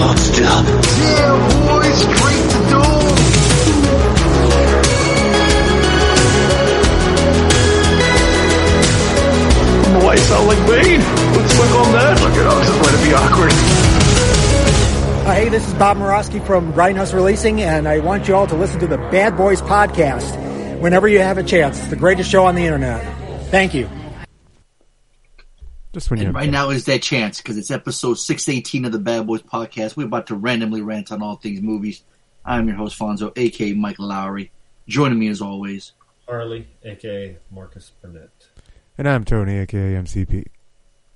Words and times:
Hold 0.00 0.18
still. 0.18 0.44
Yeah, 0.44 1.36
boy, 1.68 1.84
straight 1.92 2.46
to 2.52 2.60
dome. 2.70 3.00
Why 10.02 10.16
sound 10.16 10.46
like 10.46 10.58
Bane? 10.66 11.00
Let's 11.36 11.54
click 11.54 11.70
on 11.72 11.92
that. 11.92 12.18
Look 12.22 12.32
at 12.32 12.46
all, 12.46 12.60
just 12.60 12.80
let 12.80 12.94
it 12.94 13.02
be 13.06 13.14
awkward. 13.14 13.52
Uh, 15.26 15.34
hey, 15.34 15.48
this 15.50 15.68
is 15.68 15.74
Bob 15.74 15.98
Murawski 15.98 16.44
from 16.46 16.72
Grindhouse 16.72 17.12
Releasing, 17.12 17.60
and 17.60 17.86
I 17.86 17.98
want 17.98 18.26
you 18.26 18.34
all 18.34 18.46
to 18.46 18.56
listen 18.56 18.80
to 18.80 18.86
the 18.86 18.96
Bad 18.96 19.36
Boys 19.36 19.60
podcast 19.60 20.80
whenever 20.80 21.08
you 21.08 21.18
have 21.18 21.36
a 21.36 21.42
chance. 21.42 21.78
It's 21.78 21.88
the 21.88 21.96
greatest 21.96 22.30
show 22.30 22.46
on 22.46 22.54
the 22.54 22.64
internet. 22.64 23.04
Thank 23.50 23.74
you. 23.74 23.86
Just 25.92 26.08
when 26.08 26.20
you 26.20 26.26
And 26.26 26.36
have 26.36 26.42
right 26.42 26.50
now 26.50 26.70
is 26.70 26.84
that 26.84 27.02
chance 27.02 27.38
because 27.38 27.58
it's 27.58 27.70
episode 27.70 28.14
618 28.14 28.84
of 28.84 28.92
the 28.92 28.98
Bad 28.98 29.26
Boys 29.26 29.42
podcast. 29.42 29.96
We're 29.96 30.06
about 30.06 30.28
to 30.28 30.36
randomly 30.36 30.82
rant 30.82 31.10
on 31.10 31.20
all 31.20 31.36
things 31.36 31.60
movies. 31.60 32.04
I'm 32.44 32.68
your 32.68 32.76
host, 32.76 32.96
Fonzo, 32.96 33.36
aka 33.36 33.72
Mike 33.72 33.98
Lowry. 33.98 34.52
Joining 34.86 35.18
me 35.18 35.28
as 35.28 35.40
always, 35.40 35.92
Harley, 36.28 36.68
aka 36.84 37.36
Marcus 37.50 37.90
Burnett. 38.00 38.30
And 38.98 39.08
I'm 39.08 39.24
Tony, 39.24 39.58
aka 39.58 39.94
MCP. 39.94 40.46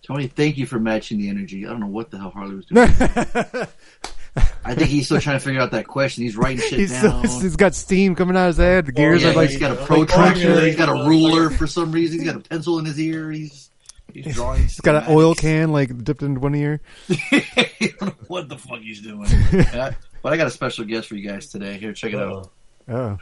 Tony. 0.02 0.26
Thank 0.26 0.58
you 0.58 0.66
for 0.66 0.80
matching 0.80 1.18
the 1.18 1.28
energy. 1.28 1.66
I 1.66 1.70
don't 1.70 1.80
know 1.80 1.86
what 1.86 2.10
the 2.10 2.18
hell 2.18 2.30
Harley 2.30 2.56
was 2.56 2.66
doing. 2.66 2.88
I 4.64 4.74
think 4.74 4.90
he's 4.90 5.06
still 5.06 5.20
trying 5.20 5.38
to 5.38 5.44
figure 5.44 5.60
out 5.60 5.70
that 5.70 5.86
question. 5.86 6.24
He's 6.24 6.36
writing 6.36 6.58
shit 6.58 6.80
he's, 6.80 6.96
still, 6.96 7.22
down. 7.22 7.22
he's 7.22 7.54
got 7.54 7.74
steam 7.74 8.16
coming 8.16 8.36
out 8.36 8.48
of 8.48 8.48
his 8.48 8.56
head. 8.56 8.86
The 8.86 8.92
gears 8.92 9.22
yeah, 9.22 9.30
are 9.30 9.34
like 9.34 9.50
he's 9.50 9.60
got 9.60 9.70
a 9.70 9.84
protractor. 9.84 10.60
He's 10.66 10.74
got 10.74 10.88
a 10.88 11.08
ruler 11.08 11.46
uh, 11.46 11.50
for 11.50 11.68
some 11.68 11.92
reason. 11.92 12.18
He's 12.18 12.28
got 12.28 12.36
a 12.36 12.48
pencil 12.48 12.80
in 12.80 12.84
his 12.84 12.98
ear. 12.98 13.30
He's 13.30 13.70
he's 14.14 14.34
drawing. 14.34 14.62
he's 14.62 14.80
got 14.80 15.02
an 15.04 15.14
oil 15.14 15.34
can 15.34 15.72
like 15.72 16.02
dipped 16.04 16.22
into 16.22 16.40
one 16.40 16.54
ear. 16.54 16.80
I 17.10 17.66
don't 17.80 18.02
know 18.02 18.14
what 18.28 18.48
the 18.48 18.56
fuck 18.56 18.80
he's 18.80 19.00
doing. 19.02 19.26
I- 19.28 19.96
but 20.22 20.32
I 20.32 20.38
got 20.38 20.46
a 20.46 20.50
special 20.50 20.84
guest 20.86 21.08
for 21.08 21.16
you 21.16 21.28
guys 21.28 21.48
today. 21.48 21.76
Here, 21.76 21.92
check 21.92 22.14
it 22.14 22.18
out. 22.18 22.50
Uh, 22.88 22.92
Oh, 22.96 22.96
out. 22.96 23.18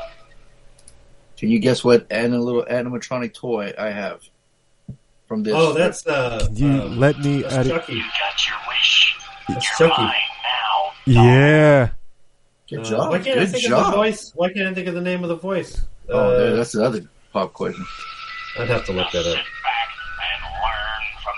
Oh. 0.00 0.08
Can 1.36 1.48
you 1.50 1.58
guess 1.58 1.84
what 1.84 2.06
and 2.10 2.34
a 2.34 2.38
little 2.38 2.64
animatronic 2.64 3.32
toy 3.32 3.72
I 3.78 3.90
have 3.90 4.22
from 5.26 5.42
this? 5.42 5.54
oh, 5.56 5.72
that's 5.72 6.06
uh, 6.06 6.48
you 6.52 6.68
uh, 6.68 6.84
let 6.86 7.18
me 7.20 7.42
that's 7.42 7.54
out 7.54 7.66
of 7.66 7.72
Chucky. 7.72 8.02
That's 9.48 9.78
Chucky. 9.78 10.08
Yeah. 11.06 11.90
good 12.68 12.84
job. 12.84 12.86
Uh, 12.86 12.88
job. 13.04 13.10
why 13.10 13.18
can't 13.20 13.38
I 13.38 13.44
Good 13.44 13.50
think 13.52 13.64
of 13.64 13.70
the 13.70 13.76
job. 13.76 13.94
voice? 13.94 14.32
Why 14.34 14.52
can't 14.52 14.68
I 14.68 14.74
think 14.74 14.88
of 14.88 14.94
the 14.94 15.00
name 15.00 15.22
of 15.22 15.28
the 15.28 15.36
voice? 15.36 15.80
Oh, 16.10 16.18
Uh, 16.18 16.38
there, 16.38 16.56
that's 16.56 16.72
the 16.72 16.84
other 16.84 17.02
pop 17.32 17.52
question. 17.52 17.84
I'd 18.58 18.68
have 18.68 18.84
to 18.86 18.92
look 18.92 19.10
that 19.12 19.26
up. 19.26 19.44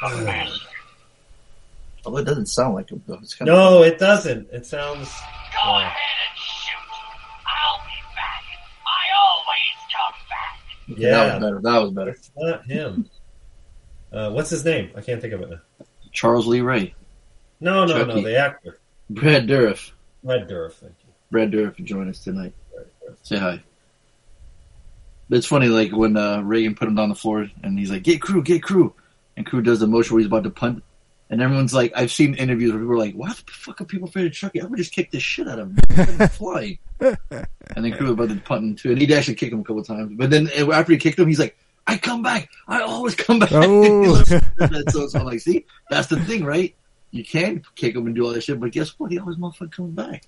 Oh, 2.07 2.17
it 2.17 2.25
doesn't 2.25 2.47
sound 2.47 2.75
like 2.77 2.89
him 2.91 3.03
though. 3.07 3.19
It's 3.23 3.35
kind 3.35 3.47
of 3.51 3.55
No, 3.55 3.83
it 3.83 3.99
doesn't. 3.99 4.49
It 4.51 4.65
sounds. 4.65 5.07
uh, 5.62 5.91
that 10.89 10.99
yeah, 10.99 11.09
yeah 11.34 11.39
that 11.39 11.41
was 11.41 11.43
better. 11.43 11.61
That 11.61 11.78
was 11.83 11.91
better. 11.93 12.11
it's 12.11 12.31
not 12.37 12.65
him. 12.65 13.11
Uh, 14.12 14.31
what's 14.31 14.50
his 14.50 14.65
name? 14.65 14.91
I 14.97 15.03
can't 15.03 15.21
think 15.21 15.34
of 15.34 15.43
it 15.43 15.50
now. 15.50 15.61
Charles 16.11 16.47
Lee 16.47 16.62
Ray, 16.62 16.94
No, 17.61 17.84
no, 17.84 17.93
Chucky. 17.99 18.15
no. 18.15 18.23
The 18.23 18.37
actor, 18.39 18.81
Brad 19.11 19.47
Dourif. 19.47 19.93
Brad 20.25 20.49
Dourif. 20.49 20.73
Thank 20.73 20.94
you. 21.06 21.12
Brad 21.31 21.53
Dourif 21.53 21.77
to 21.77 21.83
join 21.83 22.09
us 22.09 22.25
tonight. 22.25 22.53
Say 23.23 23.37
hi. 23.39 23.62
It's 25.31 25.47
funny, 25.47 25.69
like 25.69 25.93
when 25.93 26.17
uh, 26.17 26.43
Reagan 26.43 26.75
put 26.75 26.89
him 26.89 26.97
down 26.97 27.09
the 27.09 27.15
floor 27.15 27.49
and 27.63 27.79
he's 27.79 27.91
like, 27.91 28.03
"Get 28.03 28.21
Cruz, 28.21 28.43
get 28.45 28.63
Cruz," 28.63 28.91
and 29.37 29.47
Cruz 29.47 29.65
does 29.65 29.81
the 29.81 29.87
motion 29.87 30.15
where 30.15 30.21
he's 30.21 30.27
about 30.27 30.45
to 30.45 30.51
punt, 30.51 30.83
and 31.31 31.41
everyone's 31.41 31.73
like, 31.73 31.93
"I've 31.95 32.11
seen 32.11 32.35
interviews 32.35 32.73
where 32.73 32.81
people 32.81 32.95
are 32.95 32.99
like, 32.99 33.15
why 33.15 33.29
the 33.29 33.43
fuck 33.51 33.81
are 33.81 33.85
people 33.85 34.09
afraid 34.09 34.27
of 34.27 34.33
Chucky? 34.33 34.61
I 34.61 34.65
would 34.65 34.77
just 34.77 34.93
kick 34.93 35.11
the 35.13 35.21
shit 35.21 35.47
out 35.47 35.61
of 35.61 35.71
him, 35.71 36.29
flying." 36.31 36.79
and 37.01 37.17
then 37.77 37.93
Cruz 37.93 38.03
was 38.03 38.11
about 38.11 38.29
to 38.31 38.37
punt 38.37 38.65
him 38.65 38.77
too, 38.77 38.91
and 38.91 39.01
he'd 39.01 39.13
actually 39.13 39.37
kick 39.37 39.53
him 39.53 39.61
a 39.61 39.65
couple 39.65 39.85
times, 39.85 40.13
but 40.17 40.31
then 40.31 40.51
uh, 40.59 40.73
after 40.73 40.93
he 40.93 40.99
kicked 40.99 41.19
him, 41.19 41.29
he's 41.29 41.39
like, 41.39 41.57
"I 41.87 41.97
come 41.97 42.23
back, 42.23 42.49
I 42.67 42.81
always 42.81 43.15
come 43.15 43.39
back." 43.39 43.51
Oh. 43.55 44.25
so, 44.25 45.09
so 45.09 45.19
I'm 45.19 45.25
like, 45.27 45.41
see, 45.41 45.65
that's 45.89 46.09
the 46.09 46.21
thing, 46.25 46.45
right? 46.45 46.75
You 47.12 47.25
can 47.25 47.62
kick 47.77 47.95
him 47.95 48.07
and 48.07 48.15
do 48.15 48.25
all 48.27 48.33
that 48.33 48.43
shit, 48.43 48.61
but 48.61 48.73
guess 48.73 48.99
what? 48.99 49.11
He 49.11 49.19
always 49.19 49.37
motherfucker 49.37 49.73
comes 49.73 49.95
back 49.95 50.25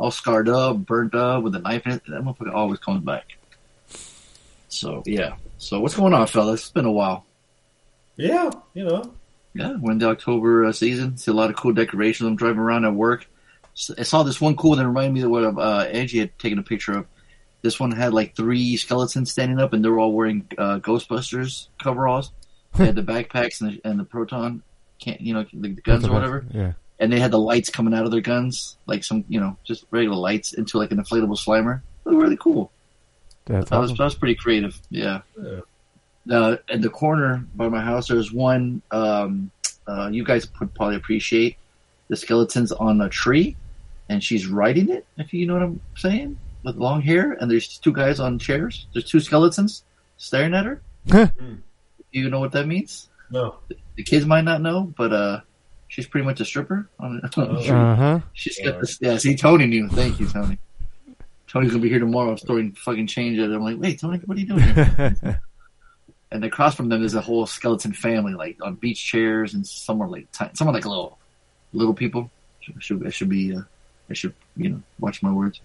all 0.00 0.10
scarred 0.10 0.48
up, 0.48 0.78
burnt 0.78 1.14
up, 1.14 1.42
with 1.42 1.54
a 1.54 1.58
knife 1.58 1.84
in 1.84 1.92
it. 1.92 2.02
That 2.08 2.22
motherfucker 2.22 2.54
always 2.54 2.78
comes 2.78 3.04
back. 3.04 3.36
So 4.70 5.02
yeah. 5.04 5.36
So 5.58 5.80
what's 5.80 5.94
going 5.96 6.14
on, 6.14 6.26
fellas? 6.26 6.60
It's 6.60 6.70
been 6.70 6.86
a 6.86 6.92
while. 6.92 7.26
Yeah, 8.16 8.50
you 8.74 8.84
know. 8.84 9.12
Yeah, 9.52 9.76
we're 9.80 9.92
in 9.92 9.98
the 9.98 10.08
October 10.08 10.64
uh, 10.64 10.72
season. 10.72 11.16
See 11.16 11.30
a 11.30 11.34
lot 11.34 11.50
of 11.50 11.56
cool 11.56 11.72
decorations. 11.72 12.26
I'm 12.26 12.36
driving 12.36 12.60
around 12.60 12.84
at 12.84 12.94
work. 12.94 13.26
I 13.98 14.02
saw 14.02 14.22
this 14.22 14.40
one 14.40 14.56
cool 14.56 14.76
that 14.76 14.86
reminded 14.86 15.12
me 15.12 15.22
of 15.22 15.30
what 15.30 15.44
uh, 15.44 15.84
Angie 15.90 16.20
had 16.20 16.38
taken 16.38 16.58
a 16.58 16.62
picture 16.62 16.92
of. 16.92 17.06
This 17.62 17.78
one 17.78 17.90
had 17.90 18.14
like 18.14 18.36
three 18.36 18.76
skeletons 18.76 19.30
standing 19.30 19.58
up, 19.58 19.72
and 19.72 19.84
they 19.84 19.88
were 19.88 19.98
all 19.98 20.12
wearing 20.12 20.46
uh, 20.56 20.78
Ghostbusters 20.78 21.68
coveralls. 21.82 22.32
They 22.76 22.86
had 22.86 22.94
the 22.94 23.02
backpacks 23.02 23.60
and 23.60 23.72
the, 23.72 23.80
and 23.84 23.98
the 23.98 24.04
proton, 24.04 24.62
can't 24.98 25.20
you 25.20 25.34
know, 25.34 25.44
the, 25.52 25.72
the 25.72 25.82
guns 25.82 26.06
or 26.06 26.12
whatever. 26.12 26.46
Yeah. 26.52 26.72
and 27.00 27.12
they 27.12 27.18
had 27.18 27.32
the 27.32 27.38
lights 27.38 27.68
coming 27.68 27.92
out 27.92 28.04
of 28.04 28.12
their 28.12 28.20
guns, 28.20 28.76
like 28.86 29.02
some, 29.02 29.24
you 29.28 29.40
know, 29.40 29.56
just 29.64 29.84
regular 29.90 30.16
lights 30.16 30.52
into 30.52 30.78
like 30.78 30.92
an 30.92 30.98
inflatable 30.98 31.38
slimer. 31.38 31.82
They 32.04 32.12
were 32.12 32.22
really 32.22 32.36
cool. 32.36 32.70
That's 33.46 33.70
That 33.70 33.78
was 33.78 33.90
that 33.96 34.04
was 34.04 34.14
pretty 34.14 34.34
creative. 34.34 34.80
Yeah. 34.90 35.22
Yeah. 35.40 35.60
Uh, 36.30 36.56
at 36.68 36.82
the 36.82 36.90
corner 36.90 37.44
by 37.54 37.68
my 37.68 37.80
house, 37.80 38.08
there's 38.08 38.32
one. 38.32 38.82
Um, 38.90 39.50
uh, 39.86 40.08
you 40.12 40.24
guys 40.24 40.48
would 40.60 40.74
probably 40.74 40.96
appreciate 40.96 41.56
the 42.08 42.16
skeletons 42.16 42.72
on 42.72 43.00
a 43.00 43.08
tree, 43.08 43.56
and 44.08 44.22
she's 44.22 44.46
riding 44.46 44.90
it. 44.90 45.06
If 45.16 45.32
you 45.32 45.46
know 45.46 45.54
what 45.54 45.62
I'm 45.62 45.80
saying, 45.96 46.38
with 46.62 46.76
long 46.76 47.00
hair, 47.00 47.32
and 47.32 47.50
there's 47.50 47.78
two 47.78 47.92
guys 47.92 48.20
on 48.20 48.38
chairs. 48.38 48.86
There's 48.92 49.08
two 49.08 49.20
skeletons 49.20 49.82
staring 50.18 50.54
at 50.54 50.66
her. 50.66 50.82
you 52.12 52.28
know 52.30 52.40
what 52.40 52.52
that 52.52 52.66
means? 52.66 53.08
No. 53.30 53.56
The 53.96 54.02
kids 54.02 54.26
might 54.26 54.44
not 54.44 54.60
know, 54.60 54.92
but 54.96 55.12
uh, 55.12 55.40
she's 55.88 56.06
pretty 56.06 56.26
much 56.26 56.40
a 56.40 56.44
stripper 56.44 56.88
on 56.98 57.20
a, 57.22 57.40
on 57.40 57.62
tree. 57.62 57.70
Uh 57.70 57.94
huh. 57.96 58.20
She's 58.34 58.58
got 58.62 58.80
this. 58.80 58.98
Yeah, 59.00 59.16
see, 59.18 59.36
Tony 59.36 59.66
knew. 59.66 59.88
Thank 59.88 60.20
you, 60.20 60.28
Tony. 60.28 60.58
Tony's 61.50 61.70
gonna 61.70 61.82
be 61.82 61.88
here 61.88 61.98
tomorrow. 61.98 62.36
Story 62.36 62.70
fucking 62.76 63.06
change 63.08 63.38
it. 63.38 63.44
I'm 63.44 63.62
like, 63.62 63.76
wait, 63.78 64.00
Tony, 64.00 64.18
what 64.24 64.36
are 64.36 64.40
you 64.40 64.46
doing 64.46 64.62
here? 64.62 65.40
and 66.30 66.44
across 66.44 66.74
from 66.76 66.88
them 66.88 67.02
is 67.04 67.14
a 67.14 67.20
whole 67.20 67.44
skeleton 67.46 67.92
family, 67.92 68.34
like 68.34 68.56
on 68.62 68.76
beach 68.76 69.04
chairs, 69.04 69.54
and 69.54 69.66
some 69.66 70.00
are 70.00 70.08
like 70.08 70.30
ti- 70.32 70.50
some 70.54 70.68
are 70.68 70.72
like 70.72 70.86
little 70.86 71.18
little 71.72 71.94
people. 71.94 72.30
Should, 72.60 72.82
should, 72.82 73.06
I 73.06 73.10
should 73.10 73.28
be. 73.28 73.54
Uh, 73.56 73.62
I 74.08 74.14
should 74.14 74.34
you 74.56 74.68
know 74.70 74.82
watch 75.00 75.22
my 75.22 75.32
words. 75.32 75.60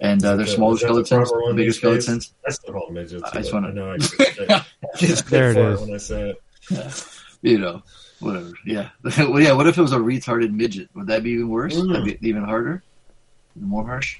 And 0.00 0.24
uh, 0.24 0.30
Is 0.32 0.36
there's 0.38 0.48
that- 0.50 0.56
smaller 0.56 0.74
is 0.74 0.80
that 0.80 0.86
the 0.94 1.04
skeletons, 1.04 1.30
proper 1.30 1.52
bigger 1.52 1.62
these 1.64 1.80
days? 1.80 2.04
skeletons. 2.04 2.34
I 2.46 2.50
still 2.50 2.72
call 2.74 2.86
them 2.86 2.94
midgets. 2.94 3.22
I 3.22 3.34
just 3.40 3.52
wanna- 3.52 3.68
I 3.68 3.72
know 3.72 3.90
I 3.92 3.96
get, 4.18 4.50
I 4.50 4.64
There 5.28 5.50
it 5.50 5.56
is. 5.58 5.80
when 5.80 5.94
I 5.94 5.96
say 5.98 6.30
it. 6.70 7.06
You 7.42 7.56
know, 7.56 7.82
whatever. 8.18 8.52
Yeah. 8.66 8.90
well, 9.18 9.40
yeah. 9.40 9.52
What 9.52 9.66
if 9.66 9.78
it 9.78 9.80
was 9.80 9.92
a 9.92 9.96
retarded 9.98 10.52
midget? 10.52 10.90
Would 10.94 11.06
that 11.06 11.22
be 11.22 11.30
even 11.30 11.48
worse? 11.48 11.74
Mm. 11.74 11.88
That'd 11.90 12.20
be 12.20 12.28
even 12.28 12.44
harder. 12.44 12.82
More 13.56 13.86
harsh. 13.86 14.18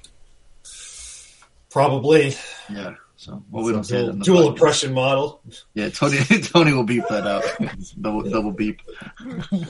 Probably. 1.71 2.35
Yeah. 2.69 2.95
So 3.17 3.43
well, 3.51 3.65
we 3.65 3.73
don't 3.73 3.85
say 3.85 3.99
dual, 3.99 4.11
in 4.11 4.19
dual 4.21 4.39
podcast. 4.39 4.51
oppression 4.53 4.95
model. 4.95 5.43
Yeah, 5.75 5.91
Tony. 5.91 6.19
Tony 6.43 6.73
will 6.73 6.85
beep 6.85 7.05
that 7.11 7.27
out. 7.27 7.45
double 8.01 8.23
double 8.23 8.53
beep. 8.53 8.81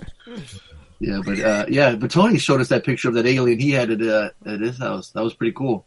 Yeah, 1.02 1.22
but 1.24 1.40
uh, 1.40 1.64
yeah, 1.66 1.94
but 1.94 2.10
Tony 2.10 2.36
showed 2.36 2.60
us 2.60 2.68
that 2.68 2.84
picture 2.84 3.08
of 3.08 3.14
that 3.14 3.24
alien 3.24 3.58
he 3.58 3.70
had 3.70 3.90
at 3.90 4.02
uh, 4.02 4.28
at 4.44 4.60
his 4.60 4.76
house. 4.76 5.10
That 5.12 5.24
was 5.24 5.32
pretty 5.32 5.52
cool. 5.52 5.86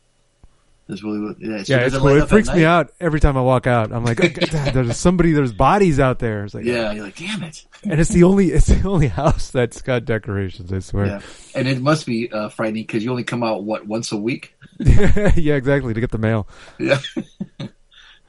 That's 0.88 1.02
really 1.02 1.34
yeah. 1.40 1.64
so 1.64 1.74
Yeah, 1.74 1.86
it's 1.86 1.96
it 1.96 2.00
cool. 2.00 2.10
It 2.22 2.28
freaks 2.28 2.54
me 2.54 2.66
out 2.66 2.92
every 3.00 3.20
time 3.22 3.38
I 3.38 3.42
walk 3.42 3.68
out. 3.68 3.94
I'm 3.94 4.04
like, 4.04 4.20
"Oh, 4.22 4.28
God, 4.52 4.74
there's 4.74 4.98
somebody, 4.98 5.32
there's 5.32 5.54
bodies 5.54 5.98
out 6.00 6.20
there. 6.20 6.44
It's 6.44 6.54
like, 6.54 6.66
Yeah, 6.66 6.92
you're 6.92 7.06
like, 7.06 7.16
damn 7.16 7.42
it. 7.44 7.66
and 7.84 8.02
it's 8.02 8.10
the 8.10 8.24
only, 8.24 8.52
it's 8.52 8.68
the 8.68 8.86
only 8.88 9.08
house 9.08 9.50
that's 9.50 9.82
got 9.82 10.04
decorations. 10.04 10.74
I 10.74 10.80
swear. 10.80 11.06
Yeah, 11.06 11.22
and 11.56 11.68
it 11.70 11.82
must 11.82 12.06
be 12.06 12.30
uh, 12.32 12.50
frightening 12.50 12.84
because 12.84 13.04
you 13.04 13.12
only 13.12 13.24
come 13.24 13.44
out 13.44 13.64
what 13.64 13.88
once 13.88 14.12
a 14.12 14.18
week. 14.18 14.56
Yeah, 14.80 15.56
exactly. 15.56 15.94
To 15.94 16.02
get 16.02 16.12
the 16.12 16.18
mail. 16.18 16.48
Yeah, 16.80 17.00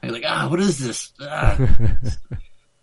you're 0.01 0.11
like, 0.13 0.23
ah, 0.25 0.47
what 0.49 0.59
is 0.61 0.79
this? 0.79 1.11
Ah. 1.19 1.57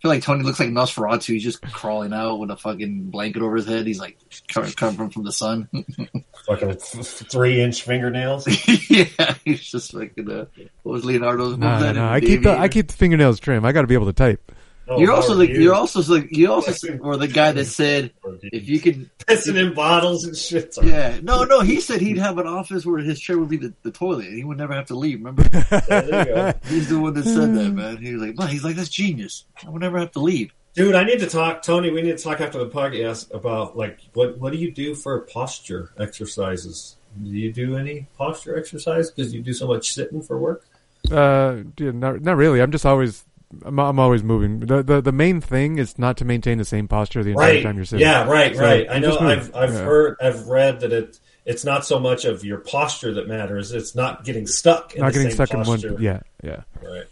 Feel 0.03 0.11
like 0.11 0.23
Tony 0.23 0.43
looks 0.43 0.59
like 0.59 0.71
Nosferatu. 0.71 1.29
He's 1.29 1.45
just 1.45 1.63
crawling 1.63 2.13
out 2.13 2.41
with 2.41 2.51
a 2.51 2.57
fucking 2.57 3.11
blanket 3.11 3.41
over 3.41 3.55
his 3.55 3.67
head. 3.67 3.87
He's 3.87 4.01
like 4.01 4.19
covering 4.49 4.97
from 4.97 5.11
from 5.11 5.23
the 5.23 5.31
sun. 5.31 5.69
Fucking 6.47 6.75
three 6.75 7.61
inch 7.61 7.85
fingernails. 7.85 8.49
yeah, 8.91 9.37
he's 9.45 9.63
just 9.63 9.95
like 9.95 10.19
Uh, 10.19 10.47
what 10.83 10.93
was 10.93 11.05
Leonardo's? 11.05 11.57
No, 11.57 11.69
what 11.69 11.81
no, 11.81 11.93
no. 11.93 12.09
I 12.09 12.21
keep 12.21 12.43
the 12.43 12.59
I 12.59 12.69
keep 12.69 12.89
the 12.89 12.95
fingernails 12.95 13.39
trim. 13.39 13.65
I 13.65 13.71
got 13.71 13.83
to 13.83 13.87
be 13.87 13.95
able 13.95 14.07
to 14.07 14.13
type. 14.13 14.51
Oh, 14.95 15.01
You're 15.01 15.13
also 15.13 15.35
the 15.35 15.49
you? 15.49 15.61
you're 15.63 15.75
also 15.75 16.03
the 16.03 16.27
you 16.31 16.53
also 16.53 16.73
were 16.99 17.17
the 17.17 17.29
guy 17.29 17.53
that 17.53 17.65
said 17.67 18.13
if 18.43 18.69
you 18.69 18.81
could 18.81 19.11
pissing 19.19 19.57
in 19.57 19.75
bottles 19.75 20.25
and 20.25 20.37
shit. 20.37 20.77
yeah 20.83 21.19
no 21.23 21.45
no 21.45 21.61
he 21.61 21.81
said 21.81 22.01
he'd 22.01 22.19
have 22.19 22.39
an 22.39 22.47
office 22.47 22.85
where 22.85 22.99
his 22.99 23.19
chair 23.21 23.39
would 23.39 23.49
be 23.49 23.57
the, 23.57 23.73
the 23.83 23.91
toilet 23.91 24.27
and 24.27 24.37
he 24.37 24.45
would 24.45 24.59
never 24.59 24.75
have 24.75 24.87
to 24.87 24.95
leave. 24.95 25.19
Remember 25.19 25.43
There 25.89 26.05
you 26.05 26.35
go. 26.35 26.53
he's 26.67 26.89
the 26.89 26.99
one 27.01 27.15
that 27.15 27.25
said 27.25 27.55
that 27.55 27.71
man. 27.75 27.97
He 27.99 28.13
was 28.15 28.23
like 28.23 28.37
man 28.39 28.49
he's 28.49 28.65
like 28.65 28.77
that's 28.77 28.89
genius. 28.89 29.45
I 29.67 29.71
would 29.71 29.81
never 29.83 29.99
have 29.99 30.13
to 30.13 30.21
leave. 30.21 30.53
Dude, 30.75 30.95
I 30.95 31.05
need 31.05 31.19
to 31.21 31.27
talk, 31.29 31.61
Tony. 31.63 31.91
We 31.91 32.01
need 32.01 32.17
to 32.17 32.23
talk 32.25 32.41
after 32.41 32.59
the 32.59 32.71
podcast 32.71 33.33
about 33.35 33.77
like 33.77 33.99
what 34.15 34.39
what 34.39 34.53
do 34.53 34.59
you 34.59 34.71
do 34.73 34.95
for 34.95 35.21
posture 35.21 35.91
exercises? 35.99 36.97
Do 37.23 37.29
you 37.29 37.53
do 37.53 37.77
any 37.77 38.07
posture 38.17 38.57
exercise 38.57 39.11
because 39.11 39.35
you 39.35 39.43
do 39.43 39.53
so 39.53 39.67
much 39.67 39.93
sitting 39.93 40.23
for 40.23 40.39
work? 40.39 40.65
Uh, 41.11 41.59
yeah, 41.79 41.91
not 41.91 42.23
not 42.23 42.37
really. 42.37 42.63
I'm 42.63 42.71
just 42.73 42.87
always 42.87 43.23
I'm, 43.65 43.79
I'm 43.79 43.99
always 43.99 44.23
moving. 44.23 44.61
The, 44.61 44.83
the 44.83 45.01
the 45.01 45.13
main 45.13 45.41
thing 45.41 45.79
is 45.79 45.99
not 45.99 46.17
to 46.19 46.25
maintain 46.25 46.59
the 46.59 46.65
same 46.65 46.89
posture 46.89 47.23
the 47.23 47.31
entire 47.31 47.55
Right. 47.55 47.63
time 47.63 47.77
you're 47.77 47.85
sitting. 47.85 48.07
Yeah, 48.07 48.25
right, 48.27 48.55
So, 48.57 48.63
right. 48.63 48.87
I 48.91 48.99
know. 48.99 49.19
I've 49.19 49.55
I've 49.55 49.73
Yeah. 49.73 49.85
heard, 49.85 50.17
I've 50.23 50.47
read 50.49 50.81
that 50.81 50.93
it 50.93 51.19
it's 51.45 51.65
not 51.65 51.85
so 51.85 51.99
much 51.99 52.25
of 52.25 52.45
your 52.45 52.59
posture 52.59 53.15
that 53.15 53.29
matters. 53.29 53.73
It's 53.73 53.95
not 53.95 54.25
getting 54.25 54.47
stuck. 54.47 54.95
In 54.95 55.01
not 55.01 55.09
the 55.09 55.13
getting 55.19 55.29
same 55.31 55.47
stuck 55.47 55.65
posture. 55.65 55.89
in 55.89 55.95
one. 55.95 56.03
Yeah, 56.03 56.21
yeah. 56.43 56.61
Right. 56.83 57.05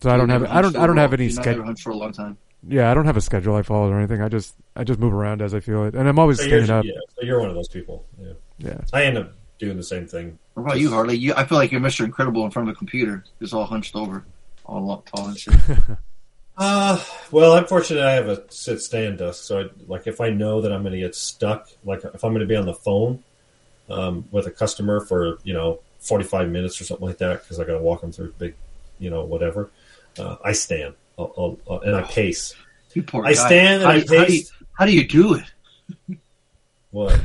So 0.00 0.10
I 0.10 0.16
don't 0.16 0.28
have 0.30 0.44
I 0.44 0.62
don't 0.62 0.76
I 0.76 0.86
don't 0.86 0.96
have 0.96 1.12
any 1.12 1.28
schedule. 1.28 1.74
for 1.76 1.90
a 1.90 1.96
long 1.96 2.12
time. 2.12 2.38
Yeah, 2.68 2.90
I 2.90 2.94
don't 2.94 3.06
have 3.06 3.16
a 3.16 3.20
schedule 3.20 3.56
I 3.56 3.62
follow 3.62 3.90
or 3.90 3.98
anything. 3.98 4.22
I 4.22 4.28
just 4.28 4.54
I 4.76 4.84
just 4.84 4.98
move 5.00 5.12
around 5.12 5.42
as 5.42 5.54
I 5.54 5.60
feel 5.60 5.84
it, 5.84 5.94
and 5.94 6.08
I'm 6.08 6.18
always 6.18 6.38
So 6.38 6.44
standing 6.44 6.70
up. 6.70 6.84
yeah, 6.84 6.92
so 7.18 7.26
you're 7.26 7.40
one 7.40 7.48
of 7.50 7.54
those 7.56 7.68
people. 7.68 8.04
Yeah. 8.20 8.32
Yeah. 8.58 8.78
I 8.92 9.04
end 9.04 9.18
up 9.18 9.32
doing 9.58 9.76
the 9.76 9.82
same 9.82 10.06
thing. 10.06 10.38
What 10.54 10.64
about 10.64 10.80
you, 10.80 10.90
Harley? 10.90 11.16
You, 11.16 11.34
I 11.36 11.44
feel 11.44 11.58
like 11.58 11.72
you're 11.72 11.80
Mr. 11.80 12.04
Incredible 12.04 12.44
in 12.44 12.50
front 12.50 12.68
of 12.68 12.74
a 12.74 12.78
computer, 12.78 13.24
just 13.40 13.54
all 13.54 13.64
hunched 13.64 13.96
over, 13.96 14.24
all 14.64 14.84
lo- 14.86 15.02
tall 15.14 15.28
and 15.28 15.38
shit. 15.38 15.54
Uh, 16.54 17.02
well, 17.30 17.54
I'm 17.54 17.64
fortunate 17.64 18.04
I 18.04 18.12
have 18.12 18.28
a 18.28 18.44
sit 18.52 18.82
stand 18.82 19.18
desk. 19.18 19.42
So, 19.44 19.60
I, 19.62 19.64
like, 19.88 20.06
if 20.06 20.20
I 20.20 20.28
know 20.28 20.60
that 20.60 20.70
I'm 20.70 20.82
going 20.82 20.92
to 20.92 21.00
get 21.00 21.14
stuck, 21.14 21.66
like 21.82 22.04
if 22.04 22.22
I'm 22.22 22.32
going 22.32 22.40
to 22.40 22.46
be 22.46 22.56
on 22.56 22.66
the 22.66 22.74
phone 22.74 23.24
um, 23.88 24.26
with 24.30 24.46
a 24.46 24.50
customer 24.50 25.00
for 25.00 25.38
you 25.44 25.54
know 25.54 25.80
45 26.00 26.50
minutes 26.50 26.78
or 26.78 26.84
something 26.84 27.06
like 27.06 27.16
that, 27.18 27.42
because 27.42 27.58
I 27.58 27.64
got 27.64 27.72
to 27.72 27.78
walk 27.78 28.02
them 28.02 28.12
through 28.12 28.34
big, 28.38 28.54
you 28.98 29.08
know, 29.08 29.24
whatever, 29.24 29.70
uh, 30.18 30.36
I 30.44 30.52
stand 30.52 30.94
I'll, 31.18 31.32
I'll, 31.38 31.58
I'll- 31.70 31.80
and 31.80 31.96
I 31.96 32.02
pace. 32.02 32.54
You 32.92 33.02
poor 33.02 33.24
I 33.24 33.32
guy. 33.32 33.46
stand 33.46 33.82
and 33.82 33.84
how 33.84 33.90
I 33.90 34.00
do 34.00 34.14
you- 34.14 34.18
how 34.18 34.24
do 34.26 34.32
you- 34.34 34.40
pace. 34.42 34.52
How 34.78 34.86
do 34.86 34.92
you 34.94 35.08
do 35.08 35.34
it? 35.34 36.18
What? 36.90 37.18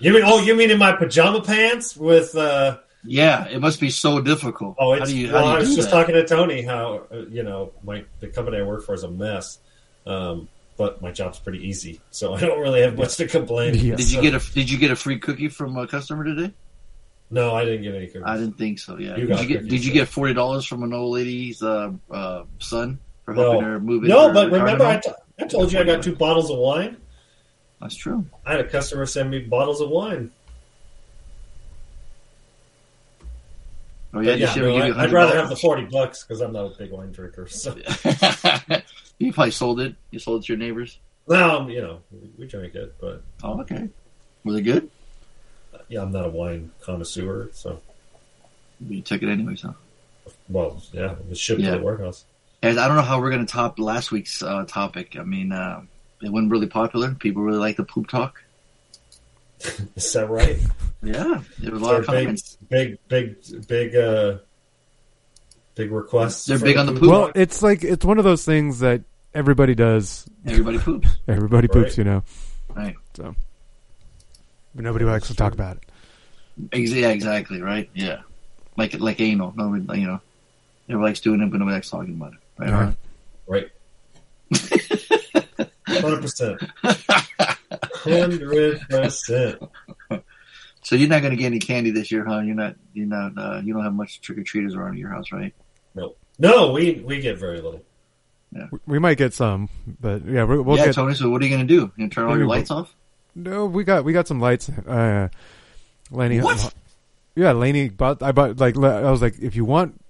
You 0.00 0.12
mean? 0.14 0.22
Oh, 0.24 0.40
you 0.42 0.54
mean 0.56 0.70
in 0.70 0.78
my 0.78 0.92
pajama 0.92 1.42
pants 1.42 1.96
with? 1.98 2.34
uh 2.34 2.78
Yeah, 3.06 3.46
it 3.48 3.60
must 3.60 3.80
be 3.80 3.90
so 3.90 4.20
difficult. 4.20 4.76
Oh, 4.78 4.92
it's. 4.92 5.00
how 5.00 5.06
do 5.06 5.16
you, 5.16 5.28
how 5.28 5.34
well, 5.34 5.42
do 5.44 5.48
you 5.50 5.56
I 5.56 5.58
was 5.60 5.68
do 5.70 5.76
just 5.76 5.90
that? 5.90 5.96
talking 5.96 6.14
to 6.14 6.26
Tony 6.26 6.62
how 6.62 7.02
uh, 7.12 7.18
you 7.28 7.42
know 7.42 7.72
my 7.82 8.04
the 8.20 8.28
company 8.28 8.58
I 8.58 8.62
work 8.62 8.84
for 8.84 8.94
is 8.94 9.02
a 9.02 9.10
mess, 9.10 9.58
um, 10.06 10.48
but 10.76 11.02
my 11.02 11.12
job's 11.12 11.38
pretty 11.38 11.66
easy, 11.66 12.00
so 12.10 12.34
I 12.34 12.40
don't 12.40 12.60
really 12.60 12.80
have 12.82 12.96
much 12.96 13.16
to 13.16 13.26
complain. 13.28 13.74
Yeah. 13.74 13.96
Did 13.96 14.10
you 14.10 14.22
get 14.22 14.34
a 14.34 14.52
Did 14.52 14.70
you 14.70 14.78
get 14.78 14.90
a 14.90 14.96
free 14.96 15.18
cookie 15.18 15.48
from 15.48 15.76
a 15.76 15.86
customer 15.86 16.24
today? 16.24 16.52
No, 17.30 17.54
I 17.54 17.64
didn't 17.64 17.82
get 17.82 17.94
any 17.94 18.06
cookies. 18.06 18.22
I 18.24 18.36
didn't 18.36 18.58
think 18.58 18.78
so. 18.78 18.98
Yeah. 18.98 19.16
You 19.16 19.26
did 19.26 19.40
you 19.40 19.46
get 19.46 19.54
cookies, 19.56 19.70
Did 19.70 19.84
you 19.84 19.92
get 19.92 20.08
forty 20.08 20.34
dollars 20.34 20.64
from 20.64 20.82
an 20.82 20.92
old 20.92 21.12
lady's 21.12 21.62
uh, 21.62 21.92
uh, 22.10 22.44
son 22.58 22.98
for 23.24 23.34
No. 23.34 23.42
helping 23.42 23.62
her 23.64 23.80
move? 23.80 24.04
No, 24.04 24.32
but 24.32 24.50
remember, 24.50 24.84
I, 24.84 24.96
retirement 24.96 25.02
t- 25.02 25.10
home? 25.10 25.18
I 25.40 25.44
told 25.44 25.72
you 25.72 25.78
I 25.78 25.84
got 25.84 26.02
two 26.02 26.14
bottles 26.14 26.50
of 26.50 26.58
wine. 26.58 26.96
That's 27.80 27.96
true. 27.96 28.24
I 28.46 28.52
had 28.52 28.60
a 28.60 28.68
customer 28.68 29.04
send 29.04 29.30
me 29.30 29.40
bottles 29.40 29.80
of 29.80 29.90
wine. 29.90 30.30
Oh 34.16 34.20
yeah, 34.20 34.34
yeah, 34.34 34.54
no, 34.54 34.76
I, 34.76 34.86
you 34.86 34.94
I'd 34.94 35.12
rather 35.12 35.36
have 35.36 35.48
the 35.48 35.56
forty 35.56 35.84
bucks 35.86 36.22
because 36.22 36.40
I'm 36.40 36.52
not 36.52 36.66
a 36.66 36.78
big 36.78 36.92
wine 36.92 37.10
drinker. 37.10 37.48
So 37.48 37.74
you 39.18 39.32
probably 39.32 39.50
sold 39.50 39.80
it. 39.80 39.96
You 40.10 40.18
sold 40.20 40.42
it 40.42 40.46
to 40.46 40.52
your 40.52 40.58
neighbors. 40.58 40.98
now, 41.28 41.66
you 41.68 41.80
know, 41.80 42.00
we, 42.12 42.30
we 42.38 42.46
drink 42.46 42.74
it, 42.74 42.94
but 43.00 43.22
Oh, 43.42 43.60
okay. 43.62 43.88
Were 44.44 44.52
they 44.52 44.60
good? 44.62 44.88
yeah, 45.88 46.02
I'm 46.02 46.12
not 46.12 46.26
a 46.26 46.30
wine 46.30 46.70
connoisseur. 46.80 47.50
So, 47.52 47.80
You 48.80 49.02
took 49.02 49.22
it 49.22 49.28
anyways, 49.28 49.62
huh? 49.62 49.72
well, 50.48 50.80
yeah, 50.92 51.12
it 51.12 51.28
was 51.28 51.38
shipped 51.40 51.60
Yeah. 51.60 51.72
to 51.72 51.78
the 51.78 51.84
warehouse. 51.84 52.24
Guys, 52.62 52.76
I 52.76 52.86
don't 52.86 52.96
know 52.96 53.02
how 53.02 53.20
we're 53.20 53.30
going 53.30 53.44
to 53.44 53.52
top 53.52 53.78
last 53.78 54.10
week's 54.12 54.42
uh, 54.42 54.64
topic. 54.66 55.16
I 55.18 55.24
mean, 55.24 55.50
uh, 55.52 55.82
it 56.22 56.30
went 56.30 56.50
really 56.50 56.66
popular. 56.68 57.14
People 57.14 57.42
really 57.42 57.58
like 57.58 57.76
the 57.76 57.84
poop 57.84 58.08
talk. 58.08 58.42
Is 59.96 60.12
that 60.12 60.28
right? 60.28 60.58
Yeah, 61.02 61.40
there 61.58 61.72
was 61.72 61.82
a 61.82 61.84
lot 61.84 61.94
of 62.00 62.06
They're 62.06 62.32
big, 62.68 62.98
big, 63.08 63.38
big, 63.42 63.68
big, 63.68 63.96
uh, 63.96 64.38
big 65.74 65.90
requests. 65.90 66.46
They're 66.46 66.58
big 66.58 66.76
on 66.76 66.86
the 66.86 66.92
poop. 66.92 67.10
Well, 67.10 67.32
it's 67.34 67.62
like 67.62 67.84
it's 67.84 68.04
one 68.04 68.18
of 68.18 68.24
those 68.24 68.44
things 68.44 68.80
that 68.80 69.02
everybody 69.34 69.74
does. 69.74 70.26
Everybody 70.46 70.78
poops. 70.78 71.08
Everybody 71.28 71.68
poops, 71.68 71.90
Right. 71.90 71.98
you 71.98 72.04
know. 72.04 72.22
Right. 72.74 72.96
So, 73.14 73.34
but 74.74 74.84
nobody 74.84 75.04
likes 75.04 75.28
to 75.28 75.34
talk 75.34 75.52
about 75.52 75.76
it. 75.76 76.88
Yeah, 76.90 77.08
exactly. 77.08 77.60
Right. 77.60 77.90
Yeah. 77.94 78.20
Like 78.76 78.98
like 79.00 79.20
anal. 79.20 79.52
Nobody, 79.56 80.00
you 80.00 80.06
know, 80.06 80.20
everybody 80.88 81.10
likes 81.10 81.20
doing 81.20 81.40
it, 81.40 81.50
but 81.50 81.58
nobody 81.58 81.74
likes 81.76 81.90
talking 81.90 82.14
about 82.14 82.32
it. 82.32 82.38
Right. 82.58 82.68
Yeah. 82.68 82.76
Aaron? 82.78 82.96
Right. 83.46 83.70
Hundred 86.00 86.20
percent. 86.22 86.60
Hundred 86.82 88.80
percent. 88.88 89.62
So 90.82 90.96
you're 90.96 91.08
not 91.08 91.20
going 91.22 91.30
to 91.30 91.36
get 91.36 91.46
any 91.46 91.58
candy 91.60 91.90
this 91.90 92.12
year, 92.12 92.24
huh? 92.26 92.40
You're 92.40 92.54
not. 92.54 92.76
You're 92.92 93.06
not. 93.06 93.32
Uh, 93.38 93.60
you 93.64 93.72
don't 93.72 93.84
have 93.84 93.94
much 93.94 94.20
trick 94.20 94.38
or 94.38 94.42
treaters 94.42 94.74
around 94.74 94.98
your 94.98 95.08
house, 95.08 95.32
right? 95.32 95.54
No, 95.94 96.14
no, 96.38 96.72
we 96.72 97.02
we 97.06 97.20
get 97.20 97.38
very 97.38 97.56
little. 97.60 97.82
We- 98.52 98.78
We 98.86 98.98
might 98.98 99.16
get 99.18 99.32
some, 99.34 99.68
but 100.00 100.24
yeah, 100.26 100.44
we- 100.44 100.60
we'll 100.60 100.76
yeah, 100.76 100.86
get. 100.86 100.94
Tony. 100.94 101.14
So 101.14 101.30
what 101.30 101.40
are 101.42 101.44
you 101.46 101.50
going 101.56 101.66
to 101.66 101.74
do? 101.74 101.80
You 101.82 101.92
gonna 101.98 102.10
turn 102.10 102.26
all 102.28 102.36
your 102.36 102.46
lights 102.46 102.70
off? 102.70 102.94
No, 103.34 103.66
we 103.66 103.82
got 103.84 104.04
we 104.04 104.12
got 104.12 104.28
some 104.28 104.40
lights. 104.40 104.68
Uh, 104.68 105.28
Laney, 106.10 106.40
What? 106.40 106.72
Yeah, 107.34 107.52
Laney 107.52 107.88
bought. 107.88 108.22
I 108.22 108.30
bought 108.32 108.58
like 108.60 108.76
I 108.76 109.10
was 109.10 109.22
like, 109.22 109.38
if 109.40 109.56
you 109.56 109.64
want 109.64 110.00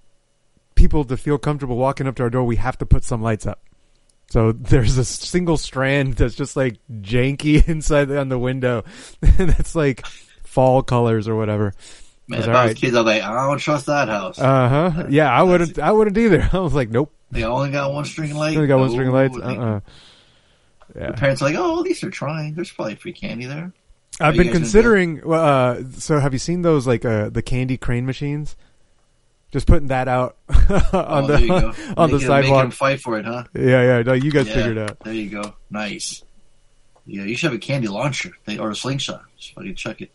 people 0.75 1.05
to 1.05 1.15
feel 1.17 1.37
comfortable 1.39 1.77
walking 1.77 2.05
up 2.05 2.15
to 2.17 2.23
our 2.23 2.29
door, 2.29 2.43
we 2.43 2.57
have 2.57 2.77
to 2.79 2.85
put 2.85 3.03
some 3.03 3.21
lights 3.23 3.47
up. 3.47 3.61
So 4.31 4.51
there's 4.51 4.97
a 4.97 5.05
single 5.05 5.57
strand 5.57 6.15
that's 6.15 6.35
just 6.35 6.55
like 6.55 6.77
janky 6.91 7.65
inside 7.67 8.11
on 8.11 8.29
the 8.29 8.39
window. 8.39 8.83
that's 9.21 9.75
like 9.75 10.05
fall 10.43 10.81
colors 10.83 11.27
or 11.27 11.35
whatever. 11.35 11.73
Man, 12.27 12.39
if 12.41 12.47
all 12.47 12.55
I 12.55 12.63
was 12.63 12.69
right. 12.71 12.77
kids, 12.77 12.95
I'm 12.95 13.05
like, 13.05 13.21
I 13.21 13.47
don't 13.47 13.59
trust 13.59 13.85
that 13.85 14.07
house. 14.09 14.39
Uh 14.39 14.69
huh. 14.91 15.05
Yeah, 15.09 15.31
I 15.31 15.43
wouldn't. 15.43 15.77
I 15.77 15.91
wouldn't 15.91 16.17
either. 16.17 16.49
I 16.53 16.57
was 16.59 16.73
like, 16.73 16.89
nope. 16.89 17.13
they 17.31 17.43
only 17.43 17.71
got 17.71 17.93
one 17.93 18.05
string 18.05 18.33
light. 18.33 18.55
Only 18.55 18.67
got 18.67 18.79
one 18.79 18.89
string 18.89 19.07
of 19.09 19.13
lights. 19.13 19.37
they- 19.37 19.43
Uh 19.43 19.53
uh 19.63 19.79
Yeah. 20.95 21.11
Parents 21.11 21.41
are 21.41 21.45
like, 21.45 21.55
oh, 21.55 21.77
at 21.79 21.83
least 21.83 22.01
they're 22.01 22.09
trying. 22.09 22.55
There's 22.55 22.71
probably 22.71 22.95
free 22.95 23.13
candy 23.13 23.45
there. 23.45 23.73
I've 24.19 24.35
been 24.37 24.51
considering. 24.51 25.21
well, 25.27 25.43
Uh, 25.45 25.83
so 25.97 26.19
have 26.19 26.31
you 26.33 26.39
seen 26.39 26.61
those 26.61 26.87
like 26.87 27.03
uh, 27.05 27.29
the 27.29 27.41
candy 27.41 27.77
crane 27.77 28.05
machines? 28.05 28.55
Just 29.55 29.67
putting 29.67 29.87
that 29.87 30.09
out 30.09 30.35
on 30.49 30.59
oh, 30.93 31.27
there 31.27 31.39
you 31.39 31.47
go. 31.47 31.71
the 31.71 31.93
on 31.97 32.11
the 32.11 32.17
Making- 32.17 32.27
making 32.27 32.27
them 32.27 32.27
sidewalk. 32.43 32.73
fight 32.73 32.99
for 32.99 33.17
it, 33.17 33.23
huh? 33.25 33.45
Yeah, 33.53 33.83
yeah. 33.83 34.01
No, 34.01 34.11
you 34.11 34.29
guys 34.29 34.49
Yeah, 34.49 34.53
figured 34.53 34.75
it 34.75 34.89
out. 34.91 34.99
There 34.99 35.13
you 35.13 35.29
go. 35.29 35.53
Nice. 35.69 36.25
Yeah, 37.05 37.23
you 37.23 37.37
should 37.37 37.51
have 37.51 37.55
a 37.55 37.59
candy 37.61 37.87
launcher 37.87 38.31
they, 38.43 38.57
or 38.57 38.69
a 38.71 38.75
slingshot. 38.75 39.23
Just 39.37 39.53
fucking 39.55 39.75
chuck 39.75 40.01
it. 40.01 40.11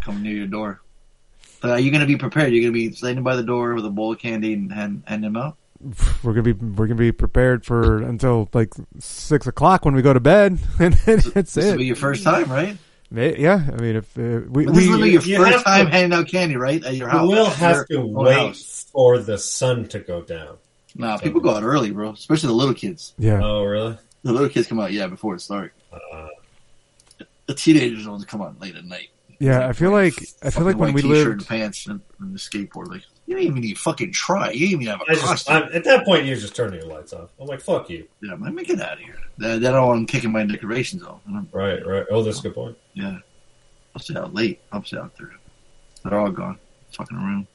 Come 0.00 0.22
near 0.22 0.32
your 0.32 0.46
door. 0.46 0.80
But 1.60 1.72
are 1.72 1.78
you 1.80 1.90
going 1.90 2.00
to 2.00 2.06
be 2.06 2.16
prepared? 2.16 2.54
You're 2.54 2.62
going 2.62 2.72
to 2.72 2.90
be 2.90 2.96
standing 2.96 3.22
by 3.22 3.36
the 3.36 3.42
door 3.42 3.74
with 3.74 3.84
a 3.84 3.90
bowl 3.90 4.12
of 4.12 4.18
candy 4.18 4.54
and 4.54 4.72
hand, 4.72 5.02
hand 5.06 5.22
them 5.22 5.36
out? 5.36 5.58
We're 6.22 6.32
gonna 6.32 6.42
be 6.42 6.52
we're 6.54 6.86
gonna 6.86 6.94
be 6.98 7.10
prepared 7.12 7.66
for 7.66 8.00
until 8.02 8.48
like 8.54 8.72
six 9.00 9.46
o'clock 9.48 9.84
when 9.84 9.94
we 9.94 10.00
go 10.00 10.12
to 10.14 10.20
bed, 10.20 10.58
and 10.78 10.94
then 10.94 11.18
that's 11.34 11.52
This 11.54 11.56
will 11.66 11.76
be 11.76 11.82
it. 11.82 11.86
your 11.88 11.96
first 11.96 12.22
time, 12.24 12.48
right? 12.50 12.76
May- 13.12 13.36
Yeah, 13.38 13.62
I 13.72 13.76
mean, 13.80 13.96
if 13.96 14.16
uh, 14.18 14.40
we, 14.48 14.64
But 14.66 14.74
this 14.74 14.88
will 14.88 15.00
be 15.00 15.10
your 15.10 15.22
you 15.22 15.36
first 15.38 15.52
have 15.52 15.58
to- 15.60 15.64
time 15.64 15.86
handing 15.86 16.18
out 16.18 16.28
candy, 16.28 16.56
right? 16.56 16.84
At 16.84 16.94
your 16.94 17.08
house. 17.08 17.28
We 17.28 17.34
will 17.34 17.46
have 17.50 17.86
to 17.88 17.98
wait 18.06 18.34
house. 18.36 18.86
for 18.92 19.18
the 19.18 19.38
sun 19.38 19.86
to 19.88 19.98
go 20.00 20.22
down. 20.22 20.56
Nah, 20.94 21.16
people 21.18 21.40
go 21.40 21.50
out 21.50 21.62
early, 21.62 21.90
bro. 21.90 22.10
Especially 22.12 22.48
the 22.48 22.52
little 22.54 22.74
kids. 22.74 23.14
yeah, 23.18 23.40
Oh, 23.42 23.64
really? 23.64 23.96
The 24.24 24.32
little 24.32 24.48
kids 24.48 24.66
come 24.68 24.78
out, 24.80 24.92
yeah, 24.92 25.06
before 25.08 25.34
it's 25.34 25.46
dark. 25.48 25.74
Uh, 25.92 26.28
The 27.46 27.54
teenagers 27.54 28.06
ones 28.06 28.24
come 28.24 28.40
out 28.42 28.60
late 28.60 28.76
at 28.76 28.84
night. 28.84 29.08
yeah. 29.38 29.68
I 29.68 29.72
feel 29.72 29.90
like 29.90 30.14
I 30.42 30.50
feel 30.50 30.64
like 30.64 30.76
when 30.76 30.92
we 30.92 31.02
t-shirt 31.02 31.16
lived, 31.16 31.30
and 31.40 31.46
pants 31.46 31.86
and, 31.86 32.00
and 32.20 32.34
the 32.34 32.38
skateboard, 32.38 32.88
like 32.88 33.02
you 33.26 33.34
didn't 33.36 33.50
even 33.50 33.60
need 33.62 33.74
to 33.74 33.80
fucking 33.80 34.12
try. 34.12 34.50
You 34.50 34.68
didn't 34.68 34.82
even 34.82 34.86
have 34.92 35.00
a 35.00 35.10
I 35.10 35.14
just, 35.14 35.26
costume. 35.26 35.56
I'm, 35.56 35.62
at 35.74 35.84
that 35.84 36.04
point, 36.04 36.24
you're 36.26 36.36
just 36.36 36.54
turning 36.54 36.80
your 36.80 36.88
lights 36.88 37.12
off. 37.12 37.30
I'm 37.40 37.46
like, 37.46 37.60
fuck 37.60 37.90
you. 37.90 38.06
Yeah, 38.22 38.34
let 38.38 38.52
me 38.54 38.62
get 38.64 38.80
out 38.80 38.94
of 38.94 38.98
here. 39.00 39.16
Then 39.38 39.64
I 39.64 39.70
don't 39.70 39.86
want 39.86 39.98
them 39.98 40.06
kicking 40.06 40.32
my 40.32 40.44
decorations 40.44 41.02
off. 41.02 41.20
Right, 41.52 41.84
right. 41.86 42.06
Oh, 42.10 42.22
that's 42.22 42.38
a 42.40 42.42
good 42.42 42.54
point. 42.54 42.76
yeah, 42.94 43.18
I'll 43.94 44.02
stay 44.02 44.16
out 44.16 44.34
late. 44.34 44.60
I'll 44.70 44.84
stay 44.84 44.98
out 44.98 45.16
there. 45.16 45.30
They're 46.04 46.18
all 46.18 46.30
gone, 46.30 46.58
fucking 46.92 47.16
around. 47.16 47.46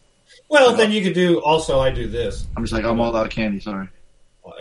Well, 0.49 0.75
then 0.75 0.91
you 0.91 1.01
could 1.03 1.13
do. 1.13 1.41
Also, 1.41 1.79
I 1.79 1.89
do 1.89 2.07
this. 2.07 2.47
I'm 2.55 2.63
just 2.63 2.73
like 2.73 2.83
I'm 2.83 2.99
all 2.99 3.15
out 3.15 3.25
of 3.25 3.31
candy. 3.31 3.59
Sorry. 3.59 3.87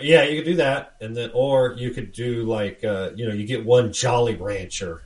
Yeah, 0.00 0.24
you 0.24 0.40
could 0.42 0.50
do 0.50 0.56
that, 0.56 0.96
and 1.00 1.16
then 1.16 1.30
or 1.32 1.74
you 1.78 1.90
could 1.90 2.12
do 2.12 2.42
like 2.44 2.82
uh, 2.84 3.10
you 3.14 3.26
know 3.26 3.32
you 3.34 3.46
get 3.46 3.64
one 3.64 3.92
Jolly 3.92 4.34
Rancher 4.34 5.02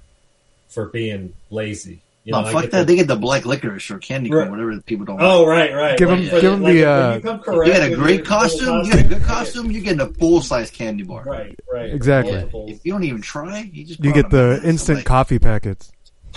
for 0.69 0.87
being 0.87 1.35
lazy. 1.50 2.00
You 2.24 2.32
no, 2.32 2.42
know, 2.42 2.48
I 2.48 2.52
fuck 2.52 2.62
that. 2.64 2.70
the- 2.70 2.84
They 2.84 2.96
get 2.96 3.08
the 3.08 3.16
black 3.16 3.46
licorice 3.46 3.90
or 3.90 3.98
candy 3.98 4.28
corn, 4.28 4.42
Right. 4.42 4.50
whatever 4.50 4.76
the 4.76 4.82
people 4.82 5.06
don't 5.06 5.20
Oh 5.22 5.44
like. 5.44 5.48
right, 5.70 5.74
right. 5.74 5.98
Give 5.98 6.10
Like, 6.10 6.18
him- 6.20 6.28
for 6.28 6.40
give 6.40 6.52
him 6.52 6.62
like, 6.62 6.74
the, 6.74 6.80
when 6.84 6.88
uh, 6.88 7.14
you 7.14 7.20
come 7.22 7.40
You 7.56 7.64
get 7.64 7.92
a 7.92 7.96
great 7.96 8.16
your 8.16 8.24
costume, 8.26 8.60
you 8.60 8.82
full 8.82 8.90
get 8.92 9.00
a 9.06 9.08
good 9.08 9.22
costume, 9.22 9.70
you're 9.70 9.82
getting 9.82 10.00
a 10.00 10.08
full 10.14 10.42
size 10.42 10.70
candy 10.70 11.02
bar. 11.02 11.22
Right, 11.24 11.58
right. 11.72 11.90
Exactly. 11.90 12.34
Yeah. 12.34 12.74
If 12.74 12.84
you 12.84 12.92
don't 12.92 13.04
even 13.04 13.22
try, 13.22 13.70
you 13.72 13.84
just 13.84 14.04
You 14.04 14.12
get 14.12 14.28
the 14.30 14.50
mask, 14.54 14.64
instant 14.64 14.96
like- 14.98 15.06
coffee 15.06 15.38
packets. 15.38 15.90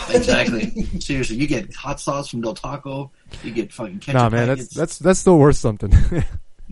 Exactly. 0.09 0.71
Seriously, 0.99 1.35
you 1.35 1.47
get 1.47 1.73
hot 1.75 1.99
sauce 1.99 2.29
from 2.29 2.41
Del 2.41 2.55
Taco. 2.55 3.11
You 3.43 3.51
get 3.51 3.71
fucking 3.73 3.99
ketchup. 3.99 4.21
Nah, 4.21 4.29
man, 4.29 4.47
that's 4.47 4.61
packets. 4.61 4.73
that's 4.75 4.99
that's 4.99 5.19
still 5.19 5.37
worth 5.37 5.57
something. 5.57 5.93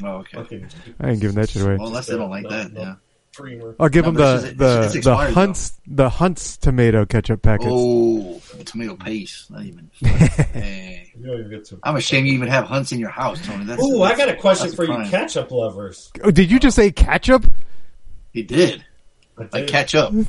Oh, 0.03 0.07
okay. 0.19 0.37
Fucking 0.37 0.67
I 1.01 1.09
ain't 1.11 1.19
giving 1.19 1.35
that 1.35 1.49
shit 1.49 1.61
away. 1.63 1.75
Well, 1.75 1.89
unless 1.89 2.07
they 2.07 2.15
don't 2.15 2.29
like 2.29 2.43
No, 2.43 2.49
that, 2.49 2.71
no. 2.73 2.81
yeah. 2.81 2.95
Creamer. 3.35 3.75
I'll 3.79 3.89
give 3.89 4.03
No, 4.05 4.09
him 4.09 4.15
the 4.15 4.33
it's 4.35 4.43
the 4.43 4.49
it's- 4.49 4.83
it's 4.85 4.93
the 4.93 4.97
expired, 5.11 5.33
Hunt's 5.33 5.73
the 5.87 6.09
Hunt's 6.09 6.57
tomato 6.57 7.05
ketchup 7.05 7.41
packets. 7.41 7.69
Oh, 7.71 8.41
tomato 8.65 8.95
paste. 8.95 9.49
Not 9.51 9.63
even. 9.65 9.89
hey. 9.99 11.11
You 11.17 11.25
don't 11.27 11.39
even 11.39 11.51
get 11.51 11.65
to. 11.65 11.79
I'm 11.83 11.95
ashamed 11.95 12.27
you 12.27 12.33
even 12.33 12.47
have 12.47 12.65
hunts 12.65 12.91
in 12.91 12.99
your 12.99 13.09
house, 13.09 13.39
Tony. 13.45 13.65
That's, 13.65 13.81
Ooh, 13.83 14.01
I 14.03 14.15
got 14.15 14.29
a 14.29 14.35
question 14.35 14.67
that's 14.67 14.75
for 14.75 14.85
you, 14.85 15.09
ketchup 15.09 15.51
lovers. 15.51 16.11
Oh, 16.23 16.31
did 16.31 16.49
you 16.51 16.59
just 16.59 16.75
say 16.75 16.91
ketchup? 16.91 17.45
He 18.31 18.43
did. 18.43 18.83
I 19.37 19.41
Like 19.41 19.51
did. 19.51 19.69
catch 19.69 19.95
up. 19.95 20.13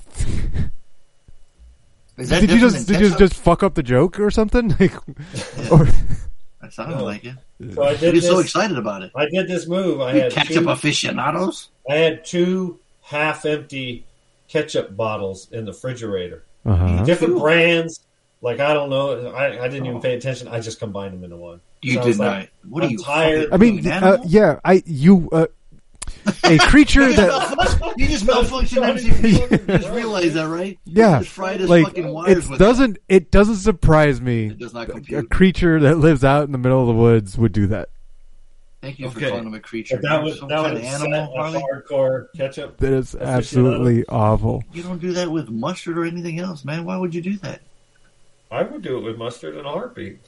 Is 2.18 2.28
that 2.28 2.40
Did 2.42 2.50
you 2.50 2.60
just 2.60 2.86
did 2.86 3.00
you 3.00 3.16
just 3.16 3.34
fuck 3.34 3.62
up 3.62 3.74
the 3.74 3.82
joke 3.82 4.20
or 4.20 4.30
something? 4.30 4.68
Like, 4.78 4.94
or 5.72 5.86
That 6.60 6.72
sounded 6.72 6.98
No. 6.98 7.04
like 7.04 7.24
it. 7.24 7.34
So 7.74 7.82
I 7.84 7.92
did 7.92 8.02
You're 8.02 8.12
this. 8.12 8.26
so 8.26 8.38
excited 8.38 8.76
about 8.78 9.02
it. 9.02 9.10
I 9.16 9.26
did 9.30 9.48
this 9.48 9.66
move. 9.66 10.00
I 10.00 10.12
You 10.14 10.20
had 10.22 10.32
ketchup 10.32 10.64
two, 10.64 10.70
aficionados? 10.70 11.70
I 11.88 11.94
had 11.96 12.24
two 12.24 12.78
half-empty 13.12 14.04
ketchup 14.48 14.96
bottles 14.96 15.48
in 15.52 15.64
the 15.64 15.72
refrigerator, 15.72 16.42
uh-huh. 16.66 17.04
different 17.04 17.34
Cool. 17.34 17.42
brands. 17.42 18.00
Like 18.40 18.58
I 18.58 18.74
don't 18.74 18.90
know. 18.90 19.28
I, 19.28 19.64
I 19.64 19.68
didn't 19.68 19.86
even 19.86 20.00
pay 20.00 20.14
attention. 20.16 20.48
I 20.48 20.58
just 20.60 20.80
combined 20.80 21.14
them 21.14 21.22
into 21.22 21.36
one. 21.36 21.60
You 21.80 21.94
So 21.94 22.00
did 22.00 22.08
was 22.08 22.18
not. 22.18 22.26
like, 22.38 22.52
what 22.68 22.82
are 22.82 22.86
I'm 22.86 22.92
you? 22.92 22.98
tired. 22.98 23.48
I 23.52 23.56
mean, 23.56 23.86
uh, 23.86 24.18
yeah, 24.26 24.58
I 24.64 24.82
you 24.84 25.28
uh, 25.30 25.46
a 26.44 26.58
creature 26.58 27.12
that 27.14 27.94
you 27.96 28.08
just 28.08 28.26
malfunctioned 28.26 28.82
MCP. 28.98 29.68
You 29.70 29.78
just 29.78 29.90
realized 29.90 30.34
that, 30.34 30.48
right? 30.48 30.76
yeah, 30.84 31.20
Just 31.20 31.30
fried 31.30 31.60
his 31.60 31.70
like 31.70 31.84
fucking 31.84 32.08
wires 32.08 32.46
it 32.46 32.50
with 32.50 32.58
doesn't 32.58 32.98
it 33.08 33.30
doesn't 33.30 33.56
surprise 33.58 34.20
me. 34.20 34.46
It 34.46 34.58
does 34.58 34.74
not 34.74 34.88
A 35.12 35.22
creature 35.22 35.78
that 35.78 35.98
lives 35.98 36.24
out 36.24 36.42
in 36.44 36.50
the 36.50 36.58
middle 36.58 36.80
of 36.80 36.88
the 36.88 36.94
woods 37.00 37.38
would 37.38 37.52
do 37.52 37.68
that. 37.68 37.90
Thank 38.82 38.98
you 38.98 39.08
for 39.08 39.20
calling 39.20 39.46
him 39.46 39.54
a 39.54 39.60
creature. 39.60 39.96
But 40.02 40.08
that 40.10 40.22
was 40.24 40.38
some 40.40 40.48
that 40.48 40.60
was 40.60 40.72
of 40.72 40.84
animal, 40.84 41.32
Harley. 41.36 41.60
hardcore 41.62 42.26
ketchup. 42.36 42.78
That 42.78 42.92
is 42.92 43.14
absolutely 43.14 44.04
awful. 44.06 44.64
You 44.72 44.82
don't 44.82 44.98
do 45.00 45.12
that 45.12 45.30
with 45.30 45.48
mustard 45.50 45.96
or 45.96 46.04
anything 46.04 46.40
else, 46.40 46.64
man. 46.64 46.84
Why 46.84 46.96
would 46.96 47.14
you 47.14 47.22
do 47.22 47.36
that? 47.38 47.60
I 48.50 48.64
would 48.64 48.82
do 48.82 48.98
it 48.98 49.02
with 49.02 49.16
mustard 49.16 49.56
in 49.56 49.64
a 49.64 49.70
heartbeat. 49.70 50.18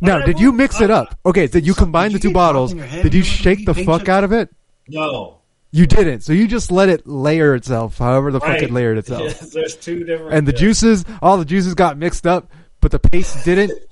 Now, 0.00 0.24
did 0.24 0.40
you 0.40 0.52
mix 0.52 0.80
it 0.80 0.90
up? 0.90 1.18
Okay, 1.26 1.46
did 1.48 1.66
you 1.66 1.74
combine 1.74 2.12
did 2.12 2.22
the 2.22 2.28
two 2.28 2.32
bottles? 2.32 2.72
dropped 2.72 2.72
in 2.72 2.78
your 2.78 2.86
head 2.86 3.02
Did 3.02 3.14
you 3.14 3.20
when 3.20 3.26
you 3.26 3.30
went 3.30 3.36
to 3.36 3.42
shake 3.42 3.66
the 3.66 3.74
fuck 3.84 4.00
chips? 4.00 4.08
out 4.08 4.24
of 4.24 4.32
it? 4.32 4.48
No, 4.88 5.38
You 5.70 5.86
didn't. 5.86 6.20
So 6.22 6.32
you 6.32 6.48
just 6.48 6.72
let 6.72 6.88
it 6.88 7.06
layer 7.06 7.54
itself, 7.54 7.98
however 7.98 8.32
the 8.32 8.40
fuck 8.40 8.48
Right. 8.48 8.62
it 8.62 8.70
layered 8.70 8.96
itself. 9.02 9.22
Yes, 9.24 9.50
there's 9.52 9.76
two 9.76 10.02
different. 10.04 10.32
And 10.34 10.48
the 10.48 10.52
yeah. 10.52 10.58
juices, 10.58 11.04
all 11.20 11.36
the 11.36 11.44
juices 11.44 11.74
got 11.74 11.98
mixed 11.98 12.26
up, 12.26 12.50
but 12.80 12.90
the 12.90 12.98
paste 12.98 13.44
didn't. 13.44 13.72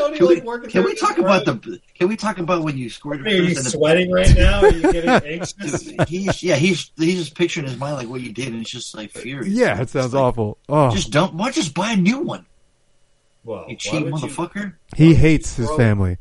You 0.00 0.18
Tony 0.18 0.18
Can 0.18 0.26
we, 0.28 0.40
working 0.40 0.70
can 0.70 0.84
we 0.84 0.94
talk 0.96 1.16
this 1.16 1.24
about 1.24 1.44
the? 1.44 1.80
Can 1.94 2.08
we 2.08 2.16
talk 2.16 2.38
about 2.38 2.62
when 2.62 2.76
you 2.78 2.88
squirted 2.90 3.26
Are 3.26 3.30
you 3.30 3.46
first 3.48 3.58
in 3.58 3.64
the 3.64 3.70
sweating 3.70 4.10
right 4.12 4.34
now? 4.36 4.60
Are 4.60 4.70
you 4.72 4.92
getting 4.92 5.10
anxious? 5.10 5.90
he's 6.08 6.42
yeah 6.42 6.56
he's 6.56 6.90
he's 6.96 7.18
just 7.18 7.34
picturing 7.36 7.66
in 7.66 7.70
his 7.72 7.80
mind 7.80 7.96
like 7.96 8.08
what 8.08 8.20
you 8.20 8.32
did 8.32 8.48
and 8.48 8.60
it's 8.62 8.70
just 8.70 8.94
like 8.96 9.10
furious. 9.10 9.48
Yeah, 9.48 9.80
it 9.80 9.90
sounds 9.90 10.14
awful. 10.14 10.58
Oh, 10.68 10.90
Just 10.90 11.10
don't. 11.10 11.34
Why 11.34 11.50
just 11.50 11.74
buy 11.74 11.92
a 11.92 11.96
new 11.96 12.20
one? 12.20 12.46
Well, 13.44 13.66
You 13.68 13.76
cheap 13.76 14.04
would 14.04 14.20
you- 14.22 14.28
motherfucker. 14.28 14.74
he 14.96 15.14
hates 15.14 15.56
his 15.56 15.70
family. 15.72 16.18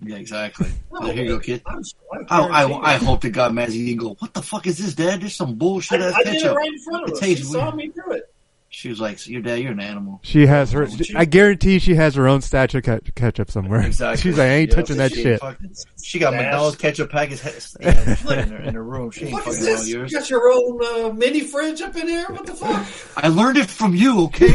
Yeah, 0.00 0.16
exactly. 0.16 0.68
No, 0.92 1.06
There 1.06 1.14
you 1.16 1.28
go, 1.28 1.38
kid. 1.38 1.62
I'm, 1.66 1.80
I'm 2.28 2.52
I, 2.52 2.64
I, 2.64 2.94
I 2.94 2.96
hope 2.96 3.22
to 3.22 3.30
God 3.30 3.52
Mazzy 3.52 3.86
didn't 3.86 3.98
go. 3.98 4.16
What 4.18 4.34
the 4.34 4.42
fuck 4.42 4.66
is 4.66 4.76
this, 4.76 4.94
Dad? 4.94 5.22
There's 5.22 5.34
some 5.36 5.54
bullshit 5.54 6.02
I, 6.02 6.10
I 6.10 6.22
did 6.24 6.42
it 6.42 6.52
right 6.52 6.66
in 6.68 6.78
front 6.80 7.04
of 7.04 7.10
It 7.10 7.14
her. 7.14 7.20
tastes 7.26 7.50
saw 7.50 7.70
me 7.74 7.88
do 7.88 8.02
it. 8.10 8.33
She 8.76 8.88
was 8.88 9.00
like, 9.00 9.24
"Your 9.28 9.40
dad, 9.40 9.60
you're 9.60 9.70
an 9.70 9.78
animal." 9.78 10.18
She 10.24 10.46
has 10.46 10.72
her. 10.72 10.88
She- 10.90 11.14
I 11.14 11.26
guarantee 11.26 11.78
she 11.78 11.94
has 11.94 12.16
her 12.16 12.26
own 12.26 12.40
statue 12.40 12.80
ketchup 12.80 13.14
ketchup 13.14 13.50
somewhere. 13.50 13.80
Exactly. 13.86 14.20
She's 14.20 14.36
like, 14.36 14.48
I 14.48 14.52
ain't 14.54 14.70
Yeah, 14.70 14.76
touching 14.76 14.96
that 14.96 15.12
she 15.14 15.22
shit. 15.22 15.40
fucking- 15.40 15.74
She 16.02 16.18
got 16.18 16.32
Stash. 16.32 16.42
McDonald's 16.42 16.76
ketchup 16.76 17.10
packets 17.10 17.76
yeah, 17.80 18.16
in, 18.42 18.48
her, 18.48 18.56
in 18.62 18.74
her 18.74 18.82
room. 18.82 19.12
She 19.12 19.26
ain't 19.26 19.32
What 19.32 19.46
is 19.46 19.58
fucking 19.58 19.70
all 19.70 19.76
this? 19.78 19.88
You 19.88 20.08
got 20.08 20.28
your 20.28 20.50
own 20.52 20.80
uh, 20.84 21.12
mini 21.14 21.40
fridge 21.42 21.80
up 21.82 21.94
in 21.96 22.08
here? 22.08 22.26
What 22.28 22.46
the 22.46 22.54
fuck? 22.54 22.84
I 23.24 23.28
learned 23.28 23.58
it 23.58 23.70
from 23.70 23.94
you, 23.94 24.24
okay? 24.24 24.52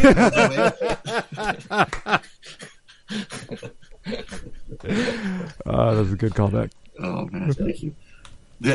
Oh, 5.65 5.95
that's 5.95 6.11
a 6.11 6.15
good 6.15 6.33
callback. 6.33 6.71
oh 6.99 7.25
man, 7.27 7.53
thank 7.53 7.83
you. 7.83 7.95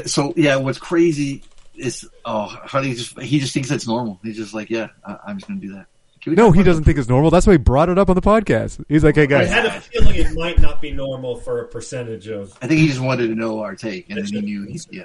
So 0.07 0.33
yeah, 0.37 0.57
what's 0.57 0.79
crazy 0.79 1.43
is 1.77 2.09
oh, 2.25 2.45
Harley 2.47 2.95
just 2.95 3.19
he 3.21 3.39
just 3.41 3.53
thinks 3.55 3.69
that's 3.69 3.87
normal. 3.87 4.21
He's 4.23 4.37
just 4.37 4.55
like, 4.55 4.71
yeah, 4.71 4.89
I, 5.07 5.17
I'm 5.29 5.37
just 5.39 5.49
gonna 5.49 5.61
do 5.61 5.73
that. 5.75 5.87
No, 6.27 6.53
he 6.53 6.63
doesn't 6.63 6.85
think 6.85 6.97
it's 6.97 7.09
normal. 7.09 7.31
That's 7.31 7.47
why 7.47 7.53
he 7.53 7.59
brought 7.59 7.91
it 7.91 7.99
up 7.99 8.09
on 8.09 8.17
the 8.17 8.23
podcast. 8.23 8.83
He's 8.89 9.05
like, 9.05 9.15
hey 9.15 9.27
guys, 9.27 9.51
I 9.51 9.55
had 9.55 9.67
a 9.67 9.81
feeling 9.81 10.15
it 10.15 10.33
might 10.33 10.59
not 10.59 10.81
be 10.81 10.91
normal 10.91 11.37
for 11.37 11.61
a 11.61 11.69
percentage 11.69 12.29
of. 12.29 12.57
I 12.63 12.67
think 12.67 12.81
he 12.81 12.89
just 12.89 13.01
wanted 13.01 13.27
to 13.29 13.35
know 13.35 13.61
our 13.61 13.75
take, 13.75 14.09
and 14.09 14.17
then 14.19 14.25
he 14.27 14.41
knew 14.41 14.65
he's 14.67 14.89
yeah. 14.91 15.05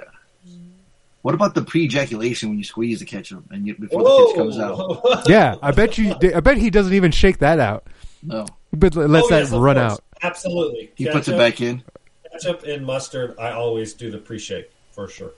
What 1.22 1.34
about 1.34 1.54
the 1.54 1.60
pre-ejaculation 1.60 2.48
when 2.48 2.56
you 2.56 2.64
squeeze 2.64 3.00
the 3.00 3.04
ketchup 3.04 3.44
and 3.50 3.66
you, 3.66 3.74
before 3.76 4.02
the 4.02 4.24
ketchup 4.24 4.36
comes 4.36 4.58
out? 4.58 5.26
Yeah, 5.28 5.56
I 5.62 5.70
bet 5.72 5.98
you. 5.98 6.14
I 6.34 6.40
bet 6.40 6.56
he 6.56 6.70
doesn't 6.70 6.94
even 6.94 7.10
shake 7.10 7.38
that 7.40 7.58
out. 7.60 7.86
No, 8.22 8.46
But 8.72 8.94
lets 8.96 9.26
Oh, 9.26 9.28
that 9.28 9.38
yes, 9.40 9.52
of 9.52 9.60
run 9.60 9.76
course. 9.76 9.92
out. 9.92 10.00
Absolutely. 10.22 10.90
he 10.94 11.06
puts 11.10 11.28
it 11.28 11.36
back 11.36 11.60
in. 11.60 11.82
Ketchup 12.32 12.62
and 12.62 12.86
mustard. 12.86 13.34
I 13.38 13.50
always 13.50 13.92
do 13.92 14.10
the 14.10 14.16
pre-shake 14.16 14.70
for 14.92 15.08
sure. 15.08 15.32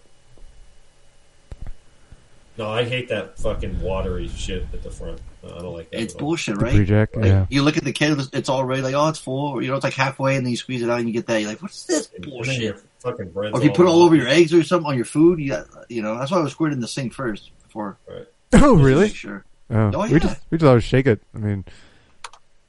No, 2.58 2.68
I 2.70 2.84
hate 2.84 3.08
that 3.08 3.38
fucking 3.38 3.80
watery 3.80 4.28
shit 4.28 4.66
at 4.74 4.82
the 4.82 4.90
front. 4.90 5.20
No, 5.42 5.54
I 5.56 5.58
don't 5.62 5.72
like 5.72 5.90
that. 5.90 6.00
It's 6.02 6.14
at 6.14 6.20
all. 6.20 6.28
bullshit, 6.28 6.58
The 6.58 6.64
right? 6.64 6.74
pre-jack, 6.74 7.16
Like, 7.16 7.24
yeah. 7.24 7.46
You 7.48 7.62
look 7.62 7.78
at 7.78 7.84
the 7.84 7.92
kid; 7.92 8.20
it's 8.34 8.50
already 8.50 8.82
like, 8.82 8.94
oh, 8.94 9.08
it's 9.08 9.18
full. 9.18 9.62
You 9.62 9.68
know, 9.70 9.74
it's 9.76 9.84
like 9.84 9.94
halfway, 9.94 10.36
and 10.36 10.44
then 10.44 10.50
you 10.50 10.56
squeeze 10.58 10.82
it 10.82 10.90
out, 10.90 10.98
and 10.98 11.08
you 11.08 11.14
get 11.14 11.26
that. 11.28 11.40
You're 11.40 11.48
like, 11.50 11.62
what's 11.62 11.84
this 11.84 12.08
bullshit? 12.20 12.60
your 12.60 12.76
fucking 13.00 13.30
bread's 13.30 13.54
Or 13.54 13.58
if 13.60 13.64
you 13.64 13.70
put 13.72 13.86
it 13.86 13.88
all 13.88 14.02
over 14.02 14.14
your 14.14 14.28
eggs 14.28 14.52
or 14.52 14.62
something 14.62 14.86
on 14.88 14.96
your 14.96 15.06
food, 15.06 15.38
you 15.40 15.48
got, 15.50 15.66
you 15.88 16.02
know, 16.02 16.18
that's 16.18 16.30
why 16.30 16.38
I 16.38 16.42
was 16.42 16.52
squirting 16.52 16.80
the 16.80 16.88
sink 16.88 17.12
first 17.14 17.50
before. 17.64 17.96
Oh, 18.54 18.74
really? 18.76 19.08
Sure. 19.08 19.44
Oh, 19.70 19.90
Oh, 19.94 20.02
we 20.02 20.10
yeah. 20.12 20.18
just 20.18 20.40
we 20.50 20.58
just 20.58 20.68
always 20.68 20.84
shake 20.84 21.06
it. 21.06 21.22
I 21.34 21.38
mean, 21.38 21.64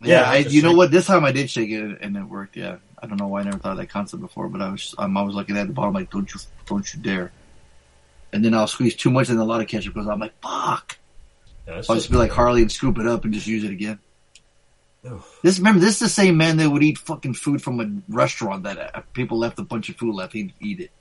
Yeah, 0.02 0.22
Yeah, 0.22 0.32
I, 0.32 0.38
you 0.38 0.62
know 0.62 0.70
shake- 0.70 0.78
what? 0.78 0.92
This 0.92 1.06
time 1.08 1.26
I 1.26 1.34
did 1.34 1.50
shake 1.50 1.70
it 1.72 1.98
and 2.02 2.16
it 2.16 2.24
worked. 2.24 2.56
Yeah, 2.56 2.78
I 3.02 3.06
don't 3.08 3.20
know 3.20 3.28
why 3.28 3.42
I 3.42 3.44
never 3.44 3.58
thought 3.58 3.74
of 3.74 3.78
that 3.80 3.90
concept 3.90 4.22
before, 4.22 4.48
but 4.48 4.62
I 4.62 4.70
was 4.72 4.96
I'm 4.98 5.18
always 5.18 5.36
looking 5.36 5.58
at 5.58 5.68
the 5.68 5.74
bottom 5.74 5.94
like, 5.94 6.10
don't 6.10 6.34
you, 6.34 6.40
don't 6.66 6.94
you 6.94 7.02
dare. 7.02 7.34
And 8.34 8.44
then 8.44 8.54
I'll 8.54 8.68
squeeze 8.68 8.96
too 8.96 9.12
much 9.12 9.30
and 9.30 9.40
a 9.40 9.44
lot 9.44 9.62
of 9.62 9.68
ketchup 9.68 9.94
goes. 9.94 10.08
out. 10.08 10.14
I'm 10.14 10.20
like, 10.20 10.34
fuck. 10.42 10.98
Yeah, 11.68 11.76
I'll 11.88 11.96
just 11.96 12.12
be 12.12 12.18
like 12.18 12.32
Harley 12.32 12.62
and 12.64 12.72
scoop 12.72 12.98
it 12.98 13.08
up 13.08 13.24
and 13.24 13.34
just 13.34 13.48
use 13.48 13.64
it 13.64 13.72
again. 13.72 14.00
This 15.42 15.58
remember 15.58 15.80
this 15.82 15.96
is 15.96 16.00
the 16.00 16.10
same 16.10 16.38
man 16.38 16.58
that 16.58 16.70
would 16.70 16.82
eat 16.84 16.98
fucking 16.98 17.34
food 17.34 17.62
from 17.62 17.80
a 17.82 18.14
restaurant 18.14 18.64
that 18.64 18.96
uh, 18.96 19.02
people 19.14 19.38
left 19.38 19.60
a 19.60 19.64
bunch 19.64 19.90
of 19.90 19.98
food 19.98 20.16
left. 20.16 20.32
He'd 20.34 20.54
eat 20.62 20.80
it. 20.80 20.92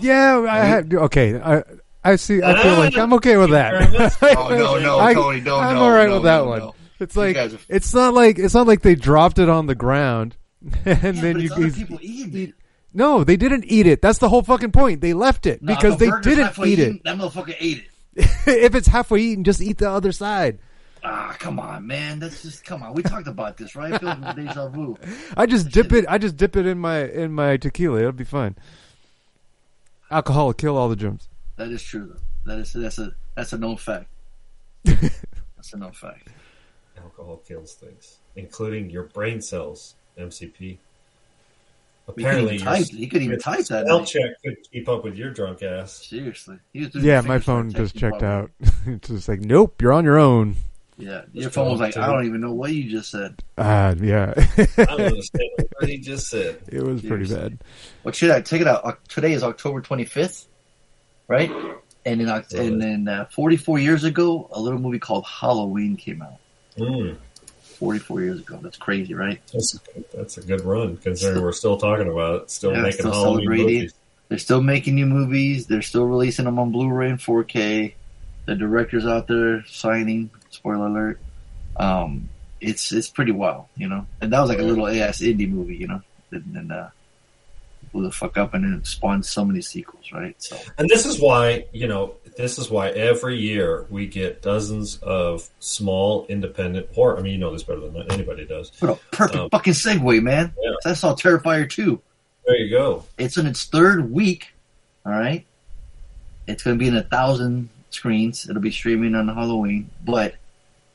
yeah, 0.00 0.38
I 0.48 0.58
had 0.58 0.92
okay. 0.92 1.40
I 1.40 1.62
I 2.04 2.16
see. 2.16 2.42
I 2.42 2.62
feel 2.62 2.74
like 2.74 2.96
I'm 2.98 3.14
okay 3.14 3.38
with 3.38 3.50
that. 3.50 4.18
Oh 4.36 4.48
no, 4.50 4.78
no, 4.78 4.98
I, 4.98 5.14
Tony, 5.14 5.40
don't. 5.40 5.44
Know. 5.44 5.58
I'm 5.58 5.76
no, 5.76 5.82
all 5.84 5.90
right 5.90 6.08
no, 6.08 6.14
with 6.16 6.24
that 6.24 6.38
no, 6.38 6.46
one. 6.46 6.58
no. 6.58 6.74
It's 7.00 7.16
like 7.16 7.36
are- 7.36 7.50
it's 7.70 7.94
not 7.94 8.12
like 8.12 8.38
it's 8.38 8.52
not 8.54 8.66
like 8.66 8.82
they 8.82 8.94
dropped 8.94 9.38
it 9.38 9.48
on 9.48 9.64
the 9.66 9.74
ground 9.74 10.36
and 10.62 10.76
Yeah, 10.84 10.94
then 11.12 11.32
but 11.34 11.42
you 11.42 11.46
it's 11.46 11.54
other 11.56 11.70
people 11.70 11.98
eating 12.02 12.48
it. 12.48 12.54
No, 12.96 13.24
they 13.24 13.36
didn't 13.36 13.64
eat 13.66 13.86
it. 13.86 14.00
That's 14.00 14.18
the 14.18 14.28
whole 14.30 14.42
fucking 14.42 14.72
point. 14.72 15.02
They 15.02 15.12
left 15.12 15.44
it 15.44 15.62
Nah, 15.62 15.74
because 15.74 16.00
if 16.00 16.00
a 16.00 16.04
they 16.22 16.34
didn't 16.34 16.58
eat 16.58 16.78
eaten, 16.78 16.96
it. 16.96 17.04
That 17.04 17.18
motherfucker 17.18 17.54
ate 17.60 17.84
it. 17.84 17.84
if 18.46 18.74
it's 18.74 18.88
halfway 18.88 19.20
eaten, 19.20 19.44
just 19.44 19.60
eat 19.60 19.76
the 19.76 19.90
other 19.90 20.12
side. 20.12 20.58
Ah, 21.04 21.36
come 21.38 21.60
on, 21.60 21.86
man. 21.86 22.18
That's 22.18 22.40
just 22.42 22.64
come 22.64 22.82
on. 22.82 22.94
We 22.94 23.02
talked 23.02 23.28
about 23.28 23.58
this, 23.58 23.76
right? 23.76 23.92
I 23.92 23.98
feel 23.98 24.08
like 24.08 24.36
deja 24.36 24.68
vu. 24.68 24.96
I 25.36 25.44
just 25.44 25.70
dip 25.70 25.92
it. 25.92 26.06
I 26.08 26.16
just 26.16 26.38
dip 26.38 26.56
it 26.56 26.66
in 26.66 26.78
my 26.78 27.04
in 27.04 27.32
my 27.32 27.58
tequila. 27.58 27.98
It'll 28.00 28.12
be 28.12 28.24
fine. 28.24 28.56
Alcohol 30.10 30.46
will 30.46 30.54
kill 30.54 30.78
all 30.78 30.88
the 30.88 30.96
germs. 30.96 31.28
That 31.56 31.68
is 31.68 31.82
true, 31.82 32.14
though. 32.14 32.54
That 32.54 32.60
is 32.60 32.72
that's 32.72 32.98
a 32.98 33.12
that's 33.34 33.52
a 33.52 33.58
known 33.58 33.76
fact. 33.76 34.06
that's 34.84 35.74
a 35.74 35.76
known 35.76 35.92
fact. 35.92 36.28
Alcohol 36.96 37.42
kills 37.46 37.74
things, 37.74 38.16
including 38.36 38.88
your 38.88 39.04
brain 39.04 39.42
cells. 39.42 39.96
MCP. 40.18 40.78
He 42.06 42.12
could 42.12 42.22
Apparently, 42.22 42.54
even 42.54 42.66
type. 42.66 42.86
He 42.86 43.06
could 43.08 43.22
even 43.22 43.38
type 43.40 43.64
that. 43.66 43.84
spell 43.84 43.98
night. 43.98 44.08
check 44.08 44.30
could 44.44 44.56
keep 44.72 44.88
up 44.88 45.02
with 45.02 45.16
your 45.16 45.30
drunk 45.30 45.62
ass. 45.62 46.06
Seriously. 46.06 46.56
He 46.72 46.80
was 46.80 46.90
doing 46.90 47.04
Yeah, 47.04 47.20
my 47.22 47.40
phone 47.40 47.72
just 47.72 47.96
checked 47.96 48.22
out. 48.22 48.50
it's 48.86 49.08
just 49.08 49.28
like, 49.28 49.40
nope, 49.40 49.82
you're 49.82 49.92
on 49.92 50.04
your 50.04 50.18
own. 50.18 50.54
Yeah, 50.98 51.22
your 51.32 51.50
phone 51.50 51.70
was 51.70 51.80
like, 51.80 51.96
I 51.96 52.06
don't 52.06 52.24
even 52.24 52.40
know 52.40 52.52
what 52.52 52.72
you 52.72 52.88
just 52.88 53.10
said. 53.10 53.42
Uh, 53.58 53.94
yeah, 54.00 54.32
I 54.56 54.84
don't 54.84 55.00
understand 55.00 55.50
what 55.78 55.90
he 55.90 55.98
just 55.98 56.28
said. 56.28 56.62
it 56.68 56.82
was 56.82 57.02
pretty 57.02 57.26
bad. 57.26 57.58
Well, 58.02 58.12
should 58.12 58.30
I 58.30 58.40
take 58.40 58.62
it 58.62 58.66
out? 58.66 59.06
Today 59.08 59.32
is 59.32 59.42
October 59.42 59.82
25th, 59.82 60.46
right? 61.28 61.50
And 62.06 62.20
then, 62.20 62.44
and 62.54 62.80
then 62.80 63.08
uh, 63.08 63.26
44 63.26 63.78
years 63.78 64.04
ago, 64.04 64.48
a 64.52 64.60
little 64.60 64.78
movie 64.78 64.98
called 65.00 65.26
Halloween 65.26 65.96
came 65.96 66.22
out. 66.22 66.38
Mm, 66.78 67.18
44 67.76 68.20
years 68.22 68.40
ago. 68.40 68.58
That's 68.62 68.76
crazy, 68.76 69.14
right? 69.14 69.40
that's, 69.52 69.78
that's 70.14 70.38
a 70.38 70.42
good 70.42 70.62
run, 70.62 70.96
considering 70.96 71.42
we're 71.42 71.52
still 71.52 71.76
talking 71.76 72.08
about 72.08 72.42
it, 72.42 72.50
still 72.50 72.72
Yeah, 72.72 72.82
making 72.82 73.00
still 73.00 73.12
Halloween 73.12 73.48
movies. 73.48 73.94
They're 74.28 74.38
still 74.38 74.62
making 74.62 74.96
new 74.96 75.06
movies. 75.06 75.66
They're 75.66 75.82
still 75.82 76.04
releasing 76.04 76.46
them 76.46 76.58
on 76.58 76.72
Blu-ray 76.72 77.10
and 77.10 77.18
4K. 77.18 77.94
The 78.46 78.54
director's 78.54 79.06
out 79.06 79.28
there 79.28 79.64
signing. 79.66 80.30
Spoiler 80.50 80.86
alert. 80.86 81.20
Um, 81.76 82.28
it's 82.60 82.90
it's 82.92 83.08
pretty 83.08 83.32
wild, 83.32 83.66
you 83.76 83.88
know. 83.88 84.06
And 84.20 84.32
that 84.32 84.40
was 84.40 84.48
like 84.48 84.58
a 84.58 84.62
little 84.62 84.86
ass 84.86 85.20
indie 85.20 85.48
movie, 85.48 85.76
you 85.76 85.86
know. 85.86 86.02
And, 86.32 86.56
and 86.56 86.72
uh, 86.72 86.88
blew 87.92 88.04
the 88.04 88.12
fuck 88.12 88.36
up, 88.36 88.54
and 88.54 88.64
then 88.64 88.74
it 88.74 88.86
spawned 88.86 89.24
so 89.24 89.44
many 89.44 89.60
sequels, 89.60 90.12
right? 90.12 90.34
So 90.38 90.56
And 90.78 90.88
this 90.88 91.06
is 91.06 91.20
why, 91.20 91.66
you 91.72 91.86
know, 91.86 92.14
this 92.36 92.58
is 92.58 92.68
why 92.70 92.90
every 92.90 93.36
year 93.36 93.86
we 93.90 94.06
get 94.06 94.42
dozens 94.42 94.98
of 94.98 95.48
small 95.60 96.26
independent 96.28 96.92
horror. 96.94 97.18
I 97.18 97.22
mean, 97.22 97.32
you 97.32 97.38
know 97.38 97.52
this 97.52 97.62
better 97.62 97.80
than 97.80 98.10
anybody 98.12 98.44
does. 98.44 98.70
what 98.80 98.90
a 98.92 99.16
perfect 99.16 99.38
Um, 99.38 99.50
fucking 99.50 99.72
segue, 99.72 100.22
man. 100.22 100.52
Yeah. 100.62 100.72
I 100.84 100.92
saw 100.94 101.14
Terrifier 101.14 101.68
2. 101.68 102.00
There 102.46 102.56
you 102.56 102.70
go. 102.70 103.04
It's 103.18 103.36
in 103.36 103.46
its 103.46 103.64
third 103.64 104.12
week. 104.12 104.48
All 105.04 105.12
right. 105.12 105.44
It's 106.46 106.62
going 106.62 106.78
to 106.78 106.82
be 106.82 106.88
in 106.88 106.96
a 106.96 107.02
thousand 107.02 107.68
screens. 107.90 108.48
It'll 108.48 108.62
be 108.62 108.70
streaming 108.70 109.14
on 109.14 109.26
Halloween, 109.28 109.90
but 110.04 110.34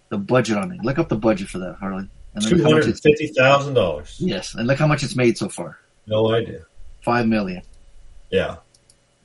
the 0.10 0.18
budget 0.18 0.58
on 0.58 0.72
it. 0.72 0.82
Look 0.84 0.98
up 1.00 1.10
the 1.10 1.18
budget 1.18 1.50
for 1.50 1.58
that, 1.60 1.76
Harley. 1.76 2.08
Two 2.42 2.64
hundred 2.64 2.98
fifty 2.98 3.28
thousand 3.28 3.74
dollars. 3.74 4.16
yes, 4.20 4.56
and 4.56 4.66
look 4.66 4.78
how 4.80 4.88
much 4.88 5.04
it's 5.04 5.18
made 5.18 5.38
so 5.38 5.50
far. 5.50 5.78
No 6.08 6.32
idea. 6.34 6.62
Five 7.02 7.28
million. 7.28 7.62
Yeah, 8.30 8.58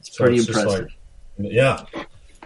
It's 0.01 0.17
So 0.17 0.25
pretty 0.25 0.39
it's 0.41 0.49
impressive. 0.49 0.89
Yeah. 1.39 1.85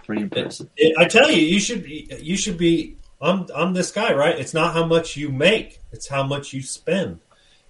pretty 0.05 0.23
impressive. 0.23 0.69
It, 0.77 0.95
I 0.97 1.05
tell 1.05 1.29
you, 1.29 1.41
you 1.41 1.59
should 1.59 1.83
be. 1.83 2.09
You 2.21 2.37
should 2.37 2.57
be. 2.57 2.97
I'm. 3.21 3.47
I'm 3.55 3.73
this 3.73 3.91
guy, 3.91 4.13
right? 4.13 4.37
It's 4.37 4.53
not 4.53 4.73
how 4.73 4.85
much 4.85 5.15
you 5.17 5.29
make; 5.29 5.79
it's 5.91 6.07
how 6.07 6.23
much 6.23 6.53
you 6.53 6.61
spend. 6.61 7.19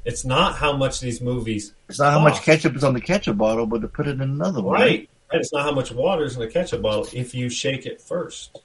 It's 0.03 0.25
not 0.25 0.55
how 0.55 0.75
much 0.75 0.99
these 0.99 1.21
movies. 1.21 1.73
It's 1.89 1.99
not 1.99 2.11
how 2.13 2.19
much 2.19 2.41
ketchup 2.41 2.75
is 2.75 2.83
on 2.83 2.93
the 2.93 3.01
ketchup 3.01 3.37
bottle, 3.37 3.67
but 3.67 3.81
to 3.81 3.87
put 3.87 4.07
it 4.07 4.11
in 4.15 4.21
another 4.21 4.61
one. 4.61 4.73
Right. 4.73 5.07
Right. 5.31 5.39
It's 5.41 5.53
not 5.53 5.63
how 5.63 5.71
much 5.71 5.91
water 5.91 6.23
is 6.25 6.33
in 6.35 6.41
the 6.41 6.47
ketchup 6.47 6.81
bottle 6.81 7.07
if 7.13 7.33
you 7.35 7.49
shake 7.49 7.85
it 7.85 8.01
first. 8.01 8.59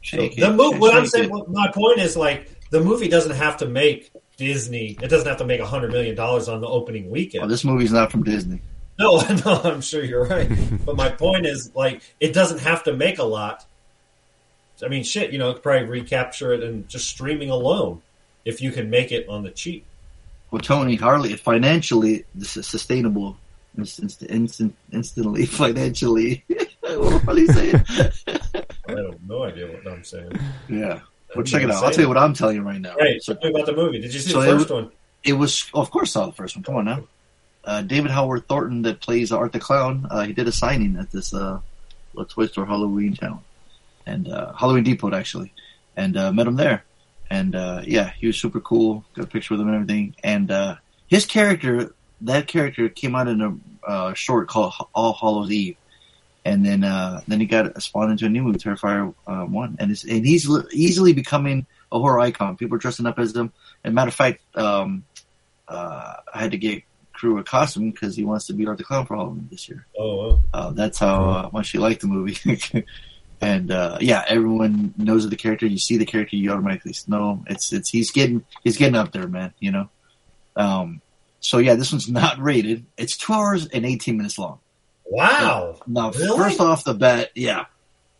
Shake 0.00 0.36
the 0.36 0.46
it. 0.50 0.54
mo- 0.54 0.70
what 0.78 0.94
I'm 0.94 1.06
saying, 1.06 1.24
it. 1.24 1.30
what 1.30 1.50
my 1.50 1.70
point 1.72 1.98
is 1.98 2.16
like 2.16 2.48
the 2.70 2.80
movie 2.80 3.08
doesn't 3.08 3.34
have 3.34 3.56
to 3.58 3.66
make 3.66 4.10
Disney. 4.36 4.96
It 5.02 5.08
doesn't 5.08 5.26
have 5.26 5.38
to 5.38 5.44
make 5.44 5.60
a 5.60 5.66
hundred 5.66 5.90
million 5.92 6.14
dollars 6.14 6.48
on 6.48 6.60
the 6.60 6.68
opening 6.68 7.06
Oh, 7.08 7.10
weekend. 7.10 7.50
this 7.50 7.64
movie's 7.64 7.92
not 7.92 8.10
from 8.12 8.22
Disney. 8.22 8.60
No, 8.98 9.18
no, 9.44 9.60
I'm 9.62 9.82
sure 9.82 10.02
you're 10.02 10.24
right. 10.24 10.48
but 10.86 10.96
my 10.96 11.08
point 11.24 11.44
is 11.44 11.74
like 11.74 12.00
it 12.18 12.32
doesn't 12.32 12.60
have 12.60 12.84
to 12.84 12.94
make 12.94 13.18
a 13.18 13.24
lot. 13.24 13.66
I 14.82 14.88
mean, 14.88 15.04
shit, 15.04 15.32
you 15.32 15.38
know, 15.38 15.50
it 15.50 15.54
could 15.54 15.62
probably 15.62 15.86
recapture 15.86 16.52
it 16.54 16.62
and 16.62 16.88
just 16.88 17.06
streaming 17.08 17.50
alone 17.50 18.00
if 18.46 18.62
you 18.62 18.72
can 18.72 18.88
make 18.88 19.12
it 19.12 19.28
on 19.28 19.42
the 19.42 19.50
cheap. 19.50 19.84
Well, 20.50 20.60
Tony 20.60 20.96
Harley, 20.96 21.34
financially, 21.36 22.24
this 22.34 22.56
is 22.56 22.66
sustainable. 22.66 23.36
Instant, 23.76 24.16
instant, 24.30 24.74
instantly, 24.92 25.44
financially. 25.46 26.42
what 26.80 27.38
I 27.38 27.44
saying? 27.46 27.84
I 28.88 28.92
have 28.92 29.18
no 29.26 29.42
idea 29.44 29.66
what 29.66 29.86
I'm 29.92 30.04
saying. 30.04 30.38
yeah. 30.68 31.00
Well, 31.34 31.44
check 31.44 31.62
it 31.62 31.70
out. 31.70 31.84
I'll 31.84 31.90
tell 31.90 32.02
you 32.02 32.08
what 32.08 32.16
I'm 32.16 32.32
telling 32.32 32.56
you 32.56 32.62
right 32.62 32.80
now. 32.80 32.94
Right. 32.96 33.22
So, 33.22 33.34
Tell 33.34 33.50
me 33.50 33.56
about 33.60 33.66
the 33.66 33.76
movie. 33.76 34.00
Did 34.00 34.14
you 34.14 34.20
see 34.20 34.30
so 34.30 34.40
the 34.40 34.46
first 34.52 34.68
w- 34.68 34.84
one? 34.86 34.92
it 35.24 35.34
was, 35.34 35.68
of 35.74 35.90
course, 35.90 36.16
I 36.16 36.20
saw 36.20 36.26
the 36.26 36.32
first 36.32 36.56
one. 36.56 36.62
Come 36.62 36.76
on 36.76 36.84
now. 36.86 37.04
Uh, 37.66 37.82
David 37.82 38.12
Howard 38.12 38.46
Thornton, 38.46 38.82
that 38.82 39.00
plays 39.00 39.32
Art 39.32 39.52
the 39.52 39.58
Clown, 39.58 40.06
uh, 40.08 40.24
he 40.24 40.32
did 40.32 40.46
a 40.46 40.52
signing 40.52 40.96
at 40.96 41.10
this 41.10 41.34
uh, 41.34 41.60
Toy 42.28 42.46
Store 42.46 42.64
Halloween 42.64 43.14
town, 43.14 43.40
and 44.06 44.28
uh, 44.28 44.52
Halloween 44.52 44.84
Depot 44.84 45.12
actually, 45.12 45.52
and 45.96 46.16
uh, 46.16 46.32
met 46.32 46.46
him 46.46 46.56
there. 46.56 46.84
And 47.28 47.56
uh, 47.56 47.82
yeah, 47.84 48.12
he 48.18 48.28
was 48.28 48.36
super 48.36 48.60
cool. 48.60 49.04
Got 49.14 49.24
a 49.24 49.28
picture 49.28 49.54
with 49.54 49.60
him 49.60 49.66
and 49.66 49.74
everything. 49.74 50.14
And 50.22 50.48
uh, 50.50 50.76
his 51.08 51.26
character, 51.26 51.92
that 52.20 52.46
character, 52.46 52.88
came 52.88 53.16
out 53.16 53.26
in 53.26 53.60
a 53.86 54.14
short 54.14 54.46
called 54.46 54.74
All 54.94 55.12
Hallows 55.12 55.50
Eve, 55.50 55.76
and 56.44 56.64
then 56.64 56.84
uh, 56.84 57.20
then 57.26 57.40
he 57.40 57.46
got 57.46 57.82
spawned 57.82 58.12
into 58.12 58.26
a 58.26 58.28
new 58.28 58.44
movie, 58.44 58.60
Terrifier 58.60 59.12
One, 59.26 59.76
and 59.80 59.90
and 59.90 60.24
he's 60.24 60.48
easily 60.72 61.12
becoming 61.12 61.66
a 61.90 61.98
horror 61.98 62.20
icon. 62.20 62.56
People 62.56 62.76
are 62.76 62.78
dressing 62.78 63.06
up 63.06 63.18
as 63.18 63.34
him. 63.34 63.52
And 63.84 63.94
matter 63.94 64.08
of 64.08 64.14
fact, 64.14 64.40
um, 64.56 65.04
uh, 65.68 66.14
I 66.32 66.38
had 66.38 66.52
to 66.52 66.58
get 66.58 66.82
Cruz 67.16 67.40
a 67.40 67.42
costume 67.42 67.90
because 67.90 68.14
he 68.16 68.24
wants 68.24 68.46
to 68.46 68.52
be 68.52 68.66
Art 68.66 68.78
the 68.78 68.84
Clown 68.84 69.06
for 69.06 69.16
Halloween 69.16 69.48
this 69.50 69.68
year. 69.68 69.86
Oh, 69.98 70.16
well. 70.16 70.44
Uh, 70.54 70.70
that's 70.70 70.98
how 70.98 71.24
uh, 71.30 71.50
much 71.52 71.70
he 71.70 71.78
liked 71.78 72.02
the 72.02 72.06
movie. 72.06 72.84
and 73.40 73.70
uh, 73.70 73.98
yeah, 74.00 74.24
everyone 74.28 74.94
knows 74.96 75.24
of 75.24 75.30
the 75.30 75.36
character. 75.36 75.66
You 75.66 75.78
see 75.78 75.96
the 75.96 76.06
character, 76.06 76.36
you 76.36 76.50
automatically 76.52 76.94
know 77.08 77.44
it's 77.48 77.72
it's 77.72 77.88
he's 77.90 78.10
getting 78.10 78.44
he's 78.62 78.76
getting 78.76 78.96
up 78.96 79.12
there, 79.12 79.26
man. 79.28 79.52
You 79.58 79.72
know. 79.72 79.90
Um, 80.56 81.00
so 81.40 81.58
yeah, 81.58 81.74
this 81.74 81.92
one's 81.92 82.08
not 82.22 82.38
rated. 82.38 82.86
It's 82.96 83.16
two 83.16 83.32
hours 83.32 83.66
and 83.66 83.84
eighteen 83.84 84.16
minutes 84.16 84.38
long. 84.38 84.58
wow. 85.04 85.78
Now, 85.86 86.10
Really? 86.12 86.36
first 86.38 86.60
off 86.60 86.84
the 86.84 86.94
bat, 86.94 87.30
yeah. 87.34 87.66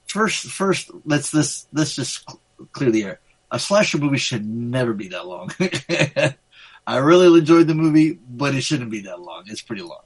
First, 0.07 0.47
first, 0.47 0.91
let's 1.05 1.31
this 1.31 1.67
let's 1.73 1.95
just 1.97 2.29
clear 2.73 2.91
the 2.91 3.05
air. 3.05 3.21
A 3.51 3.59
slasher 3.59 3.99
movie 3.99 4.19
should 4.19 4.45
never 4.47 4.93
be 4.93 5.09
that 5.09 5.27
long. 5.27 5.51
I 6.87 6.99
really 6.99 7.39
enjoyed 7.39 7.67
the 7.67 7.75
movie, 7.75 8.13
but 8.13 8.55
it 8.55 8.63
shouldn't 8.63 8.91
be 8.91 9.01
that 9.01 9.21
long. 9.21 9.45
It's 9.47 9.63
pretty 9.63 9.83
long. 9.83 10.03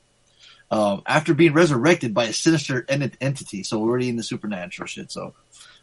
Um, 0.71 1.03
after 1.05 1.35
being 1.35 1.53
resurrected 1.53 2.15
by 2.15 2.27
a 2.27 2.33
sinister 2.33 2.87
en- 2.89 3.13
entity, 3.21 3.65
so 3.65 3.81
already 3.81 4.09
in 4.09 4.17
the 4.17 4.23
supernatural 4.23 4.87
shit. 4.87 5.11
So, 5.11 5.35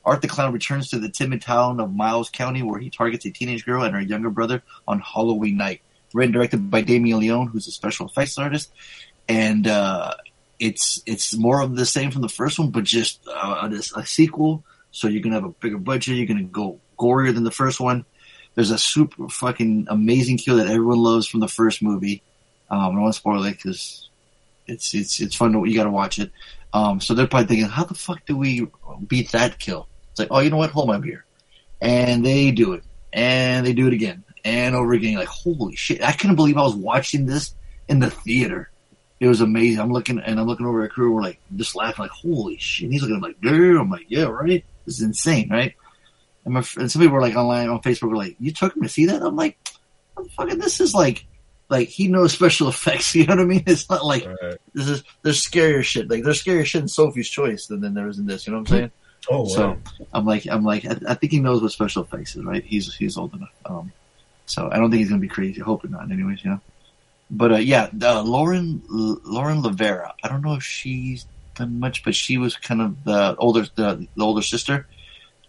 Art 0.06 0.22
the 0.22 0.30
Clown 0.30 0.54
returns 0.54 0.90
to 0.92 1.00
the 1.00 1.10
timid 1.10 1.42
town 1.42 1.82
of 1.82 1.94
Miles 1.94 2.30
County, 2.30 2.64
where 2.64 2.80
he 2.80 2.90
targets 2.90 3.26
a 3.26 3.32
teenage 3.32 3.66
girl 3.66 3.84
and 3.84 3.94
her 3.94 4.02
younger 4.02 4.30
brother 4.30 4.64
on 4.88 5.02
Halloween 5.02 5.58
night. 5.58 5.82
Written 6.14 6.32
directed 6.32 6.72
by 6.72 6.82
Damien 6.82 7.20
Leone, 7.20 7.48
who's 7.48 7.68
a 7.68 7.72
special 7.72 8.08
effects 8.08 8.38
artist, 8.38 8.72
and 9.28 9.68
uh, 9.68 10.14
it's 10.58 11.04
it's 11.06 11.36
more 11.36 11.60
of 11.60 11.76
the 11.76 11.86
same 11.86 12.12
from 12.12 12.22
the 12.22 12.30
first 12.30 12.58
one, 12.58 12.72
but 12.72 12.86
just 12.86 13.20
uh, 13.28 13.68
this, 13.68 13.92
a 13.92 14.06
sequel. 14.06 14.64
So 14.92 15.10
you're 15.10 15.22
gonna 15.22 15.36
have 15.36 15.44
a 15.44 15.50
bigger 15.50 15.78
budget. 15.78 16.16
You're 16.16 16.28
gonna 16.28 16.44
go 16.44 16.80
gorier 16.98 17.34
than 17.34 17.44
the 17.44 17.52
first 17.52 17.82
one. 17.82 18.06
There's 18.58 18.72
a 18.72 18.78
super 18.80 19.30
fucking 19.30 19.86
amazing 19.88 20.40
kill 20.40 20.58
that 20.58 20.66
everyone 20.66 20.98
loves 20.98 21.28
from 21.28 21.42
the 21.42 21.48
first 21.48 21.84
movie. 21.84 22.24
Um, 22.72 22.80
I 22.80 22.86
don't 22.86 23.02
want 23.04 23.14
to 23.14 23.20
spoil 23.20 23.44
it 23.44 23.52
because 23.52 24.10
it's 24.66 24.96
it's 24.96 25.20
it's 25.20 25.36
fun. 25.36 25.54
To, 25.54 25.64
you 25.64 25.76
got 25.76 25.84
to 25.84 25.92
watch 25.92 26.18
it. 26.18 26.32
Um, 26.74 27.00
so 27.00 27.14
they're 27.14 27.28
probably 27.28 27.46
thinking, 27.46 27.68
how 27.68 27.84
the 27.84 27.94
fuck 27.94 28.26
do 28.26 28.36
we 28.36 28.68
beat 29.06 29.32
that 29.34 29.60
kill? 29.60 29.88
It's 30.10 30.20
like, 30.20 30.30
oh, 30.32 30.40
you 30.40 30.50
know 30.50 30.58
what? 30.58 30.72
Hold 30.72 30.88
my 30.88 30.98
beer, 30.98 31.24
and 31.82 32.26
they 32.26 32.50
do 32.50 32.74
it, 32.74 32.84
and 33.14 33.64
they 33.64 33.74
do 33.74 33.86
it 33.86 33.94
again 33.94 34.24
and 34.44 34.76
over 34.76 34.94
again. 34.94 35.20
Like, 35.20 35.28
holy 35.28 35.76
shit! 35.76 36.02
I 36.02 36.14
couldn't 36.14 36.36
believe 36.36 36.58
I 36.58 36.64
was 36.64 36.74
watching 36.74 37.28
this 37.28 37.54
in 37.88 38.00
the 38.00 38.10
theater. 38.10 38.72
It 39.20 39.28
was 39.28 39.42
amazing. 39.42 39.82
I'm 39.82 39.94
looking 39.94 40.18
and 40.18 40.40
I'm 40.40 40.48
looking 40.48 40.66
over 40.66 40.82
at 40.82 40.90
Cruz. 40.90 41.12
We're 41.12 41.22
like 41.22 41.40
just 41.56 41.76
laughing, 41.76 42.06
like, 42.06 42.12
holy 42.12 42.58
shit! 42.58 42.86
And 42.86 42.94
he's 42.94 43.04
looking 43.04 43.18
I'm 43.18 43.22
like, 43.22 43.40
damn. 43.40 43.82
I'm 43.82 43.92
like, 43.92 44.08
yeah, 44.08 44.24
right. 44.24 44.66
This 44.88 44.96
is 44.96 45.04
insane, 45.04 45.48
right? 45.52 45.76
And, 46.48 46.54
my, 46.54 46.64
and 46.78 46.90
some 46.90 47.02
people 47.02 47.16
were 47.16 47.22
like 47.22 47.36
online 47.36 47.68
on 47.68 47.82
Facebook 47.82 48.10
were 48.10 48.16
like, 48.16 48.38
you 48.40 48.52
took 48.52 48.76
him 48.76 48.84
to 48.84 48.90
see 48.90 49.08
that? 49.08 49.22
I'm 49.22 49.36
like, 49.36 49.58
fucking, 50.38 50.60
this 50.60 50.80
is 50.80 50.94
like, 50.94 51.26
like 51.70 51.90
he 51.90 52.08
knows 52.08 52.32
special 52.32 52.70
effects. 52.70 53.14
You 53.16 53.26
know 53.26 53.36
what 53.36 53.42
I 53.42 53.46
mean? 53.46 53.64
It's 53.68 53.90
not 53.90 54.06
like 54.06 54.26
Right. 54.26 54.56
this 54.74 54.88
is 54.88 55.04
there's 55.24 55.44
scarier 55.46 55.84
shit. 55.84 56.10
Like 56.10 56.24
there's 56.24 56.42
scarier 56.42 56.66
shit 56.66 56.82
in 56.84 56.88
Sophie's 56.88 57.28
Choice 57.30 57.68
than, 57.68 57.82
than 57.82 57.94
there 57.94 58.08
is 58.08 58.18
in 58.18 58.26
this. 58.26 58.48
You 58.48 58.54
know 58.54 58.60
what 58.60 58.72
I'm 58.72 58.78
saying? 58.78 58.92
Oh, 59.30 59.42
wow. 59.42 59.48
So 59.48 59.78
I'm 60.14 60.26
like, 60.26 60.46
I'm 60.50 60.64
like, 60.64 60.86
I, 60.86 60.96
I 61.10 61.14
think 61.16 61.34
he 61.34 61.42
knows 61.42 61.62
what 61.62 61.72
special 61.74 62.02
effects 62.04 62.38
is, 62.38 62.46
right? 62.46 62.64
He's 62.64 62.94
he's 62.96 63.18
old 63.18 63.34
enough. 63.34 63.52
Um, 63.66 63.92
so 64.46 64.70
I 64.72 64.78
don't 64.78 64.90
think 64.90 65.00
he's 65.00 65.10
gonna 65.10 65.20
be 65.20 65.28
crazy. 65.28 65.60
Hoping 65.60 65.92
not, 65.92 66.10
anyways. 66.12 66.46
You 66.46 66.52
know. 66.52 66.62
But 67.30 67.52
uh, 67.52 67.56
yeah, 67.58 67.90
uh, 68.02 68.22
Lauren 68.24 68.82
L- 68.90 69.20
Lauren 69.26 69.62
LaVera. 69.64 70.14
I 70.24 70.30
don't 70.30 70.42
know 70.44 70.54
if 70.54 70.64
she's 70.64 71.26
done 71.56 71.78
much, 71.78 72.06
but 72.06 72.16
she 72.16 72.38
was 72.38 72.56
kind 72.56 72.80
of 72.82 73.04
the 73.04 73.36
older 73.38 73.66
the, 73.76 74.08
the 74.16 74.24
older 74.24 74.42
sister, 74.44 74.88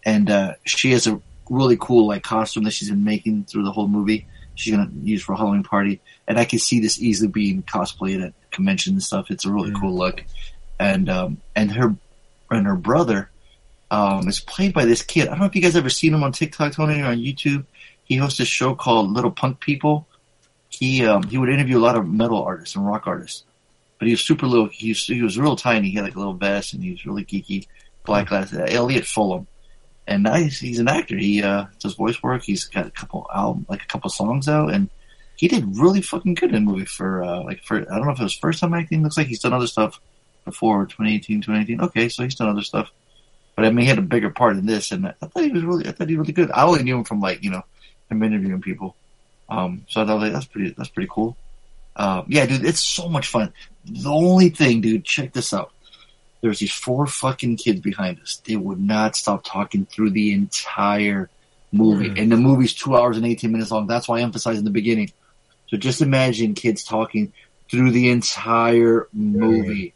and 0.04 0.30
uh, 0.30 0.54
she 0.64 0.92
has 0.92 1.06
a 1.06 1.20
really 1.50 1.76
cool 1.78 2.08
like 2.08 2.22
costume 2.22 2.64
that 2.64 2.72
she's 2.72 2.90
been 2.90 3.04
making 3.04 3.44
through 3.44 3.64
the 3.64 3.72
whole 3.72 3.88
movie. 3.88 4.26
She's 4.54 4.74
gonna 4.74 4.90
use 5.02 5.22
for 5.22 5.34
a 5.34 5.37
Halloween 5.37 5.62
party, 5.62 6.00
and 6.26 6.38
I 6.38 6.44
can 6.44 6.58
see 6.58 6.80
this 6.80 7.00
easily 7.00 7.28
being 7.28 7.62
cosplayed 7.62 8.24
at 8.24 8.34
conventions 8.50 8.94
and 8.94 9.02
stuff. 9.02 9.30
It's 9.30 9.44
a 9.44 9.52
really 9.52 9.72
cool 9.72 9.96
look, 9.96 10.24
and 10.78 11.08
um, 11.08 11.40
and 11.54 11.70
her 11.72 11.94
and 12.50 12.66
her 12.66 12.76
brother 12.76 13.30
um, 13.90 14.28
is 14.28 14.40
played 14.40 14.74
by 14.74 14.84
this 14.84 15.02
kid. 15.02 15.28
I 15.28 15.30
don't 15.30 15.40
know 15.40 15.46
if 15.46 15.54
you 15.54 15.62
guys 15.62 15.76
ever 15.76 15.90
seen 15.90 16.14
him 16.14 16.22
on 16.22 16.32
TikTok, 16.32 16.72
Tony, 16.72 17.00
or 17.00 17.06
on 17.06 17.18
YouTube. 17.18 17.64
He 18.04 18.16
hosts 18.16 18.40
a 18.40 18.44
show 18.44 18.74
called 18.74 19.12
Little 19.12 19.30
Punk 19.30 19.61
People. 19.61 20.06
He 20.68 21.04
um, 21.04 21.22
he 21.22 21.38
would 21.38 21.48
interview 21.48 21.78
a 21.78 21.80
lot 21.80 21.96
of 21.96 22.08
metal 22.08 22.42
artists 22.42 22.76
and 22.76 22.87
rock 22.87 23.06
artists, 23.06 23.44
but 23.98 24.06
he 24.06 24.12
was 24.12 24.20
super 24.20 24.46
little. 24.46 24.66
He 24.66 24.90
was, 24.90 25.04
he 25.04 25.22
was 25.22 25.38
real 25.38 25.56
tiny. 25.56 25.90
He 25.90 25.96
had 25.96 26.04
like 26.04 26.14
a 26.14 26.18
little 26.18 26.34
vest, 26.34 26.74
and 26.74 26.82
he 26.82 26.90
was 26.90 27.06
really 27.06 27.24
geeky. 27.24 27.66
Black 28.04 28.28
glasses. 28.28 28.58
Elliott 28.68 29.04
Fullam, 29.04 29.46
and 30.08 30.22
nice. 30.22 30.58
He's 30.58 30.78
an 30.78 30.88
actor. 30.88 31.16
He 31.16 31.42
uh, 31.42 31.66
does 31.78 31.94
voice 31.94 32.22
work. 32.22 32.42
He's 32.42 32.64
got 32.64 32.86
a 32.86 32.90
couple 32.90 33.26
album, 33.32 33.66
like 33.68 33.82
a 33.82 33.86
couple 33.86 34.10
songs 34.10 34.48
out, 34.48 34.72
and 34.72 34.88
he 35.36 35.46
did 35.46 35.76
really 35.76 36.00
fucking 36.00 36.34
good 36.34 36.52
in 36.54 36.64
the 36.64 36.72
movie 36.72 36.86
for 36.86 37.22
uh, 37.22 37.44
like 37.44 37.62
for 37.62 37.80
I 37.80 37.96
don't 37.96 38.06
know 38.06 38.12
if 38.12 38.20
it 38.20 38.24
was 38.24 38.34
first 38.34 38.60
time 38.60 38.74
acting. 38.74 39.02
Looks 39.02 39.16
like 39.16 39.28
he's 39.28 39.40
done 39.40 39.52
other 39.52 39.66
stuff 39.66 40.00
before 40.44 40.86
2018, 40.86 41.42
2018. 41.42 41.80
Okay, 41.82 42.08
so 42.08 42.22
he's 42.24 42.34
done 42.34 42.48
other 42.48 42.62
stuff, 42.62 42.90
but 43.54 43.64
I 43.64 43.70
mean 43.70 43.84
he 43.84 43.88
had 43.88 43.98
a 43.98 44.02
bigger 44.02 44.30
part 44.30 44.56
in 44.56 44.66
this, 44.66 44.90
and 44.90 45.06
I 45.06 45.12
thought 45.26 45.44
he 45.44 45.52
was 45.52 45.62
really 45.62 45.86
I 45.86 45.92
thought 45.92 46.08
he 46.08 46.16
was 46.16 46.26
really 46.26 46.32
good. 46.32 46.50
I 46.50 46.64
only 46.64 46.82
knew 46.82 46.96
him 46.96 47.04
from 47.04 47.20
like 47.20 47.44
you 47.44 47.50
know 47.50 47.62
him 48.10 48.22
interviewing 48.22 48.62
people, 48.62 48.96
um, 49.48 49.84
so 49.88 50.02
I 50.02 50.06
thought 50.06 50.20
like 50.20 50.32
that's 50.32 50.46
pretty 50.46 50.74
that's 50.76 50.90
pretty 50.90 51.10
cool. 51.12 51.36
Uh, 51.94 52.22
yeah, 52.28 52.46
dude, 52.46 52.64
it's 52.64 52.80
so 52.80 53.08
much 53.08 53.26
fun. 53.26 53.52
The 53.84 54.10
only 54.10 54.50
thing, 54.50 54.80
dude, 54.80 55.04
check 55.04 55.32
this 55.32 55.52
out. 55.52 55.72
There's 56.40 56.61
these 56.61 56.72
four 56.72 57.07
fucking 57.07 57.57
kids 57.57 57.81
behind 57.81 58.20
us. 58.20 58.40
They 58.44 58.57
would 58.57 58.81
not 58.81 59.16
stop 59.16 59.42
talking 59.44 59.87
through 59.87 60.11
the 60.11 60.33
entire 60.33 61.29
movie. 61.72 62.20
And 62.20 62.31
the 62.31 62.37
movie's 62.37 62.74
two 62.74 62.96
hours 62.96 63.16
and 63.16 63.27
18 63.27 63.51
minutes 63.53 63.70
long. 63.70 63.87
That's 63.87 64.09
why 64.09 64.18
I 64.18 64.22
emphasized 64.22 64.59
in 64.59 64.64
the 64.64 64.70
beginning. 64.70 65.11
So 65.68 65.77
just 65.77 66.01
imagine 66.01 66.55
kids 66.55 66.85
talking 66.85 67.33
through 67.70 67.90
the 67.90 68.11
entire 68.11 69.09
movie. 69.12 69.92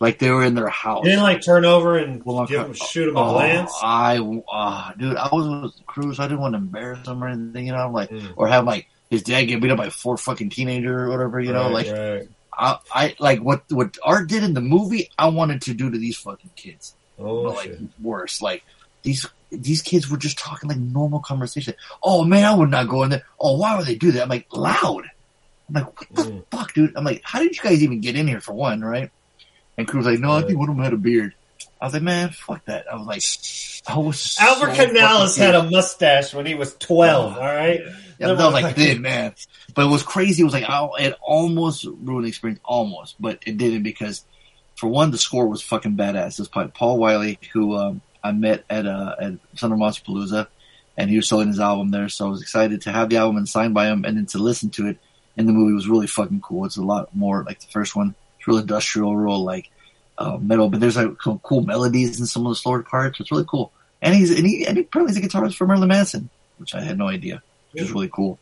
Like 0.00 0.18
they 0.18 0.30
were 0.30 0.44
in 0.44 0.54
their 0.54 0.68
house. 0.68 1.04
You 1.04 1.10
didn't 1.12 1.22
like 1.22 1.42
turn 1.42 1.64
over 1.64 1.96
and 1.96 2.22
Well, 2.24 2.44
give 2.46 2.76
shoot 2.76 3.14
a 3.14 3.18
Oh, 3.18 3.32
glance. 3.32 3.72
I, 3.82 4.18
uh, 4.18 4.92
dude, 4.98 5.16
I 5.16 5.28
was 5.32 5.62
with 5.76 5.86
Cruz. 5.86 6.18
I 6.20 6.24
didn't 6.24 6.40
want 6.40 6.54
to 6.54 6.58
embarrass 6.58 7.06
him 7.06 7.22
or 7.22 7.28
anything, 7.28 7.66
you 7.68 7.72
know, 7.72 7.78
I'm 7.78 7.92
like, 7.92 8.10
Mm. 8.10 8.32
or 8.36 8.48
have 8.48 8.64
like 8.66 8.88
his 9.08 9.22
dad 9.22 9.44
get 9.44 9.62
beat 9.62 9.70
up 9.70 9.78
by 9.78 9.90
four 9.90 10.16
fucking 10.18 10.50
teenager 10.50 11.04
or 11.04 11.08
whatever, 11.10 11.40
you 11.40 11.52
know, 11.52 11.68
like, 11.68 11.86
right. 11.90 12.28
I, 12.58 12.78
I, 12.92 13.16
like 13.18 13.40
what, 13.40 13.62
what 13.70 13.96
Art 14.04 14.28
did 14.28 14.42
in 14.44 14.54
the 14.54 14.60
movie, 14.60 15.10
I 15.18 15.28
wanted 15.28 15.62
to 15.62 15.74
do 15.74 15.90
to 15.90 15.98
these 15.98 16.16
fucking 16.16 16.50
kids. 16.56 16.94
Oh 17.18 17.44
but, 17.44 17.54
like, 17.54 17.64
shit. 17.66 17.78
worse. 18.00 18.40
Like, 18.42 18.62
these, 19.02 19.26
these 19.50 19.82
kids 19.82 20.10
were 20.10 20.16
just 20.16 20.38
talking 20.38 20.68
like 20.68 20.78
normal 20.78 21.20
conversation. 21.20 21.74
Oh 22.02 22.24
man, 22.24 22.44
I 22.44 22.54
would 22.54 22.70
not 22.70 22.88
go 22.88 23.02
in 23.04 23.10
there. 23.10 23.24
Oh, 23.38 23.56
why 23.58 23.76
would 23.76 23.86
they 23.86 23.94
do 23.96 24.12
that? 24.12 24.22
I'm 24.22 24.28
like, 24.28 24.46
loud. 24.52 25.04
I'm 25.68 25.74
like, 25.74 25.86
what 25.86 26.08
the 26.14 26.22
Mm. 26.30 26.44
fuck, 26.50 26.74
dude? 26.74 26.96
I'm 26.96 27.04
like, 27.04 27.22
how 27.24 27.38
did 27.40 27.56
you 27.56 27.62
guys 27.62 27.82
even 27.82 28.00
get 28.00 28.16
in 28.16 28.26
here 28.28 28.40
for 28.40 28.52
one, 28.52 28.80
right? 28.80 29.10
And 29.78 29.86
Cruz 29.88 30.04
was 30.04 30.12
like, 30.14 30.20
no, 30.20 30.32
I 30.32 30.42
think 30.42 30.58
one 30.58 30.68
of 30.68 30.76
them 30.76 30.84
had 30.84 30.92
a 30.92 30.96
beard. 30.98 31.34
I 31.80 31.86
was 31.86 31.94
like, 31.94 32.02
man, 32.02 32.30
fuck 32.30 32.64
that. 32.66 32.86
I 32.90 32.96
was 32.96 33.06
like, 33.06 33.96
I 33.96 33.98
was 33.98 34.36
Albert 34.40 34.74
so 34.76 34.86
Canales 34.86 35.36
had 35.36 35.54
a 35.54 35.62
mustache 35.70 36.32
when 36.32 36.46
he 36.46 36.54
was 36.54 36.74
twelve. 36.76 37.36
Oh, 37.36 37.40
all 37.40 37.46
right. 37.46 37.80
yeah, 37.84 37.92
that 38.18 38.36
was 38.36 38.52
like 38.52 38.76
thin, 38.76 39.02
man. 39.02 39.34
But 39.74 39.86
it 39.86 39.90
was 39.90 40.02
crazy. 40.02 40.42
It 40.42 40.44
was 40.44 40.54
like 40.54 40.68
I, 40.68 40.88
it 41.00 41.16
almost 41.22 41.84
ruined 41.84 42.24
the 42.24 42.28
experience, 42.28 42.60
almost, 42.64 43.20
but 43.20 43.40
it 43.46 43.56
didn't 43.56 43.82
because, 43.82 44.24
for 44.76 44.88
one, 44.88 45.10
the 45.10 45.18
score 45.18 45.46
was 45.46 45.62
fucking 45.62 45.96
badass. 45.96 46.36
This 46.36 46.48
by 46.48 46.66
Paul 46.66 46.98
Wiley, 46.98 47.38
who 47.52 47.76
um, 47.76 48.00
I 48.22 48.32
met 48.32 48.64
at 48.70 48.86
uh, 48.86 49.16
at 49.20 49.32
Thunder 49.56 49.76
Monster 49.76 50.04
Palooza, 50.04 50.46
and 50.96 51.10
he 51.10 51.16
was 51.16 51.28
selling 51.28 51.48
his 51.48 51.60
album 51.60 51.90
there. 51.90 52.08
So 52.08 52.26
I 52.26 52.30
was 52.30 52.42
excited 52.42 52.82
to 52.82 52.92
have 52.92 53.08
the 53.08 53.16
album 53.16 53.36
and 53.36 53.48
signed 53.48 53.74
by 53.74 53.86
him, 53.86 54.04
and 54.04 54.16
then 54.16 54.26
to 54.26 54.38
listen 54.38 54.70
to 54.70 54.88
it. 54.88 54.98
And 55.36 55.48
the 55.48 55.52
movie 55.52 55.74
was 55.74 55.88
really 55.88 56.06
fucking 56.06 56.42
cool. 56.42 56.64
It's 56.64 56.76
a 56.76 56.82
lot 56.82 57.14
more 57.14 57.42
like 57.42 57.60
the 57.60 57.66
first 57.66 57.96
one. 57.96 58.14
It's 58.38 58.46
real 58.46 58.58
industrial, 58.58 59.16
real 59.16 59.42
like 59.42 59.68
uh, 60.18 60.38
metal, 60.40 60.68
but 60.68 60.80
there's 60.80 60.96
like 60.96 61.18
cool, 61.18 61.40
cool 61.42 61.62
melodies 61.62 62.20
in 62.20 62.26
some 62.26 62.46
of 62.46 62.50
the 62.50 62.56
slower 62.56 62.82
parts. 62.82 63.18
It's 63.20 63.30
really 63.30 63.46
cool. 63.48 63.72
And 64.00 64.14
he's 64.14 64.30
and 64.30 64.46
he 64.46 64.66
and 64.66 64.76
he 64.76 64.84
apparently 64.84 65.14
he's 65.14 65.24
a 65.24 65.28
guitarist 65.28 65.56
for 65.56 65.66
Marilyn 65.66 65.88
Manson, 65.88 66.28
which 66.58 66.74
I 66.74 66.82
had 66.82 66.98
no 66.98 67.08
idea, 67.08 67.42
which 67.74 67.82
is 67.82 67.92
really 67.92 68.10
cool. 68.12 68.38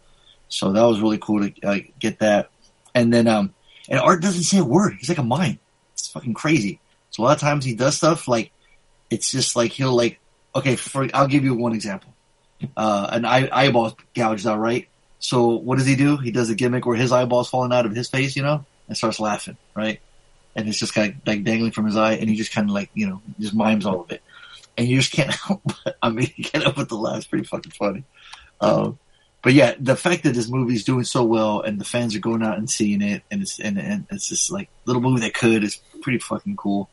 So 0.49 0.73
that 0.73 0.83
was 0.83 1.01
really 1.01 1.19
cool 1.19 1.49
to 1.49 1.53
uh, 1.67 1.79
get 1.99 2.19
that. 2.21 2.51
And 2.95 3.13
then 3.13 3.27
um 3.27 3.55
and 3.89 3.99
Art 3.99 4.23
doesn't 4.23 4.45
say 4.45 4.59
a 4.59 4.65
word. 4.65 4.95
He's 4.99 5.09
like 5.09 5.19
a 5.19 5.25
mime. 5.25 5.59
It's 5.95 6.09
fucking 6.09 6.35
crazy. 6.35 6.81
So 7.11 7.23
a 7.23 7.25
lot 7.25 7.35
of 7.35 7.41
times 7.41 7.65
he 7.65 7.75
does 7.75 7.97
stuff 7.97 8.29
like 8.29 8.53
it's 9.11 9.31
just 9.31 9.57
like 9.57 9.73
he'll 9.73 9.95
like 9.95 10.19
okay. 10.55 10.77
For 10.77 11.09
I'll 11.15 11.27
give 11.27 11.45
you 11.45 11.55
one 11.55 11.75
example. 11.75 12.13
Uh, 12.77 13.09
an 13.11 13.25
eye, 13.25 13.49
eyeball 13.53 13.97
gouged 14.15 14.47
out, 14.47 14.59
right? 14.59 14.89
So 15.19 15.57
what 15.57 15.79
does 15.79 15.87
he 15.87 15.97
do? 15.97 16.17
He 16.17 16.31
does 16.31 16.51
a 16.51 16.55
gimmick 16.55 16.87
where 16.87 16.97
his 16.97 17.13
eyeball's 17.13 17.49
falling 17.49 17.73
out 17.73 17.87
of 17.87 17.95
his 17.95 18.09
face, 18.09 18.37
you 18.37 18.43
know, 18.43 18.65
and 18.89 18.97
starts 18.97 19.21
laughing, 19.21 19.57
right? 19.75 20.01
And 20.55 20.69
it's 20.69 20.79
just 20.79 20.95
kind 20.95 21.13
of 21.13 21.27
like 21.27 21.45
dangling 21.45 21.73
from 21.73 21.87
his 21.87 21.97
eye, 21.97 22.15
and 22.15 22.29
he 22.29 22.37
just 22.37 22.53
kind 22.53 22.69
of 22.69 22.75
like 22.75 22.91
you 22.95 23.07
know 23.09 23.23
just 23.41 23.55
mimes 23.55 23.87
all 23.87 24.03
of 24.03 24.13
it, 24.13 24.23
and 24.77 24.87
you 24.87 24.99
just 24.99 25.13
can't 25.13 25.31
help. 25.47 25.63
But, 25.65 25.97
I 26.03 26.11
mean, 26.11 26.31
you 26.37 26.45
can't 26.45 26.65
help 26.65 26.77
but 26.77 26.89
to 26.89 26.97
laugh. 26.97 27.19
It's 27.19 27.27
pretty 27.27 27.47
fucking 27.47 27.73
funny. 27.73 28.05
Um, 28.61 28.99
but 29.43 29.53
yeah, 29.55 29.75
the 29.79 29.97
fact 29.97 30.23
that 30.25 30.35
this 30.35 30.49
movie's 30.49 30.85
doing 30.85 31.05
so 31.05 31.25
well 31.25 31.61
and 31.63 31.81
the 31.81 31.85
fans 31.85 32.15
are 32.15 32.21
going 32.21 32.43
out 32.43 32.59
and 32.59 32.71
seeing 32.71 33.03
it, 33.03 33.23
and 33.31 33.43
it's 33.43 33.59
and, 33.59 33.79
and 33.79 34.07
it's 34.11 34.29
just 34.29 34.51
like 34.53 34.69
little 34.85 35.03
movie 35.03 35.21
that 35.23 35.35
could 35.35 35.65
is 35.65 35.81
pretty 36.03 36.19
fucking 36.19 36.57
cool. 36.57 36.89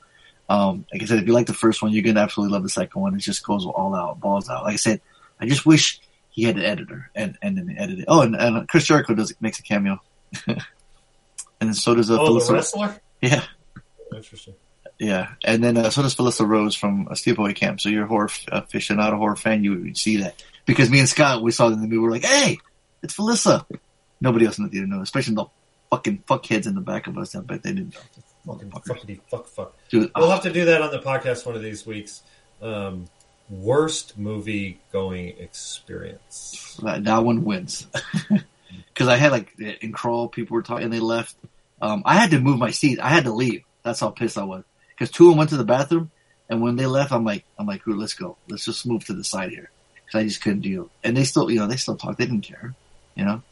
Um, 0.49 0.85
like 0.91 1.03
I 1.03 1.05
said, 1.05 1.19
if 1.19 1.27
you 1.27 1.33
like 1.33 1.45
the 1.47 1.53
first 1.53 1.81
one, 1.81 1.91
you're 1.91 2.03
gonna 2.03 2.21
absolutely 2.21 2.53
love 2.53 2.63
the 2.63 2.69
second 2.69 2.99
one. 3.01 3.13
It 3.15 3.19
just 3.19 3.45
goes 3.45 3.65
all 3.65 3.93
out, 3.95 4.19
balls 4.19 4.49
out. 4.49 4.63
Like 4.63 4.73
I 4.73 4.77
said, 4.77 4.99
I 5.39 5.45
just 5.45 5.65
wish 5.65 5.99
he 6.31 6.43
had 6.43 6.55
an 6.57 6.63
editor 6.63 7.09
and 7.13 7.37
and 7.41 7.55
then 7.57 7.75
edit 7.77 7.99
it. 7.99 8.05
Oh, 8.07 8.21
and, 8.21 8.35
and 8.35 8.67
Chris 8.67 8.85
Jericho 8.85 9.13
does 9.13 9.31
makes 9.39 9.59
a 9.59 9.63
cameo, 9.63 10.01
and 10.47 10.57
then 11.59 11.73
so 11.73 11.93
does 11.95 12.09
uh, 12.09 12.17
Oh, 12.19 12.39
the 12.39 12.53
wrestler. 12.53 12.95
Yeah, 13.21 13.43
Interesting. 14.15 14.55
yeah, 14.97 15.33
and 15.43 15.63
then 15.63 15.77
uh, 15.77 15.89
so 15.89 16.01
does 16.01 16.15
Felissa 16.15 16.47
Rose 16.47 16.73
from 16.75 17.07
uh, 17.09 17.11
Sleepaway 17.11 17.55
Camp. 17.55 17.79
So 17.81 17.89
you're 17.89 18.05
a 18.05 18.07
horror 18.07 18.25
f- 18.29 18.45
aficionado, 18.51 19.17
horror 19.17 19.35
fan, 19.35 19.63
you 19.63 19.71
would 19.79 19.97
see 19.97 20.17
that 20.17 20.43
because 20.69 20.89
me 20.89 20.99
and 20.99 21.09
Scott 21.09 21.41
we 21.41 21.51
saw 21.51 21.67
it 21.67 21.73
in 21.73 21.81
the 21.81 21.87
movie. 21.87 21.97
We're 21.97 22.11
like, 22.11 22.25
hey, 22.25 22.59
it's 23.01 23.15
Felissa. 23.15 23.65
Nobody 24.21 24.45
else 24.45 24.57
in 24.57 24.65
the 24.65 24.69
theater 24.69 24.85
knew, 24.85 25.01
especially 25.01 25.35
the 25.35 25.45
fucking 25.89 26.23
fuckheads 26.27 26.67
in 26.67 26.75
the 26.75 26.81
back 26.81 27.07
of 27.07 27.17
us. 27.17 27.35
I 27.35 27.41
bet 27.41 27.63
they 27.63 27.73
didn't 27.73 27.95
know. 27.95 28.01
Fuckity 28.47 29.19
fuck 29.27 29.47
fuck. 29.47 29.75
Dude, 29.89 30.11
We'll 30.15 30.25
oh, 30.25 30.29
have 30.29 30.43
to 30.43 30.53
do 30.53 30.65
that 30.65 30.81
on 30.81 30.91
the 30.91 30.99
podcast 30.99 31.45
one 31.45 31.55
of 31.55 31.61
these 31.61 31.85
weeks. 31.85 32.21
Um, 32.61 33.05
worst 33.49 34.17
movie 34.17 34.79
going 34.91 35.37
experience. 35.39 36.79
that, 36.83 37.03
that 37.03 37.23
one 37.23 37.43
wins 37.43 37.87
because 38.93 39.07
I 39.07 39.17
had 39.17 39.31
like 39.31 39.53
in 39.59 39.91
crawl 39.91 40.27
people 40.27 40.55
were 40.55 40.61
talking 40.61 40.85
and 40.85 40.93
they 40.93 40.99
left. 40.99 41.35
Um, 41.81 42.03
I 42.05 42.15
had 42.15 42.31
to 42.31 42.39
move 42.39 42.59
my 42.59 42.71
seat. 42.71 42.99
I 42.99 43.09
had 43.09 43.23
to 43.23 43.31
leave. 43.31 43.63
That's 43.83 43.99
how 43.99 44.09
pissed 44.09 44.37
I 44.37 44.43
was 44.43 44.63
because 44.91 45.09
two 45.09 45.25
of 45.25 45.31
them 45.31 45.37
went 45.37 45.49
to 45.51 45.57
the 45.57 45.63
bathroom, 45.63 46.11
and 46.47 46.61
when 46.61 46.75
they 46.75 46.85
left, 46.85 47.11
I'm 47.11 47.23
like, 47.23 47.45
I'm 47.57 47.65
like, 47.65 47.87
"Ooh, 47.87 47.95
let's 47.95 48.13
go. 48.13 48.37
Let's 48.49 48.65
just 48.65 48.85
move 48.85 49.05
to 49.05 49.13
the 49.13 49.23
side 49.23 49.51
here 49.51 49.71
because 50.09 50.21
I 50.21 50.27
just 50.27 50.41
couldn't 50.41 50.61
deal. 50.61 50.89
And 51.03 51.15
they 51.15 51.23
still, 51.23 51.51
you 51.51 51.59
know, 51.59 51.67
they 51.67 51.75
still 51.75 51.95
talk. 51.95 52.17
They 52.17 52.25
didn't 52.25 52.41
care, 52.41 52.73
you 53.15 53.25
know. 53.25 53.43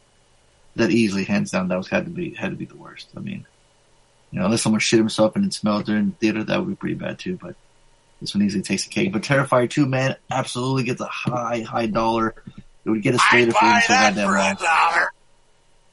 That 0.74 0.90
easily, 0.90 1.24
hands 1.24 1.52
down, 1.52 1.68
that 1.68 1.78
was 1.78 1.88
had 1.88 2.04
to 2.04 2.10
be 2.10 2.34
had 2.34 2.50
to 2.50 2.56
be 2.56 2.64
the 2.64 2.76
worst. 2.76 3.08
I 3.16 3.20
mean, 3.20 3.46
you 4.30 4.38
know, 4.38 4.46
unless 4.46 4.62
someone 4.62 4.80
shit 4.80 4.98
himself 4.98 5.36
and 5.36 5.44
it 5.44 5.54
smelled 5.54 5.86
during 5.86 6.12
theater, 6.12 6.42
that 6.44 6.58
would 6.58 6.68
be 6.68 6.74
pretty 6.74 6.94
bad 6.94 7.18
too. 7.18 7.38
But 7.40 7.54
this 8.20 8.34
one 8.34 8.42
easily 8.44 8.62
takes 8.62 8.84
the 8.84 8.90
cake. 8.90 9.12
But 9.12 9.22
Terrifier 9.22 9.70
2, 9.70 9.86
man, 9.86 10.16
absolutely 10.30 10.84
gets 10.84 11.00
a 11.00 11.06
high, 11.06 11.60
high 11.60 11.86
dollar. 11.86 12.34
It 12.84 12.90
would 12.90 13.02
get 13.02 13.14
a 13.14 13.18
straight 13.18 13.48
if 13.48 13.54
it 13.54 13.62
wasn't 13.62 13.84
so 13.84 13.94
goddamn. 13.94 14.56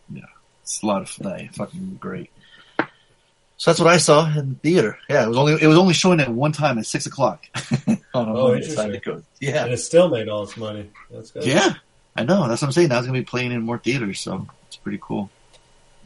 Yeah, 0.10 0.22
it's 0.62 0.82
a 0.82 0.86
lot 0.86 1.02
of 1.02 1.10
fun. 1.10 1.50
Fucking 1.54 1.98
great. 2.00 2.32
So 3.58 3.72
that's 3.72 3.80
what 3.80 3.88
I 3.88 3.98
saw 3.98 4.28
in 4.38 4.50
the 4.50 4.56
theater. 4.56 4.98
Yeah, 5.10 5.24
it 5.24 5.28
was 5.30 5.38
only 5.38 5.54
it 5.62 5.68
was 5.68 5.78
only 5.78 5.94
showing 5.94 6.20
at 6.20 6.30
one 6.30 6.52
time 6.52 6.78
at 6.78 6.86
six 6.86 7.06
o'clock. 7.06 7.46
on 7.56 7.98
a 8.28 8.34
Oh, 8.38 8.50
Monday, 8.50 8.68
so 8.68 8.82
I 8.82 8.86
had 8.86 8.92
interesting. 8.92 8.92
to 8.92 9.00
go. 9.00 9.24
Yeah, 9.40 9.64
And 9.64 9.74
it 9.74 9.78
still 9.78 10.10
made 10.10 10.28
all 10.28 10.44
its 10.44 10.58
money. 10.58 10.90
That's 11.10 11.32
good. 11.32 11.46
yeah, 11.46 11.74
I 12.16 12.24
know. 12.24 12.48
That's 12.50 12.62
what 12.62 12.68
I'm 12.68 12.72
saying. 12.74 12.90
Now 12.90 12.98
it's 12.98 13.08
gonna 13.08 13.18
be 13.20 13.24
playing 13.26 13.52
in 13.54 13.62
more 13.62 13.78
theaters, 13.78 14.20
so 14.20 14.46
it's 14.68 14.76
pretty 14.76 15.00
cool. 15.02 15.30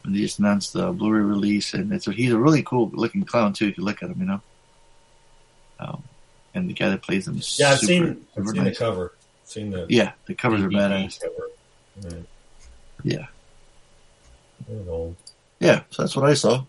And 0.04 0.14
they 0.16 0.20
just 0.20 0.40
announced 0.40 0.74
the 0.74 0.92
Blu-ray 0.92 1.22
release, 1.22 1.74
and 1.74 1.92
it's 1.92 2.08
a, 2.08 2.12
he's 2.12 2.32
a 2.32 2.38
really 2.38 2.62
cool 2.64 2.90
looking 2.94 3.24
clown 3.24 3.54
too. 3.54 3.68
If 3.68 3.78
you 3.78 3.84
look 3.84 4.02
at 4.04 4.10
him, 4.10 4.20
you 4.20 4.26
know. 4.28 4.42
Um, 5.80 6.04
and 6.54 6.70
the 6.70 6.74
guy 6.74 6.90
that 6.90 7.02
plays 7.02 7.28
him, 7.28 7.38
is 7.38 7.58
Yeah, 7.60 7.72
I've 7.72 7.80
super, 7.80 7.88
seen 8.14 8.26
I've 8.38 8.46
seen 8.48 8.56
the 8.56 8.64
nice. 8.70 8.78
cover. 8.78 9.14
Seen 9.46 9.72
the 9.72 9.88
Yeah, 9.90 10.12
the 10.28 10.36
covers 10.36 10.62
are 10.62 10.70
DVD 10.70 11.08
badass. 11.08 11.20
cover. 11.22 12.16
Right. 12.16 12.26
Yeah, 13.04 13.26
old. 14.88 15.16
yeah. 15.60 15.82
So 15.90 16.04
that's 16.04 16.16
what 16.16 16.30
I 16.30 16.34
saw. 16.34 16.64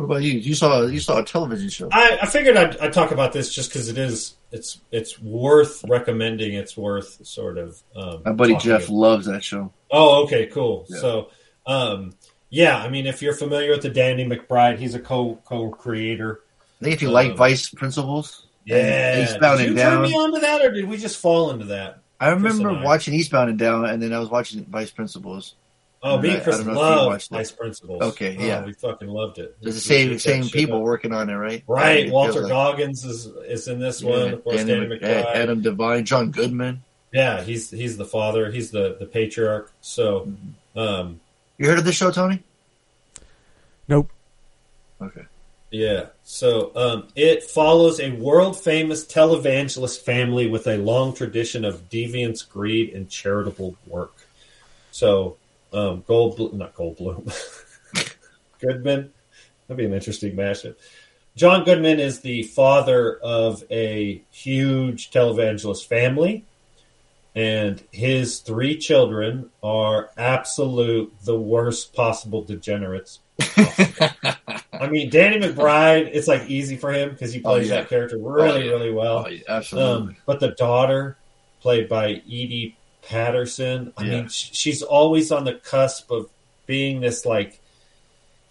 What 0.00 0.06
about 0.06 0.22
you? 0.22 0.38
You 0.38 0.54
saw 0.54 0.86
you 0.86 0.98
saw 0.98 1.18
a 1.18 1.24
television 1.24 1.68
show. 1.68 1.88
I, 1.92 2.20
I 2.22 2.26
figured 2.26 2.56
I'd, 2.56 2.76
I'd 2.78 2.92
talk 2.94 3.10
about 3.10 3.34
this 3.34 3.52
just 3.54 3.68
because 3.70 3.88
it 3.90 3.98
is 3.98 4.34
it's 4.50 4.80
it's 4.90 5.20
worth 5.20 5.84
recommending. 5.86 6.54
It's 6.54 6.74
worth 6.74 7.24
sort 7.26 7.58
of. 7.58 7.78
Um, 7.94 8.22
My 8.24 8.32
buddy 8.32 8.56
Jeff 8.56 8.84
about. 8.84 8.94
loves 8.94 9.26
that 9.26 9.44
show. 9.44 9.72
Oh, 9.90 10.24
okay, 10.24 10.46
cool. 10.46 10.86
Yeah. 10.88 11.00
So, 11.00 11.28
um, 11.66 12.14
yeah, 12.48 12.78
I 12.78 12.88
mean, 12.88 13.06
if 13.06 13.20
you're 13.20 13.34
familiar 13.34 13.72
with 13.72 13.82
the 13.82 13.90
Danny 13.90 14.24
McBride, 14.24 14.78
he's 14.78 14.94
a 14.94 15.00
co 15.00 15.38
co 15.44 15.68
creator. 15.68 16.40
I 16.80 16.84
think 16.84 16.94
if 16.94 17.02
you 17.02 17.08
Um, 17.08 17.14
like 17.14 17.36
Vice 17.36 17.68
Principals, 17.68 18.46
Yeah, 18.64 19.22
Eastbound 19.22 19.58
did 19.58 19.68
and 19.68 19.76
you 19.76 19.82
turn 19.82 19.92
Down. 19.96 20.02
me 20.02 20.14
on 20.14 20.32
to 20.32 20.40
that, 20.40 20.62
or 20.64 20.72
did 20.72 20.86
we 20.88 20.96
just 20.96 21.18
fall 21.18 21.50
into 21.50 21.66
that? 21.66 21.98
I 22.18 22.30
remember 22.30 22.72
watching 22.82 23.12
Eastbound 23.12 23.50
and 23.50 23.58
Down, 23.58 23.84
and 23.84 24.02
then 24.02 24.14
I 24.14 24.18
was 24.18 24.30
watching 24.30 24.64
Vice 24.64 24.90
Principals. 24.90 25.56
Oh, 26.02 26.18
me 26.18 26.30
I- 26.30 26.34
and 26.34 26.42
Chris 26.42 26.56
I 26.56 26.58
don't 26.64 26.66
know 26.68 26.72
if 26.72 26.76
you 26.78 26.82
love 26.82 27.06
watched 27.08 27.30
it. 27.30 27.34
Vice 27.34 27.52
Principals. 27.52 28.02
Okay, 28.02 28.36
Oh, 28.38 28.42
yeah. 28.44 28.64
we 28.64 28.72
fucking 28.72 29.08
loved 29.08 29.38
it. 29.38 29.56
There's 29.60 29.74
the 29.74 29.80
same 29.82 30.18
same 30.18 30.48
people 30.48 30.76
up. 30.78 30.82
working 30.82 31.12
on 31.12 31.28
it, 31.28 31.34
right? 31.34 31.62
Right, 31.66 32.06
It 32.06 32.12
Walter 32.12 32.32
feels 32.32 32.44
like- 32.44 32.50
Goggins 32.52 33.04
is 33.04 33.26
is 33.26 33.68
in 33.68 33.80
this 33.80 34.02
one. 34.02 34.32
Of 34.34 34.44
course, 34.44 34.56
Danny 34.56 34.72
Danny 34.72 34.86
McBride. 34.98 35.34
Adam 35.34 35.62
DeVine, 35.62 36.04
John 36.04 36.30
Goodman. 36.30 36.82
Yeah, 37.12 37.42
he's 37.42 37.70
he's 37.70 37.96
the 37.98 38.04
father. 38.06 38.50
He's 38.50 38.70
the 38.70 38.96
the 38.98 39.04
patriarch. 39.06 39.70
So, 39.82 40.20
Mm-hmm. 40.74 40.78
um, 40.78 41.20
You 41.58 41.66
heard 41.68 41.78
of 41.78 41.84
this 41.84 41.96
show, 41.96 42.10
Tony? 42.10 42.42
Nope. 43.88 44.10
Okay. 45.02 45.22
Yeah. 45.70 46.06
So 46.24 46.72
um, 46.76 47.08
it 47.16 47.42
follows 47.44 48.00
a 48.00 48.10
world 48.12 48.58
famous 48.58 49.04
televangelist 49.04 50.00
family 50.00 50.46
with 50.46 50.66
a 50.66 50.76
long 50.78 51.14
tradition 51.14 51.64
of 51.64 51.88
deviance, 51.90 52.48
greed, 52.48 52.94
and 52.94 53.08
charitable 53.08 53.76
work. 53.86 54.12
So 54.92 55.36
um, 55.72 56.04
Gold, 56.06 56.54
not 56.54 56.74
Goldblum, 56.74 57.30
Goodman. 58.60 59.12
That'd 59.68 59.78
be 59.78 59.84
an 59.86 59.94
interesting 59.94 60.34
mashup. 60.34 60.76
John 61.36 61.64
Goodman 61.64 62.00
is 62.00 62.20
the 62.20 62.42
father 62.42 63.16
of 63.18 63.62
a 63.70 64.22
huge 64.30 65.10
televangelist 65.10 65.86
family, 65.86 66.44
and 67.34 67.82
his 67.92 68.40
three 68.40 68.76
children 68.76 69.50
are 69.62 70.10
absolute 70.16 71.12
the 71.24 71.38
worst 71.38 71.94
possible 71.94 72.42
degenerates. 72.42 73.20
I 73.56 74.88
mean, 74.90 75.08
Danny 75.10 75.38
McBride, 75.38 76.10
it's 76.12 76.26
like 76.28 76.48
easy 76.50 76.76
for 76.76 76.92
him 76.92 77.10
because 77.10 77.32
he 77.32 77.40
Oh, 77.44 77.50
plays 77.54 77.68
yeah. 77.68 77.76
that 77.80 77.88
character 77.88 78.18
really, 78.18 78.50
Oh, 78.50 78.56
yeah. 78.64 78.70
really 78.70 78.92
well. 78.92 79.24
Oh, 79.26 79.28
yeah, 79.28 79.40
absolutely. 79.48 79.90
Um, 80.14 80.16
but 80.26 80.40
the 80.40 80.48
daughter, 80.50 81.16
played 81.60 81.88
by 81.88 82.22
Edi 82.26 82.76
Patterson, 83.02 83.92
I 83.96 84.04
Yeah. 84.04 84.10
mean, 84.10 84.28
she's 84.28 84.82
always 84.82 85.32
on 85.32 85.44
the 85.44 85.54
cusp 85.54 86.10
of 86.10 86.28
being 86.66 87.00
this 87.00 87.24
like. 87.24 87.60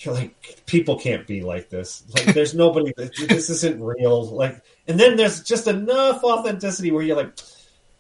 You're 0.02 0.14
like 0.14 0.64
people 0.66 0.98
can't 0.98 1.28
be 1.28 1.42
like 1.42 1.70
this. 1.70 2.04
Like 2.14 2.26
there's 2.34 2.54
nobody. 2.56 2.94
this 2.96 3.50
isn't 3.50 3.84
real. 3.84 4.26
Like, 4.28 4.62
and 4.88 4.98
then 4.98 5.18
there's 5.18 5.44
just 5.44 5.68
enough 5.68 6.24
authenticity 6.24 6.90
where 6.92 7.04
you're 7.04 7.18
like, 7.18 7.34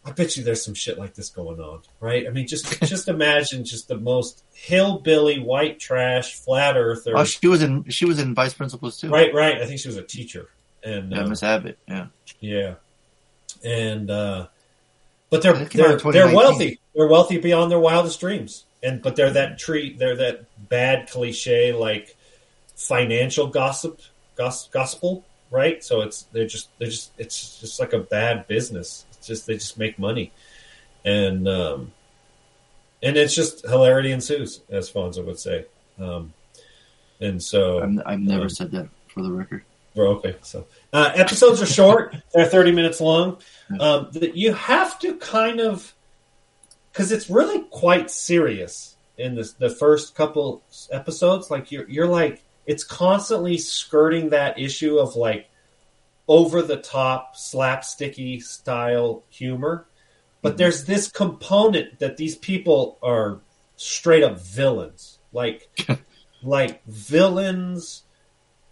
I 0.05 0.11
bet 0.13 0.37
you 0.37 0.43
there's 0.45 0.63
some 0.63 0.73
shit 0.75 0.97
like 0.97 1.13
this 1.13 1.29
going 1.29 1.59
on, 1.59 1.81
right? 1.99 2.25
I 2.25 2.29
mean, 2.29 2.47
just 2.47 2.81
just 2.83 3.09
imagine 3.09 3.65
just 3.65 3.89
the 3.89 3.97
most 3.97 4.43
hillbilly, 4.53 5.39
white 5.39 5.77
trash, 5.81 6.35
flat 6.35 6.77
earther. 6.77 7.17
oh, 7.17 7.25
she 7.25 7.47
was 7.47 7.61
in 7.61 7.83
she 7.89 8.05
was 8.05 8.17
in 8.17 8.33
Vice 8.33 8.53
Principals 8.53 8.97
too. 8.97 9.09
right, 9.09 9.33
right. 9.33 9.61
I 9.61 9.65
think 9.65 9.81
she 9.81 9.89
was 9.89 9.97
a 9.97 10.01
teacher, 10.03 10.47
and 10.81 11.11
Yeah, 11.11 11.23
um, 11.23 11.29
Miss 11.29 11.43
Abbott. 11.43 11.77
Yeah. 11.85 12.07
yeah, 12.39 12.75
and 13.61 14.09
uh, 14.09 14.47
but 15.29 15.41
they're 15.41 15.53
That 15.53 15.69
came 15.69 15.85
out 15.85 16.01
they're 16.03 16.11
they're 16.11 16.35
wealthy. 16.35 16.79
They're 16.95 17.07
wealthy 17.07 17.37
beyond 17.37 17.71
their 17.71 17.79
wildest 17.79 18.19
dreams, 18.19 18.65
and 18.83 19.01
but 19.01 19.15
they're 19.15 19.31
that 19.31 19.59
treat. 19.59 19.99
They're 19.99 20.15
that 20.17 20.45
bad 20.69 21.09
cliche 21.09 21.73
like 21.73 22.15
financial 22.75 23.47
gossip, 23.47 24.01
gos, 24.35 24.67
gospel, 24.69 25.25
right? 25.51 25.83
So 25.83 26.01
it's 26.01 26.23
they're 26.31 26.47
just 26.47 26.69
they're 26.79 26.89
just 26.89 27.11
it's 27.17 27.59
just 27.59 27.79
like 27.79 27.93
a 27.93 27.99
bad 27.99 28.47
business. 28.47 29.05
It's 29.13 29.27
just 29.27 29.47
they 29.47 29.55
just 29.55 29.77
make 29.77 29.99
money, 29.99 30.31
and 31.05 31.47
um, 31.47 31.91
and 33.03 33.17
it's 33.17 33.35
just 33.35 33.65
hilarity 33.67 34.11
ensues, 34.11 34.61
as 34.69 34.89
Fonzo 34.91 35.25
would 35.25 35.39
say. 35.39 35.65
Um, 35.99 36.33
and 37.21 37.41
so 37.43 37.83
I've, 37.83 37.99
I've 38.05 38.19
never 38.19 38.43
Um, 38.43 38.49
said 38.49 38.71
that 38.71 38.87
for 39.13 39.21
the 39.21 39.31
record. 39.31 39.63
We're 39.99 40.07
okay. 40.11 40.37
So 40.41 40.65
uh, 40.93 41.11
episodes 41.13 41.61
are 41.61 41.65
short; 41.65 42.15
they're 42.33 42.45
thirty 42.45 42.71
minutes 42.71 43.01
long. 43.01 43.39
Um, 43.81 44.07
that 44.13 44.37
you 44.37 44.53
have 44.53 44.97
to 44.99 45.15
kind 45.17 45.59
of 45.59 45.93
because 46.93 47.11
it's 47.11 47.29
really 47.29 47.63
quite 47.69 48.09
serious 48.09 48.95
in 49.17 49.35
this, 49.35 49.51
the 49.51 49.69
first 49.69 50.15
couple 50.15 50.63
episodes. 50.89 51.51
Like 51.51 51.73
you're 51.73 51.89
you're 51.89 52.07
like 52.07 52.41
it's 52.65 52.85
constantly 52.85 53.57
skirting 53.57 54.29
that 54.29 54.57
issue 54.57 54.97
of 54.99 55.17
like 55.17 55.49
over 56.29 56.61
the 56.61 56.77
top 56.77 57.35
slapsticky 57.35 58.41
style 58.41 59.23
humor, 59.29 59.85
but 60.41 60.55
there's 60.55 60.85
this 60.85 61.11
component 61.11 61.99
that 61.99 62.15
these 62.15 62.37
people 62.37 62.97
are 63.03 63.41
straight 63.75 64.23
up 64.23 64.39
villains, 64.39 65.19
like 65.33 65.67
like 66.41 66.85
villains 66.85 68.03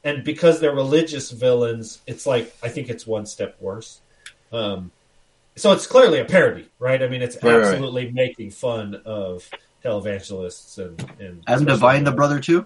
and 0.03 0.23
because 0.23 0.59
they're 0.59 0.73
religious 0.75 1.31
villains, 1.31 2.01
it's 2.07 2.25
like 2.25 2.55
I 2.63 2.69
think 2.69 2.89
it's 2.89 3.05
one 3.07 3.25
step 3.25 3.55
worse. 3.59 3.99
Um, 4.51 4.91
so 5.55 5.71
it's 5.71 5.87
clearly 5.87 6.19
a 6.19 6.25
parody, 6.25 6.67
right? 6.79 7.01
I 7.01 7.07
mean, 7.07 7.21
it's 7.21 7.35
Right, 7.41 7.51
right, 7.51 7.57
right. 7.59 7.67
absolutely 7.73 8.11
making 8.11 8.51
fun 8.51 9.01
of 9.05 9.49
televangelists 9.83 10.77
and 10.77 10.99
and 11.19 11.43
Adam 11.47 11.67
especially- 11.67 11.99
DeVine, 11.99 12.05
the 12.05 12.11
brother 12.11 12.39
too. 12.39 12.65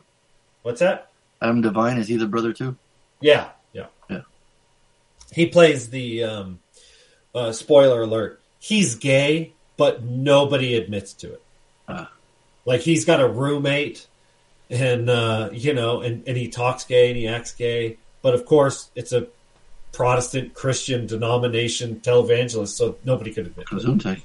What's 0.63 0.79
that? 0.79 1.09
Adam 1.41 1.63
DeVine 1.63 1.97
is 1.97 2.07
he 2.07 2.17
the 2.17 2.27
brother 2.27 2.53
too? 2.53 2.75
Yeah, 3.19 3.49
yeah, 3.73 3.87
Yeah. 4.09 4.21
He 5.33 5.47
plays 5.47 5.89
the 5.89 6.23
um, 6.23 6.59
uh, 7.33 7.51
spoiler 7.51 8.01
alert. 8.03 8.41
He's 8.59 8.95
gay, 8.95 9.53
but 9.77 10.03
nobody 10.03 10.75
admits 10.75 11.13
to 11.13 11.33
it. 11.33 11.41
Ah. 11.87 12.11
Like 12.65 12.81
he's 12.81 13.05
got 13.05 13.19
a 13.21 13.27
roommate, 13.27 14.05
and 14.71 15.09
uh, 15.09 15.49
you 15.51 15.73
know, 15.73 16.01
and, 16.01 16.27
and 16.27 16.35
he 16.37 16.47
talks 16.47 16.85
gay 16.85 17.09
and 17.09 17.17
he 17.17 17.27
acts 17.27 17.53
gay, 17.53 17.97
but 18.21 18.33
of 18.33 18.45
course 18.45 18.89
it's 18.95 19.11
a 19.11 19.27
Protestant 19.91 20.53
Christian 20.53 21.05
denomination 21.05 21.99
televangelist, 22.01 22.69
so 22.69 22.95
nobody 23.03 23.33
could 23.33 23.47
admit. 23.47 23.67
Gesundheit. 23.67 24.21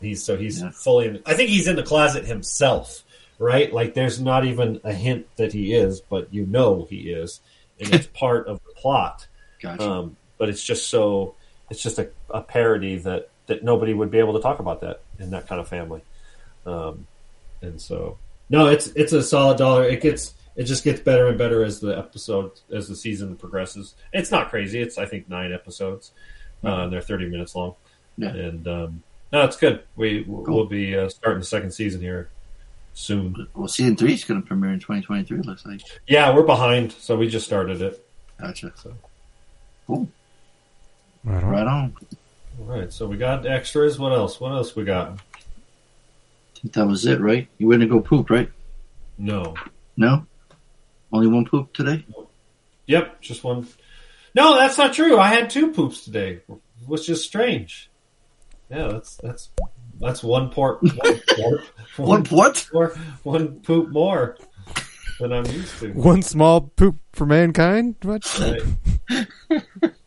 He's 0.00 0.22
so 0.24 0.36
he's 0.38 0.62
Yeah. 0.62 0.70
fully. 0.70 1.06
In, 1.08 1.22
I 1.26 1.34
think 1.34 1.50
he's 1.50 1.68
in 1.68 1.76
the 1.76 1.82
closet 1.82 2.24
himself, 2.24 3.02
right? 3.38 3.70
Like 3.72 3.92
there's 3.94 4.18
not 4.20 4.46
even 4.46 4.80
a 4.82 4.92
hint 4.94 5.26
that 5.36 5.52
he 5.52 5.74
is, 5.74 6.00
but 6.00 6.32
you 6.32 6.46
know 6.46 6.86
he 6.88 7.10
is, 7.10 7.40
and 7.78 7.92
it's 7.94 8.06
part 8.14 8.46
of 8.46 8.60
the 8.64 8.72
plot. 8.80 9.26
Gotcha. 9.60 9.82
Um, 9.88 10.16
but 10.38 10.48
it's 10.48 10.64
just 10.64 10.88
so 10.88 11.34
it's 11.68 11.82
just 11.82 11.98
a, 11.98 12.08
a 12.30 12.40
parody 12.40 12.96
that 12.96 13.28
that 13.48 13.62
nobody 13.62 13.92
would 13.92 14.10
be 14.10 14.18
able 14.18 14.32
to 14.32 14.40
talk 14.40 14.58
about 14.58 14.80
that 14.80 15.02
in 15.18 15.30
that 15.32 15.46
kind 15.46 15.60
of 15.60 15.68
family. 15.68 16.00
Um, 16.64 17.06
and 17.60 17.78
so 17.78 18.16
no, 18.50 18.66
it's 18.66 18.88
it's 18.88 19.12
a 19.12 19.22
solid 19.22 19.56
dollar. 19.56 19.84
It 19.84 20.02
gets 20.02 20.34
it 20.56 20.64
just 20.64 20.84
gets 20.84 21.00
better 21.00 21.28
and 21.28 21.38
better 21.38 21.64
as 21.64 21.80
the 21.80 21.96
episode 21.96 22.52
as 22.70 22.88
the 22.88 22.96
season 22.96 23.36
progresses. 23.36 23.94
It's 24.12 24.30
not 24.30 24.50
crazy. 24.50 24.80
It's 24.80 24.98
I 24.98 25.06
think 25.06 25.28
nine 25.28 25.52
episodes. 25.52 26.12
Uh, 26.62 26.82
and 26.82 26.92
they're 26.92 27.00
thirty 27.00 27.28
minutes 27.28 27.54
long. 27.54 27.74
Yeah. 28.18 28.28
And 28.28 28.68
um, 28.68 29.02
no, 29.32 29.44
it's 29.44 29.56
good. 29.56 29.82
We 29.96 30.24
we'll 30.26 30.66
be 30.66 30.96
uh, 30.96 31.08
starting 31.08 31.40
the 31.40 31.46
second 31.46 31.70
season 31.70 32.00
here 32.02 32.28
soon. 32.92 33.46
well, 33.54 33.68
season 33.68 33.96
three 33.96 34.12
is 34.14 34.24
going 34.24 34.42
to 34.42 34.46
premiere 34.46 34.72
in 34.72 34.80
2023. 34.80 35.38
It 35.38 35.46
looks 35.46 35.64
like. 35.64 35.80
Yeah, 36.06 36.34
we're 36.34 36.42
behind, 36.42 36.92
so 36.92 37.16
we 37.16 37.28
just 37.28 37.46
started 37.46 37.80
it. 37.80 38.04
Gotcha. 38.38 38.72
So 38.76 38.94
Cool. 39.86 40.08
Right 41.24 41.42
on. 41.42 41.50
Right 41.50 41.66
on. 41.66 41.96
all 42.60 42.66
right, 42.66 42.92
so 42.92 43.06
we 43.06 43.16
got 43.16 43.46
extras. 43.46 43.98
What 43.98 44.12
else? 44.12 44.40
What 44.40 44.52
else 44.52 44.76
we 44.76 44.84
got? 44.84 45.18
I 46.60 46.62
think 46.62 46.74
that 46.74 46.86
was 46.86 47.06
it, 47.06 47.22
right? 47.22 47.48
You 47.56 47.68
went 47.68 47.80
to 47.80 47.88
go 47.88 48.00
poop, 48.00 48.28
right? 48.28 48.50
No. 49.16 49.54
No. 49.96 50.26
Only 51.10 51.26
one 51.26 51.46
poop 51.46 51.72
today. 51.72 52.04
Yep, 52.86 53.22
just 53.22 53.42
one. 53.42 53.66
No, 54.34 54.56
that's 54.56 54.76
not 54.76 54.92
true. 54.92 55.18
I 55.18 55.28
had 55.28 55.48
two 55.48 55.72
poops 55.72 56.04
today, 56.04 56.42
which 56.86 57.08
is 57.08 57.24
strange. 57.24 57.90
Yeah, 58.68 58.88
that's 58.88 59.16
that's 59.16 59.48
that's 59.98 60.22
one 60.22 60.50
port, 60.50 60.82
one 60.82 61.20
port, 61.28 61.60
One 61.96 62.24
what? 62.26 62.68
more, 62.74 62.94
one 63.22 63.60
poop 63.60 63.88
more 63.88 64.36
than 65.18 65.32
I'm 65.32 65.46
used 65.46 65.78
to. 65.80 65.92
One 65.92 66.20
small 66.20 66.60
poop 66.60 66.98
for 67.14 67.24
mankind. 67.24 67.96
What? 68.02 68.22
Right. 68.38 68.62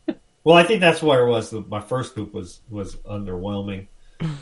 well, 0.44 0.56
I 0.56 0.62
think 0.62 0.80
that's 0.80 1.02
where 1.02 1.26
it 1.26 1.30
was. 1.30 1.52
My 1.52 1.80
first 1.80 2.14
poop 2.14 2.32
was 2.32 2.60
was 2.70 2.94
underwhelming. 2.98 3.88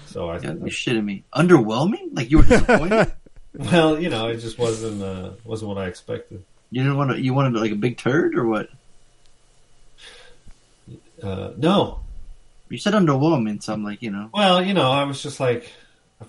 So 0.06 0.28
I, 0.30 0.36
You 0.36 0.40
gotta 0.42 0.54
be 0.56 0.70
shitting 0.70 1.04
me. 1.04 1.24
Underwhelming? 1.34 2.10
Like 2.16 2.30
you 2.30 2.38
were 2.38 2.44
disappointed? 2.44 3.12
well, 3.54 3.98
you 4.00 4.08
know, 4.10 4.28
it 4.28 4.36
just 4.38 4.58
wasn't 4.58 5.02
uh, 5.02 5.30
wasn't 5.44 5.68
what 5.70 5.78
I 5.78 5.86
expected. 5.86 6.44
you 6.70 6.82
didn't 6.82 6.96
want 6.98 7.10
to. 7.12 7.20
You 7.20 7.34
wanted 7.34 7.54
like 7.60 7.72
a 7.72 7.76
big 7.76 7.96
turd 7.98 8.36
or 8.36 8.46
what? 8.46 8.68
Uh, 11.22 11.52
no, 11.56 12.00
You 12.68 12.78
said 12.78 12.94
underwhelming, 12.94 13.62
so 13.62 13.72
I'm 13.72 13.84
like, 13.84 14.02
you 14.02 14.10
know. 14.10 14.28
well, 14.34 14.62
you 14.64 14.74
know, 14.74 14.90
I 14.90 15.04
was 15.04 15.22
just 15.22 15.38
like, 15.38 15.70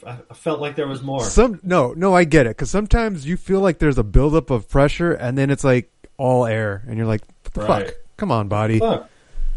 I, 0.05 0.17
I 0.29 0.33
felt 0.35 0.59
like 0.61 0.75
there 0.75 0.87
was 0.87 1.01
more. 1.01 1.23
Some 1.23 1.59
no, 1.63 1.93
no, 1.93 2.13
I 2.15 2.23
get 2.25 2.45
it 2.45 2.51
because 2.51 2.69
sometimes 2.69 3.25
you 3.25 3.35
feel 3.37 3.59
like 3.59 3.79
there's 3.79 3.97
a 3.97 4.03
buildup 4.03 4.49
of 4.51 4.69
pressure 4.69 5.13
and 5.13 5.35
then 5.37 5.49
it's 5.49 5.63
like 5.63 5.91
all 6.17 6.45
air, 6.45 6.83
and 6.87 6.97
you're 6.97 7.07
like, 7.07 7.21
"What 7.43 7.53
the 7.53 7.61
Right. 7.61 7.85
fuck? 7.87 7.95
Come 8.17 8.31
on, 8.31 8.47
body." 8.47 8.79
Fuck. 8.79 9.09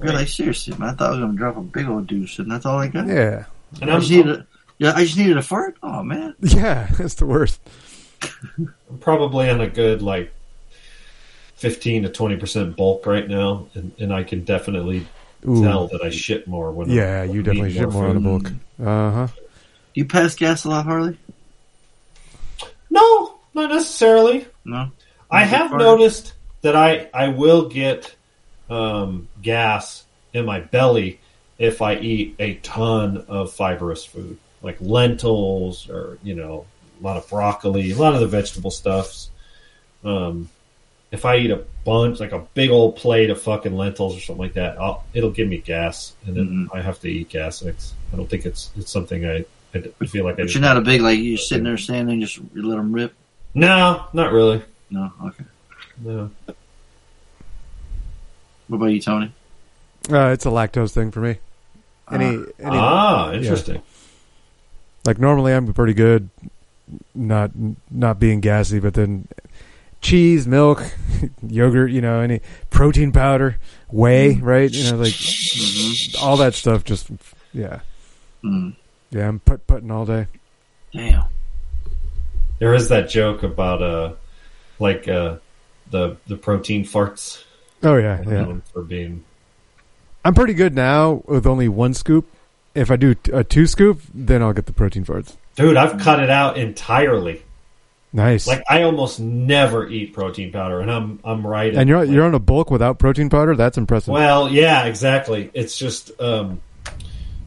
You're 0.02 0.12
like 0.14 0.28
seriously, 0.28 0.74
man. 0.78 0.90
I 0.90 0.92
thought 0.92 1.08
I 1.08 1.10
was 1.12 1.20
gonna 1.20 1.32
drop 1.34 1.56
a 1.58 1.60
big 1.62 1.86
old 1.86 2.06
deuce, 2.06 2.38
and 2.38 2.50
that's 2.50 2.64
all 2.66 2.78
I 2.78 2.88
got. 2.88 3.06
Yeah, 3.06 3.44
And 3.80 3.90
I 3.90 3.94
I'm, 3.94 4.00
just 4.00 4.12
needed. 4.12 4.28
A, 4.28 4.46
yeah, 4.78 4.92
I 4.94 5.04
just 5.04 5.18
needed 5.18 5.36
a 5.36 5.42
fart. 5.42 5.76
Oh 5.82 6.02
man. 6.02 6.34
yeah, 6.40 6.86
that's 6.98 7.14
the 7.14 7.26
worst. 7.26 7.60
I'm 8.58 8.98
probably 9.00 9.48
on 9.50 9.60
a 9.60 9.68
good 9.68 10.02
like 10.02 10.32
fifteen 11.56 12.02
to 12.02 12.08
twenty 12.08 12.36
percent 12.36 12.76
bulk 12.76 13.06
right 13.06 13.26
now, 13.28 13.68
and, 13.74 13.92
and 13.98 14.12
I 14.12 14.24
can 14.24 14.44
definitely 14.44 15.06
Ooh. 15.46 15.62
tell 15.62 15.88
that 15.88 16.02
I 16.02 16.10
shit 16.10 16.46
more 16.46 16.70
when. 16.72 16.90
Yeah, 16.90 17.22
I'm, 17.22 17.30
you 17.30 17.40
I'm 17.40 17.42
definitely 17.44 17.70
eating 17.70 17.82
shit 17.82 17.92
more 17.92 18.06
on 18.06 18.22
the 18.22 18.28
food. 18.28 18.42
bulk. 18.78 18.88
Uh 18.88 19.10
huh. 19.12 19.26
Do 19.26 20.00
you 20.00 20.04
pass 20.04 20.34
gas 20.34 20.64
a 20.64 20.68
lot, 20.68 20.84
Harley? 20.84 21.18
No, 22.90 23.38
not 23.54 23.70
necessarily. 23.70 24.46
No. 24.64 24.90
I 25.30 25.44
have 25.44 25.70
part- 25.70 25.80
noticed 25.80 26.34
that 26.62 26.76
I 26.76 27.08
I 27.12 27.28
will 27.28 27.68
get 27.68 28.14
um, 28.68 29.28
gas 29.40 30.04
in 30.32 30.44
my 30.44 30.60
belly 30.60 31.20
if 31.58 31.82
I 31.82 31.96
eat 31.96 32.36
a 32.38 32.54
ton 32.56 33.24
of 33.28 33.52
fibrous 33.52 34.04
food, 34.04 34.38
like 34.62 34.76
lentils 34.80 35.88
or 35.88 36.18
you 36.22 36.34
know 36.34 36.66
a 37.00 37.04
lot 37.04 37.16
of 37.16 37.28
broccoli, 37.28 37.92
a 37.92 37.96
lot 37.96 38.14
of 38.14 38.20
the 38.20 38.26
vegetable 38.26 38.70
stuffs. 38.70 39.30
Um, 40.04 40.48
if 41.12 41.24
I 41.24 41.36
eat 41.36 41.50
a 41.50 41.64
bunch, 41.84 42.20
like 42.20 42.32
a 42.32 42.40
big 42.54 42.70
old 42.70 42.96
plate 42.96 43.30
of 43.30 43.40
fucking 43.40 43.76
lentils 43.76 44.16
or 44.16 44.20
something 44.20 44.42
like 44.42 44.54
that, 44.54 44.78
I'll, 44.78 45.04
it'll 45.14 45.30
give 45.30 45.48
me 45.48 45.58
gas, 45.58 46.14
and 46.26 46.36
then 46.36 46.68
I 46.72 46.80
have 46.80 47.00
to 47.00 47.08
eat 47.08 47.28
gas. 47.28 47.60
And 47.60 47.70
it's, 47.70 47.94
I 48.12 48.16
don't 48.16 48.28
think 48.28 48.44
it's 48.44 48.70
it's 48.76 48.90
something 48.90 49.24
I, 49.24 49.44
I 49.74 50.06
feel 50.06 50.24
like 50.24 50.34
I. 50.34 50.42
But 50.42 50.54
you're 50.54 50.60
not 50.60 50.76
a 50.76 50.82
big 50.82 51.00
like 51.00 51.18
you're 51.18 51.38
sitting 51.38 51.64
there 51.64 51.78
standing, 51.78 52.20
just 52.20 52.36
you 52.36 52.66
let 52.66 52.76
them 52.76 52.92
rip. 52.92 53.14
No, 53.54 54.06
not 54.12 54.32
really. 54.32 54.62
No, 54.90 55.12
okay. 55.24 55.44
No. 55.98 56.30
What 58.68 58.76
about 58.76 58.86
you, 58.86 59.00
Tony? 59.00 59.32
Uh, 60.10 60.28
it's 60.28 60.44
a 60.44 60.50
lactose 60.50 60.92
thing 60.92 61.10
for 61.10 61.20
me. 61.20 61.38
Any, 62.10 62.26
any 62.26 62.44
Ah, 62.78 63.32
interesting. 63.32 63.82
like 65.04 65.18
normally 65.18 65.52
I'm 65.52 65.72
pretty 65.72 65.94
good, 65.94 66.28
not 67.14 67.50
not 67.90 68.20
being 68.20 68.40
gassy, 68.40 68.78
but 68.78 68.94
then 68.94 69.26
cheese, 70.00 70.46
milk, 70.46 70.84
yogurt, 71.46 71.90
you 71.90 72.00
know, 72.00 72.20
any 72.20 72.40
protein 72.70 73.10
powder, 73.12 73.56
whey, 73.90 74.34
right? 74.36 74.70
You 74.70 74.90
know, 74.92 74.96
like 74.98 75.14
all 76.22 76.36
that 76.36 76.54
stuff. 76.54 76.84
Just 76.84 77.10
yeah, 77.52 77.80
Mm. 78.44 78.76
yeah. 79.10 79.26
I'm 79.28 79.40
put 79.40 79.66
putting 79.66 79.90
all 79.90 80.04
day. 80.06 80.28
Damn. 80.92 81.24
There 82.58 82.72
is 82.74 82.88
that 82.88 83.08
joke 83.08 83.42
about 83.42 83.82
uh, 83.82 84.12
like 84.78 85.08
uh, 85.08 85.36
the 85.90 86.16
the 86.28 86.36
protein 86.36 86.84
farts. 86.84 87.42
Oh 87.82 87.96
yeah, 87.96 88.22
yeah. 88.26 88.54
for 88.72 88.82
being 88.82 89.24
I'm 90.26 90.34
pretty 90.34 90.54
good 90.54 90.74
now 90.74 91.22
with 91.26 91.46
only 91.46 91.68
one 91.68 91.94
scoop. 91.94 92.26
If 92.74 92.90
I 92.90 92.96
do 92.96 93.14
t- 93.14 93.30
a 93.30 93.44
two 93.44 93.68
scoop, 93.68 94.00
then 94.12 94.42
I'll 94.42 94.52
get 94.52 94.66
the 94.66 94.72
protein 94.72 95.04
farts. 95.04 95.36
dude. 95.54 95.76
I've 95.76 96.00
cut 96.00 96.20
it 96.20 96.30
out 96.30 96.58
entirely. 96.58 97.44
Nice. 98.12 98.48
Like 98.48 98.64
I 98.68 98.82
almost 98.82 99.20
never 99.20 99.86
eat 99.86 100.14
protein 100.14 100.50
powder, 100.50 100.80
and 100.80 100.90
I'm 100.90 101.20
I'm 101.22 101.46
right. 101.46 101.72
and 101.72 101.88
you're 101.88 102.02
you're 102.02 102.24
on 102.24 102.34
a 102.34 102.40
bulk 102.40 102.72
without 102.72 102.98
protein 102.98 103.30
powder. 103.30 103.54
That's 103.54 103.78
impressive. 103.78 104.08
Well, 104.08 104.48
yeah, 104.48 104.86
exactly. 104.86 105.48
It's 105.54 105.78
just, 105.78 106.10
um, 106.20 106.60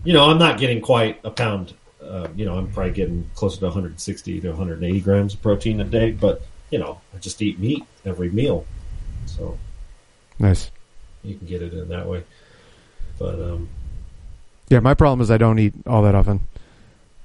you 0.06 0.14
know, 0.14 0.30
I'm 0.30 0.38
not 0.38 0.58
getting 0.58 0.80
quite 0.80 1.20
a 1.26 1.32
pound. 1.32 1.74
Uh, 2.02 2.30
you 2.34 2.46
know, 2.46 2.58
I'm 2.58 2.72
probably 2.72 2.94
getting 2.94 3.30
closer 3.36 3.60
to 3.60 3.66
160 3.66 4.40
to 4.40 4.50
180 4.52 5.02
grams 5.02 5.34
of 5.34 5.42
protein 5.42 5.82
a 5.82 5.84
day, 5.84 6.12
but 6.12 6.44
you 6.72 6.80
know, 6.80 7.02
I 7.14 7.18
just 7.18 7.42
eat 7.42 7.60
meat 7.60 7.84
every 8.06 8.30
meal, 8.30 8.66
so 9.26 9.58
nice. 10.40 10.72
you 11.24 11.36
can 11.36 11.46
get 11.46 11.62
it 11.62 11.74
in 11.74 11.90
that 11.90 12.08
way. 12.08 12.24
But 13.20 13.36
um, 13.36 13.68
Yeah, 14.70 14.80
my 14.80 14.94
problem 14.94 15.22
is 15.22 15.30
I 15.30 15.38
don't 15.38 15.60
eat 15.60 15.74
all 15.86 16.02
that 16.04 16.16
often, 16.16 16.40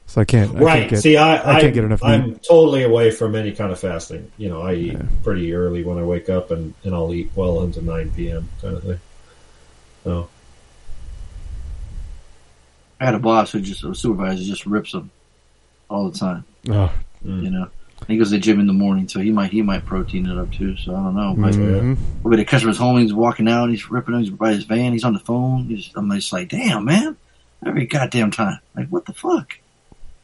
so 0.06 0.20
I 0.20 0.24
can't. 0.24 0.56
I 0.56 0.58
right, 0.58 0.78
Can't 0.80 0.90
get, 0.90 1.02
see, 1.02 1.16
I, 1.16 1.36
I 1.36 1.56
I 1.56 1.60
can't 1.60 1.72
get 1.74 1.84
enough 1.84 2.02
meat. 2.02 2.08
I'm 2.08 2.34
totally 2.40 2.82
away 2.82 3.10
from 3.12 3.34
any 3.36 3.52
kind 3.52 3.70
of 3.72 3.78
fasting. 3.78 4.30
You 4.36 4.48
know, 4.48 4.60
I 4.62 4.74
eat 4.74 4.98
pretty 5.22 5.54
early 5.54 5.84
when 5.84 5.96
I 5.98 6.02
wake 6.02 6.28
up, 6.28 6.50
and 6.50 6.74
and 6.82 6.94
I'll 6.94 7.14
eat 7.14 7.30
well 7.34 7.62
into 7.62 7.80
9 7.80 8.10
p.m. 8.16 8.48
kind 8.60 8.76
of 8.76 8.82
thing. 8.82 9.00
So 10.02 10.28
I 13.00 13.04
had 13.06 13.14
a 13.14 13.18
boss 13.18 13.52
who 13.52 13.60
just 13.60 13.84
a 13.84 13.94
supervisor 13.94 14.44
just 14.44 14.66
rips 14.66 14.92
them 14.92 15.10
all 15.88 16.10
the 16.10 16.18
time. 16.18 16.44
Oh, 16.68 16.92
You 17.24 17.50
know, 17.50 17.68
he 18.06 18.16
goes 18.16 18.30
to 18.30 18.36
the 18.36 18.40
gym 18.40 18.60
in 18.60 18.66
the 18.66 18.72
morning, 18.72 19.08
so 19.08 19.20
he 19.20 19.30
might 19.30 19.50
he 19.50 19.62
might 19.62 19.84
protein 19.84 20.26
it 20.26 20.38
up 20.38 20.52
too. 20.52 20.76
So 20.76 20.94
I 20.94 21.02
don't 21.02 21.14
know. 21.14 21.34
But 21.36 21.54
mhm. 21.54 21.96
maybe 22.24 22.36
the 22.36 22.44
customer's 22.44 22.78
home, 22.78 22.98
he's 22.98 23.14
walking 23.14 23.48
out, 23.48 23.70
he's 23.70 23.90
ripping 23.90 24.14
him, 24.14 24.20
he's 24.20 24.30
by 24.30 24.52
his 24.52 24.64
van, 24.64 24.92
he's 24.92 25.04
on 25.04 25.14
the 25.14 25.20
phone. 25.20 25.64
He's, 25.64 25.90
I'm 25.94 26.10
just 26.10 26.32
like, 26.32 26.48
damn 26.48 26.84
man, 26.84 27.16
every 27.64 27.86
goddamn 27.86 28.30
time. 28.30 28.58
Like 28.76 28.88
what 28.88 29.06
the 29.06 29.14
fuck, 29.14 29.58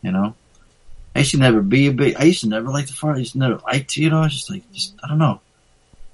you 0.02 0.12
know? 0.12 0.34
I 1.14 1.20
used 1.20 1.32
to 1.32 1.38
never 1.38 1.60
be 1.60 1.88
a 1.88 1.92
big. 1.92 2.16
I 2.16 2.24
used 2.24 2.42
to 2.42 2.48
never 2.48 2.68
like 2.68 2.86
to 2.86 2.92
fart. 2.92 3.16
I 3.16 3.20
used 3.20 3.32
to 3.32 3.38
never 3.38 3.56
like 3.64 3.88
to, 3.88 4.02
you 4.02 4.10
know. 4.10 4.22
It's 4.22 4.34
just 4.34 4.50
like, 4.50 4.70
just 4.72 4.94
I 5.02 5.08
don't 5.08 5.18
know. 5.18 5.40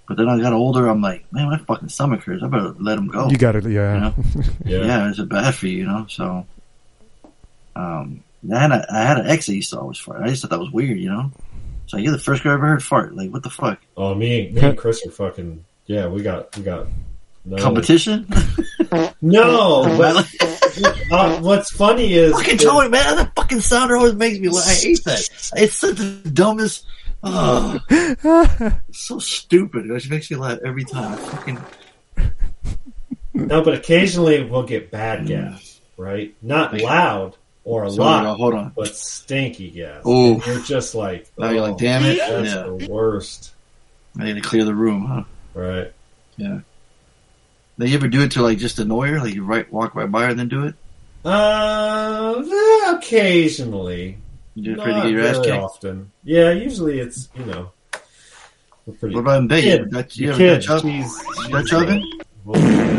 But 0.09 0.17
then 0.17 0.29
I 0.29 0.41
got 0.41 0.53
older. 0.53 0.87
I'm 0.87 1.03
like, 1.03 1.31
man, 1.33 1.51
my 1.51 1.59
fucking 1.59 1.89
stomach 1.89 2.23
hurts. 2.23 2.43
I 2.43 2.49
better 2.49 2.75
let 2.79 2.97
him 2.97 3.09
go. 3.09 3.29
You 3.29 3.37
got 3.37 3.57
it. 3.57 3.65
Yeah. 3.65 3.95
You 3.95 4.01
know? 4.01 4.15
yeah, 4.65 4.79
yeah, 4.79 5.11
it's 5.11 5.21
bad 5.21 5.55
for 5.55 5.67
you, 5.67 5.79
you 5.79 5.87
know. 5.87 6.07
So, 6.09 6.47
um, 7.75 8.23
I 8.53 8.59
had 8.59 8.71
a, 8.71 8.87
I 8.91 9.03
had 9.03 9.19
an 9.19 9.27
ex 9.27 9.47
that 9.47 9.55
used 9.55 9.71
to 9.71 9.81
always 9.81 9.99
fart. 9.99 10.23
I 10.23 10.29
just 10.29 10.43
thought 10.43 10.51
that 10.51 10.61
was 10.61 10.71
weird, 10.71 10.99
you 10.99 11.11
know. 11.11 11.33
So 11.87 11.97
you're 11.97 12.13
the 12.13 12.19
first 12.19 12.43
guy 12.43 12.51
I 12.51 12.55
ever 12.55 12.67
heard 12.67 12.83
fart. 12.83 13.15
Like, 13.15 13.31
what 13.33 13.43
the 13.43 13.51
fuck? 13.51 13.81
Oh, 13.97 14.15
me, 14.15 14.51
me 14.51 14.61
and 14.61 14.79
Chris 14.79 15.07
are 15.07 15.11
fucking. 15.11 15.65
Yeah, 15.87 16.09
we 16.09 16.23
got 16.23 16.57
we 16.57 16.63
got 16.63 16.89
no 17.45 17.57
Competition? 17.59 18.27
No, 19.21 19.83
but 19.99 20.29
uh, 21.11 21.41
what's 21.41 21.71
funny 21.71 22.15
is 22.15 22.33
fucking 22.33 22.59
Tony, 22.59 22.89
man, 22.89 23.17
that 23.17 23.33
fucking 23.35 23.61
sounder 23.61 23.97
always 23.97 24.15
makes 24.15 24.39
me 24.39 24.49
laugh. 24.49 24.69
I 24.69 24.75
hate 24.75 25.03
that. 25.05 25.29
It's 25.57 25.75
such 25.75 25.97
the 25.97 26.31
dumbest. 26.31 26.85
Oh, 27.29 27.81
so 28.93 29.19
stupid. 29.19 29.87
It 29.87 29.95
just 29.95 30.11
makes 30.11 30.31
me 30.31 30.37
laugh 30.37 30.61
every 30.65 30.85
time. 30.85 31.17
Fucking 31.19 31.59
no, 33.35 33.63
but 33.63 33.75
occasionally 33.75 34.45
we'll 34.45 34.63
get 34.63 34.91
bad 34.91 35.27
gas, 35.27 35.81
right? 35.97 36.35
Not 36.41 36.81
loud 36.81 37.37
or 37.67 37.85
a 37.85 37.91
so, 37.91 38.01
lot, 38.03 38.37
hold 38.39 38.55
on. 38.55 38.73
but 38.77 38.95
stinky 38.95 39.71
gas. 39.71 40.03
And 40.05 40.45
You're 40.47 40.61
just 40.61 40.95
like, 40.95 41.31
Now 41.37 41.51
you're 41.51 41.65
oh, 41.65 41.69
like, 41.71 41.79
damn 41.79 42.05
it. 42.05 42.17
that's 42.19 42.49
Yeah. 42.55 42.63
the 42.63 42.87
worst, 42.89 43.53
I 44.19 44.25
need 44.25 44.35
to 44.37 44.41
clear 44.41 44.65
the 44.65 44.75
room, 44.75 45.05
huh? 45.05 45.25
right? 45.55 45.93
Yeah. 46.39 46.61
Now 47.79 47.85
you 47.87 47.95
ever 47.97 48.09
do 48.09 48.23
it 48.23 48.31
to 48.33 48.43
like 48.43 48.57
just 48.59 48.79
annoy 48.79 49.09
her? 49.09 49.19
Like 49.21 49.35
you 49.35 49.45
right 49.45 49.71
walk 49.73 49.95
right 49.95 50.11
by 50.11 50.23
her 50.23 50.29
and 50.31 50.39
then 50.39 50.49
do 50.49 50.65
it? 50.65 50.75
Uh, 51.25 52.43
eh, 52.47 52.95
occasionally, 52.97 54.17
You 54.55 54.63
do 54.63 54.73
it 54.73 54.77
not 54.77 54.89
afraid 54.89 54.95
to 54.95 55.03
get 55.03 55.11
your 55.11 55.27
ass 55.27 55.37
kicked? 55.41 55.49
often. 55.57 56.11
Yeah, 56.25 56.53
usually 56.53 57.01
it's 57.01 57.29
you 57.37 57.45
know, 57.47 57.71
we're 58.87 58.95
pretty. 58.95 59.15
What 59.17 59.23
about 59.23 59.41
in 59.43 59.49
bed? 59.49 59.65
You 59.65 59.71
Kid, 59.71 59.81
ever 59.81 59.89
Dutch, 59.91 60.15
the 60.15 60.23
you 60.23 60.29
ever 60.31 60.39
kid, 60.39 60.63
Dutch, 60.63 61.51
Dutch 61.51 61.73
oven? 61.73 62.96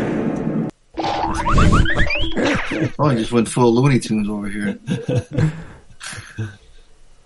Oh, 2.98 3.10
you 3.10 3.18
just 3.18 3.32
went 3.32 3.48
full 3.48 3.74
Looney 3.74 3.98
Tunes 3.98 4.28
over 4.28 4.48
here. 4.48 4.78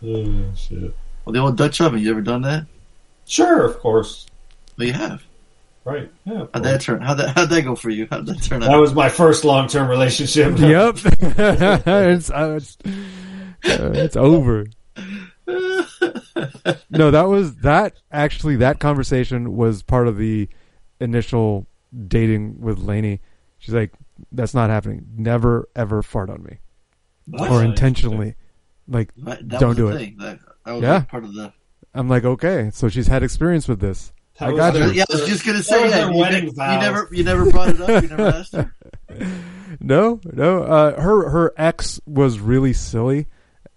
Oh, 0.04 0.52
shit. 0.56 0.94
Well, 1.24 1.32
the 1.32 1.38
old 1.38 1.56
Dutch 1.56 1.80
oven. 1.80 2.00
You 2.00 2.10
ever 2.10 2.22
done 2.22 2.42
that? 2.42 2.66
Sure, 3.24 3.64
of 3.64 3.78
course. 3.78 4.26
Well, 4.76 4.88
you 4.88 4.92
have. 4.94 5.22
Right. 5.84 6.10
Yeah. 6.24 6.42
of 6.42 6.50
How'd 6.52 6.64
that 6.64 6.80
turn? 6.80 7.00
How'd 7.00 7.18
that, 7.18 7.36
how'd 7.36 7.50
that 7.50 7.62
go 7.62 7.76
for 7.76 7.90
you? 7.90 8.08
How'd 8.10 8.26
that 8.26 8.42
turn 8.42 8.62
out? 8.62 8.70
That 8.70 8.80
was 8.80 8.94
my 8.94 9.08
first 9.08 9.44
long 9.44 9.68
term 9.68 9.88
relationship. 9.88 10.58
Yep. 10.58 10.98
it's, 11.20 12.30
uh, 12.30 12.58
it's, 12.60 12.78
uh, 12.84 13.92
it's 13.94 14.16
over. 14.16 14.66
No, 16.90 17.10
that 17.10 17.28
was 17.28 17.56
that. 17.56 17.94
Actually, 18.10 18.56
that 18.56 18.80
conversation 18.80 19.56
was 19.56 19.82
part 19.82 20.08
of 20.08 20.16
the 20.16 20.48
initial 21.00 21.66
dating 22.08 22.60
with 22.60 22.78
Lainey. 22.78 23.20
She's 23.58 23.74
like, 23.74 23.92
"That's 24.30 24.54
not 24.54 24.70
happening. 24.70 25.06
Never 25.16 25.68
ever 25.74 26.02
fart 26.02 26.30
on 26.30 26.42
me, 26.44 26.58
What? 27.26 27.50
or 27.50 27.64
intentionally." 27.64 28.34
Like, 28.88 29.10
Right, 29.20 29.38
that 29.48 29.60
don't 29.60 29.70
was 29.70 29.76
do 29.76 29.88
the 29.88 29.94
it. 29.94 29.98
Thing. 29.98 30.16
That, 30.18 30.38
that 30.66 30.72
was 30.72 30.82
Yeah. 30.82 30.92
like 30.94 31.08
part 31.08 31.24
of 31.24 31.34
the. 31.34 31.52
I'm 31.94 32.08
like, 32.08 32.24
okay, 32.24 32.70
so 32.72 32.88
she's 32.88 33.06
had 33.06 33.22
experience 33.22 33.68
with 33.68 33.80
this. 33.80 34.12
That 34.38 34.48
I 34.50 34.56
got 34.56 34.72
their- 34.74 34.88
you. 34.88 34.92
Yeah, 34.94 35.04
I 35.10 35.14
was 35.14 35.26
just 35.28 35.44
gonna 35.46 35.62
say 35.62 35.82
was 35.82 35.92
that. 35.92 36.12
You, 36.12 36.18
wedding 36.18 36.44
ne- 36.56 36.74
you 36.74 36.80
never, 36.80 37.08
you 37.12 37.22
never 37.24 37.50
brought 37.50 37.68
it 37.68 37.80
up. 37.80 38.02
You 38.02 38.08
never 38.08 38.26
asked 38.34 38.54
her. 38.54 38.74
No, 39.80 40.20
no. 40.24 40.62
Uh, 40.64 41.00
her 41.00 41.28
her 41.30 41.52
ex 41.56 42.00
was 42.06 42.38
really 42.40 42.72
silly, 42.72 43.28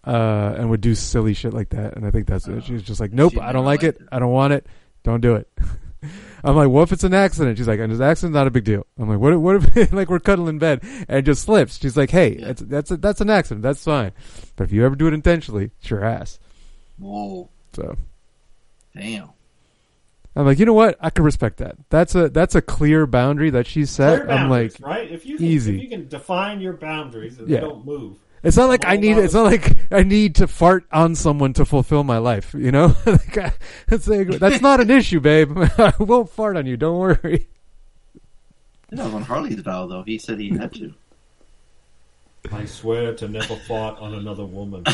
uh, 0.06 0.56
and 0.58 0.70
would 0.70 0.82
do 0.82 0.96
silly 0.96 1.34
shit 1.34 1.54
like 1.54 1.70
that. 1.70 1.96
And 1.96 2.06
I 2.06 2.12
think 2.12 2.28
that's 2.28 2.48
it. 2.48 2.64
She 2.64 2.74
was 2.74 2.84
just 2.84 3.00
like, 3.00 3.12
"Nope, 3.14 3.34
I 3.40 3.52
don't 3.52 3.66
like 3.66 3.84
it. 3.84 3.98
it. 3.98 4.08
I 4.12 4.20
don't 4.20 4.32
want 4.32 4.54
it. 4.54 4.66
Don't 5.04 5.22
do 5.22 5.36
it." 5.36 5.48
I'm 6.46 6.56
like, 6.56 6.70
"What 6.70 6.84
if 6.84 6.92
it's 6.92 7.04
an 7.04 7.14
accident?" 7.14 7.58
She's 7.58 7.68
like, 7.68 7.80
"An 7.80 7.92
accident's 7.92 8.34
not 8.36 8.48
a 8.48 8.52
big 8.52 8.64
deal." 8.64 8.86
I'm 9.00 9.10
like, 9.10 9.20
"What? 9.20 9.34
If, 9.34 9.40
what 9.40 9.78
if 9.78 9.92
like 9.94 10.10
we're 10.10 10.20
cuddling 10.20 10.56
in 10.56 10.60
bed 10.60 10.80
and 10.84 11.20
it 11.20 11.24
just 11.24 11.44
slips?" 11.44 11.80
She's 11.80 11.98
like, 11.98 12.12
"Hey, 12.12 12.38
Yeah. 12.40 12.46
that's 12.48 12.62
that's 12.62 12.92
a, 12.92 12.98
that's 12.98 13.22
an 13.22 13.30
accident. 13.30 13.64
That's 13.64 13.84
fine. 13.84 14.12
But 14.56 14.66
if 14.66 14.72
you 14.72 14.86
ever 14.86 14.96
do 14.96 15.08
it 15.08 15.14
intentionally, 15.14 15.72
it's 15.80 15.90
your 15.90 16.04
ass." 16.04 16.40
Whoa, 16.98 17.50
So 17.74 17.98
damn. 18.96 19.30
I'm 20.38 20.46
like, 20.46 20.60
you 20.60 20.66
know 20.66 20.74
what? 20.74 20.98
I 21.00 21.10
can 21.10 21.24
respect 21.24 21.58
that. 21.58 21.78
That's 21.90 22.14
a 22.16 22.30
that's 22.30 22.56
a 22.56 22.62
clear 22.62 23.08
boundary 23.08 23.50
that 23.52 23.68
she 23.68 23.86
set. 23.86 24.24
Clear 24.26 24.36
I'm 24.38 24.50
like, 24.50 24.74
right? 24.82 25.10
If 25.10 25.26
you 25.26 25.38
can, 25.38 25.46
easy. 25.46 25.78
if 25.78 25.84
you 25.84 25.90
can 25.90 26.08
define 26.10 26.60
your 26.62 26.74
boundaries, 26.74 27.40
and 27.40 27.48
Yeah. 27.48 27.62
don't 27.62 27.86
move. 27.86 28.18
It's 28.46 28.56
not 28.58 28.70
like 28.70 28.86
I 28.86 28.96
need. 28.96 29.18
It's 29.18 29.34
not 29.34 29.44
like 29.46 29.76
I 29.92 30.04
need 30.04 30.36
to 30.36 30.48
fart 30.48 30.86
on 30.92 31.16
someone 31.16 31.54
to 31.54 31.66
fulfill 31.66 32.04
my 32.04 32.20
life. 32.20 32.54
You 32.54 32.72
know, 32.72 32.96
Like, 33.06 33.38
I- 33.38 33.54
it's 33.90 34.08
like, 34.08 34.28
that's 34.40 34.62
not 34.62 34.80
an 34.80 34.90
issue, 34.92 35.20
babe. 35.20 35.58
I 35.78 35.94
won't 36.00 36.30
fart 36.30 36.56
on 36.56 36.66
you. 36.66 36.78
Don't 36.78 36.98
worry. 36.98 37.48
That 38.92 39.04
was 39.06 39.14
on 39.16 39.24
Harley's 39.24 39.60
vow, 39.60 39.88
though. 39.88 40.04
He 40.04 40.18
said 40.20 40.40
he 40.40 40.50
had 40.56 40.74
to. 40.76 40.94
I 42.52 42.66
swear 42.66 43.16
to 43.16 43.28
never 43.28 43.56
fart 43.56 43.98
on 44.00 44.14
another 44.14 44.46
woman. 44.46 44.84
I 44.88 44.92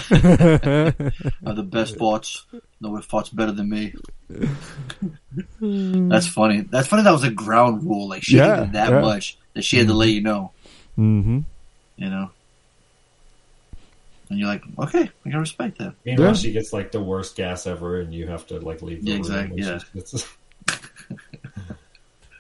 have 1.46 1.56
the 1.58 1.68
best 1.70 1.98
thoughts. 1.98 2.46
No 2.80 2.92
one 2.92 3.02
thoughts 3.02 3.28
better 3.30 3.52
than 3.52 3.70
me. 3.70 3.94
That's 5.60 6.28
funny. 6.28 6.62
That's 6.62 6.88
funny. 6.88 7.04
That 7.04 7.12
was 7.12 7.24
a 7.26 7.30
ground 7.32 7.84
rule. 7.84 8.08
Like 8.08 8.24
she 8.24 8.38
Yeah, 8.38 8.62
did 8.62 8.72
that 8.74 8.90
yeah. 8.92 9.02
much 9.02 9.38
that 9.54 9.64
she 9.64 9.78
had 9.78 9.88
to 9.88 9.94
let 9.94 10.10
you 10.10 10.22
know. 10.22 10.52
Mm-hmm. 10.98 11.40
You 11.98 12.10
know. 12.10 12.32
And 14.32 14.40
you're 14.40 14.48
like, 14.48 14.64
okay, 14.80 15.10
I 15.26 15.30
can 15.30 15.40
respect 15.40 15.78
that. 15.80 15.94
Meanwhile, 16.06 16.28
Yeah. 16.30 16.34
she 16.34 16.52
gets 16.54 16.72
like 16.72 16.92
the 16.94 17.02
worst 17.04 17.36
gas 17.36 17.68
ever, 17.68 18.00
and 18.00 18.14
you 18.14 18.28
have 18.28 18.48
to 18.48 18.60
like 18.60 18.82
leave 18.82 19.04
the 19.04 19.08
Yeah, 19.12 19.14
room. 19.16 19.20
exactly, 19.22 19.62
when 19.62 19.70
yeah. 19.74 19.80
gets- 19.94 20.36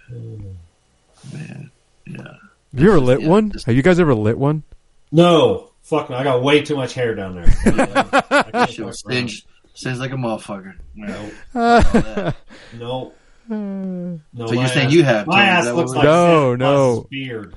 Man, 1.33 1.71
yeah. 2.07 2.17
Have 2.17 2.81
you 2.81 2.89
ever 2.89 2.99
lit 2.99 3.21
Yeah, 3.21 3.27
one? 3.27 3.51
just- 3.51 3.65
Have 3.65 3.75
you 3.75 3.81
guys 3.83 3.99
ever 3.99 4.15
lit 4.15 4.37
one? 4.37 4.63
No, 5.11 5.71
fuck 5.81 6.09
no. 6.09 6.15
I 6.15 6.23
got 6.23 6.41
way 6.41 6.61
too 6.61 6.75
much 6.75 6.93
hair 6.93 7.13
down 7.15 7.35
there. 7.35 7.45
I 7.65 8.43
can't 8.51 8.69
Shit 8.69 8.85
was 8.85 9.01
fuck 9.01 9.11
around. 9.11 9.17
singed, 9.29 9.45
singed 9.73 9.99
like 9.99 10.11
a 10.11 10.15
motherfucker. 10.15 10.75
No. 10.95 11.31
No. 12.79 13.13
No. 13.49 14.47
So 14.47 14.53
you're 14.53 14.67
saying 14.67 14.87
ass- 14.87 14.93
you 14.93 15.03
have, 15.03 15.27
My 15.27 15.43
ass 15.43 15.65
looks 15.65 15.91
like 15.91 16.05
No, 16.05 16.55
no. 16.55 17.05
Beard. 17.09 17.53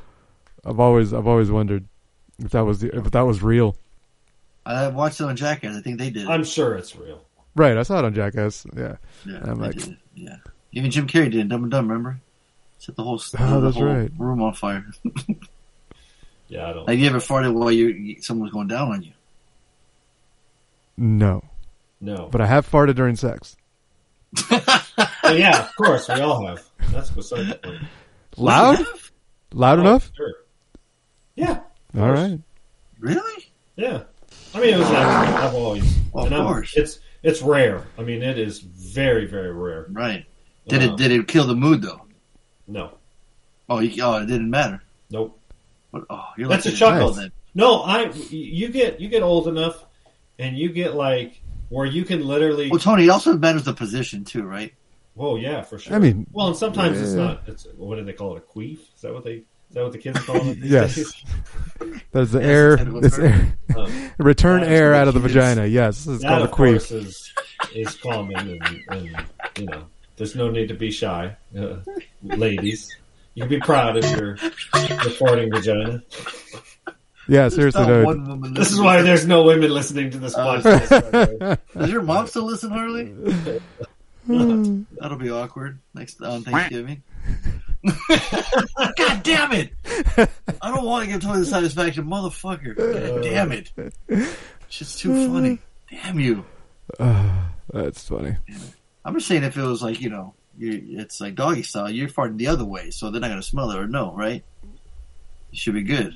I've 0.65 0.81
always 0.81 1.13
I've 1.15 1.27
always 1.29 1.51
wondered 1.53 1.85
if 2.41 2.51
that 2.51 2.63
was 2.65 2.81
the, 2.81 2.97
if 2.97 3.11
that 3.13 3.21
was 3.21 3.43
real. 3.43 3.77
I 4.67 4.89
watched 4.89 5.21
it 5.21 5.25
on 5.25 5.37
Jackass. 5.37 5.77
I 5.77 5.81
think 5.81 5.99
they 5.99 6.11
did. 6.11 6.23
it. 6.25 6.29
I'm 6.29 6.45
sure 6.45 6.75
it's 6.77 6.97
real. 6.97 7.23
Right, 7.55 7.77
I 7.77 7.83
saw 7.83 7.99
it 7.99 8.05
on 8.05 8.15
Jackass. 8.15 8.67
Yeah. 8.77 8.97
Yeah, 9.27 9.41
I'm 9.43 9.61
like- 9.61 9.77
yeah. 10.15 10.37
Even 10.73 10.91
Jim 10.91 11.07
Carrey 11.07 11.31
did 11.31 11.37
it, 11.37 11.49
Dumb 11.49 11.63
and 11.65 11.71
Dumb. 11.71 11.87
Remember? 11.89 12.19
Set 12.79 12.97
the 12.97 13.03
whole, 13.05 13.21
Oh, 13.39 13.61
the 13.61 13.61
that's 13.61 13.77
whole 13.77 13.85
right. 13.87 14.11
room 14.19 14.43
on 14.43 14.55
fire. 14.55 14.85
Yeah, 16.47 16.69
I 16.69 16.73
don't. 16.75 16.89
Have 16.89 16.99
you 16.99 17.07
ever 17.09 17.19
farted 17.19 17.55
while 17.55 17.73
you, 17.73 17.87
you 17.89 18.23
someone 18.23 18.45
was 18.45 18.53
going 18.53 18.69
down 18.69 18.93
on 18.93 19.03
you? 19.03 19.13
No, 20.97 21.43
no. 22.03 22.29
but 22.31 22.41
I 22.43 22.47
have 22.47 22.71
farted 22.71 22.95
during 22.97 23.17
sex. 23.17 23.57
Yeah, 25.25 25.63
of 25.65 25.75
course, 25.77 26.07
we 26.09 26.21
all 26.21 26.47
have. 26.47 26.63
That's 26.93 27.09
beside 27.11 27.47
the 27.49 27.55
point. 27.57 27.83
Loud, 28.37 28.85
loud 29.55 29.79
Oh, 29.79 29.81
enough. 29.81 30.13
Sure. 30.15 30.33
Yeah. 31.35 31.51
of 31.95 32.01
All 32.01 32.07
course. 32.15 32.19
right. 32.21 32.41
Really? 33.01 33.45
Yeah. 33.75 34.03
I 34.55 34.61
mean, 34.61 34.75
it 34.75 34.79
was 34.79 34.91
natural. 34.91 35.37
I've 35.37 35.55
always. 35.55 35.99
Well, 36.13 36.27
of 36.27 36.33
and 36.33 36.43
course. 36.47 36.77
It's 36.77 37.01
it's 37.23 37.43
rare. 37.43 37.85
I 37.99 38.03
mean, 38.03 38.23
it 38.23 38.39
is 38.39 38.61
very 38.61 39.27
very 39.27 39.53
rare. 39.53 39.87
Right. 39.91 40.25
Did 40.69 40.83
Uh, 40.83 40.93
it? 40.93 40.97
Did 40.97 41.13
it 41.13 41.29
kill 41.29 41.47
the 41.47 41.55
mood 41.57 41.83
though? 41.83 42.03
No. 42.67 42.93
Oh, 43.69 43.81
you, 43.81 44.03
oh, 44.03 44.19
it 44.19 44.27
didn't 44.27 44.51
matter. 44.51 44.83
Nope. 45.11 45.39
But, 45.91 46.05
oh, 46.11 46.25
you're 46.37 46.49
That's 46.49 46.67
like 46.67 46.75
a 46.75 46.77
chuckle. 46.77 47.13
then. 47.13 47.33
No, 47.55 47.83
I. 47.83 48.11
You 48.31 48.69
get 48.69 49.01
you 49.01 49.09
get 49.09 49.23
old 49.23 49.49
enough, 49.49 49.85
and 50.39 50.57
you 50.57 50.69
get 50.71 50.95
like 50.95 51.41
where 51.69 51.87
you 51.87 52.05
can 52.05 52.25
literally. 52.27 52.71
Well, 52.71 52.81
Tony, 52.81 53.05
it 53.05 53.11
also 53.11 53.37
matters 53.37 53.65
the 53.65 53.73
position 53.75 54.25
too, 54.25 54.43
right? 54.45 54.73
Whoa, 55.15 55.37
yeah, 55.37 55.63
for 55.63 55.79
sure. 55.79 55.95
I 55.95 55.99
mean, 56.01 56.27
well, 56.33 56.49
and 56.49 56.57
sometimes 56.57 57.01
it's 57.01 57.11
yeah. 57.15 57.25
not. 57.25 57.43
It's 57.47 57.67
what 57.77 57.97
do 57.97 58.05
they 58.05 58.13
call 58.13 58.37
it? 58.37 58.45
A 58.49 58.59
queef? 58.59 58.79
Is 58.95 59.03
that 59.03 59.13
what 59.15 59.25
they? 59.25 59.43
Is 59.75 59.77
that 59.77 59.83
what 59.83 59.93
the 59.93 59.99
kids 59.99 60.21
call 60.21 60.37
it? 60.37 60.59
Yes. 60.59 60.95
days? 60.95 61.25
There's 62.13 62.31
the 62.31 62.41
air. 62.45 62.75
it's 62.75 62.79
technical 62.85 63.05
It's 63.05 63.17
term. 63.17 63.27
air. 63.27 63.57
Um, 63.77 64.11
Return 64.19 64.61
That 64.61 64.71
is 64.71 64.81
air 64.81 64.95
out 64.95 65.09
of 65.09 65.15
the 65.15 65.21
it 65.21 65.27
is. 65.27 65.33
vagina. 65.33 65.67
Yes, 65.67 66.07
it's 66.07 66.23
that 66.23 66.29
called 66.29 66.43
a 66.43 66.45
of 66.45 66.51
course 66.53 66.93
queef. 66.93 66.97
is 67.07 67.33
is 67.75 67.95
common, 67.97 68.37
and, 68.37 68.81
and 68.91 69.27
you 69.59 69.67
know, 69.67 69.83
there's 70.17 70.37
no 70.37 70.49
need 70.49 70.69
to 70.69 70.75
be 70.75 70.93
shy, 70.93 71.35
uh, 71.59 71.79
ladies. 72.23 72.97
You 73.35 73.43
can 73.43 73.49
be 73.51 73.59
proud 73.59 73.97
of 73.97 74.09
your 74.13 74.39
recording 75.05 75.51
vagina. 75.51 76.05
Yeah, 77.27 77.49
seriously, 77.49 77.81
Not 77.81 77.89
though. 77.89 78.05
one 78.05 78.29
woman 78.29 78.55
This 78.55 78.71
is 78.71 78.79
why 78.79 79.03
there's 79.03 79.27
no 79.27 79.43
women 79.43 79.73
listening 79.73 80.13
to 80.13 80.19
this 80.19 80.37
Uh, 80.37 80.61
podcast. 80.63 81.59
Does 81.77 81.91
your 81.91 82.03
mom 82.03 82.29
still 82.29 82.45
listen, 82.45 82.71
Harley? 82.71 83.13
That'll 84.29 85.19
be 85.19 85.31
awkward 85.31 85.81
next 85.95 86.23
on 86.23 86.43
Thanksgiving. 86.45 87.03
God 88.97 89.23
damn 89.23 89.53
it! 89.53 89.73
I 90.63 90.71
don't 90.75 90.85
want 90.85 91.05
to 91.05 91.11
give 91.13 91.21
Tony 91.23 91.41
the 91.41 91.47
satisfaction, 91.47 92.05
motherfucker. 92.07 92.77
God 92.77 93.23
damn 93.23 93.53
it! 93.53 93.71
It's 94.09 94.37
just 94.71 95.01
too 95.01 95.29
funny. 95.33 95.59
Damn 95.91 96.19
you! 96.19 96.45
That's 96.99 98.09
funny. 98.09 98.37
I'm 99.05 99.15
just 99.15 99.27
saying 99.29 99.45
if 99.45 99.57
it 99.57 99.63
was 99.63 99.83
like 99.83 100.01
you 100.01 100.09
know, 100.11 100.35
you 100.57 100.99
it's 101.01 101.21
like 101.21 101.35
doggy 101.35 101.63
style. 101.63 101.91
You're 101.91 102.09
farting 102.09 102.39
the 102.39 102.47
other 102.49 102.65
way, 102.65 102.91
so 102.91 103.11
they're 103.11 103.21
not 103.21 103.29
gonna 103.29 103.43
smell 103.43 103.71
it 103.71 103.79
or 103.79 103.87
no, 103.87 104.13
right? 104.15 104.43
It 105.53 105.59
should 105.59 105.75
be 105.75 105.83
good. 105.83 106.15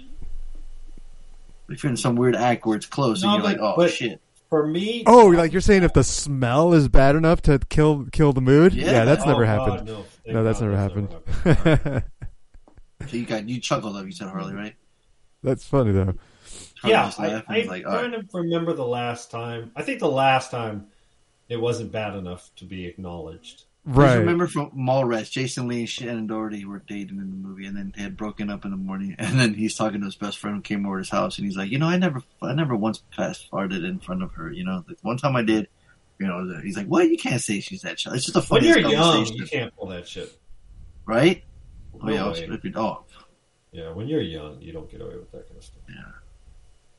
If 1.68 1.82
you're 1.82 1.90
in 1.90 1.96
some 1.98 2.16
weird 2.16 2.34
act 2.34 2.64
where 2.64 2.76
it's 2.76 2.86
close 2.86 3.22
No, 3.22 3.28
and 3.34 3.42
you're 3.44 3.52
but- 3.52 3.60
like, 3.60 3.72
oh 3.72 3.74
but- 3.76 3.90
shit, 3.90 4.20
For 4.48 4.66
me, 4.66 5.04
Oh, 5.06 5.26
like 5.26 5.52
you're 5.52 5.60
saying 5.60 5.82
if 5.82 5.92
the 5.92 6.02
smell 6.02 6.72
is 6.72 6.88
bad 6.88 7.14
enough 7.14 7.42
to 7.42 7.58
kill 7.68 8.06
kill 8.10 8.32
the 8.32 8.40
mood? 8.40 8.72
Yeah. 8.72 9.04
that's 9.04 9.24
Oh, 9.24 9.28
never 9.28 9.44
God, 9.44 9.68
happened. 9.70 9.86
no, 9.88 9.94
Thank 9.96 10.06
No, 10.34 10.44
that's 10.44 10.60
God 10.60 10.66
never 10.70 10.76
never 10.76 11.84
happened. 11.84 12.04
so 13.08 13.16
you 13.16 13.26
got 13.26 13.48
you 13.48 13.60
chuckled 13.60 13.96
up. 13.96 14.04
You 14.06 14.12
said 14.12 14.28
Harley, 14.28 14.54
right? 14.54 14.74
that's 15.42 15.64
funny 15.64 15.92
though. 15.92 16.14
Harley 16.80 16.94
yeah, 16.94 17.04
just 17.06 17.20
I, 17.20 17.28
laughed 17.28 17.48
and 17.48 17.56
I 17.56 17.60
like, 17.66 17.86
all 17.86 17.92
right. 17.92 18.00
kind 18.02 18.14
of 18.14 18.26
remember 18.32 18.72
the 18.72 18.86
last 18.86 19.30
time. 19.30 19.72
I 19.76 19.82
think 19.82 20.00
the 20.00 20.08
last 20.08 20.50
time 20.50 20.86
it 21.48 21.60
wasn't 21.60 21.92
bad 21.92 22.14
enough 22.14 22.50
to 22.56 22.64
be 22.64 22.86
acknowledged. 22.86 23.64
Just 23.86 23.96
Right. 23.96 24.16
remember 24.16 24.46
from 24.46 24.70
Mallrats, 24.72 25.30
Jason 25.30 25.66
Lee 25.66 25.78
and 25.80 25.88
Shannen 25.88 26.26
Doherty 26.26 26.66
were 26.66 26.82
dating 26.86 27.18
in 27.18 27.30
the 27.30 27.48
movie, 27.48 27.64
and 27.64 27.74
then 27.74 27.94
they 27.96 28.02
had 28.02 28.18
broken 28.18 28.50
up 28.50 28.66
in 28.66 28.70
the 28.70 28.76
morning. 28.76 29.16
And 29.18 29.40
then 29.40 29.54
he's 29.54 29.76
talking 29.76 30.00
to 30.00 30.06
his 30.06 30.14
best 30.14 30.36
friend 30.38 30.56
who 30.56 30.62
came 30.62 30.84
over 30.84 30.96
to 30.96 31.00
his 31.00 31.08
house, 31.10 31.38
and 31.38 31.46
he's 31.46 31.56
like, 31.56 31.70
"You 31.70 31.78
know, 31.78 31.86
I 31.86 31.96
never, 31.96 32.22
I 32.42 32.52
never 32.52 32.76
once 32.76 33.02
fast 33.16 33.50
farted 33.50 33.88
in 33.88 33.98
front 33.98 34.22
of 34.22 34.32
her. 34.32 34.52
You 34.52 34.64
know, 34.64 34.84
like, 34.86 34.98
one 35.02 35.16
time 35.16 35.36
I 35.36 35.42
did. 35.42 35.68
You 36.20 36.26
know, 36.26 36.60
he's 36.62 36.76
like, 36.76 36.86
"Well, 36.88 37.04
you 37.04 37.16
can't 37.16 37.40
say 37.40 37.60
she's 37.60 37.82
that 37.82 37.96
child. 37.98 38.16
It's 38.16 38.24
just 38.26 38.36
a 38.36 38.40
When 38.52 38.62
funny 38.62 38.68
you're 38.68 38.90
young, 38.90 39.24
you 39.26 39.46
can't 39.46 39.74
pull 39.76 39.88
that 39.88 40.08
shit. 40.08 40.36
right?" 41.06 41.44
Oh 41.94 42.06
No 42.06 42.12
yeah, 42.12 42.24
I'll 42.24 42.32
way. 42.32 42.46
rip 42.46 42.64
it 42.64 42.76
off. 42.76 43.04
Yeah, 43.72 43.92
when 43.92 44.08
you're 44.08 44.20
young, 44.22 44.60
you 44.60 44.72
don't 44.72 44.90
get 44.90 45.00
away 45.00 45.16
with 45.16 45.30
that 45.32 45.46
kind 45.46 45.58
of 45.58 45.64
stuff. 45.64 45.82
Yeah, 45.88 46.02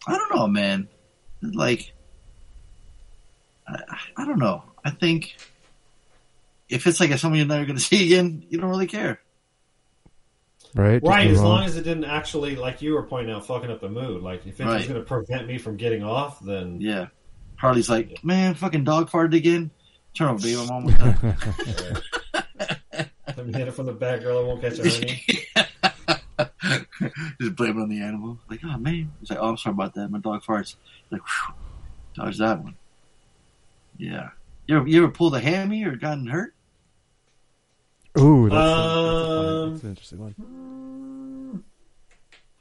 I 0.08 0.18
don't 0.18 0.36
know, 0.36 0.48
man. 0.48 0.88
Like, 1.42 1.94
I, 3.68 3.98
I 4.18 4.26
don't 4.26 4.40
know. 4.40 4.64
I 4.84 4.92
think 4.92 5.36
if 6.70 6.86
it's 6.88 7.00
like 7.00 7.12
someone 7.18 7.38
you're 7.40 7.48
never 7.48 7.66
going 7.66 7.76
to 7.78 7.84
see 7.84 8.06
again, 8.14 8.46
you 8.50 8.60
don't 8.60 8.70
really 8.70 8.88
care. 8.88 9.20
Right. 10.76 11.02
Right, 11.02 11.28
as 11.32 11.42
long 11.42 11.64
as 11.64 11.76
it 11.78 11.84
didn't 11.84 12.06
actually, 12.06 12.56
like 12.56 12.82
you 12.84 12.94
were 12.94 13.04
pointing 13.04 13.34
out, 13.34 13.48
fucking 13.48 13.72
up 13.72 13.82
the 13.82 13.90
mood. 13.90 14.22
Like, 14.22 14.46
if 14.46 14.60
it 14.60 14.66
was 14.66 14.76
Right. 14.76 14.88
going 14.88 15.00
to 15.02 15.06
prevent 15.06 15.48
me 15.48 15.58
from 15.58 15.78
getting 15.78 16.04
off, 16.04 16.40
then 16.42 16.80
Yeah. 16.80 17.08
Harley's 17.60 17.90
like, 17.90 18.24
man, 18.24 18.54
fucking 18.56 18.86
dog 18.86 19.10
farted 19.10 19.36
again. 19.36 19.70
Turn 20.14 20.30
over, 20.30 20.42
baby. 20.42 20.60
I'm 20.60 20.72
almost 20.72 20.98
done. 20.98 21.18
let 23.28 23.46
me 23.46 23.54
hit 23.54 23.68
it 23.68 23.74
from 23.74 23.86
the 23.86 23.92
back, 23.94 24.22
girl. 24.22 24.40
I 24.40 24.44
won't 24.44 24.62
catch 24.62 24.80
a 24.80 24.90
honey. 24.90 25.24
Just 27.42 27.56
blame 27.56 27.78
it 27.78 27.82
on 27.82 27.90
the 27.90 28.02
animal. 28.02 28.40
Like, 28.50 28.62
oh 28.64 28.78
man. 28.78 29.12
He's 29.20 29.30
like, 29.30 29.40
oh, 29.40 29.50
I'm 29.50 29.58
sorry 29.58 29.74
about 29.74 29.94
that. 29.96 30.10
My 30.10 30.20
dog 30.20 30.44
farts. 30.44 30.76
Like, 31.12 31.22
whew, 31.22 31.54
dodge 32.16 32.38
that 32.38 32.64
one. 32.64 32.76
Yeah. 33.98 34.30
You 34.68 34.78
ever, 34.78 34.88
you 34.88 35.04
ever 35.04 35.12
pulled 35.12 35.36
a 35.36 35.42
hammy 35.42 35.84
or 35.84 35.96
gotten 35.98 36.28
hurt? 36.28 36.54
Ooh, 38.18 38.50
that's, 38.50 38.56
Um, 38.56 39.72
that's 39.72 39.84
an 39.84 39.90
interesting 39.90 40.20
one. 40.20 41.64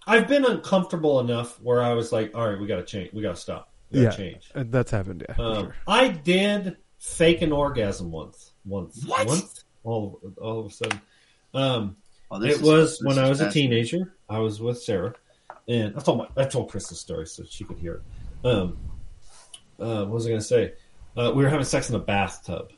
I've 0.07 0.27
been 0.27 0.45
uncomfortable 0.45 1.21
enough 1.21 1.61
where 1.63 1.83
I 1.83 1.93
was 1.93 2.11
like, 2.11 2.35
all 2.35 2.49
right, 2.49 2.59
we 2.59 2.67
got 2.67 2.77
to 2.77 2.85
change. 2.85 3.13
We 3.13 3.23
got 3.23 3.37
to 3.37 3.41
stop. 3.41 3.71
We 3.91 4.03
Yeah, 4.03 4.11
change. 4.11 4.51
Uh, 4.55 4.65
that's 4.67 4.91
happened. 4.91 5.25
Yeah, 5.29 5.35
Um, 5.45 5.65
sure. 5.65 5.75
I 5.87 6.09
did 6.09 6.77
fake 6.99 7.43
an 7.43 7.53
orgasm 7.53 8.11
once. 8.11 8.53
Once. 8.65 9.05
What? 9.07 9.27
Once. 9.27 9.65
All, 9.85 10.21
all 10.41 10.61
of 10.61 10.67
a 10.67 10.71
sudden. 10.71 11.01
Um, 11.55 11.97
Oh, 12.31 12.43
it 12.43 12.51
is- 12.51 12.61
was 12.63 13.01
when 13.03 13.19
I 13.19 13.29
was 13.31 13.41
a 13.41 13.51
teenager. 13.51 14.13
I 14.29 14.41
was 14.41 14.61
with 14.61 14.83
Sarah, 14.83 15.15
and 15.67 15.97
I 15.97 16.01
told 16.01 16.19
my 16.19 16.29
I 16.37 16.45
told 16.47 16.71
Chris 16.71 16.89
the 16.91 16.95
story 16.95 17.27
so 17.27 17.43
she 17.49 17.65
could 17.65 17.79
hear 17.79 17.95
it. 18.45 18.47
Um, 18.47 18.77
uh, 19.81 20.05
what 20.05 20.11
was 20.11 20.27
I 20.27 20.29
going 20.31 20.41
to 20.41 20.47
say? 20.47 20.75
Uh, 21.17 21.33
we 21.35 21.43
were 21.43 21.49
having 21.49 21.65
sex 21.65 21.89
in 21.89 21.97
a 21.97 21.99
bathtub, 22.01 22.71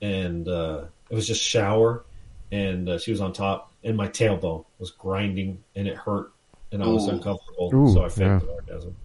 and 0.00 0.46
uh, 0.46 0.84
it 1.10 1.14
was 1.16 1.26
just 1.26 1.42
shower, 1.42 2.04
and 2.52 2.88
uh, 2.88 2.98
she 3.00 3.10
was 3.10 3.20
on 3.20 3.32
top, 3.32 3.72
and 3.82 3.96
my 3.96 4.06
tailbone 4.06 4.64
was 4.78 4.92
grinding, 4.92 5.64
and 5.74 5.88
it 5.88 5.96
hurt, 5.96 6.32
and 6.70 6.80
I 6.80 6.86
was 6.86 7.08
Ooh. 7.08 7.12
uncomfortable, 7.12 7.70
Ooh, 7.74 7.92
so 7.92 8.04
I 8.04 8.08
faked 8.08 8.20
yeah. 8.20 8.36
an 8.36 8.48
orgasm. 8.48 8.96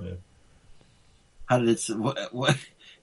Yeah. 0.00 0.12
How 1.52 1.58
did 1.58 1.68
it? 1.68 1.84
What, 1.98 2.32
what 2.34 2.56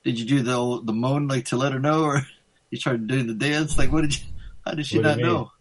did 0.03 0.19
you 0.19 0.25
do? 0.25 0.41
The 0.41 0.55
old, 0.55 0.87
the 0.87 0.93
moan 0.93 1.27
like 1.27 1.45
to 1.45 1.55
let 1.57 1.71
her 1.71 1.79
know, 1.79 2.03
or 2.03 2.25
you 2.71 2.79
tried 2.79 3.05
doing 3.05 3.27
the 3.27 3.35
dance? 3.35 3.77
Like, 3.77 3.91
what 3.91 4.01
did 4.01 4.17
you? 4.17 4.23
How 4.65 4.73
did 4.73 4.87
she 4.87 4.97
What 4.97 5.03
not 5.05 5.19
you 5.19 5.25
know? 5.25 5.51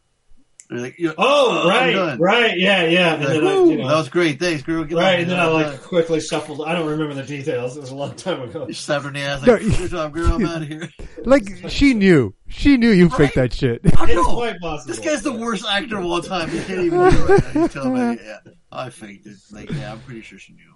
They're 0.71 0.79
like, 0.81 0.99
you 0.99 1.13
Oh, 1.19 1.67
right, 1.69 2.19
right, 2.19 2.59
yeah, 2.59 2.85
yeah, 2.85 3.15
and 3.15 3.25
Like, 3.25 3.43
I, 3.43 3.57
uh, 3.57 3.65
you 3.65 3.77
know, 3.79 3.89
that 3.89 3.97
was 3.97 4.09
great. 4.11 4.39
Thanks, 4.39 4.63
girl. 4.63 4.85
Get 4.85 4.97
right, 4.97 5.19
and 5.21 5.29
me. 5.29 5.35
then 5.35 5.41
I 5.41 5.47
like 5.49 5.67
done." 5.67 5.79
quickly 5.79 6.21
shuffled. 6.21 6.63
I 6.67 6.75
don't 6.75 6.87
remember 6.87 7.13
the 7.15 7.23
details. 7.25 7.77
It 7.77 7.81
was 7.81 7.91
a 7.91 7.95
long 7.95 8.15
time 8.17 8.41
ago. 8.43 8.67
You 8.67 8.73
slapped 8.75 9.03
her 9.05 9.09
in 9.09 9.15
the 9.15 9.21
ass. 9.21 9.47
No, 9.47 9.53
Like, 9.55 9.63
good 9.63 9.91
job, 9.91 10.13
girl. 10.15 10.33
I'm 10.35 10.45
out 10.47 10.63
of 10.63 10.69
here. 10.69 10.91
Like 11.25 11.45
she 11.69 11.93
knew, 11.95 12.35
she 12.49 12.77
knew 12.79 12.91
you 12.91 13.09
faked 13.11 13.37
Right? 13.37 13.51
that 13.51 13.53
shit. 13.55 13.81
I 13.99 14.05
It's 14.05 14.15
know. 14.15 14.25
quite 14.35 14.59
possible. 14.61 14.95
This 14.95 15.05
guy's 15.05 15.23
the 15.23 15.33
worst 15.35 15.65
actor 15.67 15.99
of 15.99 16.05
all 16.07 16.21
time. 16.23 16.49
He 16.51 16.59
can't 16.65 16.81
even 16.81 16.99
do 16.99 17.07
it 17.07 17.29
right 17.29 17.55
now. 17.55 17.61
He's 17.63 17.73
telling 17.73 18.11
me, 18.17 18.19
yeah, 18.25 18.39
I 18.73 18.89
faked 18.91 19.27
it. 19.27 19.37
Like, 19.51 19.71
yeah, 19.71 19.93
I'm 19.93 20.01
pretty 20.01 20.21
sure 20.23 20.39
she 20.39 20.53
knew. 20.55 20.75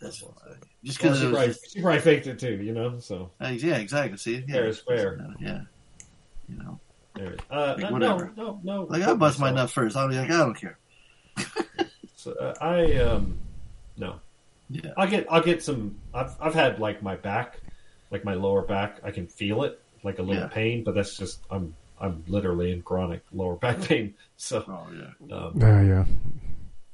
That's 0.00 0.18
fine. 0.20 0.30
Just 0.84 1.02
Well, 1.02 1.12
because 1.12 1.20
she, 1.20 1.26
it 1.26 1.30
probably, 1.30 1.48
was. 1.48 1.60
she 1.72 1.80
probably 1.82 2.00
faked 2.00 2.26
it 2.26 2.38
too, 2.38 2.54
you 2.62 2.72
know. 2.72 2.98
So 3.00 3.30
Uh, 3.40 3.48
yeah, 3.48 3.76
exactly. 3.76 4.16
See, 4.18 4.44
yeah, 4.46 4.54
Fair 4.54 4.66
is 4.66 4.78
fair. 4.80 5.18
Yeah, 5.40 5.60
you 6.48 6.56
know, 6.58 6.80
there. 7.14 7.36
Uh, 7.50 7.74
Like, 7.78 7.78
no, 7.78 7.92
whatever. 7.92 8.32
no, 8.36 8.60
no. 8.62 8.82
like 8.84 9.02
I 9.02 9.14
bust 9.14 9.38
my 9.40 9.50
nut 9.50 9.70
first. 9.70 9.96
I'll 9.96 10.08
be 10.08 10.16
like, 10.16 10.30
I 10.30 10.38
don't 10.38 10.54
care. 10.54 10.78
So, 12.16 12.32
uh, 12.34 12.54
I 12.60 12.94
um, 12.98 13.36
no. 13.96 14.20
Yeah. 14.70 14.92
I'll 14.96 15.08
get 15.08 15.26
I'll 15.28 15.42
get 15.42 15.60
some. 15.62 15.96
I've 16.14 16.30
I've 16.40 16.54
had 16.54 16.78
like 16.78 17.02
my 17.02 17.16
back, 17.16 17.58
like 18.12 18.24
my 18.24 18.34
lower 18.34 18.62
back. 18.62 19.00
I 19.02 19.10
can 19.10 19.26
feel 19.26 19.64
it, 19.64 19.80
like 20.04 20.20
a 20.20 20.22
little 20.22 20.42
Yeah. 20.44 20.48
pain, 20.48 20.84
but 20.84 20.94
that's 20.94 21.16
just 21.16 21.40
I'm 21.50 21.74
I'm 22.00 22.22
literally 22.28 22.70
in 22.70 22.82
chronic 22.82 23.22
lower 23.32 23.56
back 23.56 23.80
pain. 23.82 24.14
So 24.36 24.64
Oh 24.68 24.86
yeah. 24.94 25.36
um, 25.36 25.52
Yeah, 25.60 25.82
yeah. 25.82 26.04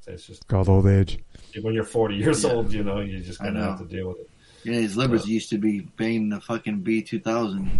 It's 0.08 0.26
just 0.26 0.46
Called 0.48 0.68
old 0.68 0.86
age. 0.86 1.18
when 1.62 1.74
you're 1.74 1.84
40 1.84 2.16
years 2.16 2.44
Yeah. 2.44 2.50
old, 2.52 2.72
you 2.72 2.82
know, 2.84 3.00
you 3.00 3.20
just 3.20 3.40
I 3.40 3.44
kind 3.46 3.58
of 3.58 3.64
have 3.64 3.78
to 3.78 3.84
deal 3.96 4.08
with 4.08 4.18
it. 4.20 4.30
Yeah, 4.64 4.74
his 4.74 4.96
livers 4.96 5.26
used 5.26 5.50
to 5.50 5.58
be 5.58 5.80
banging 5.80 6.28
the 6.30 6.40
fucking 6.40 6.80
B 6.80 7.00
two 7.02 7.20
thousand 7.20 7.70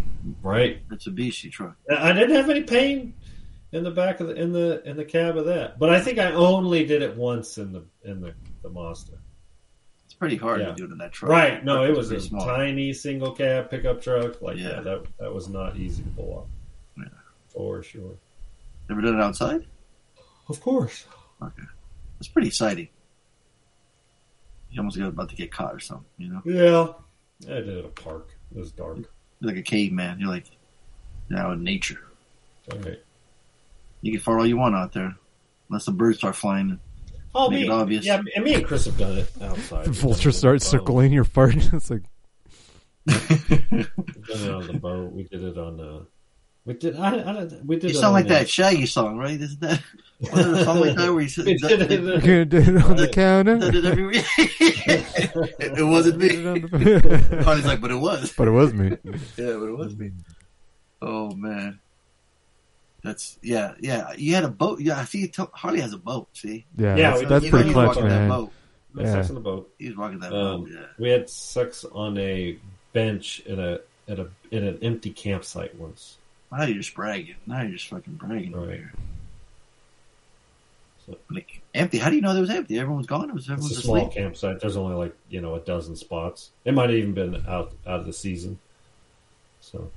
Right. 0.42 0.80
It's 0.92 1.06
a 1.06 1.10
Mitsubishi 1.10 1.50
truck. 1.50 1.76
I 1.90 2.12
didn't 2.12 2.36
have 2.36 2.48
any 2.48 2.62
pain 2.62 3.14
in 3.72 3.82
the 3.84 3.90
back 3.90 4.20
of 4.20 4.28
the 4.28 4.34
in 4.34 4.52
the 4.52 4.82
in 4.88 4.96
the 4.96 5.04
cab 5.04 5.36
of 5.36 5.44
that, 5.46 5.78
but 5.78 5.90
I 5.90 6.00
think 6.00 6.18
I 6.18 6.32
only 6.32 6.84
did 6.86 7.02
it 7.02 7.16
once 7.16 7.58
in 7.58 7.72
the 7.72 7.82
in 8.04 8.20
the, 8.20 8.32
the 8.62 8.70
Mazda. 8.70 9.18
It's 10.04 10.14
pretty 10.14 10.36
hard 10.36 10.60
Yeah. 10.60 10.66
to 10.68 10.74
do 10.74 10.84
it 10.84 10.90
in 10.92 10.98
that 10.98 11.12
truck. 11.12 11.30
Right? 11.30 11.64
No, 11.64 11.84
it 11.84 11.94
was 11.94 12.10
a 12.12 12.20
small. 12.20 12.46
tiny 12.46 12.92
single 12.92 13.32
cab 13.32 13.68
pickup 13.70 14.00
truck. 14.00 14.40
Like 14.40 14.56
Yeah. 14.56 14.76
yeah, 14.76 14.80
that 14.80 15.04
that 15.18 15.34
was 15.34 15.48
not 15.48 15.76
easy 15.76 16.02
to 16.04 16.08
pull 16.10 16.32
off. 16.32 16.46
Yeah. 16.96 17.04
For 17.48 17.82
sure. 17.82 18.14
Never 18.88 19.02
done 19.02 19.16
it 19.16 19.20
outside. 19.20 19.66
Of 20.48 20.60
course. 20.62 21.04
It's 22.18 22.28
pretty 22.28 22.48
exciting. 22.48 22.88
You 24.70 24.80
almost 24.80 24.98
got 24.98 25.08
about 25.08 25.28
to 25.30 25.36
get 25.36 25.50
caught 25.50 25.74
or 25.74 25.80
something. 25.80 26.06
You 26.18 26.28
know, 26.28 26.42
Yeah. 26.44 26.92
I 27.52 27.58
did 27.60 27.68
it 27.68 27.78
at 27.78 27.84
a 27.84 27.88
park. 27.88 28.28
It 28.54 28.58
was 28.58 28.72
dark. 28.72 28.98
You're 29.40 29.50
like 29.52 29.56
a 29.56 29.62
caveman. 29.62 30.18
You're 30.20 30.28
like 30.28 30.46
now 31.30 31.52
in 31.52 31.62
nature. 31.62 32.00
All 32.72 32.78
right. 32.80 33.00
You 34.02 34.12
can 34.12 34.20
fart 34.20 34.40
all 34.40 34.46
you 34.46 34.56
want 34.56 34.74
out 34.74 34.92
there, 34.92 35.14
unless 35.68 35.86
the 35.86 35.92
birds 35.92 36.18
start 36.18 36.36
flying. 36.36 36.78
Oh, 37.34 37.50
Make 37.50 37.60
me, 37.60 37.66
it 37.66 37.70
obvious. 37.70 38.04
Yeah, 38.06 38.20
and 38.34 38.44
me 38.44 38.54
and 38.54 38.64
Chris 38.66 38.86
have 38.86 38.96
done 38.98 39.18
it 39.18 39.30
outside. 39.40 39.84
The 39.86 39.90
vulture 39.92 40.18
done 40.18 40.22
it 40.22 40.26
on 40.26 40.32
starts 40.32 40.70
the 40.70 40.78
boat. 40.78 40.82
circling 40.86 41.12
your 41.12 41.24
fart. 41.24 41.54
it's 41.72 41.90
like 41.90 42.02
we 43.06 43.14
did 43.14 43.88
it 44.28 44.50
on 44.50 44.66
the 44.66 44.78
boat. 44.80 45.12
We 45.12 45.22
did 45.24 45.42
it 45.44 45.58
on. 45.58 45.80
Uh, 45.80 46.00
we 46.68 46.74
did. 46.74 46.96
I, 46.96 47.08
I, 47.08 47.32
don't- 47.32 47.66
we 47.66 47.76
did. 47.76 47.90
You 47.90 47.96
it 47.96 48.00
sound 48.00 48.12
like 48.12 48.26
the- 48.28 48.34
that 48.34 48.48
Shaggy 48.50 48.86
song, 48.86 49.16
right? 49.18 49.40
Isn't 49.40 49.60
that 49.60 49.82
wasn't 50.20 50.56
it 50.56 50.60
a 50.60 50.64
song 50.64 50.80
like 50.80 50.96
that 50.96 51.04
where 51.04 51.14
We 51.14 51.26
did 51.26 51.48
it. 51.48 51.90
you're 51.90 52.20
gonna 52.20 52.44
do 52.44 52.58
it 52.58 52.84
on 52.84 52.96
the 52.96 53.08
counter. 53.12 53.56
it 53.62 53.84
every 53.84 54.06
week? 54.06 54.24
it 54.38 55.84
wasn't 55.86 56.18
me. 56.18 56.46
on 56.46 56.60
the- 56.60 57.42
Harley's 57.44 57.64
like, 57.66 57.80
but 57.80 57.90
it 57.90 57.96
was. 57.96 58.32
but 58.36 58.46
it 58.48 58.50
was 58.52 58.72
me. 58.74 58.90
Yeah, 59.04 59.16
but 59.36 59.68
it 59.68 59.76
was 59.78 59.96
me. 59.96 60.10
Oh 61.00 61.30
man, 61.34 61.78
that's 63.02 63.38
yeah, 63.42 63.74
yeah. 63.80 64.12
You 64.16 64.34
had 64.34 64.44
a 64.44 64.48
boat. 64.48 64.80
Yeah, 64.80 64.98
I 64.98 65.04
see. 65.04 65.20
You 65.20 65.28
t- 65.28 65.44
Harley 65.54 65.80
has 65.80 65.92
a 65.92 65.98
boat. 65.98 66.28
See, 66.34 66.66
Yeah, 66.76 66.96
Yeah, 66.96 67.10
that's, 67.16 67.28
that's 67.28 67.48
pretty 67.48 67.66
he's 67.66 67.72
clutch, 67.74 67.86
rocking 67.96 68.08
that 68.08 68.18
man. 68.20 68.28
boat. 68.28 68.52
Yeah. 68.96 69.12
sex 69.12 69.28
on 69.28 69.34
the 69.36 69.40
boat. 69.40 69.70
He's 69.78 69.96
rocking 69.96 70.18
that 70.20 70.32
Um, 70.32 70.62
boat. 70.64 70.70
Yeah. 70.72 70.86
We 70.98 71.08
had 71.10 71.30
sex 71.30 71.84
on 71.92 72.18
a 72.18 72.58
bench 72.92 73.40
in 73.46 73.60
a 73.60 73.78
at 74.08 74.18
a 74.18 74.28
in 74.50 74.64
an 74.64 74.78
empty 74.82 75.10
campsite 75.10 75.74
once. 75.78 76.16
Now 76.50 76.64
you're 76.64 76.78
just 76.78 76.94
bragging. 76.94 77.36
Now 77.46 77.62
you're 77.62 77.72
just 77.72 77.88
fucking 77.88 78.14
bragging 78.14 78.54
over 78.54 78.66
Right. 78.66 78.76
here. 78.78 78.92
So- 81.06 81.18
Like 81.30 81.60
empty. 81.74 81.98
How 81.98 82.10
do 82.10 82.16
you 82.16 82.22
know 82.22 82.34
it 82.34 82.40
was 82.40 82.50
empty? 82.50 82.78
Everyone's 82.78 83.06
gone. 83.06 83.30
It 83.30 83.34
was 83.34 83.44
It's 83.44 83.50
everyone 83.50 83.70
a 83.70 83.74
was 83.74 83.84
small 83.84 84.08
campsite. 84.08 84.60
There's 84.60 84.76
only 84.76 84.96
like 84.96 85.14
you 85.30 85.40
know 85.40 85.54
a 85.54 85.60
dozen 85.60 85.96
spots. 85.96 86.50
It 86.64 86.74
might 86.74 86.90
have 86.90 86.98
even 86.98 87.12
been 87.14 87.34
out 87.46 87.72
out 87.86 88.00
of 88.00 88.06
the 88.06 88.12
season. 88.12 88.58
So 89.60 89.90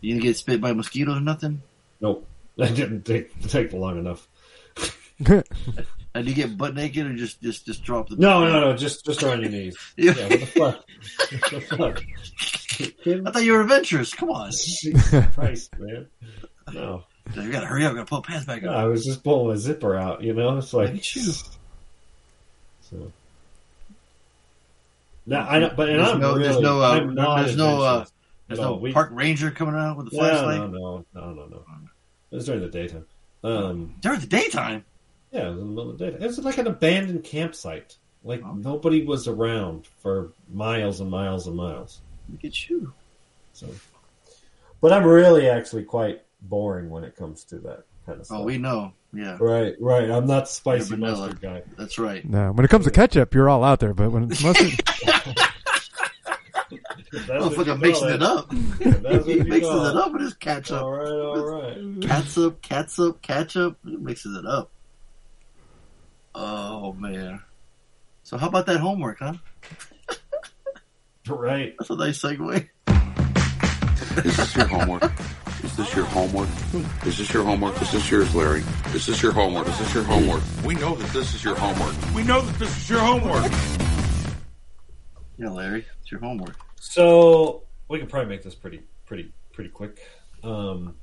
You 0.00 0.14
didn't 0.14 0.22
get 0.24 0.36
spit 0.36 0.60
by 0.60 0.72
mosquitoes 0.72 1.16
or 1.16 1.20
nothing. 1.20 1.62
nope, 2.00 2.26
that 2.56 2.74
didn't 2.74 3.04
take 3.04 3.40
take 3.48 3.72
long 3.72 3.98
enough. 3.98 4.26
And 6.14 6.26
you 6.26 6.34
get 6.34 6.58
butt 6.58 6.74
naked 6.74 7.06
or 7.06 7.14
just 7.14 7.40
just 7.40 7.66
just 7.66 7.84
drop 7.84 8.08
the 8.08 8.16
No, 8.16 8.44
no, 8.44 8.60
no, 8.60 8.76
just 8.76 9.04
just 9.04 9.22
on 9.22 9.40
your 9.40 9.50
knees. 9.50 9.76
Yeah. 9.96 10.12
What 10.14 10.28
the 10.40 10.46
fuck? 10.46 10.84
What 11.30 11.50
the 11.50 11.60
fuck? 11.76 12.02
I 13.26 13.30
thought 13.30 13.44
you 13.44 13.52
were 13.52 13.60
adventurous. 13.60 14.12
Come 14.14 14.30
on, 14.30 14.50
Jesus 14.50 15.26
Christ, 15.34 15.70
man. 15.78 16.06
No. 16.72 17.04
you 17.36 17.52
gotta 17.52 17.66
hurry 17.66 17.84
up. 17.84 17.94
Gotta 17.94 18.06
pull 18.06 18.22
pants 18.22 18.46
back 18.46 18.62
No, 18.62 18.70
up. 18.70 18.76
I 18.76 18.84
was 18.86 19.04
just 19.04 19.22
pulling 19.22 19.48
my 19.48 19.54
zipper 19.56 19.94
out, 19.96 20.22
you 20.22 20.32
know? 20.32 20.56
It's 20.58 20.72
like 20.72 20.88
Look 20.88 20.96
at 20.96 21.16
you. 21.16 21.22
So. 22.80 23.12
Now, 25.26 25.46
I 25.48 25.58
know, 25.60 25.72
but 25.76 25.88
and 25.90 25.98
There's 26.00 26.08
I'm 26.08 26.20
no- 26.20 26.32
really, 26.34 26.42
there's 26.48 26.60
no, 26.60 26.80
uh, 26.82 26.90
I'm 26.92 27.14
not 27.14 27.44
there's 27.44 27.56
no, 27.56 27.82
uh, 27.82 28.04
There's 28.48 28.58
no. 28.60 28.74
We- 28.76 28.92
park 28.92 29.10
ranger 29.12 29.50
coming 29.50 29.74
out 29.76 29.96
with 29.96 30.08
a 30.08 30.10
flashlight 30.10 30.58
no, 30.58 30.66
no, 30.66 31.04
no, 31.14 31.32
no, 31.34 31.46
no. 31.46 31.64
It 32.32 32.36
was 32.36 32.46
during 32.46 32.62
the 32.62 32.68
daytime. 32.68 33.04
Um, 33.44 33.94
during 34.00 34.20
the 34.20 34.26
daytime. 34.26 34.84
Yeah, 35.32 35.46
it 35.48 35.50
was 35.50 35.60
in 35.60 35.66
the 35.68 35.74
middle 35.74 35.90
of 35.90 35.98
the 35.98 36.10
day. 36.10 36.16
It 36.24 36.26
was 36.26 36.38
like 36.40 36.58
an 36.58 36.66
abandoned 36.66 37.24
campsite. 37.24 37.96
Like 38.22 38.42
Oh. 38.44 38.52
nobody 38.52 39.04
was 39.04 39.28
around 39.28 39.86
for 40.02 40.32
miles 40.52 41.00
and 41.00 41.10
miles 41.10 41.46
and 41.46 41.56
miles. 41.56 42.00
Look 42.30 42.44
at 42.44 42.68
you. 42.68 42.92
So, 43.54 43.66
but 44.80 44.92
I'm 44.92 45.04
really 45.04 45.48
actually 45.48 45.84
quite 45.84 46.22
boring 46.42 46.90
when 46.90 47.04
it 47.04 47.16
comes 47.16 47.44
to 47.44 47.56
that 47.60 47.84
kind 48.06 48.16
of 48.16 48.20
oh, 48.20 48.22
stuff. 48.24 48.38
Oh, 48.40 48.44
we 48.44 48.58
know. 48.58 48.92
Yeah, 49.12 49.36
Right, 49.40 49.74
right. 49.80 50.08
I'm 50.10 50.26
not 50.26 50.48
spicy 50.48 50.90
You're 50.90 50.98
vanilla. 50.98 51.18
mustard 51.28 51.40
guy. 51.40 51.62
that's 51.76 51.98
right. 51.98 52.24
No, 52.28 52.52
when 52.52 52.64
it 52.64 52.68
comes 52.68 52.84
to 52.84 52.90
ketchup, 52.92 53.34
you're 53.34 53.48
all 53.48 53.64
out 53.64 53.80
there. 53.80 53.92
But 53.94 54.10
when 54.12 54.30
it's 54.30 54.42
mustard, 54.42 54.70
That's 57.12 57.56
what 57.56 57.66
you 57.66 57.74
Motherfucker 57.74 57.80
mixing 57.80 58.08
it. 58.08 58.14
it 58.16 58.22
up. 58.22 58.52
He 59.30 59.34
mixes 59.42 59.88
it 59.88 59.96
up 59.96 60.12
with 60.12 60.22
his 60.22 60.34
ketchup. 60.34 60.82
All 60.82 60.92
right, 60.92 61.08
all 61.10 61.44
right. 61.44 61.76
Catsup, 62.00 62.60
catsup, 62.62 63.20
ketchup. 63.20 63.78
He 63.84 63.96
mixes 63.96 64.36
it 64.36 64.46
up. 64.46 64.70
Oh 66.34 66.92
man. 66.94 67.42
So 68.22 68.36
how 68.36 68.48
about 68.48 68.66
that 68.66 68.80
homework, 68.80 69.18
huh? 69.18 69.34
Right. 71.28 71.74
That's 71.78 71.90
a 71.90 71.96
nice 71.96 72.20
segue. 72.20 72.68
Is 74.24 74.36
this 74.36 74.56
your 74.56 74.66
homework? 74.66 75.12
Is 75.62 75.76
this 75.76 75.94
your 75.94 76.04
homework? 76.06 76.48
Is 77.06 77.18
this 77.18 77.32
your 77.32 77.44
homework? 77.44 77.80
Is 77.80 77.92
this 77.92 78.10
yours, 78.10 78.34
Larry? 78.34 78.64
Is 78.94 79.06
this 79.06 79.22
your 79.22 79.30
homework? 79.30 79.68
Is 79.68 79.78
this 79.78 79.94
your 79.94 80.02
homework? 80.02 80.42
We 80.64 80.74
know 80.74 80.96
that 80.96 81.12
this 81.12 81.34
is 81.34 81.44
your 81.44 81.54
homework. 81.54 81.94
We 82.14 82.24
know 82.24 82.40
that 82.40 82.58
this 82.58 82.76
is 82.76 82.90
your 82.90 83.00
homework. 83.00 83.52
Yeah, 85.38 85.50
Larry, 85.50 85.86
it's 86.00 86.10
your 86.10 86.20
homework. 86.20 86.56
So 86.80 87.62
we 87.88 87.98
can 87.98 88.08
probably 88.08 88.28
make 88.28 88.42
this 88.42 88.54
pretty, 88.54 88.82
pretty, 89.06 89.32
pretty 89.52 89.70
quick. 89.70 90.00
Um, 90.42 90.96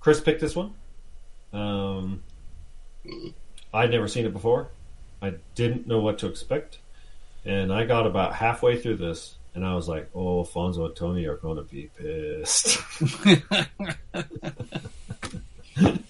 Chris 0.00 0.20
picked 0.20 0.40
this 0.40 0.56
one. 0.56 0.72
Um, 1.52 2.22
I'd 3.72 3.90
never 3.90 4.08
seen 4.08 4.26
it 4.26 4.32
before. 4.32 4.68
I 5.22 5.34
didn't 5.54 5.86
know 5.86 6.00
what 6.00 6.18
to 6.18 6.26
expect, 6.26 6.78
and 7.44 7.72
I 7.72 7.84
got 7.86 8.06
about 8.06 8.34
halfway 8.34 8.78
through 8.80 8.96
this, 8.96 9.34
and 9.54 9.64
I 9.64 9.74
was 9.74 9.88
like, 9.88 10.08
"Oh, 10.14 10.44
Fonzo 10.44 10.86
and 10.86 10.96
Tony 10.96 11.26
are 11.26 11.36
going 11.36 11.56
to 11.56 11.62
be 11.62 11.90
pissed." 11.98 12.78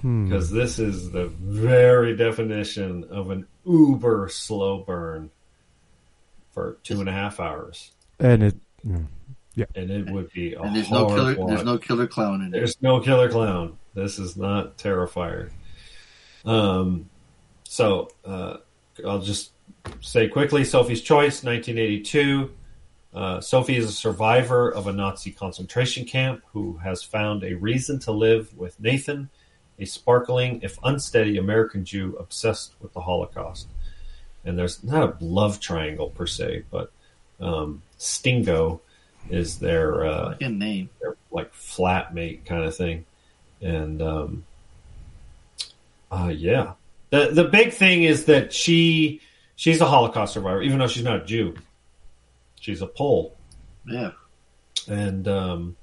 Hmm. 0.00 0.28
because 0.28 0.50
this 0.50 0.78
is 0.78 1.10
the 1.10 1.26
very 1.26 2.16
definition 2.16 3.04
of 3.10 3.30
an 3.30 3.46
uber 3.66 4.30
slow 4.30 4.78
burn 4.78 5.30
for 6.52 6.78
two 6.84 7.00
and 7.00 7.08
a 7.08 7.12
half 7.12 7.38
hours, 7.38 7.90
and 8.18 8.42
it, 8.42 8.56
yeah. 9.54 9.66
and 9.74 9.90
it 9.90 10.10
would 10.10 10.32
be 10.32 10.54
a 10.54 10.62
And 10.62 10.74
there's 10.74 10.90
no 10.90 11.06
killer. 11.06 11.34
watch. 11.36 11.48
There's 11.48 11.64
no 11.64 11.76
killer 11.76 12.06
clown 12.06 12.40
in 12.40 12.50
there. 12.50 12.60
There's 12.60 12.80
no 12.80 13.00
killer 13.00 13.28
clown. 13.28 13.76
This 13.92 14.18
is 14.18 14.38
not 14.38 14.78
Terrifier. 14.78 15.50
Um, 16.44 17.08
so 17.64 18.10
uh, 18.24 18.58
I'll 19.06 19.20
just 19.20 19.52
say 20.00 20.28
quickly: 20.28 20.64
Sophie's 20.64 21.02
Choice, 21.02 21.44
1982. 21.44 22.50
Uh, 23.12 23.40
Sophie 23.40 23.76
is 23.76 23.86
a 23.86 23.92
survivor 23.92 24.70
of 24.70 24.86
a 24.86 24.92
Nazi 24.92 25.32
concentration 25.32 26.04
camp 26.04 26.42
who 26.52 26.78
has 26.78 27.02
found 27.02 27.42
a 27.42 27.54
reason 27.54 27.98
to 28.00 28.12
live 28.12 28.56
with 28.56 28.78
Nathan, 28.78 29.28
a 29.78 29.84
sparkling, 29.84 30.60
if 30.62 30.78
unsteady, 30.84 31.36
American 31.36 31.84
Jew 31.84 32.16
obsessed 32.20 32.74
with 32.80 32.92
the 32.92 33.00
Holocaust. 33.00 33.66
And 34.44 34.56
there's 34.56 34.84
not 34.84 35.02
a 35.20 35.24
love 35.24 35.58
triangle 35.58 36.10
per 36.10 36.26
se, 36.26 36.64
but 36.70 36.92
um, 37.40 37.82
Stingo 37.98 38.80
is 39.28 39.58
their 39.58 40.06
uh, 40.06 40.36
name. 40.40 40.88
their 41.00 41.16
like 41.30 41.52
flatmate 41.52 42.44
kind 42.44 42.64
of 42.64 42.76
thing, 42.76 43.04
and 43.60 44.00
um, 44.00 44.44
uh, 46.10 46.32
yeah, 46.34 46.72
the 47.10 47.30
the 47.32 47.44
big 47.44 47.72
thing 47.72 48.02
is 48.04 48.24
that 48.26 48.52
she 48.52 49.20
she's 49.56 49.80
a 49.80 49.86
Holocaust 49.86 50.34
survivor, 50.34 50.62
even 50.62 50.78
though 50.78 50.86
she's 50.88 51.04
not 51.04 51.22
a 51.22 51.24
Jew. 51.24 51.54
She's 52.60 52.82
a 52.82 52.86
Pole, 52.86 53.36
Yeah. 53.86 54.10
and 54.88 55.26
um, 55.28 55.76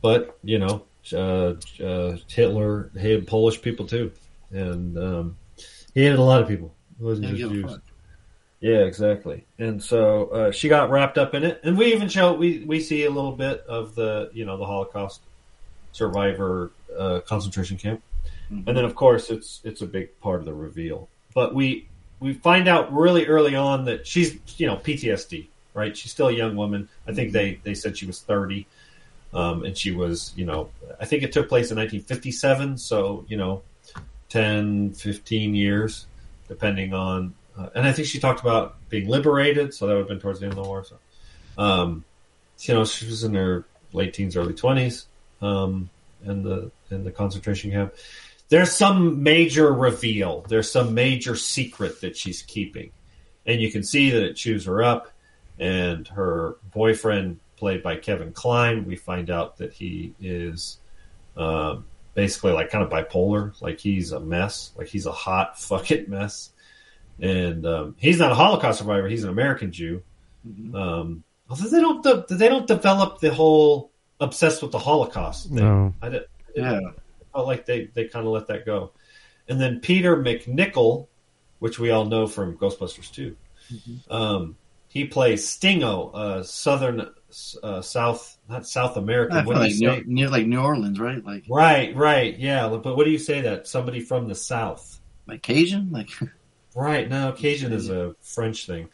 but 0.00 0.38
you 0.44 0.58
know, 0.58 0.84
uh, 1.12 1.54
uh, 1.82 2.16
Hitler 2.28 2.90
hated 2.96 3.26
Polish 3.26 3.60
people 3.60 3.86
too, 3.86 4.12
and 4.50 4.96
um, 4.98 5.36
he 5.94 6.02
hated 6.04 6.18
a 6.18 6.22
lot 6.22 6.40
of 6.42 6.48
people. 6.48 6.72
It 7.00 7.04
wasn't 7.04 7.36
just 7.36 7.52
Jews. 7.52 7.78
Yeah, 8.60 8.78
exactly. 8.84 9.44
And 9.58 9.82
so 9.82 10.28
uh, 10.28 10.50
she 10.52 10.68
got 10.68 10.88
wrapped 10.90 11.18
up 11.18 11.34
in 11.34 11.42
it, 11.44 11.60
and 11.64 11.76
we 11.76 11.92
even 11.92 12.08
show 12.08 12.32
we 12.32 12.60
we 12.64 12.80
see 12.80 13.04
a 13.04 13.10
little 13.10 13.32
bit 13.32 13.64
of 13.68 13.94
the 13.94 14.30
you 14.32 14.44
know 14.46 14.56
the 14.56 14.64
Holocaust 14.66 15.20
survivor 15.92 16.70
uh, 16.96 17.20
concentration 17.26 17.76
camp, 17.76 18.02
and 18.66 18.76
then 18.76 18.84
of 18.84 18.94
course 18.94 19.30
it's 19.30 19.60
it's 19.64 19.82
a 19.82 19.86
big 19.86 20.18
part 20.20 20.40
of 20.40 20.46
the 20.46 20.54
reveal. 20.54 21.08
But 21.34 21.54
we 21.54 21.88
we 22.20 22.34
find 22.34 22.68
out 22.68 22.92
really 22.92 23.26
early 23.26 23.54
on 23.54 23.86
that 23.86 24.06
she's 24.06 24.38
you 24.58 24.66
know 24.66 24.76
PTSD, 24.76 25.46
right? 25.74 25.96
She's 25.96 26.12
still 26.12 26.28
a 26.28 26.32
young 26.32 26.56
woman. 26.56 26.88
I 27.06 27.12
think 27.12 27.32
they 27.32 27.60
they 27.62 27.74
said 27.74 27.98
she 27.98 28.06
was 28.06 28.20
thirty. 28.20 28.66
Um, 29.32 29.64
and 29.64 29.76
she 29.76 29.90
was, 29.90 30.32
you 30.36 30.44
know, 30.44 30.68
I 31.00 31.06
think 31.06 31.24
it 31.24 31.32
took 31.32 31.48
place 31.48 31.72
in 31.72 31.76
1957, 31.76 32.78
so 32.78 33.24
you 33.26 33.36
know, 33.36 33.62
10, 34.28 34.92
15 34.92 35.54
years, 35.54 36.06
depending 36.46 36.94
on. 36.94 37.34
Uh, 37.58 37.68
and 37.74 37.86
I 37.86 37.92
think 37.92 38.06
she 38.06 38.20
talked 38.20 38.40
about 38.40 38.76
being 38.88 39.08
liberated, 39.08 39.74
so 39.74 39.86
that 39.86 39.94
would 39.94 40.00
have 40.00 40.08
been 40.08 40.20
towards 40.20 40.40
the 40.40 40.46
end 40.46 40.52
of 40.52 40.62
the 40.62 40.68
war. 40.68 40.84
So, 40.84 40.96
um, 41.58 42.04
you 42.60 42.74
know, 42.74 42.84
she 42.84 43.06
was 43.06 43.24
in 43.24 43.34
her 43.34 43.64
late 43.92 44.14
teens, 44.14 44.36
early 44.36 44.54
20s, 44.54 45.06
um, 45.42 45.90
in 46.24 46.42
the 46.42 46.70
in 46.90 47.04
the 47.04 47.10
concentration 47.10 47.70
camp. 47.70 47.94
There's 48.48 48.72
some 48.72 49.22
major 49.22 49.72
reveal. 49.72 50.44
There's 50.48 50.70
some 50.70 50.94
major 50.94 51.34
secret 51.34 52.00
that 52.02 52.16
she's 52.16 52.42
keeping, 52.42 52.90
and 53.46 53.60
you 53.60 53.70
can 53.70 53.82
see 53.82 54.10
that 54.10 54.22
it 54.22 54.34
chews 54.34 54.66
her 54.66 54.82
up. 54.82 55.10
And 55.58 56.06
her 56.08 56.56
boyfriend, 56.72 57.38
played 57.56 57.82
by 57.82 57.96
Kevin 57.96 58.32
Kline, 58.32 58.84
we 58.86 58.96
find 58.96 59.30
out 59.30 59.58
that 59.58 59.72
he 59.72 60.12
is 60.20 60.78
um, 61.36 61.84
basically 62.14 62.52
like 62.52 62.70
kind 62.70 62.84
of 62.84 62.90
bipolar. 62.90 63.60
Like 63.62 63.78
he's 63.78 64.12
a 64.12 64.20
mess. 64.20 64.72
Like 64.76 64.88
he's 64.88 65.06
a 65.06 65.12
hot 65.12 65.58
fucking 65.60 66.10
mess. 66.10 66.50
And 67.20 67.64
um, 67.64 67.94
he's 67.98 68.18
not 68.18 68.32
a 68.32 68.34
Holocaust 68.34 68.80
survivor. 68.80 69.08
He's 69.08 69.22
an 69.22 69.30
American 69.30 69.70
Jew. 69.70 70.02
Um, 70.74 71.22
although 71.48 71.68
they 71.68 71.80
don't 71.80 72.02
de- 72.02 72.34
they 72.34 72.48
don't 72.48 72.66
develop 72.66 73.20
the 73.20 73.32
whole 73.32 73.90
obsessed 74.20 74.60
with 74.62 74.72
the 74.72 74.78
Holocaust 74.78 75.46
thing. 75.46 75.56
No. 75.56 75.94
I 76.02 76.08
did, 76.08 76.24
Yeah. 76.56 76.80
I 76.80 76.90
felt 77.34 77.46
like 77.46 77.66
they, 77.66 77.90
they 77.92 78.04
kind 78.06 78.26
of 78.26 78.32
let 78.32 78.46
that 78.46 78.64
go. 78.64 78.92
And 79.48 79.60
then 79.60 79.80
Peter 79.80 80.16
MacNicol, 80.16 81.08
which 81.58 81.78
we 81.78 81.90
all 81.90 82.06
know 82.06 82.26
from 82.26 82.56
Ghostbusters 82.56 83.12
2, 83.12 83.36
um, 84.10 84.56
he 84.88 85.04
plays 85.04 85.46
Stingo, 85.46 86.10
uh, 86.10 86.42
Southern, 86.42 87.10
uh, 87.62 87.82
South, 87.82 88.38
not 88.48 88.66
South 88.66 88.96
American. 88.96 89.44
What 89.44 89.56
like 89.56 89.72
you 89.74 90.04
near, 90.06 90.28
like 90.30 90.46
New 90.46 90.60
Orleans, 90.60 91.00
right? 91.00 91.22
Like 91.24 91.44
Right, 91.48 91.94
right, 91.96 92.38
yeah. 92.38 92.68
But 92.68 92.96
what 92.96 93.04
do 93.04 93.10
you 93.10 93.18
say 93.18 93.40
that? 93.42 93.66
Somebody 93.66 94.00
from 94.00 94.28
the 94.28 94.34
South. 94.34 95.00
like 95.26 95.42
Cajun, 95.42 95.90
like 95.90 96.10
Right. 96.74 97.08
No, 97.08 97.32
Cajun 97.32 97.72
is 97.72 97.88
a 97.88 98.14
French 98.20 98.66
thing. 98.66 98.88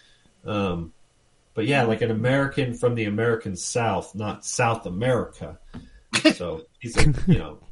Um, 0.44 0.92
but 1.54 1.66
yeah, 1.66 1.84
like 1.84 2.02
an 2.02 2.10
American 2.10 2.74
from 2.74 2.94
the 2.94 3.04
American 3.04 3.56
South, 3.56 4.14
not 4.14 4.44
South 4.44 4.86
America. 4.86 5.58
So 6.34 6.62
he's 6.80 6.96
a, 6.96 7.14
you 7.28 7.38
know, 7.38 7.58
he's 7.60 7.60
an 7.60 7.60
ex- 7.60 7.69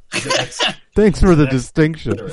Thanks 0.95 1.19
for 1.21 1.35
the 1.35 1.47
distinction. 1.47 2.13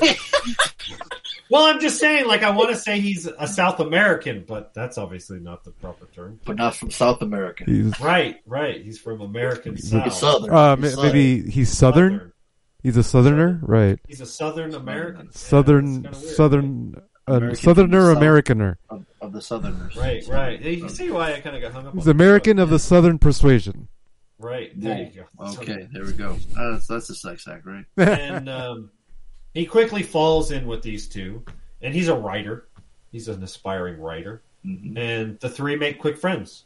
well, 1.49 1.65
I'm 1.65 1.79
just 1.79 1.99
saying, 1.99 2.27
like, 2.27 2.43
I 2.43 2.49
want 2.49 2.69
to 2.69 2.75
say 2.75 2.99
he's 2.99 3.25
a 3.27 3.47
South 3.47 3.79
American, 3.79 4.43
but 4.47 4.73
that's 4.73 4.97
obviously 4.97 5.39
not 5.39 5.63
the 5.63 5.71
proper 5.71 6.05
term. 6.07 6.39
but 6.45 6.57
not 6.57 6.75
from 6.75 6.91
South 6.91 7.21
America. 7.21 7.63
He's 7.65 7.97
Right, 7.99 8.37
right. 8.45 8.83
He's 8.83 8.99
from 8.99 9.21
American 9.21 9.77
South. 9.77 10.11
Southern. 10.13 10.53
uh, 10.53 10.75
He's 10.75 10.95
ma- 10.97 11.03
maybe 11.03 11.49
he's 11.49 11.69
southern. 11.69 12.33
He's 12.83 12.97
a 12.97 13.03
southerner, 13.03 13.59
right? 13.63 13.99
He's 14.07 14.21
a 14.21 14.25
Southern 14.25 14.73
American. 14.75 15.31
Southern, 15.31 16.03
Yeah, 16.03 16.09
that's 16.09 16.19
kinda 16.19 16.35
southern, 16.35 16.95
uh, 17.27 17.33
American 17.33 17.55
southerner, 17.63 18.13
from 18.13 18.13
the 18.13 18.25
Americaner. 18.25 18.75
of, 18.89 19.05
of 19.21 19.33
the 19.33 19.41
Southerners. 19.41 19.95
Right, 19.97 20.25
right. 20.27 20.61
Yeah, 20.61 20.69
You 20.71 20.89
see 20.89 21.09
why 21.11 21.33
I 21.33 21.39
kind 21.41 21.55
of 21.55 21.61
got 21.61 21.71
hung 21.73 21.87
up. 21.87 21.93
He's 21.95 22.07
on 22.07 22.11
American 22.11 22.57
that. 22.57 22.63
of 22.63 22.69
the 22.69 22.79
southern 22.79 23.17
persuasion. 23.19 23.87
Right 24.39 24.79
there 24.79 24.99
you 24.99 25.23
go. 25.39 25.45
Okay, 25.59 25.87
there 25.91 26.05
we 26.05 26.13
go. 26.13 26.37
Uh, 26.57 26.71
that's, 26.73 26.87
that's 26.87 27.09
a 27.09 27.15
sex 27.15 27.47
act, 27.47 27.65
right? 27.65 27.85
and 27.97 28.47
um, 28.49 28.91
he 29.53 29.65
quickly 29.65 30.03
falls 30.03 30.51
in 30.51 30.67
with 30.67 30.81
these 30.83 31.07
two, 31.07 31.43
and 31.81 31.93
he's 31.93 32.07
a 32.07 32.15
writer. 32.15 32.67
He's 33.11 33.27
an 33.29 33.41
aspiring 33.41 33.99
writer, 33.99 34.43
Mhm. 34.65 34.97
and 34.97 35.39
the 35.39 35.49
three 35.49 35.75
make 35.75 35.97
quick 35.99 36.17
friends, 36.17 36.63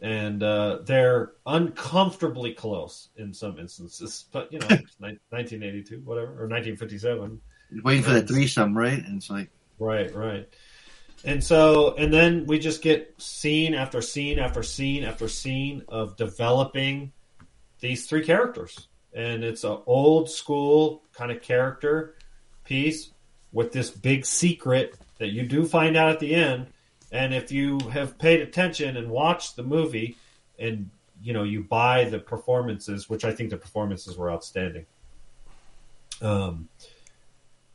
and 0.00 0.42
uh, 0.42 0.78
they're 0.84 1.32
uncomfortably 1.46 2.52
close 2.54 3.10
in 3.16 3.32
some 3.32 3.58
instances. 3.58 4.24
But 4.32 4.52
you 4.52 4.58
know, 4.58 4.66
1982, 4.98 6.00
whatever, 6.00 6.30
or 6.32 6.48
1957. 6.48 7.40
Waiting 7.84 8.02
for 8.02 8.10
that 8.10 8.26
threesome, 8.28 8.76
right? 8.76 8.98
And 9.04 9.16
it's 9.18 9.30
like, 9.30 9.48
Right, 9.78 10.14
right. 10.14 10.48
And 11.24 11.42
so, 11.42 11.94
and 11.94 12.12
then 12.12 12.46
we 12.46 12.58
just 12.58 12.82
get 12.82 13.14
scene 13.18 13.74
after 13.74 14.02
scene 14.02 14.38
after 14.38 14.62
scene 14.62 15.04
after 15.04 15.28
scene 15.28 15.84
of 15.88 16.16
developing 16.16 17.12
these 17.80 18.06
three 18.06 18.24
characters. 18.24 18.88
And 19.12 19.44
it's 19.44 19.62
an 19.62 19.78
old 19.86 20.30
school 20.30 21.02
kind 21.12 21.30
of 21.30 21.42
character 21.42 22.16
piece 22.64 23.10
with 23.52 23.72
this 23.72 23.90
big 23.90 24.26
secret 24.26 24.98
that 25.18 25.28
you 25.28 25.46
do 25.46 25.64
find 25.64 25.96
out 25.96 26.10
at 26.10 26.18
the 26.18 26.34
end. 26.34 26.68
And 27.12 27.34
if 27.34 27.52
you 27.52 27.78
have 27.92 28.18
paid 28.18 28.40
attention 28.40 28.96
and 28.96 29.10
watched 29.10 29.54
the 29.54 29.62
movie 29.62 30.16
and, 30.58 30.90
you 31.22 31.32
know, 31.32 31.44
you 31.44 31.62
buy 31.62 32.04
the 32.04 32.18
performances, 32.18 33.08
which 33.08 33.24
I 33.24 33.32
think 33.32 33.50
the 33.50 33.56
performances 33.56 34.16
were 34.16 34.30
outstanding. 34.30 34.86
Um, 36.20 36.68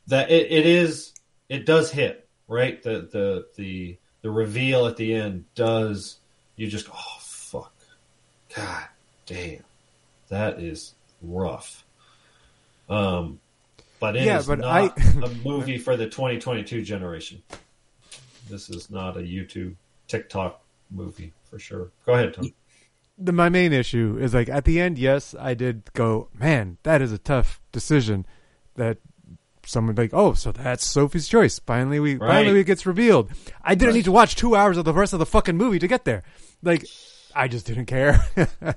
that 0.08 0.30
it, 0.30 0.50
it 0.50 0.66
is 0.66 1.14
it 1.48 1.64
does 1.66 1.90
hit 1.90 2.27
right? 2.48 2.82
The 2.82 3.08
the 3.12 3.46
the 3.56 3.96
the 4.22 4.30
reveal 4.30 4.86
at 4.86 4.96
the 4.96 5.14
end 5.14 5.44
does 5.54 6.16
you 6.56 6.66
just 6.66 6.88
oh 6.92 7.16
fuck. 7.20 7.72
God 8.54 8.84
damn. 9.26 9.62
That 10.28 10.58
is 10.60 10.94
rough. 11.22 11.84
Um 12.88 13.40
but 14.00 14.16
it 14.16 14.20
is 14.20 14.26
Yeah, 14.26 14.42
but 14.46 14.58
not 14.60 14.98
I- 14.98 15.02
a 15.24 15.28
movie 15.44 15.78
for 15.78 15.96
the 15.96 16.06
2022 16.06 16.82
generation. 16.82 17.42
This 18.48 18.70
is 18.70 18.90
not 18.90 19.16
a 19.16 19.20
youtube 19.20 19.74
tiktok 20.06 20.60
movie 20.90 21.32
for 21.50 21.58
sure. 21.58 21.90
Go 22.06 22.14
ahead 22.14 22.34
tom. 22.34 22.52
The, 23.20 23.32
my 23.32 23.48
main 23.48 23.72
issue 23.72 24.16
is 24.20 24.32
like 24.32 24.48
at 24.48 24.64
the 24.64 24.80
end, 24.80 24.96
yes, 24.96 25.34
I 25.38 25.54
did 25.54 25.92
go, 25.92 26.28
man, 26.32 26.78
that 26.84 27.02
is 27.02 27.10
a 27.12 27.18
tough 27.18 27.60
decision. 27.72 28.24
That 28.76 28.98
someone 29.68 29.94
like, 29.94 30.10
oh, 30.12 30.32
so 30.34 30.50
that's 30.52 30.86
Sophie's 30.86 31.28
choice. 31.28 31.58
Finally, 31.58 32.00
we 32.00 32.16
Right. 32.16 32.28
finally 32.28 32.60
it 32.60 32.64
gets 32.64 32.86
revealed. 32.86 33.30
I 33.62 33.74
didn't 33.74 33.94
need 33.94 34.04
to 34.06 34.12
watch 34.12 34.34
two 34.36 34.54
hours 34.56 34.76
of 34.76 34.84
the 34.84 34.92
rest 34.92 35.12
of 35.12 35.18
the 35.18 35.26
fucking 35.26 35.56
movie 35.56 35.78
to 35.78 35.86
get 35.88 36.04
there. 36.04 36.22
Like, 36.62 36.84
I 37.34 37.46
just 37.46 37.66
didn't 37.66 37.86
care 37.86 38.14
when 38.34 38.48
I 38.64 38.74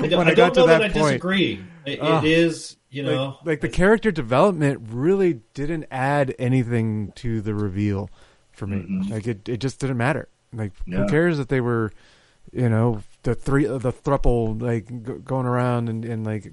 I, 0.00 0.06
don't, 0.08 0.34
got 0.36 0.54
to 0.54 0.60
know 0.60 0.66
that, 0.66 0.78
that, 0.78 0.82
I 0.82 0.88
disagree 0.88 1.64
it, 1.86 1.98
Ugh. 2.02 2.22
it 2.24 2.30
is 2.30 2.76
you 2.90 3.02
know 3.02 3.38
like 3.44 3.60
the 3.62 3.68
character 3.68 4.10
development 4.10 4.80
really 4.90 5.40
didn't 5.54 5.86
add 5.90 6.34
anything 6.38 7.12
to 7.16 7.40
the 7.40 7.54
reveal 7.54 8.10
for 8.52 8.66
me. 8.66 8.78
Mm-hmm. 8.78 9.12
Like 9.12 9.26
it, 9.26 9.48
it 9.48 9.56
just 9.58 9.78
didn't 9.80 9.96
matter. 9.96 10.28
Like 10.52 10.72
Yeah. 10.86 10.98
who 10.98 11.08
cares 11.08 11.38
that 11.38 11.48
they 11.48 11.60
were, 11.62 11.92
you 12.52 12.68
know, 12.68 13.02
the 13.22 13.34
three, 13.34 13.64
the 13.64 13.92
thruple, 13.92 14.60
like 14.60 14.86
g- 14.88 15.20
going 15.24 15.46
around 15.46 15.88
and, 15.88 16.04
and 16.04 16.26
like 16.26 16.52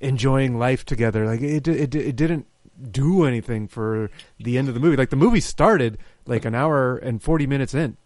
enjoying 0.00 0.58
life 0.58 0.84
together. 0.84 1.26
Like 1.26 1.40
it, 1.40 1.66
it, 1.68 1.94
it 1.94 2.16
didn't 2.16 2.46
do 2.90 3.24
anything 3.24 3.68
for 3.68 4.10
the 4.38 4.56
end 4.56 4.68
of 4.68 4.74
the 4.74 4.80
movie. 4.80 4.96
Like 4.96 5.10
the 5.10 5.16
movie 5.16 5.40
started 5.40 5.98
like 6.26 6.44
an 6.44 6.54
hour 6.54 6.96
and 6.96 7.22
forty 7.22 7.46
minutes 7.46 7.74
in. 7.74 7.96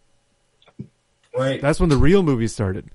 right 1.36 1.60
That's 1.60 1.80
when 1.80 1.88
the 1.88 1.96
real 1.96 2.22
movie 2.22 2.48
started. 2.48 2.90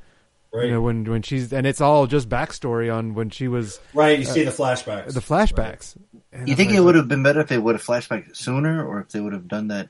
right 0.51 0.65
You 0.65 0.71
know, 0.71 0.81
when 0.81 1.03
when 1.05 1.21
she's 1.21 1.53
and 1.53 1.67
it's 1.67 1.81
all 1.81 2.07
just 2.07 2.29
backstory 2.29 2.93
on 2.93 3.13
when 3.13 3.29
she 3.29 3.47
was 3.47 3.79
right 3.93 4.17
you 4.17 4.25
see 4.25 4.43
the 4.43 4.51
flashbacks 4.51 5.13
the 5.13 5.19
flashbacks. 5.19 5.95
And 6.31 6.47
you 6.47 6.53
I'm 6.53 6.57
think 6.57 6.69
like, 6.69 6.77
it 6.77 6.81
would 6.81 6.95
have 6.95 7.07
been 7.07 7.23
better 7.23 7.39
if 7.39 7.47
they 7.47 7.57
would 7.57 7.75
have 7.75 7.83
flashback 7.83 8.35
sooner, 8.35 8.85
or 8.85 8.99
if 8.99 9.09
they 9.09 9.19
would 9.19 9.33
have 9.33 9.47
done 9.47 9.69
that 9.69 9.89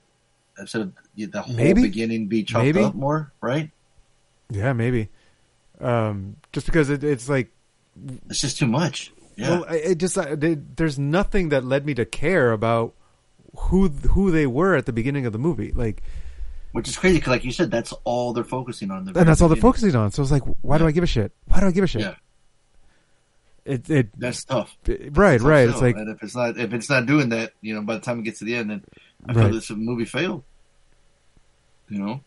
instead 0.59 0.81
of 0.81 0.93
the 1.15 1.41
whole 1.41 1.55
Maybe. 1.55 1.81
beginning 1.81 2.27
be 2.27 2.43
chopped 2.43 2.65
Maybe. 2.65 2.83
up 2.83 2.95
more, 2.95 3.31
right? 3.41 3.69
Yeah, 4.49 4.73
maybe. 4.73 5.09
Um, 5.81 6.37
just 6.53 6.65
because 6.65 6.89
it, 6.89 7.03
it's 7.03 7.27
like, 7.27 7.51
It's 8.29 8.41
just 8.41 8.57
too 8.57 8.67
much. 8.67 9.11
Yeah. 9.35 9.49
well, 9.59 9.63
it 9.69 9.95
just 9.99 10.17
uh, 10.17 10.35
they, 10.35 10.55
there's 10.55 10.97
nothing 10.97 11.49
that 11.49 11.63
led 11.63 11.85
me 11.85 11.93
to 11.95 12.05
care 12.05 12.51
about 12.51 12.93
who 13.55 13.89
who 13.89 14.31
they 14.31 14.47
were 14.47 14.75
at 14.75 14.85
the 14.85 14.93
beginning 14.93 15.25
of 15.25 15.33
the 15.33 15.39
movie. 15.39 15.71
Like, 15.71 16.01
Which 16.71 16.87
is 16.87 16.97
crazy 16.97 17.17
because, 17.17 17.31
like 17.31 17.43
you 17.45 17.51
said, 17.51 17.69
that's 17.69 17.93
all 18.03 18.33
they're 18.33 18.43
focusing 18.43 18.89
on. 18.91 19.05
the 19.05 19.17
and 19.19 19.27
that's 19.27 19.41
all 19.41 19.47
they're 19.49 19.57
focusing 19.61 19.95
on. 19.95 20.11
So 20.11 20.21
it's 20.23 20.31
like, 20.31 20.43
why 20.61 20.77
do 20.79 20.87
I 20.87 20.91
give 20.91 21.03
a 21.03 21.07
shit? 21.07 21.31
Why 21.47 21.59
do 21.59 21.67
I 21.67 21.71
give 21.71 21.83
a 21.83 21.87
shit? 21.87 22.01
Yeah, 22.01 22.15
It 23.65 23.89
it 23.89 24.19
that's 24.19 24.43
tough. 24.43 24.75
right 24.87 25.37
Tough 25.39 25.47
right. 25.47 25.69
It's 25.69 25.73
sell. 25.73 25.81
like 25.87 25.95
and 25.97 26.09
if 26.09 26.23
it's 26.23 26.35
not 26.35 26.57
if 26.57 26.73
it's 26.73 26.89
not 26.89 27.05
doing 27.05 27.29
that, 27.29 27.53
you 27.61 27.75
know, 27.75 27.81
by 27.81 27.93
the 27.95 27.99
time 28.01 28.19
it 28.19 28.23
gets 28.23 28.39
to 28.39 28.45
the 28.45 28.55
end, 28.55 28.69
then 28.71 28.83
I 29.27 29.33
Right. 29.33 29.43
feel 29.45 29.53
this 29.53 29.69
movie 29.69 30.05
failed. 30.05 30.43
You 31.89 31.99
know, 31.99 32.23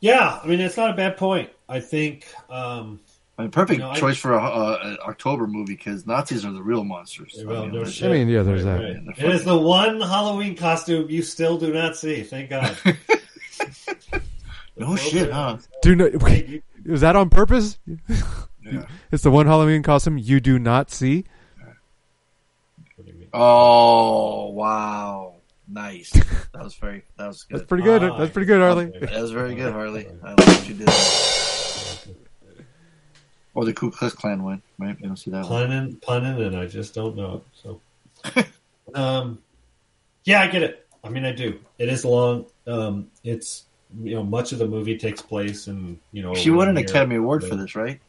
Yeah, 0.00 0.40
I 0.42 0.46
mean 0.46 0.60
it's 0.60 0.76
not 0.76 0.90
a 0.90 0.96
bad 0.96 1.16
point. 1.18 1.50
I 1.68 1.80
think 1.80 2.26
um, 2.50 3.00
I 3.36 3.42
mean, 3.42 3.50
perfect 3.50 3.78
You 3.80 3.84
know, 3.84 3.90
I- 3.90 3.98
choice 3.98 4.16
for 4.16 4.32
a, 4.34 4.42
a, 4.42 4.78
an 4.92 4.98
October 5.08 5.46
movie 5.48 5.74
because 5.74 6.06
Nazis 6.06 6.44
are 6.44 6.52
the 6.52 6.62
real 6.62 6.84
monsters. 6.84 7.34
well, 7.44 7.62
I 7.62 7.66
mean, 7.66 7.74
no 7.74 7.84
shit. 7.84 8.08
I 8.10 8.12
mean, 8.12 8.28
yeah, 8.28 8.42
there's 8.42 8.62
Right, 8.62 8.78
that. 8.80 9.06
right. 9.08 9.18
It 9.18 9.34
is 9.34 9.44
the 9.44 9.58
one 9.58 10.00
Halloween 10.00 10.54
costume 10.56 11.10
you 11.10 11.22
still 11.22 11.58
do 11.58 11.72
not 11.72 11.96
see. 11.96 12.22
Thank 12.22 12.50
God. 12.50 12.76
no 14.76 14.94
shit, 14.96 15.32
huh? 15.32 15.58
do 15.82 15.94
not. 15.96 16.14
Wait, 16.22 16.48
You- 16.48 16.62
was 16.86 17.00
that 17.00 17.16
on 17.16 17.28
purpose? 17.30 17.78
Yeah. 18.62 18.84
It's 19.10 19.22
the 19.22 19.30
one 19.30 19.46
Halloween 19.46 19.82
costume 19.82 20.16
you 20.18 20.38
do 20.40 20.58
not 20.58 20.90
see. 20.90 21.24
what 22.96 23.04
do 23.06 23.12
you 23.12 23.18
mean? 23.18 23.28
Oh 23.32 24.50
wow, 24.50 25.34
nice. 25.68 26.10
That 26.12 26.62
was 26.62 26.74
very. 26.74 27.02
That 27.18 27.28
was 27.28 27.42
good. 27.44 27.58
That's 27.60 27.68
pretty 27.68 27.84
good. 27.84 28.02
Ah, 28.04 28.18
That's 28.18 28.32
pretty 28.32 28.46
good, 28.46 28.60
Harley. 28.60 28.86
okay. 28.86 29.06
That 29.06 29.20
was 29.22 29.32
very 29.32 29.54
good, 29.54 29.72
Harley. 29.72 30.06
I 30.22 30.28
like 30.30 30.38
what 30.46 30.68
you 30.68 30.74
did. 30.76 30.88
Or 33.54 33.64
the 33.64 33.72
Ku 33.72 33.90
Klux 33.90 34.14
Klan 34.14 34.42
one, 34.42 34.62
right? 34.78 34.96
You 35.00 35.06
don't 35.06 35.16
see 35.16 35.30
that 35.30 35.42
one. 35.44 35.48
punning, 35.48 35.96
punning, 35.96 36.42
and 36.42 36.56
I 36.56 36.66
just 36.66 36.92
don't 36.94 37.16
know. 37.16 37.42
So, 37.62 37.80
um, 38.94 39.38
yeah, 40.24 40.40
I 40.40 40.48
get 40.48 40.62
it. 40.62 40.86
I 41.04 41.08
mean, 41.08 41.24
I 41.24 41.32
do. 41.32 41.60
It 41.78 41.88
is 41.88 42.04
long. 42.04 42.46
Um, 42.66 43.10
it's 43.22 43.64
you 44.02 44.14
know, 44.16 44.24
much 44.24 44.52
of 44.52 44.58
the 44.58 44.66
movie 44.66 44.98
takes 44.98 45.22
place 45.22 45.68
in 45.68 46.00
you 46.12 46.22
know. 46.22 46.34
She 46.34 46.50
won 46.50 46.68
an 46.68 46.76
around 46.76 46.76
here. 46.78 46.86
Academy 46.86 47.16
Award 47.16 47.44
for 47.44 47.54
this, 47.54 47.76
right? 47.76 48.00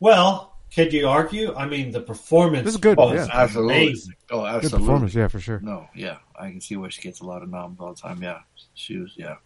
Well, 0.00 0.54
could 0.74 0.92
you 0.92 1.08
argue? 1.08 1.54
I 1.54 1.66
mean, 1.66 1.90
the 1.90 2.00
performance 2.00 2.64
This 2.64 2.74
is 2.74 2.80
good, 2.80 2.96
was 2.96 3.28
yeah. 3.28 3.28
Absolutely. 3.32 3.82
amazing. 3.88 4.14
Oh, 4.30 4.40
Good 4.40 4.46
absolutely. 4.46 4.78
performance, 4.86 5.14
yeah, 5.14 5.28
for 5.28 5.40
sure. 5.40 5.60
No, 5.60 5.88
yeah, 5.94 6.16
I 6.38 6.50
can 6.50 6.60
see 6.60 6.76
why 6.76 6.88
she 6.88 7.02
gets 7.02 7.20
a 7.20 7.24
lot 7.26 7.42
of 7.42 7.48
noms 7.50 7.78
all 7.80 7.92
the 7.92 8.00
time. 8.00 8.22
Yeah, 8.22 8.40
she 8.74 8.96
was. 8.98 9.12
Yeah, 9.16 9.36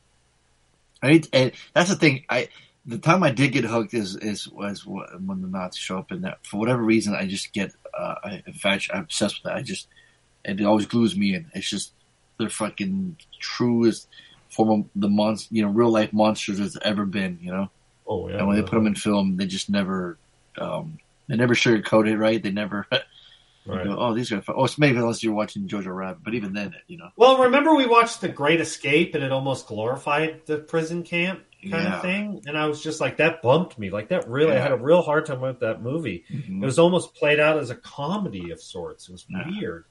I 1.03 1.09
need, 1.13 1.29
and 1.33 1.53
that's 1.73 1.91
the 1.91 1.97
thing. 1.97 2.25
I 2.31 2.49
the 2.87 2.99
time 2.99 3.23
I 3.23 3.31
did 3.31 3.53
get 3.53 3.65
hooked 3.65 3.95
is 3.95 4.17
is 4.17 4.49
was 4.49 4.85
when 4.87 5.41
the 5.41 5.49
Nazis 5.49 5.81
show 5.81 5.99
up, 5.99 6.11
and 6.11 6.25
that 6.25 6.45
for 6.47 6.59
whatever 6.59 6.83
reason 6.83 7.15
I 7.15 7.27
just 7.27 7.53
get. 7.53 7.73
Uh, 7.97 8.15
I, 8.25 8.43
in 8.47 8.53
fact, 8.55 8.91
I'm 8.93 9.03
obsessed 9.03 9.37
with 9.37 9.45
that. 9.45 9.57
I 9.57 9.63
just 9.63 9.89
it 10.45 10.61
always 10.63 10.87
glues 10.87 11.17
me 11.17 11.35
in. 11.35 11.51
It's 11.55 11.69
just 11.71 11.93
the 12.39 12.49
fucking 12.51 13.17
truest 13.41 14.09
form 14.51 14.71
of 14.83 14.87
the 14.97 15.09
monster, 15.09 15.55
you 15.55 15.63
know, 15.63 15.69
real 15.69 15.91
life 15.91 16.13
monsters 16.13 16.59
there's 16.59 16.77
ever 16.79 17.07
been. 17.07 17.39
You 17.41 17.53
know, 17.53 17.71
Oh 18.07 18.29
yeah. 18.29 18.39
and 18.39 18.47
when 18.49 18.57
they 18.57 18.63
put 18.63 18.73
them 18.73 18.87
in 18.87 18.95
film, 18.95 19.37
they 19.37 19.47
just 19.47 19.71
never. 19.71 20.19
um 20.59 20.99
they 21.29 21.37
never 21.37 21.55
sugarcoat 21.55 22.07
it, 22.09 22.19
right? 22.19 22.43
They 22.43 22.51
never 22.51 22.87
Right. 23.67 23.85
go, 23.85 23.97
oh, 23.99 24.13
these 24.13 24.31
are. 24.31 24.43
fun. 24.43 24.57
Oh, 24.59 24.65
it's 24.67 24.77
maybe 24.77 24.99
unless 24.99 25.23
you're 25.23 25.33
watching 25.33 25.67
Jojo 25.67 25.87
Rabbit, 25.97 26.19
but 26.23 26.35
even 26.35 26.53
then, 26.53 26.75
you 26.87 26.99
know. 26.99 27.09
Well, 27.17 27.39
remember 27.45 27.75
we 27.75 27.87
watched 27.87 28.21
The 28.21 28.29
Great 28.29 28.61
Escape, 28.61 29.15
and 29.15 29.25
it 29.25 29.33
almost 29.33 29.67
glorified 29.69 30.43
the 30.45 30.59
prison 30.59 31.03
camp 31.03 31.41
kind 31.71 31.85
Yeah. 31.85 31.97
of 31.97 32.03
thing, 32.03 32.43
and 32.47 32.57
I 32.57 32.67
was 32.67 32.83
just 32.83 33.01
like, 33.01 33.17
that 33.19 33.43
bumped 33.43 33.79
me. 33.79 33.91
Like 33.91 34.09
that 34.09 34.29
really, 34.29 34.53
I 34.57 34.61
had 34.61 34.73
a 34.73 34.77
real 34.77 35.03
hard 35.03 35.27
time 35.27 35.41
with 35.41 35.61
that 35.61 35.83
movie. 35.83 36.25
Mhm. 36.33 36.63
It 36.63 36.67
was 36.67 36.79
almost 36.79 37.15
played 37.15 37.41
out 37.41 37.59
as 37.59 37.71
a 37.71 37.75
comedy 37.75 38.51
of 38.51 38.61
sorts. 38.61 39.09
It 39.09 39.13
was 39.13 39.27
Yeah. 39.29 39.45
weird, 39.49 39.85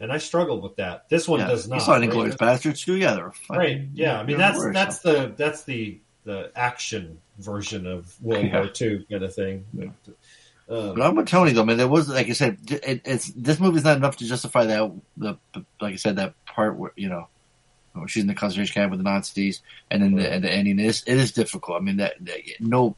and 0.00 0.12
I 0.12 0.18
struggled 0.18 0.62
with 0.62 0.76
that. 0.76 1.08
This 1.08 1.26
one 1.28 1.40
yeah. 1.40 1.48
does 1.48 1.68
not. 1.68 1.76
You 1.76 1.80
saw 1.82 1.92
right? 1.94 2.08
Inglourious 2.08 2.36
Basterds 2.36 2.84
too. 2.84 2.96
Yeah, 2.96 3.14
they're 3.14 3.32
fucking, 3.32 3.56
Right. 3.58 3.80
Yeah. 3.94 4.18
I 4.20 4.24
mean, 4.24 4.38
that's 4.38 4.62
that's 4.72 4.98
the 5.00 5.32
that's 5.36 5.64
the 5.64 6.00
the 6.24 6.50
action 6.56 7.18
version 7.38 7.86
of 7.86 8.14
World 8.20 8.44
Yeah. 8.46 8.60
War 8.60 8.70
II 8.80 9.06
kind 9.10 9.22
of 9.22 9.34
thing. 9.34 9.64
Yeah. 9.72 9.84
Um, 10.68 10.96
But 10.96 11.02
I'm 11.02 11.14
with 11.14 11.28
Tony 11.28 11.52
though, 11.52 11.64
man. 11.64 11.76
There 11.76 11.86
was, 11.86 12.08
like 12.08 12.28
I 12.28 12.32
said, 12.32 12.58
it, 12.68 13.02
it's 13.04 13.30
this 13.30 13.60
movie's 13.60 13.84
not 13.84 13.96
enough 13.96 14.16
to 14.16 14.24
justify 14.26 14.64
that. 14.66 14.90
The, 15.16 15.38
the 15.54 15.64
like 15.80 15.92
I 15.92 15.96
said, 15.96 16.16
that 16.16 16.34
part 16.46 16.76
where 16.76 16.90
you 16.96 17.08
know, 17.08 17.28
she's 18.06 18.22
in 18.22 18.26
the 18.26 18.34
concentration 18.34 18.74
camp 18.74 18.90
with 18.90 19.00
the 19.00 19.04
Nazis, 19.04 19.62
and 19.90 20.02
then 20.02 20.14
the, 20.16 20.30
and 20.30 20.44
the 20.44 20.50
ending 20.52 20.78
is 20.78 21.02
it 21.06 21.16
is 21.16 21.32
difficult. 21.32 21.80
I 21.80 21.84
mean, 21.84 21.96
that, 21.96 22.14
that 22.26 22.40
no 22.60 22.96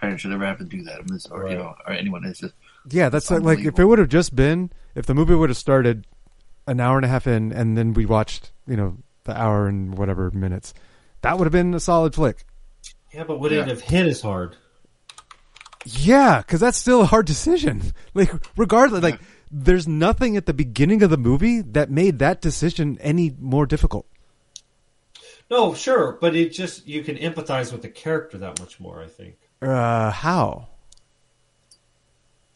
parent 0.00 0.20
should 0.20 0.32
ever 0.32 0.46
have 0.46 0.58
to 0.58 0.64
do 0.64 0.82
that, 0.84 1.00
I 1.00 1.02
mean, 1.02 1.18
or 1.30 1.42
Right. 1.42 1.52
you 1.52 1.58
know, 1.58 1.74
or 1.86 1.92
anyone. 1.92 2.24
It's 2.24 2.40
just 2.40 2.54
Yeah, 2.90 3.08
that's 3.10 3.26
It's 3.26 3.30
like, 3.30 3.58
like 3.58 3.66
if 3.66 3.78
it 3.78 3.84
would 3.84 3.98
have 3.98 4.08
just 4.08 4.34
been 4.34 4.70
if 4.94 5.04
the 5.06 5.14
movie 5.14 5.34
would 5.34 5.50
have 5.50 5.58
started 5.58 6.06
an 6.66 6.80
hour 6.80 6.96
and 6.96 7.04
a 7.04 7.08
half 7.08 7.26
in, 7.26 7.52
and 7.52 7.76
then 7.76 7.92
we 7.92 8.06
watched 8.06 8.52
you 8.66 8.76
know 8.76 8.96
the 9.24 9.38
hour 9.38 9.66
and 9.66 9.98
whatever 9.98 10.30
minutes, 10.30 10.72
that 11.22 11.36
would 11.38 11.44
have 11.44 11.52
been 11.52 11.74
a 11.74 11.80
solid 11.80 12.14
flick. 12.14 12.44
yeah, 13.12 13.24
but 13.24 13.40
would 13.40 13.52
Yeah. 13.52 13.60
it 13.62 13.68
have 13.68 13.80
hit 13.82 14.06
as 14.06 14.22
hard? 14.22 14.56
Yeah, 15.84 16.38
because 16.38 16.60
that's 16.60 16.78
still 16.78 17.00
a 17.02 17.06
hard 17.06 17.26
decision. 17.26 17.82
Like 18.14 18.32
regardless, 18.56 19.02
like 19.04 19.20
there's 19.52 19.86
nothing 19.86 20.36
at 20.36 20.46
the 20.46 20.52
beginning 20.52 21.02
of 21.02 21.10
the 21.10 21.16
movie 21.16 21.60
that 21.60 21.90
made 21.90 22.18
that 22.18 22.40
decision 22.40 22.98
any 23.00 23.32
more 23.38 23.66
difficult. 23.66 24.06
No, 25.50 25.74
sure, 25.74 26.16
but 26.20 26.36
it 26.36 26.52
just 26.52 26.86
you 26.86 27.02
can 27.02 27.16
empathize 27.16 27.72
with 27.72 27.82
the 27.82 27.88
character 27.88 28.38
that 28.38 28.60
much 28.60 28.78
more. 28.78 29.02
I 29.02 29.06
think 29.08 29.36
Uh, 29.60 30.10
how? 30.10 30.68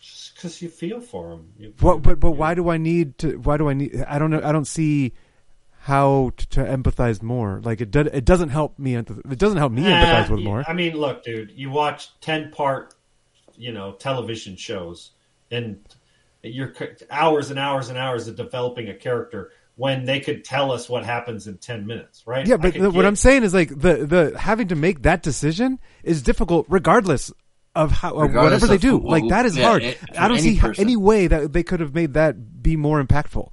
just 0.01 0.35
because 0.35 0.63
you 0.63 0.69
feel 0.69 1.01
for 1.01 1.33
him. 1.33 1.53
You, 1.59 1.75
What? 1.81 2.03
But 2.03 2.21
but 2.21 2.33
why 2.33 2.55
do 2.55 2.69
I 2.69 2.77
need 2.77 3.19
to? 3.19 3.37
Why 3.39 3.57
do 3.57 3.69
I 3.69 3.75
need? 3.75 4.05
I 4.07 4.19
don't 4.19 4.31
know. 4.31 4.41
I 4.45 4.53
don't 4.53 4.67
see 4.67 5.13
how 5.81 6.33
to, 6.37 6.49
to 6.51 6.61
empathize 6.65 7.23
more. 7.23 7.61
Like 7.65 7.81
it 7.81 7.91
does. 7.91 8.09
It 8.13 8.25
doesn't 8.25 8.51
help 8.51 8.79
me. 8.79 8.95
It 8.95 9.39
doesn't 9.39 9.59
help 9.59 9.73
me 9.73 9.83
empathize 9.83 10.31
with 10.31 10.41
more. 10.41 10.65
I 10.69 10.73
mean, 10.73 10.95
look, 10.95 11.25
dude, 11.25 11.51
you 11.55 11.71
watch 11.71 12.09
ten 12.21 12.51
part, 12.51 12.95
you 13.57 13.73
know, 13.73 13.93
television 13.93 14.57
shows, 14.57 15.11
and 15.51 15.81
you're 16.43 16.75
hours 17.11 17.51
and 17.51 17.59
hours 17.59 17.89
and 17.89 17.99
hours 17.99 18.29
of 18.29 18.37
developing 18.37 18.89
a 18.89 18.95
character 18.95 19.51
when 19.77 20.05
they 20.05 20.21
could 20.21 20.45
tell 20.45 20.71
us 20.73 20.89
what 20.89 21.05
happens 21.05 21.47
in 21.47 21.59
ten 21.59 21.87
minutes, 21.87 22.23
right? 22.27 22.47
Yeah, 22.47 22.57
but 22.59 22.75
the, 22.75 22.91
what 22.91 23.03
get- 23.03 23.07
I'm 23.07 23.17
saying 23.17 23.43
is 23.43 23.53
like 23.55 23.69
the 23.71 24.07
the 24.07 24.39
having 24.39 24.69
to 24.69 24.77
make 24.77 25.03
that 25.03 25.23
decision 25.23 25.79
is 26.03 26.23
difficult 26.23 26.67
regardless 26.69 27.33
of 27.75 27.91
how 27.91 28.15
of 28.15 28.23
Regardless 28.23 28.63
whatever 28.63 28.67
they 28.69 28.79
do. 28.79 29.01
who- 29.01 29.09
like 29.09 29.29
that 29.29 29.47
is 29.47 29.57
yeah, 29.57 29.65
hard. 29.69 29.83
it- 29.83 29.99
I 30.17 30.29
don't 30.29 30.39
any 30.39 30.55
see 30.55 30.61
person. 30.61 30.85
any 30.85 30.97
way 30.97 31.27
that 31.27 31.53
they 31.53 31.63
could 31.65 31.81
have 31.81 31.93
made 31.95 32.15
that 32.15 32.63
be 32.63 32.77
more 32.77 33.03
impactful. 33.03 33.51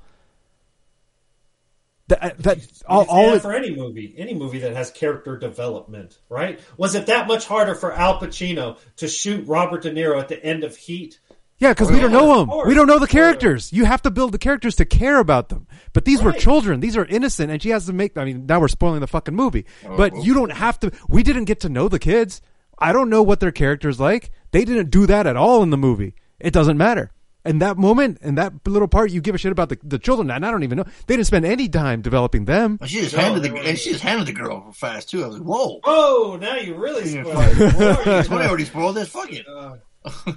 Uh, 2.12 2.16
that 2.28 2.38
that 2.40 2.58
all, 2.88 3.06
all 3.08 3.28
yeah, 3.28 3.36
it, 3.36 3.42
for 3.42 3.54
any 3.54 3.74
movie, 3.74 4.14
any 4.18 4.34
movie 4.34 4.60
that 4.60 4.76
has 4.76 4.92
character 4.92 5.38
development, 5.38 6.20
right? 6.28 6.60
Was 6.76 6.94
it 6.94 7.06
that 7.06 7.26
much 7.26 7.46
harder 7.48 7.74
for 7.74 7.94
Al 7.94 8.20
Pacino 8.20 8.78
to 8.98 9.08
shoot 9.08 9.48
Robert 9.48 9.84
De 9.84 9.92
Niro 9.92 10.20
at 10.20 10.28
the 10.28 10.44
end 10.44 10.66
of 10.66 10.76
Heat? 10.76 11.20
Yeah, 11.62 11.70
because 11.70 11.90
we 11.90 11.96
Yeah, 11.96 12.02
don't 12.04 12.12
know 12.12 12.40
them. 12.46 12.68
We 12.68 12.74
don't 12.74 12.88
know 12.88 13.00
the 13.00 13.08
characters. 13.08 13.72
You 13.72 13.86
have 13.86 14.02
to 14.02 14.12
build 14.12 14.34
the 14.34 14.38
characters 14.38 14.76
to 14.76 14.86
care 14.86 15.20
about 15.20 15.48
them. 15.50 15.68
But 15.94 16.04
these 16.04 16.22
were 16.22 16.34
children. 16.34 16.82
These 16.82 16.98
are 16.98 17.06
innocent, 17.06 17.50
and 17.52 17.62
she 17.62 17.70
has 17.70 17.86
to 17.86 17.94
make. 17.94 18.18
I 18.18 18.26
mean, 18.26 18.46
now 18.46 18.60
we're 18.60 18.68
spoiling 18.68 19.00
the 19.00 19.08
fucking 19.08 19.36
movie. 19.36 19.66
Oh, 19.88 19.96
but 19.96 20.14
you 20.24 20.34
don't 20.34 20.52
have 20.52 20.78
to. 20.82 20.92
We 21.08 21.24
didn't 21.24 21.46
get 21.46 21.62
to 21.62 21.70
know 21.70 21.88
the 21.88 22.00
kids. 22.00 22.42
I 22.78 22.92
don't 22.92 23.10
know 23.10 23.24
what 23.24 23.40
their 23.40 23.52
characters 23.54 24.00
like. 24.00 24.32
They 24.52 24.66
didn't 24.66 24.90
do 24.90 25.06
that 25.06 25.28
at 25.28 25.38
all 25.38 25.64
in 25.64 25.70
the 25.70 25.78
movie. 25.78 26.16
It 26.40 26.52
doesn't 26.52 26.78
matter. 26.78 27.12
In 27.44 27.58
that 27.60 27.76
moment, 27.78 28.20
in 28.22 28.36
that 28.36 28.54
little 28.68 28.88
part, 28.88 29.10
you 29.10 29.20
give 29.20 29.34
a 29.34 29.38
shit 29.40 29.52
about 29.52 29.70
the, 29.70 29.78
the 29.84 29.98
children, 29.98 30.30
and 30.30 30.46
I 30.46 30.52
don't 30.52 30.62
even 30.64 30.78
know. 30.78 30.86
They 31.08 31.16
didn't 31.16 31.26
spend 31.26 31.44
any 31.46 31.68
time 31.68 32.02
developing 32.04 32.46
them. 32.46 32.78
And 32.80 32.88
she 32.90 33.02
just 33.02 33.16
No, 33.16 33.22
handed 33.24 33.42
the 33.44 33.52
were- 33.52 33.62
and 33.64 33.78
she 33.80 33.92
just 33.92 34.04
handed 34.04 34.28
the 34.28 34.34
girl 34.34 34.72
fast 34.74 35.10
too. 35.10 35.24
I 35.24 35.28
was 35.28 35.38
like, 35.40 35.48
whoa. 35.48 35.80
Oh, 35.84 36.38
now 36.40 36.56
you 36.58 36.76
really 36.76 37.06
spoiled 37.24 37.28
it. 37.60 38.26
Tony 38.28 38.46
already 38.46 38.66
spoiled 38.66 38.96
this. 38.96 39.10
Fuck 39.10 39.30
it. 39.32 39.46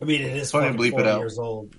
I 0.00 0.04
mean, 0.04 0.20
it 0.22 0.36
is 0.36 0.50
Funny 0.50 0.66
to 0.66 0.72
fucking 0.76 0.92
bleep 0.92 1.00
it 1.00 1.06
out. 1.06 1.20
years 1.20 1.38
old. 1.38 1.74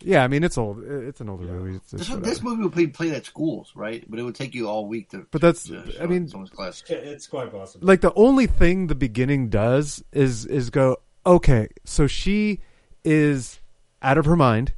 Yeah, 0.00 0.22
I 0.22 0.28
mean, 0.28 0.44
it's 0.44 0.58
old. 0.58 0.84
It's 0.84 1.22
an 1.22 1.30
older 1.30 1.44
movie. 1.44 1.76
It's, 1.76 1.92
it's 1.94 2.02
This, 2.02 2.10
whatever. 2.10 2.26
this 2.26 2.42
movie 2.42 2.62
would 2.64 2.72
play 2.74 2.86
played 2.88 3.12
at 3.14 3.24
schools, 3.24 3.72
right? 3.74 4.04
But 4.06 4.18
it 4.18 4.22
would 4.22 4.34
take 4.34 4.54
you 4.54 4.68
all 4.68 4.86
week 4.86 5.08
to. 5.10 5.26
But 5.30 5.40
that's- 5.40 5.64
to 5.68 5.78
I 5.78 5.90
show 5.92 6.06
mean- 6.06 6.28
someone's 6.28 6.50
class. 6.50 6.82
It's 6.88 7.26
quite 7.26 7.50
possible. 7.50 7.86
like 7.86 8.02
the 8.02 8.12
only 8.14 8.46
thing 8.46 8.88
the 8.88 8.94
beginning 8.94 9.48
does 9.48 10.04
is 10.12 10.44
is 10.44 10.68
go 10.68 10.98
okay 11.24 11.68
so 11.84 12.06
she 12.06 12.60
is 13.02 13.60
out 14.02 14.18
of 14.18 14.26
her 14.26 14.36
mind 14.36 14.74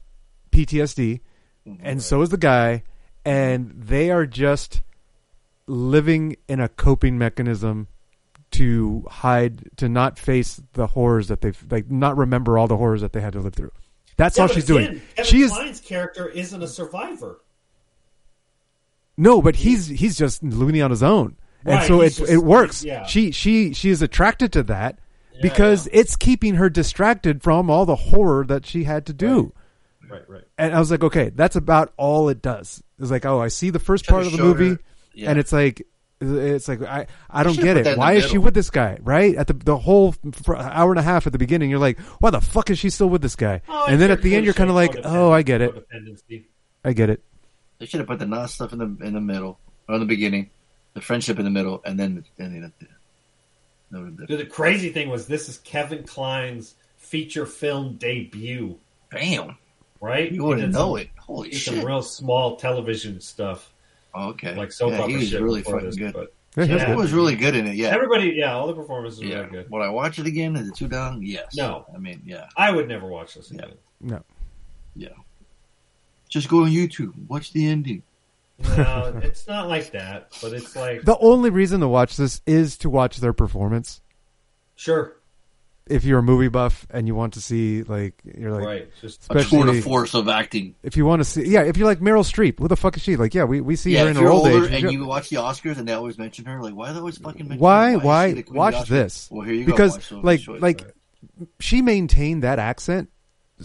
ptsd 0.53 1.21
mm-hmm. 1.67 1.75
and 1.85 2.01
so 2.01 2.23
is 2.23 2.29
the 2.29 2.37
guy 2.37 2.85
and 3.25 3.73
they 3.77 4.11
are 4.13 4.27
just 4.27 4.81
living 5.67 6.37
in 6.47 6.61
a 6.61 6.69
coping 6.69 7.19
mechanism 7.19 7.89
to 8.53 9.05
hide 9.11 9.71
to 9.77 9.89
not 9.89 10.19
face 10.19 10.61
the 10.75 10.87
horrors 10.87 11.29
that 11.29 11.41
they've 11.41 11.65
like 11.71 11.91
not 11.91 12.17
remember 12.17 12.57
all 12.59 12.67
the 12.69 12.77
horrors 12.77 13.01
that 13.01 13.13
they 13.13 13.21
had 13.21 13.33
to 13.33 13.41
live 13.41 13.55
through 13.55 13.73
that's 14.17 14.37
Yeah, 14.39 14.43
all 14.45 14.49
she's 14.49 14.71
again, 14.71 14.85
doing 14.87 15.03
Kevin 15.17 15.25
she 15.31 15.43
is 15.43 15.53
Kline's 15.53 15.81
character 15.81 16.29
isn't 16.29 16.63
a 16.63 16.69
survivor. 16.69 17.41
No, 19.17 19.41
but 19.41 19.57
he's 19.57 19.87
he's 19.87 20.17
just 20.17 20.43
loony 20.43 20.83
on 20.83 20.91
his 20.91 21.03
own, 21.03 21.37
and 21.65 21.77
Right, 21.77 21.89
so 21.89 22.01
it 22.03 22.11
just- 22.11 22.31
it 22.31 22.39
works. 22.39 22.85
yeah. 22.85 23.07
She 23.07 23.31
she 23.31 23.73
she 23.73 23.91
is 23.91 24.03
attracted 24.03 24.53
to 24.53 24.63
that 24.65 24.99
because 25.43 25.89
it's 25.93 26.17
keeping 26.17 26.55
her 26.55 26.69
distracted 26.71 27.43
from 27.43 27.69
all 27.71 27.85
the 27.87 27.97
horror 27.97 28.45
that 28.47 28.65
she 28.67 28.85
had 28.85 29.07
to 29.07 29.13
do. 29.13 29.53
Right, 30.03 30.21
right. 30.21 30.29
right. 30.29 30.45
And 30.57 30.75
I 30.75 30.79
was 30.79 30.91
like, 30.91 31.03
okay, 31.05 31.31
that's 31.35 31.57
about 31.57 31.93
all 31.97 32.29
it 32.29 32.41
does. 32.41 32.83
It's 32.99 33.11
like, 33.11 33.27
oh, 33.27 33.41
I 33.41 33.49
see 33.49 33.71
the 33.71 33.79
first 33.79 34.07
part 34.07 34.25
of 34.25 34.33
the 34.33 34.39
movie, 34.39 34.69
her- 34.71 34.81
yeah. 35.15 35.31
and 35.31 35.39
it's 35.39 35.53
like. 35.53 35.87
It's 36.21 36.67
like 36.67 36.81
I 36.83 37.07
I 37.29 37.43
don't 37.43 37.59
get 37.61 37.77
it. 37.77 37.99
Why 37.99 38.15
is 38.15 38.27
she 38.27 38.39
with 38.39 38.55
this 38.55 38.71
guy? 38.71 38.99
Right 39.03 39.35
at 39.35 39.49
the 39.49 39.53
the 39.53 39.77
whole 39.77 40.15
hour 40.49 40.91
and 40.91 40.99
a 40.99 41.03
half 41.03 41.27
at 41.27 41.33
the 41.33 41.39
beginning, 41.39 41.69
you're 41.69 41.79
like, 41.79 41.99
why 42.21 42.31
the 42.31 42.41
fuck 42.41 42.71
is 42.71 42.79
she 42.79 42.89
still 42.89 43.09
with 43.11 43.21
this 43.21 43.37
guy? 43.37 43.61
Oh, 43.69 43.87
and 43.87 44.01
then 44.01 44.11
at 44.11 44.23
the 44.23 44.35
end, 44.35 44.45
you're 44.47 44.55
kind 44.55 44.71
of 44.71 44.77
like, 44.77 44.97
oh, 45.05 45.31
I 45.31 45.43
get 45.43 45.61
it. 45.61 45.87
I 46.85 46.93
get 46.95 47.11
it. 47.11 47.23
They 47.79 47.85
should 47.87 48.01
have 48.01 48.07
put 48.07 48.19
the 48.19 48.27
Nas 48.27 48.53
stuff 48.55 48.73
in 48.73 48.79
the 48.79 49.07
in 49.07 49.13
the 49.13 49.21
middle 49.21 49.59
or 49.89 49.97
in 49.97 50.01
the 50.01 50.07
beginning, 50.07 50.49
the 50.95 51.03
friendship 51.03 51.39
in 51.39 51.45
the 51.45 51.51
middle, 51.51 51.83
and 51.85 52.01
then 52.01 52.25
and 52.39 52.55
then 52.55 52.73
the, 52.81 52.87
that 53.91 54.01
would 54.01 54.27
Dude, 54.27 54.41
the 54.41 54.47
crazy 54.47 54.91
thing 54.91 55.11
was 55.11 55.27
this 55.27 55.49
is 55.51 55.59
Kevin 55.59 56.05
Kline's 56.05 56.75
feature 56.97 57.45
film 57.47 57.97
debut, 57.97 58.79
Damn, 59.13 59.57
right? 60.01 60.33
you 60.33 60.43
wouldn't 60.45 60.73
know 60.73 60.97
some- 60.97 60.99
it. 60.99 61.11
Holy 61.19 61.53
shit! 61.53 61.75
some 61.75 61.85
real 61.85 62.03
small 62.03 62.57
television 62.57 63.21
stuff, 63.21 63.71
Oh, 64.17 64.29
okay, 64.31 64.55
like 64.55 64.73
soap 64.73 64.93
yeah, 64.93 65.01
opera 65.01 65.11
he 65.11 65.17
was 65.17 65.29
shit 65.29 65.43
really 65.43 65.63
fucking 65.63 65.85
this, 65.85 65.97
good. 65.97 66.15
But 66.15 66.33
Yeah, 66.57 66.65
he 66.65 66.73
was 66.73 66.83
Yeah. 66.83 66.89
He 66.89 66.95
was 66.97 67.13
really 67.13 67.37
good 67.37 67.55
in 67.55 67.67
it. 67.67 67.75
Yeah, 67.75 67.89
everybody, 67.89 68.31
yeah, 68.35 68.55
all 68.55 68.67
the 68.67 68.75
performances 68.75 69.21
were 69.21 69.27
yeah. 69.27 69.37
really 69.41 69.51
good. 69.51 69.71
Would 69.71 69.83
I 69.83 69.91
watch 69.91 70.19
it 70.19 70.27
again? 70.27 70.57
Is 70.57 70.69
it 70.69 70.75
too 70.75 70.89
dumb? 70.89 71.23
Yes. 71.23 71.55
No. 71.55 71.85
I 71.95 71.99
mean, 71.99 72.23
yeah, 72.25 72.47
I 72.57 72.71
would 72.73 72.89
never 72.89 73.07
watch 73.07 73.35
this 73.35 73.53
Yeah. 73.53 73.65
again. 73.65 73.77
No, 74.01 74.23
yeah. 74.95 75.09
Just 76.31 76.49
go 76.49 76.65
on 76.65 76.71
YouTube, 76.71 77.13
watch 77.29 77.53
the 77.53 77.67
ending. 77.67 78.03
No, 78.59 79.19
it's 79.23 79.47
not 79.47 79.69
like 79.69 79.93
that, 79.93 80.33
but 80.41 80.55
it's 80.55 80.75
like 80.75 81.03
the 81.03 81.19
only 81.19 81.51
reason 81.51 81.81
to 81.81 81.89
watch 81.89 82.17
this 82.17 82.41
is 82.47 82.79
to 82.79 82.89
watch 82.91 83.19
their 83.19 83.35
performance 83.35 84.01
Sure. 84.77 85.16
If 85.89 86.05
you're 86.05 86.19
a 86.19 86.23
movie 86.23 86.49
buff 86.49 86.87
and 86.91 87.07
you 87.07 87.15
want 87.15 87.35
to 87.35 87.41
see 87.41 87.83
like 87.85 88.15
you're 88.25 88.53
like 88.53 88.65
right. 88.65 88.89
Just 89.01 89.27
A 89.31 89.45
tour 89.45 89.67
de 89.67 89.81
force 89.81 90.15
of 90.15 90.29
acting. 90.29 90.75
if 90.83 90.97
you 90.97 91.07
want 91.07 91.21
to 91.21 91.25
see 91.25 91.47
yeah 91.49 91.63
if 91.63 91.77
you're 91.77 91.87
like 91.87 92.01
Meryl 92.01 92.25
Streep 92.25 92.59
who 92.59 92.67
the 92.69 92.77
fuck 92.77 92.97
is 92.97 93.03
she 93.03 93.17
like 93.17 93.35
yeah 93.35 93.45
we, 93.45 93.61
we 93.61 93.77
see 93.77 93.93
Yeah, 93.95 94.05
her 94.05 94.09
in 94.11 94.17
her 94.17 94.29
old 94.29 94.47
older 94.49 94.67
age 94.69 94.83
and 94.85 94.93
you 94.93 95.05
watch 95.07 95.29
the 95.31 95.37
Oscars 95.37 95.79
and 95.79 95.87
they 95.89 95.93
always 95.93 96.19
mention 96.19 96.45
her, 96.47 96.61
like 96.63 96.75
why 96.75 96.89
do 96.89 96.95
they 96.95 96.99
always 97.01 97.19
fucking 97.19 97.47
mention 97.49 97.61
why 97.61 97.93
her? 97.93 97.99
why 97.99 98.27
is 98.27 98.31
she 98.31 98.35
the 98.35 98.43
queen 98.43 98.57
of 98.57 98.75
watch 98.75 98.89
this 98.89 99.29
Well, 99.31 99.43
here 99.47 99.55
you 99.55 99.65
because 99.65 99.93
go. 99.93 99.97
watch 99.97 100.05
Sophie's 100.07 100.25
like 100.25 100.41
Choice. 100.41 100.63
like 100.63 100.85
she 101.61 101.83
maintained 101.83 102.43
that 102.43 102.59
accent 102.59 103.09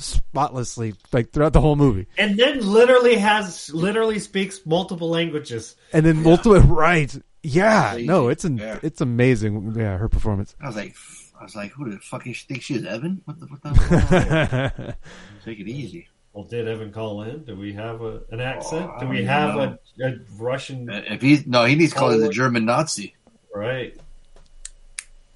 spotlessly 0.06 0.94
like 1.12 1.32
throughout 1.32 1.54
the 1.54 1.62
whole 1.62 1.76
movie 1.76 2.08
and 2.18 2.38
then 2.38 2.60
literally 2.66 3.16
has 3.16 3.70
literally 3.74 4.20
speaks 4.20 4.62
multiple 4.66 5.10
languages. 5.10 5.76
and 5.94 6.06
then 6.06 6.22
multiple 6.24 6.60
right 6.62 7.16
yeah 7.44 7.92
Crazy. 7.94 8.08
no 8.08 8.28
it's 8.30 8.46
an, 8.46 8.58
Yeah. 8.58 8.80
it's 8.84 9.02
amazing 9.02 9.74
yeah 9.76 9.98
her 9.98 10.08
performance 10.10 10.56
I 10.62 10.68
was 10.68 10.76
like, 10.76 10.96
I 11.42 11.44
was 11.44 11.56
like, 11.56 11.72
who 11.72 11.90
the 11.90 11.98
fuck 11.98 12.28
is 12.28 12.38
she 12.38 12.46
think 12.46 12.62
she 12.62 12.76
is 12.76 12.86
Evan? 12.86 13.20
What 13.26 13.40
the 13.40 13.48
what 13.48 13.64
the? 13.64 14.96
Take 15.44 15.60
it 15.60 15.68
easy. 15.68 16.08
Well, 16.34 16.44
did 16.44 16.68
Evan 16.68 16.94
call 16.94 17.24
in? 17.24 17.44
Do 17.46 17.56
we 17.56 17.74
have 17.74 18.02
a, 18.04 18.22
an 18.30 18.40
accent? 18.40 18.92
Oh, 18.96 19.00
Do 19.00 19.08
we 19.08 19.24
have 19.26 19.56
a, 19.56 19.80
a 20.04 20.20
Russian? 20.38 20.88
If 20.88 21.24
he's 21.24 21.48
no, 21.48 21.66
he 21.66 21.74
needs 21.74 21.94
to 21.94 21.98
call 21.98 22.12
it 22.12 22.20
the 22.20 22.28
Oh. 22.28 22.32
German 22.32 22.66
Nazi. 22.66 23.16
Right. 23.56 24.00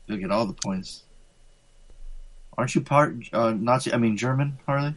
He'll 0.06 0.18
get 0.18 0.30
all 0.30 0.46
the 0.46 0.54
points. 0.54 1.02
Aren't 2.56 2.76
you 2.76 2.82
part 2.82 3.16
uh, 3.34 3.54
Nazi? 3.54 3.92
I 3.92 3.98
mean 3.98 4.16
German, 4.16 4.60
Harley. 4.68 4.94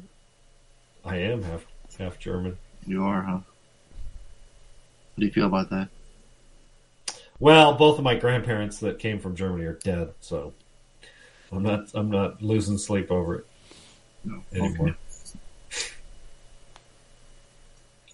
I 1.07 1.17
am 1.17 1.43
half 1.43 1.65
half 1.99 2.19
German. 2.19 2.59
You 2.87 3.05
are, 3.05 3.23
huh? 3.23 3.33
What 3.39 5.21
do 5.21 5.25
you 5.25 5.33
feel 5.33 5.47
about 5.47 5.71
that? 5.71 5.89
Well, 7.41 7.73
both 7.73 7.97
of 7.97 8.05
my 8.05 8.15
grandparents 8.15 8.79
that 8.81 8.99
came 8.99 9.19
from 9.19 9.35
Germany 9.35 9.65
are 9.65 9.79
dead, 9.83 10.13
so 10.21 10.53
I'm 11.53 11.63
not 11.63 11.87
I'm 11.95 12.11
not 12.11 12.43
losing 12.43 12.77
sleep 12.79 13.11
over 13.11 13.37
it 13.37 13.47
No. 14.25 14.43
anymore. 14.55 14.97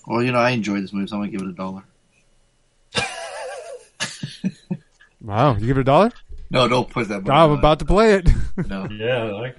Well, 0.07 0.22
you 0.22 0.32
know, 0.32 0.39
I 0.39 0.51
enjoy 0.51 0.80
this 0.80 0.93
movie, 0.93 1.07
so 1.07 1.16
I'm 1.16 1.22
gonna 1.22 1.32
give 1.32 1.41
it 1.43 1.49
a 1.49 1.53
dollar. 1.53 1.82
wow 5.20 5.55
you 5.57 5.66
give 5.66 5.78
it 5.78 5.80
a 5.80 5.85
dollar 5.85 6.11
No, 6.51 6.68
don't 6.68 6.89
put 6.91 7.09
that. 7.09 7.28
i'm 7.30 7.51
about 7.53 7.78
to 7.78 7.85
play 7.85 8.14
it 8.14 8.28
No. 8.68 8.87
Yeah, 8.91 9.22
like 9.24 9.57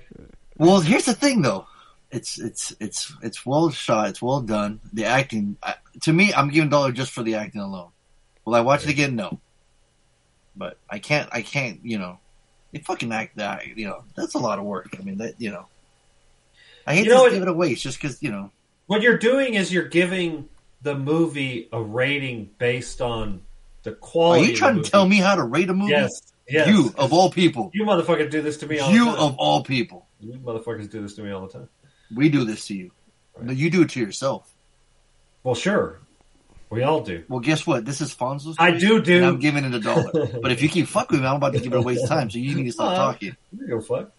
Well, 0.58 0.80
here's 0.80 1.06
the 1.06 1.14
thing, 1.14 1.42
though. 1.42 1.68
It's 2.12 2.40
it's 2.40 2.74
it's 2.80 3.12
it's 3.22 3.46
well 3.46 3.70
shot. 3.72 4.08
It's 4.10 4.22
well 4.22 4.40
done. 4.40 4.80
The 4.94 5.04
acting, 5.06 5.58
I, 5.62 5.74
to 6.04 6.14
me, 6.14 6.34
I'm 6.34 6.48
giving 6.50 6.68
a 6.68 6.72
dollar 6.72 6.94
just 6.94 7.12
for 7.12 7.24
the 7.24 7.36
acting 7.36 7.60
alone. 7.60 7.90
Will 8.46 8.56
I 8.56 8.62
watch 8.62 8.84
it 8.86 8.90
again? 8.90 9.18
No. 9.18 9.40
But 10.56 10.78
I 10.90 11.00
can't. 11.00 11.28
I 11.34 11.42
can't. 11.42 11.82
You 11.84 11.98
know, 11.98 12.20
they 12.76 12.82
fucking 12.82 13.12
act 13.14 13.38
that. 13.38 13.66
You 13.68 13.88
know, 13.88 14.04
that's 14.16 14.34
a 14.34 14.38
lot 14.38 14.60
of 14.60 14.66
work. 14.66 14.90
I 15.00 15.04
mean, 15.04 15.18
that 15.20 15.40
you 15.40 15.50
know. 15.50 15.66
I 16.86 16.94
hate 16.94 17.06
You 17.06 17.14
to 17.14 17.34
give 17.34 17.42
it 17.42 17.48
away. 17.48 17.72
It's 17.72 17.82
just 17.82 18.00
because 18.00 18.22
you 18.22 18.32
know. 18.32 18.52
what 18.88 19.02
you're 19.02 19.18
doing 19.18 19.54
is 19.54 19.72
you're 19.72 19.88
giving 19.88 20.50
the 20.82 20.94
movie 20.94 21.70
a 21.72 21.82
rating 21.82 22.50
based 22.60 23.02
on 23.02 23.42
the 23.84 23.94
quality. 23.94 24.48
Are 24.48 24.50
you 24.50 24.56
trying 24.58 24.84
to 24.84 24.90
tell 24.90 25.08
me 25.08 25.18
how 25.18 25.36
to 25.36 25.44
rate 25.44 25.70
a 25.70 25.74
movie? 25.74 25.92
Yes. 25.92 26.34
Yes. 26.48 26.68
You 26.68 26.94
of 26.98 27.12
all 27.14 27.32
people. 27.32 27.72
You 27.74 27.86
motherfuckers 27.86 28.30
do 28.30 28.42
this 28.42 28.58
to 28.58 28.68
me 28.68 28.78
all 28.78 28.92
You 28.92 29.06
the 29.06 29.12
time. 29.12 29.20
of 29.22 29.36
all 29.38 29.64
people. 29.64 30.06
You 30.20 30.34
motherfuckers 30.34 30.92
do 30.92 31.02
this 31.02 31.16
to 31.16 31.24
me 31.24 31.32
all 31.32 31.48
the 31.48 31.54
time. 31.54 31.70
We 32.14 32.30
do 32.30 32.44
this 32.44 32.68
to 32.68 32.76
you. 32.76 32.92
No, 33.42 33.52
you 33.52 33.70
do 33.70 33.82
it 33.82 33.90
to 33.92 34.00
yourself. 34.00 34.54
Well, 35.44 35.56
sure. 35.56 36.00
We 36.76 36.84
all 36.84 37.02
do. 37.02 37.24
Well, 37.28 37.40
guess 37.40 37.66
what? 37.66 37.86
This 37.86 38.02
is 38.02 38.14
Fonzo's. 38.14 38.56
I 38.60 38.72
do 38.72 39.02
do. 39.02 39.18
And 39.18 39.26
I'm 39.26 39.40
giving 39.40 39.64
it 39.66 39.74
a 39.74 39.80
dollar. 39.80 40.12
but 40.42 40.52
if 40.52 40.62
you 40.62 40.70
keep 40.70 40.88
fucking 40.88 41.16
with 41.18 41.22
me, 41.24 41.28
I'm 41.28 41.38
about 41.38 41.54
to 41.54 41.60
give 41.60 41.74
it 41.74 41.78
a 41.78 41.82
waste 41.82 42.04
of 42.04 42.10
time. 42.10 42.30
So 42.30 42.38
you 42.38 42.54
need 42.56 42.66
to 42.66 42.72
stop 42.72 42.92
Uh, 42.92 42.96
talking. 42.96 43.32
I 43.32 43.56
don't 43.58 43.68
give 43.68 43.78
a 43.78 43.82
fuck. 43.82 44.12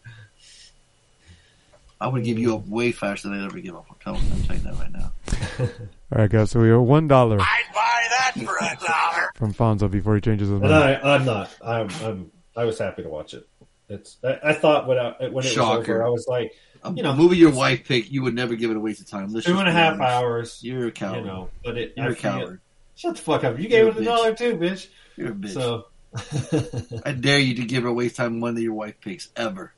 I 2.00 2.08
would 2.08 2.24
give 2.24 2.38
you 2.38 2.54
up 2.56 2.66
way 2.66 2.92
faster 2.92 3.28
than 3.28 3.40
I'd 3.42 3.46
ever 3.46 3.58
give 3.58 3.74
up. 3.74 3.86
I'm 3.88 3.96
telling, 4.02 4.20
I'm 4.32 4.42
telling 4.42 4.62
you 4.62 4.70
that 4.70 4.78
right 4.78 4.92
now. 4.92 5.12
all 6.12 6.18
right 6.22 6.30
guys 6.30 6.50
so 6.50 6.60
we 6.60 6.70
owe 6.70 6.80
one 6.82 7.08
dollar 7.08 7.38
I'd 7.40 7.62
buy 7.74 8.06
that 8.10 8.32
for 8.44 8.56
a 8.56 8.86
dollar. 8.86 9.30
from 9.34 9.52
Fonzo 9.54 9.90
before 9.90 10.14
he 10.14 10.20
changes 10.20 10.48
his 10.48 10.60
And 10.60 10.70
mind 10.70 11.00
I, 11.02 11.14
I'm 11.14 11.24
not. 11.24 11.50
I'm, 11.64 11.88
I'm. 12.04 12.30
I 12.54 12.64
was 12.64 12.78
happy 12.78 13.02
to 13.02 13.08
watch 13.08 13.34
it. 13.34 13.46
It's. 13.88 14.16
I, 14.24 14.38
I 14.44 14.52
thought 14.52 14.86
when 14.86 14.98
I, 14.98 15.12
when 15.28 15.44
it 15.44 15.56
was 15.56 15.58
over, 15.58 16.04
I 16.04 16.08
was 16.08 16.26
like, 16.28 16.48
A 16.48 16.52
You 16.94 17.02
know, 17.02 17.14
movie 17.14 17.36
your 17.36 17.50
wife 17.52 17.84
picked, 17.84 18.10
you 18.10 18.22
would 18.22 18.34
never 18.34 18.54
give 18.56 18.70
it 18.70 18.76
a 18.76 18.80
waste 18.80 19.00
of 19.00 19.08
time. 19.08 19.32
Let's 19.32 19.46
two 19.46 19.58
and 19.58 19.68
a 19.68 19.72
half 19.72 19.94
honest. 19.94 20.02
hours. 20.12 20.60
You're 20.62 20.88
a 20.88 20.92
coward. 20.92 21.18
You 21.20 21.24
know, 21.24 21.48
but 21.64 21.78
it. 21.78 21.94
You're 21.96 22.06
I 22.06 22.10
a 22.10 22.14
coward. 22.14 22.60
Shut 22.96 23.16
the 23.16 23.22
fuck 23.22 23.44
up! 23.44 23.58
You 23.58 23.68
gave 23.68 23.86
it 23.88 23.96
a 23.98 24.04
dollar 24.04 24.34
too, 24.34 24.56
bitch. 24.56 24.88
You're 25.16 25.32
a 25.32 25.34
bitch. 25.34 25.52
So. 25.54 25.86
I 27.04 27.12
dare 27.12 27.38
you 27.40 27.54
to 27.56 27.64
give 27.66 27.82
her 27.82 27.90
a 27.90 27.92
waste 27.92 28.16
time 28.16 28.40
one 28.40 28.54
that 28.54 28.62
your 28.62 28.72
wife 28.72 28.94
picks 29.02 29.28
ever. 29.36 29.72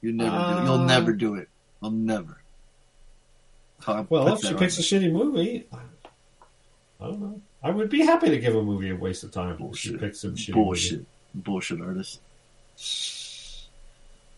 You 0.00 0.12
never 0.12 0.30
do. 0.30 0.36
it. 0.60 0.64
You'll 0.64 0.72
Uh, 0.74 0.86
never 0.86 1.12
do 1.12 1.34
it. 1.34 1.48
You'll 1.82 1.90
never. 1.90 2.40
Tom, 3.80 4.06
Well, 4.08 4.34
if 4.34 4.40
she 4.42 4.54
picks 4.54 4.78
a 4.78 4.82
shitty 4.82 5.10
movie, 5.10 5.66
I 5.72 7.04
don't 7.06 7.20
know. 7.20 7.40
I 7.62 7.70
would 7.70 7.90
be 7.90 8.00
happy 8.04 8.28
to 8.28 8.38
give 8.38 8.54
a 8.54 8.62
movie 8.62 8.90
a 8.90 8.94
waste 8.96 9.24
of 9.24 9.32
time. 9.32 9.56
If 9.60 9.78
she 9.78 9.96
picks 9.96 10.20
some 10.20 10.36
shitty 10.36 10.52
bullshit, 10.52 11.04
bullshit 11.34 11.80
artist. 11.80 12.20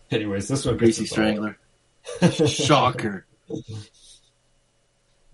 Anyways, 0.09 0.47
this 0.47 0.65
one 0.65 0.77
Greasy 0.77 1.05
Strangler. 1.05 1.57
Shocker. 2.47 3.25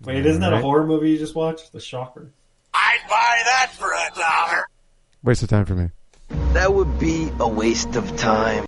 Wait, 0.04 0.26
isn't 0.26 0.40
that 0.40 0.52
a 0.52 0.60
horror 0.60 0.86
movie 0.86 1.10
you 1.10 1.18
just 1.18 1.34
watched? 1.34 1.72
The 1.72 1.80
Shocker. 1.80 2.30
I'd 2.74 3.00
buy 3.08 3.42
that 3.44 3.72
for 3.72 3.90
a 3.92 4.10
dollar. 4.14 4.66
waste 5.22 5.42
of 5.42 5.48
time 5.48 5.64
for 5.64 5.74
me 5.74 5.90
That 6.52 6.72
would 6.72 6.98
be 6.98 7.30
a 7.40 7.48
waste 7.48 7.96
of 7.96 8.16
time. 8.16 8.66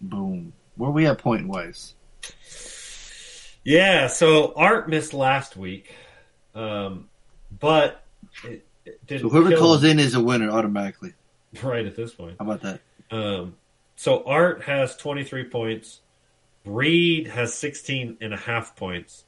Boom. 0.00 0.52
Where 0.76 0.90
we 0.90 1.06
at 1.06 1.18
point 1.18 1.48
wise? 1.48 1.94
Yeah, 3.64 4.06
so 4.06 4.54
Art 4.56 4.88
missed 4.88 5.12
last 5.12 5.56
week, 5.56 5.94
um, 6.54 7.08
but 7.58 8.02
it, 8.44 8.64
it 8.86 9.06
didn't. 9.06 9.22
So 9.22 9.28
whoever 9.28 9.50
kill 9.50 9.58
calls 9.58 9.84
him 9.84 9.90
in 9.90 9.98
is 9.98 10.14
a 10.14 10.22
winner 10.22 10.50
automatically. 10.50 11.12
right 11.62 11.84
at 11.84 11.96
this 11.96 12.14
point. 12.14 12.36
How 12.38 12.46
about 12.46 12.62
that? 12.62 12.80
Um, 13.10 13.56
so 14.00 14.22
Art 14.24 14.62
has 14.62 14.96
23 14.96 15.44
points. 15.50 16.00
Reed 16.64 17.26
has 17.26 17.52
16 17.52 18.16
and 18.22 18.32
a 18.32 18.36
half 18.38 18.74
points. 18.74 19.24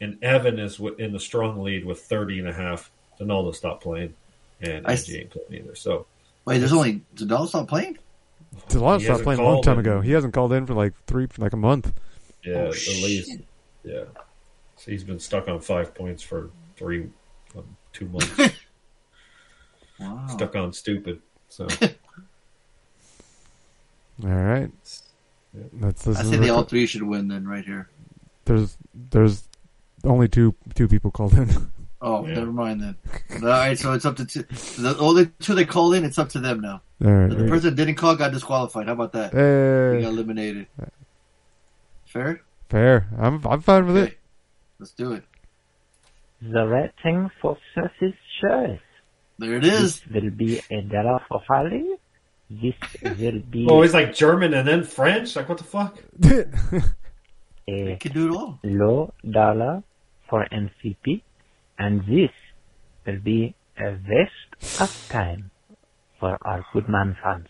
And 0.00 0.22
Evan 0.22 0.60
is 0.60 0.78
in 0.98 1.12
the 1.12 1.18
strong 1.18 1.60
lead 1.60 1.84
with 1.84 2.02
30 2.02 2.38
and 2.38 2.48
a 2.48 2.52
half. 2.52 2.92
Donaldo 3.18 3.50
stopped 3.50 3.82
playing. 3.82 4.14
And 4.60 4.86
I 4.86 4.92
Angie 4.92 5.18
ain't 5.18 5.30
playing 5.30 5.64
either. 5.64 5.74
So, 5.74 6.06
Wait, 6.44 6.58
there's 6.58 6.72
only 6.72 7.02
did 7.16 7.28
stopped 7.48 7.68
playing? 7.68 7.98
Delon 8.68 9.00
He 9.00 9.06
stopped 9.06 9.24
playing 9.24 9.40
a 9.40 9.42
long 9.42 9.60
time 9.60 9.80
in. 9.80 9.80
ago 9.80 10.00
he 10.00 10.12
hasn't 10.12 10.34
called 10.34 10.52
in 10.52 10.66
for 10.66 10.74
like 10.74 10.92
three 11.08 11.26
for 11.26 11.42
like 11.42 11.52
a 11.52 11.56
month 11.56 11.92
yeah, 12.44 12.54
Oh, 12.58 12.66
at 12.68 12.74
shit. 12.76 13.02
least. 13.02 13.38
Yeah. 13.82 14.04
So 14.76 14.92
he's 14.92 15.02
been 15.02 15.18
stuck 15.18 15.48
on 15.48 15.58
five 15.58 15.96
points 15.96 16.22
for 16.22 16.50
three, 16.76 17.08
um, 17.56 17.76
two 17.92 18.06
months. 18.12 18.30
Wow. 19.98 20.26
stuck 20.28 20.54
on 20.54 20.72
stupid. 20.72 21.20
So, 21.48 21.66
all 24.22 24.28
right 24.30 24.70
Yeah. 25.54 25.62
that's 25.74 26.04
this 26.04 26.18
I 26.18 26.22
say 26.22 26.30
they 26.36 26.46
the- 26.46 26.50
all 26.54 26.64
three 26.64 26.86
should 26.86 27.02
win 27.02 27.28
then, 27.28 27.46
right 27.46 27.64
here. 27.64 27.88
there's 28.44 28.76
there's 29.10 29.46
only 30.04 30.28
two 30.28 30.54
two 30.74 30.88
people 30.88 31.10
called 31.10 31.34
in 31.34 31.48
Oh, 32.04 32.26
Yeah. 32.26 32.34
never 32.34 32.50
mind 32.52 32.80
then. 32.80 32.96
All 33.42 33.48
right, 33.48 33.78
so 33.78 33.92
it's 33.92 34.04
up 34.04 34.16
to 34.16 34.24
two. 34.24 34.42
The 34.42 34.96
only 34.98 35.26
two 35.38 35.54
they 35.54 35.64
call 35.64 35.92
in, 35.94 36.04
it's 36.04 36.18
up 36.18 36.30
to 36.30 36.40
them 36.40 36.60
now. 36.60 36.82
all 37.04 37.10
right 37.12 37.30
The 37.30 37.46
person 37.46 37.70
that 37.70 37.76
didn't 37.76 37.94
call 37.94 38.16
got 38.16 38.32
disqualified. 38.32 38.86
How 38.88 38.94
about 38.94 39.12
that? 39.12 39.30
He 39.32 39.38
hey, 39.38 40.02
got 40.02 40.08
eliminated. 40.12 40.66
Fair? 42.06 42.42
fair 42.68 43.06
i'm 43.18 43.40
i'm 43.46 43.60
fine 43.60 43.86
with 43.86 43.96
it 43.98 44.18
Let's 44.78 44.92
do 44.92 45.12
it. 45.12 45.22
The 46.40 46.64
rating 46.66 47.30
for 47.40 47.56
Sophie's 47.74 48.14
choice. 48.40 48.80
There 49.38 49.54
it 49.54 49.64
is. 49.64 50.00
This 50.00 50.22
will 50.22 50.30
be 50.30 50.60
a 50.72 50.80
dollar 50.82 51.20
for 51.28 51.40
Harley. 51.46 51.86
This 52.60 52.74
will 53.02 53.40
be 53.40 53.66
oh, 53.68 53.82
it's 53.82 53.94
like 53.94 54.14
German 54.14 54.52
and 54.52 54.66
then 54.66 54.84
French? 54.84 55.36
Like, 55.36 55.48
what 55.48 55.58
the 55.58 55.64
fuck? 55.64 55.98
Eh, 57.68 57.72
you 57.72 57.92
a 57.92 57.96
can 57.96 58.12
do 58.12 58.28
it 58.28 58.36
all. 58.36 58.58
low 58.64 59.14
dollar 59.30 59.84
for 60.28 60.44
NCP. 60.50 61.22
And 61.78 62.00
this 62.06 62.32
will 63.06 63.20
be 63.20 63.54
a 63.78 63.96
waste 64.08 64.80
of 64.80 65.08
time 65.08 65.52
for 66.18 66.38
our 66.42 66.66
good 66.72 66.88
man 66.88 67.16
Franzo. 67.22 67.46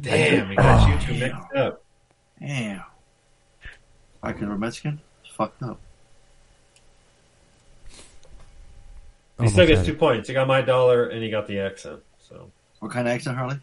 Damn, 0.00 0.46
oh, 0.46 0.50
he 0.50 0.56
got 0.56 0.88
you 0.88 1.06
two 1.06 1.20
mixed 1.20 1.52
up. 1.56 1.82
Damn. 2.40 2.84
I 4.22 4.32
could 4.32 4.48
a 4.48 4.56
Mexican? 4.56 5.00
It's 5.24 5.34
fucked 5.34 5.62
up. 5.62 5.80
He 9.40 9.48
still 9.48 9.64
oh 9.64 9.66
gets 9.66 9.80
had 9.80 9.86
two 9.86 9.94
points. 9.94 10.28
He 10.28 10.34
got 10.34 10.46
my 10.46 10.62
dollar 10.62 11.08
and 11.08 11.22
he 11.22 11.30
got 11.30 11.46
the 11.46 11.60
accent. 11.60 12.02
So 12.86 12.88
What 12.88 12.94
kind 12.94 13.08
of 13.08 13.14
accent, 13.14 13.36
Harley? 13.36 13.58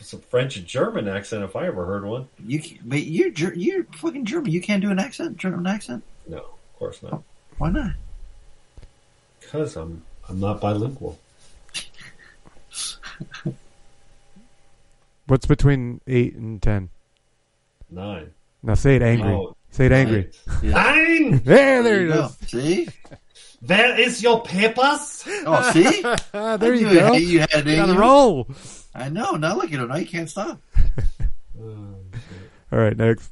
it's 0.00 0.12
a 0.14 0.18
French 0.18 0.56
and 0.56 0.66
German 0.66 1.06
accent 1.08 1.44
if 1.44 1.54
I 1.54 1.66
ever 1.66 1.84
heard 1.84 2.06
one. 2.06 2.26
You, 2.46 2.58
can- 2.58 2.78
but 2.86 3.02
you're 3.02 3.52
you're 3.52 3.84
fucking 3.84 4.24
German. 4.24 4.50
You 4.50 4.62
can't 4.62 4.80
do 4.80 4.90
an 4.90 4.98
accent, 4.98 5.36
German 5.36 5.66
accent. 5.66 6.02
No, 6.26 6.38
of 6.38 6.78
course 6.78 7.02
not. 7.02 7.22
Why 7.58 7.68
not? 7.70 7.92
Because 9.40 9.76
I'm 9.76 10.02
I'm 10.26 10.40
not 10.40 10.62
bilingual. 10.62 11.18
What's 15.26 15.44
between 15.44 16.00
eight 16.06 16.34
and 16.36 16.62
ten? 16.62 16.88
Nine. 17.90 18.30
Now 18.62 18.72
say 18.74 18.96
it 18.96 19.02
angry. 19.02 19.32
Oh, 19.32 19.54
say 19.70 19.84
it 19.86 19.92
angry. 19.92 20.30
Nine. 20.62 21.40
There, 21.44 21.82
there, 21.82 22.00
you 22.02 22.08
go. 22.08 22.24
is. 22.24 22.48
See? 22.48 22.88
Where 23.66 24.00
is 24.00 24.22
your 24.22 24.42
papers? 24.42 25.24
Oh, 25.46 25.70
see? 25.72 26.02
Ah, 26.34 26.56
there 26.56 26.72
I 26.72 26.76
you 26.76 26.86
knew 26.86 26.94
go. 26.98 27.12
You 27.14 27.40
had 27.40 27.50
it 27.54 27.66
in 27.68 27.76
Got 27.76 27.88
you. 27.94 28.00
roll. 28.00 28.48
I 28.94 29.08
know. 29.08 29.32
Now 29.32 29.54
look 29.56 29.64
at 29.72 29.78
him. 29.80 29.88
Now 29.88 29.96
you 29.96 30.06
can't 30.06 30.28
stop. 30.30 30.60
All 32.72 32.78
right, 32.78 32.96
next. 32.96 33.30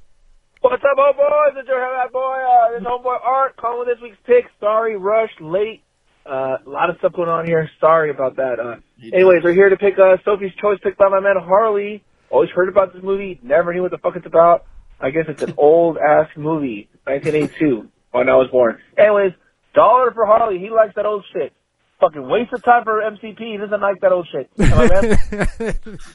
What's 0.61 0.83
up, 0.83 0.99
old 0.99 1.17
boys? 1.17 1.55
It's 1.57 1.69
your 1.69 1.79
that 1.81 2.13
boy, 2.13 2.21
uh, 2.21 2.73
this 2.73 2.83
homeboy 2.87 3.25
Art 3.25 3.57
calling 3.57 3.79
with 3.87 3.89
this 3.89 4.03
week's 4.03 4.19
pick. 4.27 4.45
Sorry, 4.61 4.97
rush 4.97 5.31
late. 5.41 5.83
Uh, 6.27 6.59
a 6.67 6.69
lot 6.69 6.91
of 6.91 6.99
stuff 6.99 7.13
going 7.13 7.29
on 7.29 7.47
here. 7.47 7.71
Sorry 7.81 8.11
about 8.11 8.37
that. 8.37 8.59
Uh, 8.61 8.77
anyways, 9.13 9.43
we're 9.45 9.53
here 9.53 9.69
to 9.71 9.77
pick 9.77 9.95
uh, 9.99 10.17
Sophie's 10.25 10.53
Choice 10.61 10.79
picked 10.83 10.99
by 10.99 11.09
my 11.09 11.21
man 11.21 11.37
Harley. 11.41 12.03
Always 12.31 12.51
heard 12.51 12.69
about 12.69 12.93
this 12.93 13.03
movie, 13.03 13.39
never 13.43 13.73
knew 13.73 13.81
what 13.83 13.93
the 13.93 13.99
fuck 13.99 14.17
it's 14.17 14.27
about. 14.27 14.67
I 15.01 15.11
guess 15.11 15.25
it's 15.29 15.43
an 15.43 15.55
old 15.59 15.97
ass 15.97 16.29
movie, 16.37 16.89
1982, 17.05 17.89
when 18.11 18.29
I 18.29 18.35
was 18.35 18.49
born. 18.51 18.79
Anyways, 18.99 19.33
dollar 19.75 20.11
for 20.13 20.27
Harley. 20.27 20.59
He 20.59 20.71
likes 20.71 20.95
that 20.97 21.07
old 21.07 21.25
shit. 21.33 21.53
Fucking 22.01 22.29
waste 22.29 22.53
of 22.53 22.63
time 22.63 22.85
for 22.85 23.01
MCP. 23.01 23.39
He 23.39 23.57
doesn't 23.57 23.81
like 23.81 24.01
that 24.03 24.13
old 24.13 24.29
shit. 24.31 24.49
And 24.57 24.71
my 24.71 24.89
man 24.89 25.03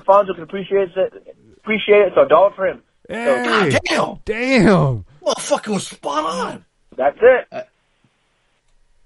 Fonzo 0.08 0.34
can 0.34 0.44
appreciate 0.44 0.90
it. 0.96 1.38
Appreciate 1.58 2.08
it. 2.08 2.14
So 2.16 2.26
dollar 2.26 2.52
for 2.56 2.68
him. 2.68 2.82
Hey, 3.10 3.78
Damn. 3.90 4.20
damn. 4.24 5.06
Motherfucker 5.22 5.74
was 5.74 5.88
spot 5.88 6.24
on. 6.24 6.66
That's 6.96 7.18
it. 7.22 7.48
Uh, 7.52 7.62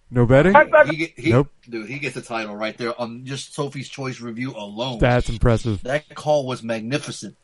no 0.09 0.25
betting? 0.25 0.55
He, 0.89 0.95
get, 0.95 1.19
he, 1.19 1.31
Nope. 1.31 1.49
Dude, 1.67 1.89
he 1.89 1.99
gets 1.99 2.15
the 2.15 2.21
title 2.21 2.55
right 2.55 2.77
there 2.77 2.99
on 2.99 3.25
just 3.25 3.53
Sophie's 3.53 3.89
Choice 3.89 4.21
review 4.21 4.53
alone. 4.55 4.99
That's 4.99 5.29
impressive. 5.29 5.83
That 5.83 6.13
call 6.15 6.45
was 6.45 6.63
magnificent. 6.63 7.35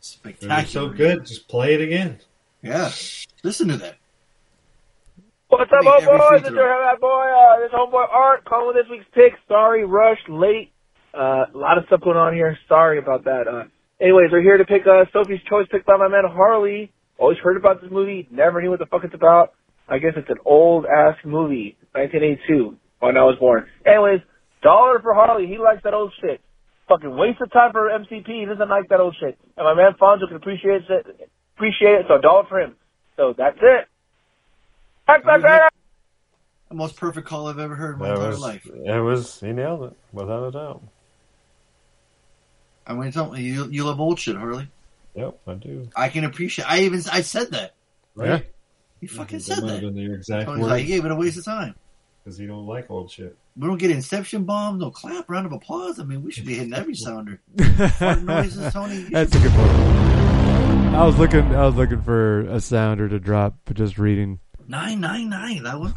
Spectacular. 0.00 0.62
was 0.62 0.70
so 0.70 0.88
good. 0.88 1.26
Just 1.26 1.46
play 1.48 1.74
it 1.74 1.80
again. 1.80 2.18
Yeah. 2.62 2.90
Listen 3.42 3.68
to 3.68 3.76
that. 3.76 3.96
What's 5.48 5.72
up, 5.72 5.80
old 5.80 6.04
boys? 6.04 6.42
It's 6.44 6.50
your 6.50 6.68
that 6.68 7.00
boy, 7.00 7.08
uh, 7.08 7.60
this 7.60 7.72
homeboy 7.72 8.04
Art 8.12 8.44
calling 8.44 8.76
with 8.76 8.84
this 8.84 8.90
week's 8.90 9.06
pick. 9.14 9.32
Sorry, 9.48 9.82
rushed, 9.82 10.28
late. 10.28 10.72
Uh, 11.14 11.48
a 11.48 11.56
lot 11.56 11.78
of 11.78 11.84
stuff 11.86 12.02
going 12.02 12.18
on 12.18 12.34
here. 12.34 12.58
Sorry 12.68 12.98
about 12.98 13.24
that. 13.24 13.48
Uh, 13.48 13.64
anyways, 13.98 14.28
we're 14.30 14.42
here 14.42 14.58
to 14.58 14.66
pick 14.66 14.82
uh, 14.86 15.06
Sophie's 15.10 15.40
Choice 15.48 15.66
picked 15.70 15.86
by 15.86 15.96
my 15.96 16.08
man 16.08 16.24
Harley. 16.28 16.92
Always 17.16 17.38
heard 17.38 17.56
about 17.56 17.80
this 17.80 17.90
movie, 17.90 18.28
never 18.30 18.60
knew 18.60 18.68
what 18.68 18.78
the 18.78 18.84
fuck 18.84 19.04
it's 19.04 19.14
about. 19.14 19.54
I 19.88 19.96
guess 19.96 20.12
it's 20.16 20.28
an 20.28 20.36
old 20.44 20.84
ass 20.84 21.16
movie, 21.24 21.78
1982, 21.92 22.76
when 23.00 23.16
I 23.16 23.24
was 23.24 23.36
born. 23.40 23.64
Anyways, 23.86 24.20
dollar 24.62 25.00
for 25.00 25.14
Harley. 25.14 25.46
He 25.46 25.56
likes 25.56 25.82
that 25.84 25.94
old 25.94 26.12
shit. 26.20 26.42
Fucking 26.90 27.16
waste 27.16 27.40
of 27.40 27.50
time 27.52 27.72
for 27.72 27.88
MCP. 27.88 28.40
He 28.40 28.44
doesn't 28.44 28.68
like 28.68 28.90
that 28.90 29.00
old 29.00 29.16
shit. 29.18 29.38
And 29.56 29.64
my 29.64 29.72
man 29.72 29.92
Fonzo 29.98 30.28
can 30.28 30.36
appreciate 30.36 30.82
it. 30.90 31.30
Appreciate 31.56 32.04
it. 32.04 32.06
So 32.06 32.20
dollar 32.20 32.44
for 32.50 32.60
him. 32.60 32.76
So 33.16 33.32
that's 33.36 33.56
it. 33.62 33.88
The 35.08 35.70
most 36.74 36.96
perfect 36.96 37.26
call 37.26 37.48
I've 37.48 37.58
ever 37.58 37.74
heard 37.74 37.94
in 37.94 38.00
my 38.00 38.08
That 38.08 38.14
entire 38.16 38.28
was, 38.28 38.40
life. 38.40 38.66
it 38.66 39.00
was, 39.00 39.40
he 39.40 39.52
nailed 39.52 39.84
it, 39.84 39.96
without 40.12 40.48
a 40.48 40.50
doubt. 40.50 40.82
I 42.86 42.92
mean, 42.94 43.10
tell 43.10 43.36
you, 43.36 43.68
you 43.70 43.84
love 43.84 44.00
old 44.00 44.18
shit, 44.18 44.36
Harley. 44.36 44.68
Yep, 45.14 45.38
I 45.46 45.54
do. 45.54 45.88
I 45.96 46.08
can 46.10 46.24
appreciate. 46.24 46.70
I 46.70 46.80
even 46.80 47.02
I 47.10 47.22
said 47.22 47.50
that. 47.52 47.74
Right? 48.14 48.46
You 49.00 49.08
fucking 49.08 49.38
That 49.38 49.44
said 49.44 49.66
that. 49.66 49.80
been 49.80 49.96
your 49.96 50.14
exact 50.14 50.46
Tony's 50.46 50.66
like, 50.66 50.86
yeah, 50.86 51.00
but 51.00 51.10
a 51.10 51.16
waste 51.16 51.38
of 51.38 51.44
time. 51.44 51.74
Because 52.24 52.38
you 52.38 52.46
don't 52.46 52.66
like 52.66 52.90
old 52.90 53.10
shit. 53.10 53.36
We 53.56 53.66
don't 53.66 53.78
get 53.78 53.90
inception 53.90 54.44
bombs, 54.44 54.80
no 54.80 54.90
clap, 54.90 55.28
round 55.30 55.46
of 55.46 55.52
applause. 55.52 55.98
I 55.98 56.04
mean, 56.04 56.22
we 56.22 56.30
should 56.30 56.44
be 56.46 56.54
hitting 56.54 56.74
every 56.74 56.94
sounder. 56.94 57.40
Fart 57.98 58.22
noises, 58.22 58.72
Tony. 58.72 59.06
That's 59.10 59.34
a 59.34 59.38
good 59.38 59.52
one. 59.52 60.94
I 60.94 61.04
was 61.04 61.16
looking. 61.18 61.54
I 61.54 61.64
was 61.64 61.74
looking 61.76 62.02
for 62.02 62.40
a 62.40 62.60
sounder 62.60 63.08
to 63.08 63.18
drop, 63.18 63.56
but 63.64 63.76
just 63.76 63.98
reading. 63.98 64.40
Nine 64.68 65.00
nine 65.00 65.30
nine. 65.30 65.62
That 65.62 65.80
one. 65.80 65.94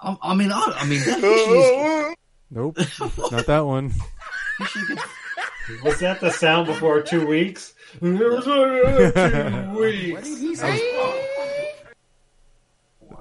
I, 0.00 0.16
I 0.22 0.34
mean, 0.34 0.50
I, 0.50 0.72
I 0.76 0.86
mean, 0.86 1.00
that, 1.00 2.14
Nope, 2.50 2.78
not 3.30 3.46
that 3.46 3.60
one. 3.60 3.92
you 4.60 4.66
should 4.66 4.88
get, 4.88 4.98
Was 5.84 5.98
that 6.00 6.20
the 6.20 6.30
sound 6.30 6.66
before 6.66 7.02
two 7.02 7.26
weeks? 7.26 7.74
two 8.00 8.16
weeks. 9.78 10.62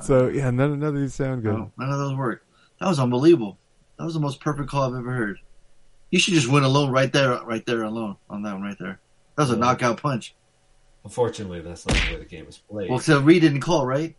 So 0.01 0.27
yeah, 0.27 0.49
none, 0.51 0.79
none 0.79 0.95
of 0.95 0.95
these 0.95 1.13
sound 1.13 1.43
good. 1.43 1.53
no, 1.53 1.71
none 1.77 1.89
of 1.89 1.97
those 1.97 2.15
work. 2.15 2.45
That 2.79 2.87
was 2.87 2.99
unbelievable. 2.99 3.57
That 3.97 4.05
was 4.05 4.13
the 4.13 4.19
most 4.19 4.39
perfect 4.39 4.69
call 4.69 4.83
I've 4.83 4.97
ever 4.97 5.13
heard. 5.13 5.39
You 6.09 6.19
should 6.19 6.33
just 6.33 6.49
win 6.49 6.63
alone 6.63 6.91
right 6.91 7.11
there, 7.11 7.41
right 7.43 7.65
there 7.65 7.83
alone 7.83 8.17
on 8.29 8.43
that 8.43 8.53
one 8.53 8.63
right 8.63 8.77
there. 8.79 8.99
That 9.35 9.43
was 9.43 9.51
a 9.51 9.57
knockout 9.57 10.01
punch. 10.01 10.35
Unfortunately, 11.03 11.59
that's 11.61 11.85
not 11.85 11.97
the 11.97 12.13
way 12.13 12.19
the 12.19 12.25
game 12.25 12.45
is 12.47 12.57
played. 12.57 12.89
Well, 12.89 12.99
so 12.99 13.19
Reed 13.19 13.41
didn't 13.41 13.61
call, 13.61 13.85
right? 13.85 14.15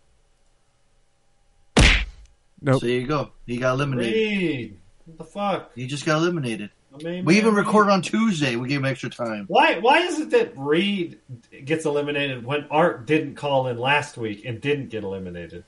Nope. 2.60 2.80
So 2.80 2.86
there 2.86 2.98
you 2.98 3.06
go. 3.06 3.30
He 3.46 3.58
got 3.58 3.74
eliminated. 3.74 4.14
Reed, 4.14 4.78
what 5.06 5.18
the 5.18 5.24
fuck? 5.24 5.70
He 5.74 5.86
just 5.86 6.06
got 6.06 6.18
eliminated. 6.18 6.70
I 6.94 7.02
mean, 7.02 7.24
We 7.24 7.36
even 7.38 7.54
recorded 7.54 7.90
on 7.90 8.02
Tuesday. 8.02 8.56
We 8.56 8.68
gave 8.68 8.78
him 8.78 8.84
extra 8.84 9.10
time. 9.10 9.46
Why? 9.48 9.78
Why 9.80 10.00
is 10.00 10.20
it 10.20 10.30
that 10.30 10.52
Reed 10.56 11.18
gets 11.64 11.84
eliminated 11.84 12.44
when 12.44 12.66
Art 12.70 13.06
didn't 13.06 13.34
call 13.34 13.66
in 13.66 13.78
last 13.78 14.16
week 14.16 14.44
and 14.44 14.60
didn't 14.60 14.90
get 14.90 15.02
eliminated? 15.02 15.64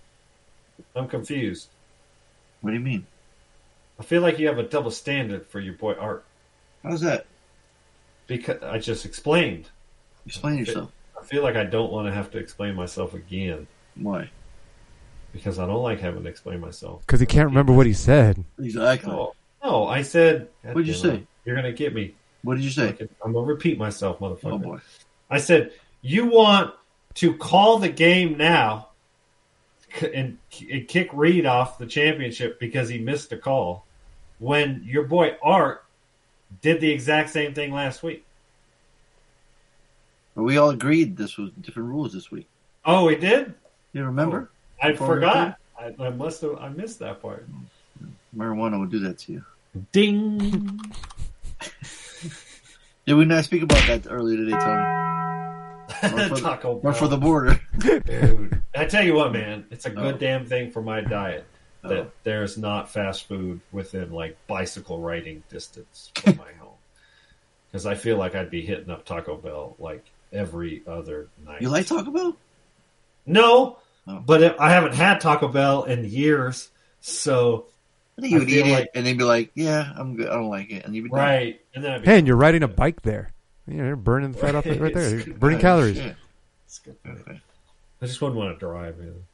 I'm 0.94 1.08
confused. 1.08 1.68
What 2.60 2.70
do 2.70 2.76
you 2.76 2.82
mean? 2.82 3.06
I 3.98 4.02
feel 4.04 4.22
like 4.22 4.38
you 4.38 4.46
have 4.46 4.58
a 4.58 4.62
double 4.62 4.90
standard 4.90 5.46
for 5.46 5.58
your 5.58 5.74
boy 5.74 5.94
Art 5.94 6.24
How's 6.82 7.00
that? 7.00 7.26
because 8.26 8.62
I 8.62 8.78
just 8.78 9.04
explained. 9.04 9.68
Explain 10.26 10.58
yourself. 10.58 10.90
I 11.26 11.28
feel 11.28 11.42
like 11.42 11.56
I 11.56 11.64
don't 11.64 11.90
want 11.90 12.06
to 12.06 12.12
have 12.12 12.30
to 12.32 12.38
explain 12.38 12.76
myself 12.76 13.12
again 13.12 13.66
Why? 13.96 14.30
because 15.32 15.58
I 15.58 15.66
don't 15.66 15.82
like 15.82 15.98
having 15.98 16.22
to 16.22 16.28
explain 16.28 16.60
myself. 16.60 17.00
Because 17.00 17.18
he 17.18 17.26
can't 17.26 17.46
remember 17.46 17.72
what 17.72 17.84
he 17.86 17.94
said. 17.94 18.44
Exactly. 18.60 19.10
No, 19.10 19.32
no, 19.62 19.88
I 19.88 20.02
said. 20.02 20.48
What 20.62 20.84
did 20.84 20.86
you 20.86 20.92
God 20.94 21.14
it, 21.14 21.18
say? 21.18 21.26
You're 21.44 21.56
gonna 21.56 21.72
get 21.72 21.94
me. 21.94 22.14
What 22.42 22.54
did 22.54 22.62
you 22.64 22.70
say? 22.70 22.96
I'm 23.24 23.32
gonna 23.32 23.44
repeat 23.44 23.76
myself, 23.76 24.20
motherfucker. 24.20 24.52
Oh 24.52 24.58
boy. 24.58 24.78
I 25.28 25.38
said 25.38 25.72
you 26.00 26.26
want 26.26 26.72
to 27.14 27.34
call 27.34 27.78
the 27.78 27.88
game 27.88 28.36
now 28.36 28.90
and, 30.00 30.38
and 30.70 30.86
kick 30.86 31.10
Reed 31.12 31.44
off 31.44 31.78
the 31.78 31.86
championship 31.86 32.60
because 32.60 32.88
he 32.88 32.98
missed 32.98 33.32
a 33.32 33.36
call, 33.36 33.84
when 34.38 34.82
your 34.84 35.02
boy 35.02 35.36
Art 35.42 35.84
did 36.62 36.80
the 36.80 36.90
exact 36.90 37.30
same 37.30 37.52
thing 37.52 37.72
last 37.72 38.04
week. 38.04 38.24
But 40.36 40.42
we 40.44 40.58
all 40.58 40.70
agreed 40.70 41.16
this 41.16 41.36
was 41.38 41.50
different 41.62 41.88
rules 41.88 42.12
this 42.12 42.30
week. 42.30 42.46
Oh, 42.84 43.06
we 43.06 43.16
did. 43.16 43.54
You 43.92 44.04
remember? 44.04 44.50
Oh, 44.52 44.86
I 44.86 44.92
Before 44.92 45.06
forgot. 45.08 45.56
I, 45.80 45.94
I 45.98 46.10
must 46.10 46.42
have. 46.42 46.56
I 46.58 46.68
missed 46.68 46.98
that 47.00 47.20
part. 47.20 47.48
Marijuana 48.36 48.78
would 48.78 48.90
do 48.90 48.98
that 49.00 49.18
to 49.20 49.32
you. 49.32 49.44
Ding. 49.92 50.78
Did 53.06 53.14
we 53.14 53.24
not 53.24 53.44
speak 53.44 53.62
about 53.62 53.86
that 53.86 54.06
earlier 54.10 54.36
today, 54.36 54.50
Tony? 54.58 54.82
Run 56.16 56.28
for 56.28 56.34
the, 56.34 56.40
Taco 56.40 56.80
run 56.80 56.94
for 56.94 57.08
the 57.08 57.16
border. 57.16 57.60
Dude, 57.78 58.60
I 58.74 58.84
tell 58.86 59.04
you 59.04 59.14
what, 59.14 59.32
man, 59.32 59.64
it's 59.70 59.86
a 59.86 59.90
good 59.90 60.16
Oh. 60.16 60.18
damn 60.18 60.44
thing 60.44 60.70
for 60.72 60.82
my 60.82 61.00
diet 61.00 61.46
oh. 61.84 61.88
that 61.88 61.98
Oh. 61.98 62.10
there's 62.24 62.58
not 62.58 62.90
fast 62.90 63.26
food 63.28 63.60
within 63.72 64.10
like 64.10 64.36
bicycle 64.48 65.00
riding 65.00 65.42
distance 65.48 66.10
from 66.16 66.36
my 66.38 66.52
home. 66.58 66.74
Because 67.70 67.86
I 67.86 67.94
feel 67.94 68.16
like 68.18 68.34
I'd 68.34 68.50
be 68.50 68.60
hitting 68.66 68.90
up 68.90 69.04
Taco 69.06 69.36
Bell 69.36 69.76
like 69.78 70.04
every 70.36 70.82
other 70.86 71.28
night. 71.44 71.62
You 71.62 71.68
like 71.70 71.86
Taco 71.86 72.10
Bell? 72.10 72.36
No, 73.26 73.78
Oh. 74.06 74.20
but 74.24 74.60
I 74.60 74.70
haven't 74.70 74.94
had 74.94 75.20
Taco 75.20 75.48
Bell 75.48 75.82
in 75.84 76.04
years, 76.04 76.68
so 77.00 77.66
I 78.16 78.20
think 78.20 78.32
you 78.32 78.38
would 78.38 78.48
eat 78.48 78.64
like- 78.70 78.84
it 78.84 78.90
and 78.94 79.06
then 79.06 79.16
be 79.16 79.24
like, 79.24 79.50
"Yeah, 79.54 79.92
I'm 79.96 80.16
good. 80.16 80.28
I 80.28 80.34
don't 80.34 80.48
like 80.48 80.70
it," 80.70 80.84
and 80.84 80.94
you'd 80.94 81.04
be 81.04 81.10
done. 81.10 81.18
right, 81.18 81.60
and 81.74 81.82
then 81.84 81.92
I'd 81.92 82.02
be 82.02 82.06
Hey, 82.06 82.18
and 82.18 82.26
you're 82.26 82.36
riding 82.36 82.62
a 82.62 82.68
bike 82.68 83.02
there. 83.02 83.30
You 83.66 83.74
know, 83.78 83.84
you're 83.86 83.96
burning 83.96 84.30
the 84.32 84.38
fat 84.38 84.54
off 84.54 84.64
it 84.66 84.80
right 84.80 84.94
there. 84.94 85.18
You're 85.26 85.34
burning 85.34 85.58
Oh, 85.58 85.60
calories. 85.60 85.96
shit. 85.96 86.16
It's 86.66 86.78
good. 86.78 86.96
Okay. 87.04 87.40
I 88.00 88.06
just 88.06 88.22
wouldn't 88.22 88.38
want 88.38 88.54
to 88.54 88.58
drive. 88.64 88.96
Man. 88.98 89.24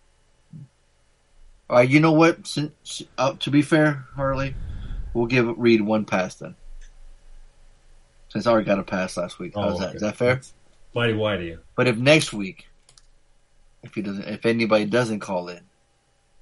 All 1.69 1.77
right. 1.77 1.89
You 1.89 2.01
know 2.01 2.13
what? 2.13 2.47
Since, 2.47 3.03
uh, 3.19 3.35
to 3.41 3.51
be 3.51 3.61
fair, 3.61 4.07
Harley, 4.17 4.55
we'll 5.13 5.27
give 5.27 5.53
Reed 5.59 5.83
one 5.83 6.07
pass 6.07 6.37
then. 6.37 6.55
Since 8.31 8.47
I 8.47 8.53
already 8.53 8.65
got 8.65 8.79
a 8.79 8.83
pass 8.85 9.19
last 9.19 9.39
week. 9.39 9.53
How's 9.55 9.75
Oh, 9.75 9.79
that? 9.81 9.89
okay. 9.89 9.97
Is 9.97 10.01
that 10.03 10.17
fair? 10.17 10.41
Mighty 10.95 11.15
white 11.15 11.41
of 11.41 11.47
you. 11.47 11.59
But 11.77 11.89
if 11.89 11.97
next 11.97 12.33
week, 12.33 12.67
if 13.83 13.95
he 13.95 14.03
doesn't, 14.03 14.25
if 14.29 14.47
anybody 14.47 14.85
doesn't 14.85 15.21
call 15.21 15.49
in, 15.49 15.61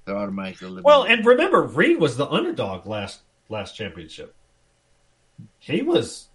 they're 0.05 0.17
automatically 0.17 0.67
eliminated. 0.67 0.85
Well, 0.85 1.03
and 1.03 1.25
remember, 1.25 1.63
Reed 1.63 1.99
was 1.99 2.17
the 2.17 2.27
underdog 2.27 2.85
last 2.85 3.21
last 3.49 3.75
championship. 3.75 4.35
He 5.59 5.81
was 5.81 6.27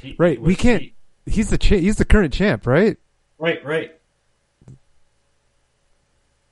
he- 0.00 0.14
Right. 0.18 0.38
he 0.38 0.44
We 0.44 0.54
can't. 0.54 0.82
he- 0.82 0.92
He's 1.28 1.50
the 1.50 1.58
cha- 1.58 1.78
he's 1.78 1.96
the 1.96 2.04
current 2.04 2.32
champ, 2.32 2.66
right? 2.66 2.96
right, 3.38 3.64
right. 3.64 3.98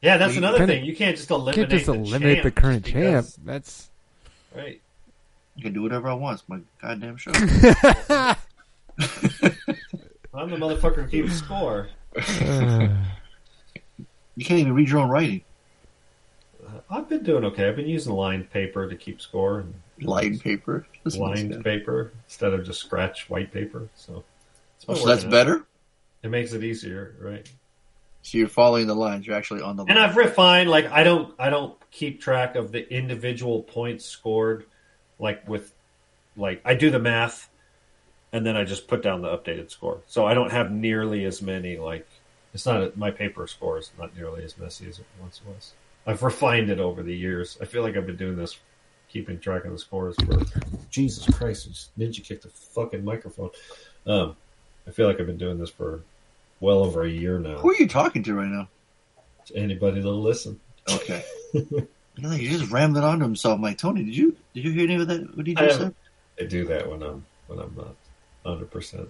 Yeah, 0.03 0.17
that's 0.17 0.33
You 0.35 0.39
another 0.39 0.59
kinda- 0.59 0.73
thing. 0.75 0.85
You 0.85 0.97
can't 0.97 1.17
just 1.17 1.31
eliminate 1.31 1.55
can't 1.55 1.71
just 1.71 1.87
the 1.87 1.93
eliminate 1.93 2.39
the 2.43 2.51
champ 2.51 2.57
current 2.57 2.85
just 2.85 2.93
champ. 2.93 3.27
That's 3.45 3.91
Right. 4.55 4.81
I 5.57 5.61
can 5.63 5.73
do 5.73 5.83
whatever 5.83 6.09
I 6.09 6.15
want. 6.15 6.41
It's 6.41 6.49
my 6.49 6.59
goddamn 6.83 7.17
show. 7.17 7.31
I'm 10.35 10.51
the 10.51 10.57
motherfucker 10.57 11.05
who 11.05 11.09
keeps 11.09 11.35
score. 11.35 11.89
you 14.37 14.45
can't 14.45 14.61
even 14.61 14.73
read 14.75 14.89
your 14.89 15.01
own 15.01 15.09
writing. 15.09 15.43
Uh, 16.67 16.81
I've 16.91 17.09
been 17.09 17.23
doing 17.23 17.45
okay. 17.45 17.69
I've 17.69 17.77
been 17.77 17.89
using 17.89 18.13
lined 18.13 18.51
paper 18.51 18.89
to 18.89 18.97
keep 18.97 19.21
score. 19.21 19.61
And 19.61 19.75
Lined 20.01 20.41
paper. 20.41 20.87
This 21.05 21.17
one's 21.17 21.39
lined 21.41 21.53
good. 21.53 21.65
paper 21.65 22.13
instead 22.27 22.53
of 22.53 22.65
just 22.65 22.81
scratch 22.81 23.31
white 23.31 23.53
paper. 23.53 23.89
So, 23.95 24.25
Oh, 24.89 24.95
so 24.95 25.07
that's 25.07 25.25
out. 25.25 25.31
better. 25.31 25.65
It 26.25 26.29
makes 26.31 26.53
it 26.53 26.65
easier, 26.65 27.15
right? 27.21 27.49
So 28.23 28.39
you're 28.39 28.49
following 28.49 28.87
the 28.87 28.95
lines. 28.95 29.27
You're 29.27 29.37
actually 29.37 29.63
on 29.63 29.77
the 29.77 29.85
And 29.85 29.97
line. 29.99 30.09
I've 30.11 30.17
refined 30.17 30.69
like 30.69 30.87
I 30.91 31.05
don't 31.05 31.33
I 31.39 31.49
don't 31.51 31.75
keep 31.91 32.21
track 32.21 32.57
of 32.57 32.73
the 32.73 32.93
individual 32.93 33.63
points 33.63 34.05
scored 34.05 34.65
like 35.19 35.47
with 35.49 35.73
like 36.37 36.61
I 36.65 36.75
do 36.75 36.91
the 36.91 36.99
math 36.99 37.49
and 38.35 38.45
then 38.45 38.57
I 38.57 38.65
just 38.65 38.89
put 38.89 39.01
down 39.01 39.23
the 39.23 39.29
updated 39.29 39.71
score. 39.71 40.01
So 40.09 40.27
I 40.27 40.35
don't 40.35 40.51
have 40.51 40.73
nearly 40.73 41.25
as 41.25 41.41
many 41.41 41.77
like 41.77 42.05
it's 42.53 42.67
not 42.67 42.97
my 42.97 43.13
paper 43.13 43.47
score 43.47 43.79
is 43.79 43.93
not 43.97 44.17
nearly 44.17 44.43
as 44.43 44.59
messy 44.59 44.89
as 44.89 44.99
it 44.99 45.07
once 45.21 45.41
was. 45.47 45.73
I've 46.05 46.23
refined 46.25 46.69
it 46.69 46.81
over 46.81 47.05
the 47.05 47.15
years. 47.15 47.57
I 47.63 47.65
feel 47.65 47.83
like 47.83 47.97
I've 47.97 48.07
been 48.07 48.17
doing 48.17 48.37
this 48.37 48.59
keeping 49.09 49.39
track 49.39 49.65
of 49.65 49.71
the 49.71 49.79
scores 49.79 50.17
for 50.17 50.43
Jesus 50.91 51.33
Christ, 51.37 51.91
ninja 51.97 52.25
kicked 52.25 52.43
the 52.43 52.49
fucking 52.49 53.05
microphone. 53.05 53.51
Um 54.05 54.37
I 54.89 54.91
feel 54.91 55.07
like 55.07 55.21
I've 55.21 55.29
been 55.29 55.39
doing 55.39 55.59
this 55.59 55.71
for 55.71 56.03
well 56.59 56.81
over 56.81 57.05
a 57.05 57.09
year 57.09 57.39
now. 57.39 57.59
Who 57.59 57.71
are 57.71 57.77
you 57.77 57.87
talking 57.87 58.25
to 58.25 58.35
right 58.35 58.49
now? 58.49 58.69
To 59.47 59.57
Anybody 59.57 60.01
that'll 60.01 60.21
listen. 60.21 60.59
Okay. 60.91 61.25
you 61.53 61.89
know, 62.19 62.31
he 62.31 62.49
just 62.49 62.73
rambling 62.73 63.05
on 63.05 63.21
to 63.21 63.25
himself. 63.27 63.55
I'm 63.55 63.63
like, 63.63 63.79
Tony, 63.79 64.03
did 64.03 64.17
you 64.17 64.37
did 64.55 64.65
you 64.65 64.73
hear 64.73 64.91
any 64.91 64.97
of 64.97 65.07
that? 65.07 65.37
What 65.37 65.47
he 65.47 65.53
you 65.53 65.57
just 65.57 65.79
said? 65.79 65.95
I 66.41 66.47
do 66.47 66.65
that 66.65 66.91
when 66.91 67.01
I'm 67.01 67.25
when 67.47 67.61
I'm 67.61 67.73
not 67.77 67.95
hundred 68.45 68.71
percent. 68.71 69.09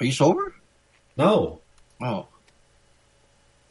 Are 0.00 0.06
you 0.06 0.12
sober? 0.12 0.54
No. 1.16 1.60
Oh. 2.02 2.26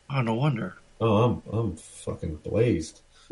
Oh, 0.10 0.22
no 0.22 0.34
wonder. 0.34 0.76
Oh, 1.00 1.24
I'm 1.24 1.42
I'm 1.52 1.76
fucking 1.76 2.36
blazed. 2.44 3.02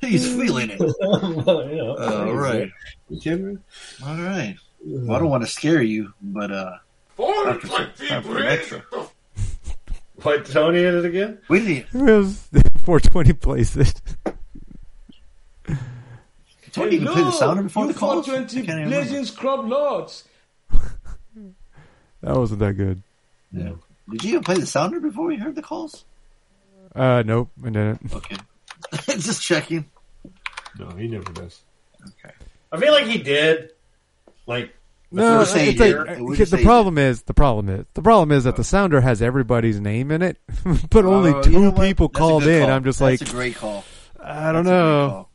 He's 0.00 0.26
feeling 0.36 0.70
it. 0.70 0.78
yeah, 0.80 2.22
All 2.22 2.34
right. 2.34 2.70
You 3.08 3.20
kidding? 3.20 3.58
All 4.04 4.16
right. 4.16 4.56
Well, 4.84 5.16
I 5.16 5.18
don't 5.18 5.30
want 5.30 5.44
to 5.44 5.50
scare 5.50 5.82
you, 5.82 6.12
but 6.20 6.50
uh, 6.52 6.72
time 7.18 7.60
for, 7.60 8.06
time 8.06 8.22
for 8.22 8.38
an 8.38 8.46
extra. 8.46 8.82
What 10.22 10.46
Tony 10.46 10.82
in 10.84 10.94
it 10.96 11.04
again? 11.04 11.38
We 11.48 11.60
didn't. 11.60 12.08
It 12.08 12.18
was 12.18 12.48
420 12.84 13.32
plays 13.34 13.74
it. 16.80 16.84
Tony 16.84 16.96
even 16.96 17.08
play 17.08 17.22
the 17.22 17.30
sounder 17.32 17.62
before 17.62 17.86
you 17.86 17.92
the 17.92 17.98
calls. 17.98 18.26
420 18.26 18.62
I 18.62 18.66
can't 18.66 18.78
remember. 18.78 18.96
blazing 19.04 19.24
scrub 19.24 19.68
lords. 19.68 20.24
That 22.22 22.36
wasn't 22.36 22.60
that 22.60 22.74
good. 22.74 23.02
Yeah. 23.52 23.72
Did 24.10 24.24
you 24.24 24.30
even 24.30 24.44
play 24.44 24.56
the 24.56 24.66
sounder 24.66 25.00
before 25.00 25.26
we 25.26 25.36
heard 25.36 25.54
the 25.54 25.62
calls? 25.62 26.04
Uh, 26.94 27.22
nope, 27.24 27.50
I 27.62 27.66
didn't. 27.70 28.12
Okay. 28.12 28.36
Just 29.06 29.42
checking. 29.42 29.84
No, 30.78 30.88
he 30.90 31.06
never 31.08 31.32
does. 31.32 31.62
Okay. 32.02 32.34
I 32.72 32.78
feel 32.78 32.92
like 32.92 33.06
he 33.06 33.18
did. 33.18 33.70
Like 34.46 34.74
No, 35.12 35.40
it's 35.42 35.54
like, 35.54 35.76
here, 35.76 36.04
we'll 36.18 36.28
okay, 36.30 36.36
just 36.38 36.50
the 36.52 36.58
say 36.58 36.64
problem 36.64 36.96
is 36.98 37.22
the 37.22 37.34
problem 37.34 37.68
is 37.68 37.84
the 37.94 38.02
problem 38.02 38.32
is 38.32 38.44
that 38.44 38.56
the 38.56 38.64
sounder 38.64 39.00
has 39.00 39.20
everybody's 39.22 39.78
name 39.80 40.10
in 40.10 40.22
it, 40.22 40.38
but 40.90 41.04
only 41.04 41.32
two 41.42 41.52
you 41.52 41.58
know 41.60 41.72
people 41.72 42.08
That's 42.08 42.16
a 42.16 42.20
call 42.20 42.40
good 42.40 42.48
in. 42.62 42.66
call. 42.66 42.70
I'm 42.74 42.84
just 42.84 42.98
That's 42.98 43.20
like, 43.20 43.28
a 43.28 43.32
great 43.32 43.56
call. 43.56 43.84
I 44.22 44.52
don't 44.52 44.64
That's 44.64 44.68
a 44.68 44.70
great 44.70 45.14
know. 45.14 45.27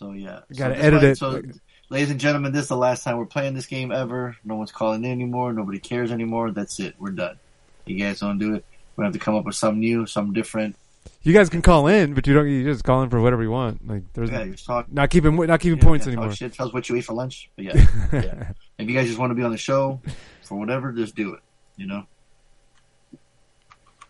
So 0.00 0.12
yeah, 0.12 0.40
You 0.48 0.56
gotta 0.56 0.76
so 0.76 0.80
edit 0.80 1.02
why- 1.02 1.08
it. 1.10 1.18
So, 1.18 1.42
ladies 1.90 2.10
and 2.10 2.18
gentlemen, 2.18 2.52
this 2.52 2.62
is 2.62 2.68
the 2.68 2.76
last 2.76 3.04
time 3.04 3.18
we're 3.18 3.26
playing 3.26 3.52
this 3.52 3.66
game 3.66 3.92
ever. 3.92 4.34
No 4.42 4.54
one's 4.56 4.72
calling 4.72 5.04
in 5.04 5.10
anymore. 5.10 5.52
Nobody 5.52 5.78
cares 5.78 6.10
anymore. 6.10 6.52
That's 6.52 6.80
it. 6.80 6.94
We're 6.98 7.10
done. 7.10 7.38
You 7.84 7.98
guys 7.98 8.20
don't 8.20 8.38
do 8.38 8.54
it. 8.54 8.64
We 8.96 9.04
have 9.04 9.12
to 9.12 9.18
come 9.18 9.34
up 9.34 9.44
with 9.44 9.56
something 9.56 9.78
new, 9.80 10.06
something 10.06 10.32
different. 10.32 10.76
You 11.22 11.34
guys 11.34 11.50
can 11.50 11.60
call 11.60 11.86
in, 11.86 12.14
but 12.14 12.26
you 12.26 12.32
don't. 12.32 12.48
You 12.48 12.64
just 12.64 12.82
call 12.82 13.02
in 13.02 13.10
for 13.10 13.20
whatever 13.20 13.42
you 13.42 13.50
want. 13.50 13.86
Like 13.86 14.04
there's 14.14 14.30
Yeah, 14.30 14.46
talking. 14.64 14.94
not 14.94 15.10
keeping 15.10 15.36
not 15.36 15.60
keeping 15.60 15.78
Yeah, 15.78 15.84
points 15.84 16.06
yeah, 16.06 16.12
talk 16.14 16.18
anymore. 16.18 16.34
Shit, 16.34 16.54
tell 16.54 16.68
us 16.68 16.72
what 16.72 16.88
you 16.88 16.96
ate 16.96 17.04
for 17.04 17.12
lunch. 17.12 17.50
But 17.56 17.66
yeah, 17.66 17.76
yeah. 18.12 18.52
if 18.78 18.88
you 18.88 18.94
guys 18.94 19.06
just 19.06 19.18
want 19.18 19.32
to 19.32 19.34
be 19.34 19.42
on 19.42 19.50
the 19.50 19.58
show 19.58 20.00
for 20.44 20.58
whatever, 20.58 20.92
just 20.92 21.14
do 21.14 21.34
it. 21.34 21.40
You 21.76 21.88
know, 21.88 22.06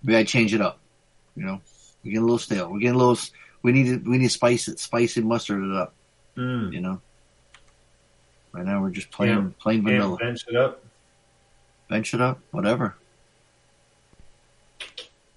we 0.04 0.12
gotta 0.12 0.24
change 0.24 0.54
it 0.54 0.60
up. 0.60 0.78
You 1.34 1.46
know, 1.46 1.60
we 2.04 2.12
get 2.12 2.18
a 2.18 2.20
little 2.20 2.38
stale. 2.38 2.70
We 2.70 2.78
get 2.80 2.94
a 2.94 2.98
little. 2.98 3.18
We 3.62 3.72
need 3.72 3.84
to. 4.04 4.10
We 4.10 4.18
need 4.18 4.24
to 4.28 4.30
spice 4.30 4.68
it, 4.68 4.78
spice 4.80 5.16
it, 5.16 5.24
mustard 5.24 5.62
it 5.62 5.76
up. 5.76 5.94
Mm. 6.36 6.72
You 6.72 6.80
know. 6.80 7.00
Right 8.52 8.64
now 8.64 8.80
we're 8.82 8.90
just 8.90 9.10
plain 9.10 9.28
Yeah. 9.30 9.48
plain 9.60 9.84
Can't 9.84 9.94
vanilla. 9.98 10.16
bench 10.16 10.44
it 10.48 10.56
up. 10.56 10.82
Bench 11.88 12.14
it 12.14 12.20
up, 12.20 12.38
whatever. 12.50 12.94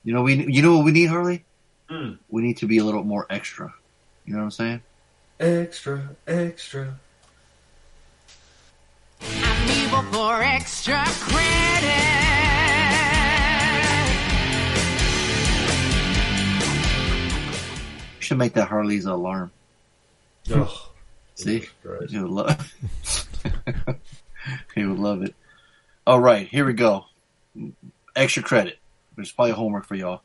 You 0.04 0.14
know 0.14 0.22
we. 0.24 0.36
You 0.52 0.62
know 0.62 0.76
what 0.78 0.86
we 0.86 0.92
need, 0.92 1.08
Harley? 1.08 1.44
Hmm. 1.90 2.14
We 2.30 2.42
need 2.42 2.58
to 2.58 2.66
be 2.68 2.78
a 2.78 2.84
little 2.84 3.04
more 3.04 3.26
extra. 3.30 3.74
You 4.26 4.34
know 4.34 4.40
what 4.40 4.46
I'm 4.46 4.52
saying? 4.52 4.82
Extra, 5.40 6.10
extra. 6.28 6.96
I'm 9.22 9.70
evil 9.70 10.02
for 10.14 10.42
extra 10.42 11.04
credit. 11.06 12.23
Should 18.34 18.40
make 18.40 18.54
that 18.54 18.68
Harley's 18.68 19.06
alarm. 19.06 19.52
Oh, 20.50 20.90
See, 21.36 21.68
he 22.10 22.18
would 22.18 22.32
love. 22.32 22.74
he 24.74 24.84
would 24.86 24.98
love 24.98 25.22
it. 25.22 25.36
All 26.08 26.20
right, 26.20 26.48
here 26.48 26.66
we 26.66 26.74
go. 26.74 27.06
Extra 28.16 28.42
credit. 28.42 28.80
There's 29.16 29.32
probably 29.32 29.52
homework 29.52 29.86
for 29.86 29.94
y'all. 29.94 30.24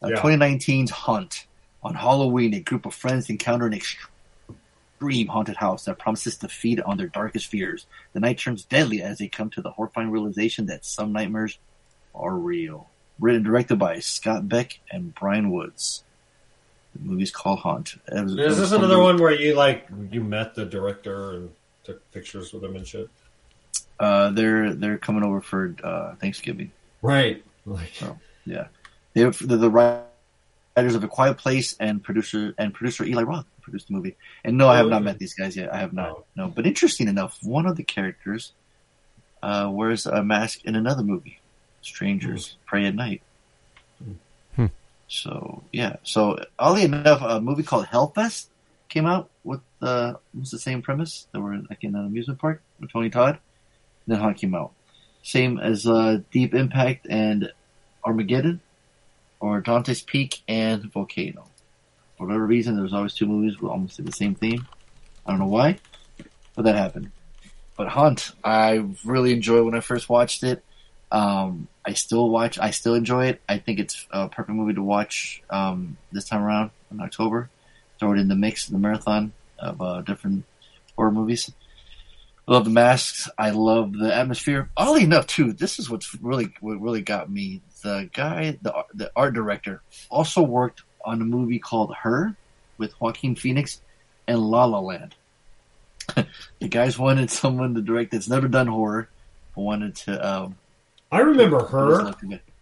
Uh, 0.00 0.10
Yeah. 0.10 0.16
2019's 0.20 0.90
Haunt. 0.92 1.46
On 1.82 1.94
Halloween, 1.94 2.54
a 2.54 2.60
group 2.60 2.86
of 2.86 2.94
friends 2.94 3.28
encounter 3.28 3.66
an 3.66 3.74
extreme 3.74 5.26
haunted 5.26 5.56
house 5.56 5.84
that 5.86 5.98
promises 5.98 6.36
to 6.38 6.48
feed 6.48 6.80
on 6.80 6.96
their 6.96 7.08
darkest 7.08 7.48
fears. 7.48 7.86
The 8.12 8.20
night 8.20 8.38
turns 8.38 8.62
deadly 8.64 9.02
as 9.02 9.18
they 9.18 9.26
come 9.26 9.50
to 9.50 9.60
the 9.62 9.72
horrifying 9.72 10.12
realization 10.12 10.66
that 10.66 10.84
some 10.84 11.10
nightmares 11.12 11.58
are 12.14 12.36
real. 12.36 12.88
Written 13.18 13.38
and 13.38 13.44
directed 13.44 13.80
by 13.80 13.98
Scott 13.98 14.48
Beck 14.48 14.78
and 14.92 15.12
Bryan 15.12 15.50
Woods. 15.50 16.04
The 16.96 17.04
movie's 17.10 17.30
called 17.30 17.60
Haunt. 17.60 17.96
Was- 18.10 18.36
Is 18.38 18.58
this 18.58 18.72
another 18.72 18.98
one 18.98 19.16
where 19.18 19.32
you 19.32 19.54
like 19.54 19.86
you 20.10 20.22
met 20.22 20.54
the 20.54 20.64
director 20.64 21.32
and 21.34 21.50
took 21.84 22.10
pictures 22.12 22.52
with 22.52 22.64
him 22.64 22.76
and 22.76 22.86
shit? 22.86 23.08
Uh, 23.98 24.30
they're 24.30 24.74
they're 24.74 24.98
coming 24.98 25.22
over 25.24 25.40
for 25.40 25.74
uh, 25.82 26.14
Thanksgiving. 26.16 26.70
Right. 27.02 27.42
So 27.94 28.18
yeah, 28.44 28.68
they're, 29.14 29.30
they're 29.30 29.56
the 29.58 29.70
writers 29.70 30.94
of 30.94 31.02
A 31.02 31.08
Quiet 31.08 31.38
Place 31.38 31.74
and 31.80 32.02
producer 32.02 32.54
and 32.58 32.72
producer 32.74 33.04
Eli 33.04 33.22
Roth 33.22 33.46
produced 33.62 33.88
the 33.88 33.94
movie. 33.94 34.16
And 34.44 34.56
no, 34.56 34.68
I 34.68 34.76
have 34.76 34.88
not 34.88 35.02
met 35.02 35.18
these 35.18 35.34
guys 35.34 35.56
yet. 35.56 35.72
I 35.74 35.78
have 35.78 35.92
not. 35.92 36.08
Oh. 36.10 36.24
No, 36.36 36.48
but 36.48 36.66
interesting 36.66 37.08
enough, 37.08 37.38
one 37.42 37.66
of 37.66 37.76
the 37.76 37.82
characters 37.82 38.52
uh, 39.42 39.68
wears 39.72 40.06
a 40.06 40.22
mask 40.22 40.64
in 40.64 40.76
another 40.76 41.02
movie, 41.02 41.40
Strangers 41.82 42.56
Prey 42.66 42.86
at 42.86 42.94
Night. 42.94 43.22
Hmm. 44.02 44.12
So 45.08 45.62
yeah, 45.72 45.96
so 46.02 46.38
oddly 46.58 46.82
enough, 46.82 47.22
a 47.22 47.40
movie 47.40 47.62
called 47.62 47.86
Hellfest 47.86 48.46
came 48.88 49.06
out 49.06 49.30
with 49.44 49.60
uh, 49.82 50.14
almost 50.34 50.52
the 50.52 50.58
same 50.58 50.82
premise. 50.82 51.26
that 51.32 51.40
were 51.40 51.56
like 51.68 51.82
in 51.84 51.94
an 51.94 52.06
amusement 52.06 52.40
park 52.40 52.62
with 52.80 52.92
Tony 52.92 53.10
Todd. 53.10 53.38
And 54.06 54.14
Then 54.14 54.20
Haunt 54.20 54.38
came 54.38 54.54
out, 54.54 54.72
same 55.22 55.58
as 55.58 55.86
uh, 55.86 56.20
Deep 56.30 56.54
Impact 56.54 57.06
and 57.08 57.52
Armageddon, 58.04 58.60
or 59.40 59.60
Dante's 59.60 60.02
Peak 60.02 60.42
and 60.48 60.92
Volcano. 60.92 61.48
For 62.16 62.26
whatever 62.26 62.46
reason, 62.46 62.76
there's 62.76 62.92
always 62.94 63.14
two 63.14 63.26
movies 63.26 63.60
with 63.60 63.70
almost 63.70 64.04
the 64.04 64.12
same 64.12 64.34
theme. 64.34 64.66
I 65.26 65.30
don't 65.30 65.40
know 65.40 65.46
why, 65.46 65.78
but 66.54 66.64
that 66.64 66.76
happened. 66.76 67.10
But 67.76 67.88
Haunt, 67.88 68.32
I 68.42 68.86
really 69.04 69.32
enjoyed 69.32 69.64
when 69.64 69.74
I 69.74 69.80
first 69.80 70.08
watched 70.08 70.42
it. 70.42 70.64
Um, 71.12 71.68
I 71.86 71.92
still 71.92 72.28
watch. 72.28 72.58
I 72.58 72.72
still 72.72 72.94
enjoy 72.94 73.26
it. 73.26 73.40
I 73.48 73.58
think 73.58 73.78
it's 73.78 74.06
a 74.10 74.28
perfect 74.28 74.56
movie 74.56 74.74
to 74.74 74.82
watch 74.82 75.40
um, 75.48 75.96
this 76.10 76.28
time 76.28 76.42
around 76.42 76.70
in 76.90 77.00
October. 77.00 77.48
Throw 78.00 78.12
it 78.12 78.18
in 78.18 78.26
the 78.26 78.34
mix, 78.34 78.66
the 78.66 78.78
marathon 78.78 79.32
of 79.58 79.80
uh, 79.80 80.02
different 80.02 80.44
horror 80.96 81.12
movies. 81.12 81.52
I 82.48 82.52
love 82.52 82.64
the 82.64 82.70
masks. 82.70 83.28
I 83.38 83.50
love 83.50 83.92
the 83.92 84.12
atmosphere. 84.12 84.68
Oddly 84.76 85.04
enough, 85.04 85.28
too, 85.28 85.52
this 85.52 85.78
is 85.78 85.88
what's 85.88 86.12
really 86.20 86.52
what 86.60 86.80
really 86.80 87.02
got 87.02 87.30
me. 87.30 87.62
The 87.82 88.10
guy, 88.12 88.58
the 88.62 88.84
the 88.92 89.12
art 89.14 89.34
director, 89.34 89.80
also 90.10 90.42
worked 90.42 90.82
on 91.04 91.22
a 91.22 91.24
movie 91.24 91.60
called 91.60 91.94
Her 91.94 92.34
with 92.78 93.00
Joaquin 93.00 93.36
Phoenix 93.36 93.80
and 94.26 94.40
La 94.40 94.64
La 94.64 94.80
Land. 94.80 95.14
the 96.14 96.68
guys 96.68 96.98
wanted 96.98 97.30
someone 97.30 97.74
to 97.74 97.80
direct 97.80 98.10
that's 98.10 98.28
never 98.28 98.48
done 98.48 98.66
horror, 98.66 99.08
wanted 99.54 99.94
to. 99.96 100.34
Um, 100.34 100.56
I 101.12 101.20
remember 101.20 101.64
her. 101.66 102.14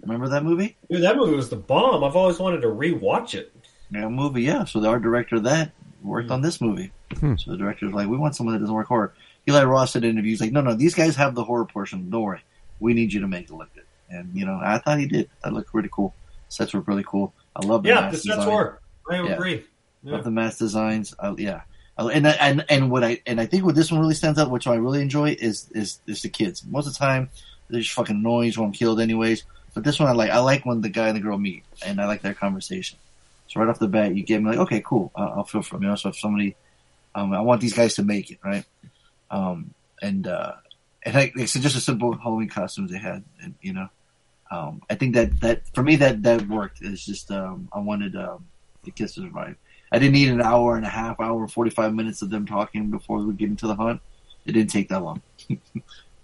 Remember 0.03 0.29
that 0.29 0.45
movie? 0.45 0.77
Dude, 0.91 1.03
that 1.03 1.17
movie 1.17 1.35
was 1.35 1.49
the 1.49 1.57
bomb. 1.57 2.05
I've 2.05 2.17
always 2.17 2.39
wanted 2.39 2.61
to 2.63 2.69
rewatch 2.69 3.35
it. 3.35 3.53
Yeah, 3.91 4.09
movie. 4.09 4.43
Yeah. 4.43 4.65
So 4.65 4.81
the 4.81 4.89
art 4.89 5.03
director 5.03 5.37
of 5.37 5.45
that 5.45 5.73
worked 6.03 6.31
on 6.31 6.43
this 6.43 6.61
movie. 6.61 6.93
Hmm. 7.19 7.37
So 7.37 7.53
the 7.53 7.57
director 7.57 7.87
was 7.87 7.95
like, 7.95 8.09
"We 8.09 8.17
want 8.17 8.37
someone 8.37 8.55
that 8.55 8.59
doesn't 8.61 8.75
work 8.75 8.89
horror." 8.89 9.15
Eli 9.49 9.63
Roth 9.65 9.91
said 9.91 10.05
in 10.05 10.11
interviews 10.11 10.41
like, 10.41 10.53
"No, 10.53 10.61
no, 10.61 10.75
these 10.75 10.95
guys 10.95 11.17
have 11.17 11.35
the 11.35 11.45
horror 11.45 11.65
portion. 11.65 12.11
Don't 12.11 12.23
worry. 12.23 12.43
We 12.81 12.93
need 12.93 13.13
you 13.13 13.21
to 13.21 13.29
make 13.29 13.49
it 13.49 13.53
look 13.55 13.73
good." 13.75 13.85
And 14.11 14.31
you 14.35 14.45
know, 14.45 14.61
I 14.63 14.79
thought 14.79 14.99
he 14.99 15.07
did. 15.07 15.31
That 15.43 15.53
looked 15.53 15.73
really 15.73 15.89
cool. 15.91 16.15
Sets 16.49 16.75
were 16.75 16.81
really 16.81 17.05
cool. 17.07 17.33
I 17.57 17.65
love 17.65 17.83
the 17.83 17.91
Yeah, 17.91 18.01
mask 18.03 18.11
the 18.13 18.17
sets 18.19 18.37
design. 18.39 18.55
were. 18.55 18.81
I 19.11 19.23
Yeah. 19.23 19.33
agree. 19.33 19.65
Yeah. 20.03 20.13
Love 20.13 20.25
the 20.25 20.31
mask 20.31 20.59
designs. 20.59 21.15
Uh, 21.19 21.35
yeah. 21.39 21.63
And 21.97 22.27
and 22.27 22.65
and 22.69 22.91
what 22.91 23.05
I 23.05 23.21
and 23.27 23.41
I 23.41 23.47
think 23.47 23.65
what 23.65 23.75
this 23.77 23.91
one 23.93 24.01
really 24.01 24.15
stands 24.15 24.39
out, 24.39 24.51
which 24.51 24.67
I 24.67 24.75
really 24.75 25.01
enjoy, 25.01 25.31
is 25.39 25.69
is 25.73 26.01
is 26.07 26.23
the 26.23 26.29
kids. 26.29 26.65
Most 26.67 26.87
of 26.89 26.93
the 26.95 26.99
time, 26.99 27.31
they're 27.75 27.83
just 27.83 27.95
fucking 27.95 28.23
noise 28.23 28.57
when 28.57 28.69
I'm 28.69 28.73
killed, 28.73 29.01
anyways. 29.01 29.45
But 29.75 29.85
this 29.85 29.99
one, 29.99 30.09
I 30.09 30.13
like. 30.13 30.31
I 30.31 30.39
like 30.39 30.65
when 30.65 30.81
the 30.81 30.89
guy 30.89 31.09
and 31.09 31.17
the 31.17 31.21
girl 31.21 31.37
meet, 31.37 31.65
and 31.85 32.01
I 32.01 32.07
like 32.07 32.23
their 32.23 32.35
conversation. 32.35 32.99
So 33.49 33.61
right 33.61 33.69
off 33.69 33.79
the 33.79 33.89
bat, 33.89 34.15
you 34.15 34.23
get 34.23 34.41
me 34.41 34.51
like, 34.51 34.59
okay, 34.59 34.81
cool. 34.85 35.11
I'll, 35.15 35.29
I'll 35.29 35.45
feel 35.45 35.63
for. 35.63 35.81
You 35.81 35.89
know, 35.89 35.95
so 35.97 36.11
if 36.11 36.19
somebody, 36.19 36.57
um, 37.15 37.33
I 37.33 37.41
want 37.41 37.61
these 37.61 37.73
guys 37.73 37.95
to 37.97 38.05
make 38.05 38.31
it, 38.31 38.39
right? 38.45 38.65
Um, 39.31 39.75
and 40.01 40.27
uh, 40.27 40.53
and 41.03 41.17
I, 41.17 41.33
it's 41.35 41.55
just 41.55 41.77
a 41.77 41.81
simple 41.81 42.17
Halloween 42.17 42.49
costumes 42.49 42.91
they 42.91 42.99
had, 42.99 43.25
and 43.43 43.55
you 43.61 43.73
know, 43.73 43.89
um, 44.51 44.83
I 44.89 44.95
think 44.95 45.15
that 45.15 45.41
that 45.41 45.63
for 45.75 45.83
me 45.83 45.97
that 45.97 46.23
that 46.23 46.49
worked. 46.49 46.79
It's 46.81 47.05
just 47.05 47.31
um, 47.31 47.69
I 47.73 47.81
wanted 47.81 48.15
um, 48.17 48.47
the 48.85 48.93
kids 48.93 49.15
to 49.15 49.23
survive. 49.23 49.57
I 49.91 49.99
didn't 49.99 50.15
need 50.15 50.29
an 50.29 50.41
hour 50.41 50.77
and 50.77 50.87
a 50.87 50.89
half, 50.89 51.21
hour, 51.21 51.47
forty 51.49 51.71
five 51.71 51.95
minutes 51.95 52.23
of 52.23 52.31
them 52.31 52.47
talking 52.47 52.91
before 52.91 53.19
we 53.19 53.35
get 53.35 53.49
into 53.49 53.67
the 53.67 53.75
hunt. 53.75 54.01
It 54.47 54.53
didn't 54.53 54.71
take 54.71 54.89
that 54.91 55.03
long. 55.03 55.23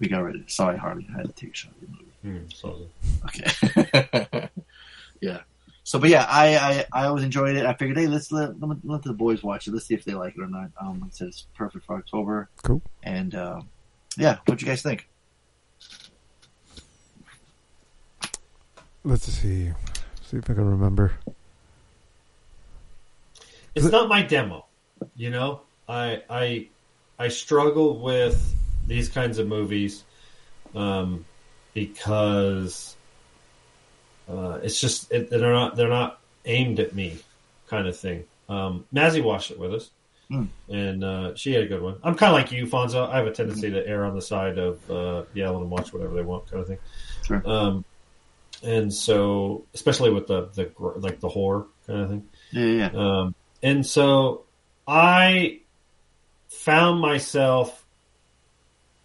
we 0.00 0.08
got 0.08 0.24
ready. 0.24 0.42
Sorry, 0.48 0.76
Harley, 0.76 1.06
I 1.14 1.18
had 1.18 1.26
to 1.26 1.32
take 1.32 1.52
a 1.52 1.54
shot. 1.54 1.72
Of 1.72 1.80
the 2.22 2.28
movie. 2.28 2.46
So- 2.54 2.86
Okay. 3.26 4.48
yeah. 5.20 5.40
So, 5.84 5.98
but 5.98 6.08
yeah, 6.10 6.24
I, 6.28 6.56
I 6.56 6.86
I 6.92 7.06
always 7.06 7.24
enjoyed 7.24 7.56
it. 7.56 7.66
I 7.66 7.72
figured, 7.74 7.96
hey, 7.98 8.06
let's 8.06 8.30
let 8.32 8.60
let, 8.60 8.78
let 8.84 9.02
the 9.02 9.12
boys 9.12 9.42
watch 9.42 9.66
it. 9.66 9.72
Let's 9.74 9.86
see 9.86 9.94
if 9.94 10.04
they 10.04 10.14
like 10.14 10.36
it 10.36 10.40
or 10.40 10.46
not. 10.46 10.70
Um, 10.80 11.00
like 11.00 11.08
I 11.10 11.12
said 11.12 11.28
it's 11.28 11.46
perfect 11.54 11.84
for 11.86 11.96
October. 11.96 12.48
Cool. 12.62 12.80
And 13.02 13.34
uh, 13.34 13.60
yeah, 14.16 14.38
what 14.46 14.58
do 14.58 14.64
you 14.64 14.70
guys 14.70 14.82
think? 14.82 15.08
Let's 19.04 19.24
see. 19.32 19.70
See 20.22 20.36
if 20.36 20.48
I 20.50 20.54
can 20.54 20.68
remember. 20.68 21.12
it's 23.74 23.86
not 23.86 24.08
my 24.08 24.22
demo. 24.22 24.66
You 25.16 25.30
know, 25.30 25.62
I 25.88 26.22
I 26.28 26.68
I 27.18 27.28
struggle 27.28 27.98
with 28.00 28.54
these 28.90 29.08
kinds 29.08 29.38
of 29.38 29.46
movies 29.46 30.02
um, 30.74 31.24
because 31.74 32.96
uh, 34.28 34.58
it's 34.64 34.80
just 34.80 35.10
it, 35.12 35.30
they're 35.30 35.52
not 35.52 35.76
they're 35.76 35.88
not 35.88 36.20
aimed 36.44 36.80
at 36.80 36.92
me, 36.92 37.18
kind 37.68 37.86
of 37.86 37.96
thing. 37.96 38.24
Um, 38.48 38.84
Mazzy 38.92 39.22
watched 39.22 39.52
it 39.52 39.58
with 39.60 39.72
us, 39.72 39.90
Hmm. 40.28 40.44
and 40.68 41.04
uh, 41.04 41.34
she 41.36 41.52
had 41.52 41.62
a 41.62 41.66
good 41.66 41.82
one. 41.82 41.96
I'm 42.02 42.16
kind 42.16 42.30
of 42.32 42.34
like 42.34 42.50
you, 42.50 42.66
Fonzo. 42.66 43.08
I 43.08 43.18
have 43.18 43.26
a 43.28 43.32
tendency 43.32 43.70
to 43.70 43.86
err 43.86 44.04
on 44.04 44.14
the 44.16 44.22
side 44.22 44.58
of 44.58 44.90
uh, 44.90 45.22
yeah, 45.34 45.48
let 45.50 45.60
them 45.60 45.70
watch 45.70 45.92
whatever 45.92 46.14
they 46.14 46.22
want, 46.22 46.50
kind 46.50 46.60
of 46.60 46.66
thing. 46.66 46.78
Sure. 47.26 47.42
Um, 47.46 47.84
and 48.64 48.92
so, 48.92 49.66
especially 49.72 50.10
with 50.10 50.26
the 50.26 50.48
the 50.54 50.72
like 50.96 51.20
the 51.20 51.28
horror 51.28 51.66
kind 51.86 52.00
of 52.00 52.08
thing. 52.10 52.28
Yeah. 52.50 52.90
yeah. 52.92 53.20
Um, 53.20 53.34
and 53.62 53.86
so 53.86 54.44
I 54.86 55.60
found 56.48 57.00
myself 57.00 57.79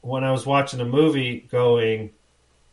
when 0.06 0.24
I 0.24 0.32
was 0.32 0.46
watching 0.46 0.80
a 0.82 0.86
movie 0.86 1.48
going, 1.52 2.12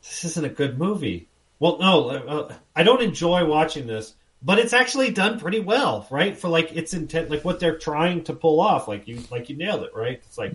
this 0.02 0.24
isn't 0.24 0.44
a 0.44 0.48
good 0.50 0.78
movie. 0.78 1.28
Well, 1.58 1.78
no, 1.78 2.08
uh, 2.10 2.54
I 2.76 2.82
don't 2.82 3.02
enjoy 3.02 3.44
watching 3.46 3.86
this, 3.86 4.14
but 4.42 4.58
it's 4.58 4.72
actually 4.72 5.10
done 5.12 5.38
pretty 5.40 5.60
well, 5.60 6.06
right? 6.10 6.36
For 6.36 6.48
like 6.48 6.76
its 6.76 6.92
intent, 6.92 7.30
like 7.30 7.44
what 7.44 7.58
they're 7.60 7.78
trying 7.78 8.24
to 8.24 8.34
pull 8.34 8.60
off. 8.60 8.88
Like 8.88 9.08
you, 9.08 9.20
like 9.30 9.48
you 9.48 9.56
nailed 9.56 9.84
it, 9.84 9.92
right? 9.94 10.20
It's 10.26 10.36
like 10.36 10.52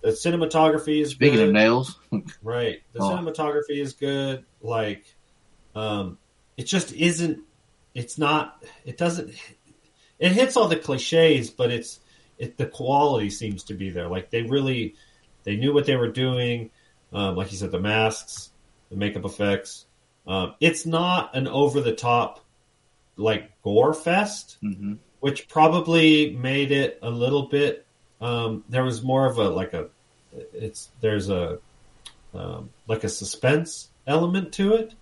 the 0.00 0.10
cinematography 0.10 1.02
is 1.02 1.10
Speaking 1.10 1.36
good. 1.36 1.48
of 1.48 1.52
nails, 1.54 1.98
Right. 2.42 2.80
The 2.92 3.00
Oh. 3.00 3.10
cinematography 3.10 3.80
is 3.80 3.92
good. 3.94 4.44
Like, 4.62 5.04
um, 5.74 6.16
it 6.56 6.64
just 6.64 6.92
isn't. 6.94 7.40
It's 7.94 8.16
not. 8.18 8.64
It 8.84 8.96
doesn't. 8.96 9.34
It 10.18 10.32
hits 10.32 10.56
all 10.56 10.68
the 10.68 10.76
cliches, 10.76 11.50
but 11.50 11.70
it's 11.70 12.00
it. 12.38 12.56
The 12.56 12.66
quality 12.66 13.28
seems 13.30 13.64
to 13.64 13.74
be 13.74 13.90
there. 13.90 14.06
Like 14.08 14.30
they 14.30 14.42
really, 14.42 14.94
they 15.46 15.56
knew 15.56 15.72
what 15.72 15.86
they 15.86 15.96
were 15.96 16.10
doing. 16.10 16.70
Um, 17.12 17.36
like 17.36 17.52
you 17.52 17.56
said, 17.56 17.70
the 17.70 17.80
masks, 17.80 18.50
the 18.90 18.96
makeup 18.96 19.24
effects. 19.24 19.86
Um, 20.26 20.54
it's 20.60 20.84
not 20.84 21.34
an 21.36 21.46
over 21.46 21.80
the 21.80 21.94
top 21.94 22.44
like 23.16 23.50
gore 23.62 23.94
fest, 23.94 24.58
mm-hmm. 24.62 24.94
which 25.20 25.48
probably 25.48 26.34
made 26.34 26.72
it 26.72 26.98
a 27.00 27.08
little 27.08 27.44
bit. 27.44 27.86
Um, 28.20 28.64
there 28.68 28.84
was 28.84 29.02
more 29.02 29.24
of 29.24 29.38
a 29.38 29.48
like 29.48 29.72
a. 29.72 29.88
It's 30.52 30.90
there's 31.00 31.30
a 31.30 31.58
um, 32.34 32.70
like 32.88 33.04
a 33.04 33.08
suspense 33.08 33.88
element 34.06 34.52
to 34.54 34.74
it. 34.74 34.94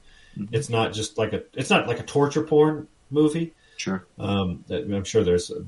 It's 0.53 0.69
not 0.69 0.93
just 0.93 1.17
like 1.17 1.33
a 1.33 1.43
it's 1.55 1.71
not 1.71 1.89
like 1.89 2.01
a 2.01 2.05
torture 2.05 2.43
porn 2.43 2.87
movie. 3.11 3.55
Sure. 3.77 4.05
Um, 4.19 4.65
I'm 4.71 5.05
sure 5.05 5.25
there's 5.25 5.51
a, 5.51 5.65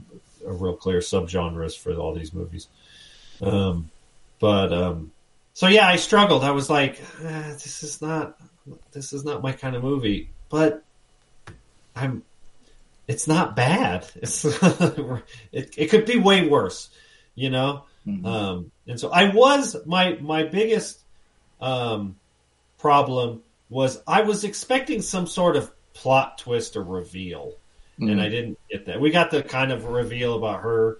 a 0.46 0.52
real 0.52 0.76
clear 0.76 0.98
subgenres 0.98 1.78
for 1.78 1.94
all 1.94 2.14
these 2.14 2.34
movies. 2.34 2.68
Um, 3.40 3.90
but 4.38 4.72
um, 4.72 5.12
so 5.54 5.68
yeah, 5.68 5.86
I 5.88 5.96
struggled. 5.96 6.44
I 6.44 6.50
was 6.50 6.68
like, 6.70 7.00
"Ah, 7.24 7.48
this 7.52 7.82
is 7.82 8.00
not 8.02 8.36
this 8.92 9.12
is 9.12 9.24
not 9.24 9.42
my 9.42 9.52
kind 9.52 9.76
of 9.76 9.82
movie. 9.82 10.30
But 10.48 10.82
I'm 11.94 12.22
it's 13.08 13.26
not 13.26 13.56
bad. 13.56 14.06
It's 14.16 14.44
it, 15.52 15.74
it 15.76 15.90
could 15.90 16.06
be 16.06 16.18
way 16.18 16.48
worse, 16.48 16.90
you 17.34 17.50
know. 17.50 17.84
Um, 18.24 18.70
and 18.86 19.00
so 19.00 19.10
I 19.10 19.34
was 19.34 19.76
my 19.84 20.16
my 20.20 20.44
biggest 20.44 21.00
um, 21.60 22.14
problem 22.78 23.42
was 23.68 24.00
I 24.06 24.20
was 24.22 24.44
expecting 24.44 25.02
some 25.02 25.26
sort 25.26 25.56
of 25.56 25.72
plot 25.92 26.38
twist 26.38 26.76
or 26.76 26.84
reveal, 26.84 27.54
and 27.98 28.10
Mhm. 28.10 28.20
I 28.20 28.28
didn't 28.28 28.58
get 28.70 28.86
that. 28.86 29.00
We 29.00 29.10
got 29.10 29.32
the 29.32 29.42
kind 29.42 29.72
of 29.72 29.86
reveal 29.86 30.36
about 30.36 30.60
her, 30.60 30.98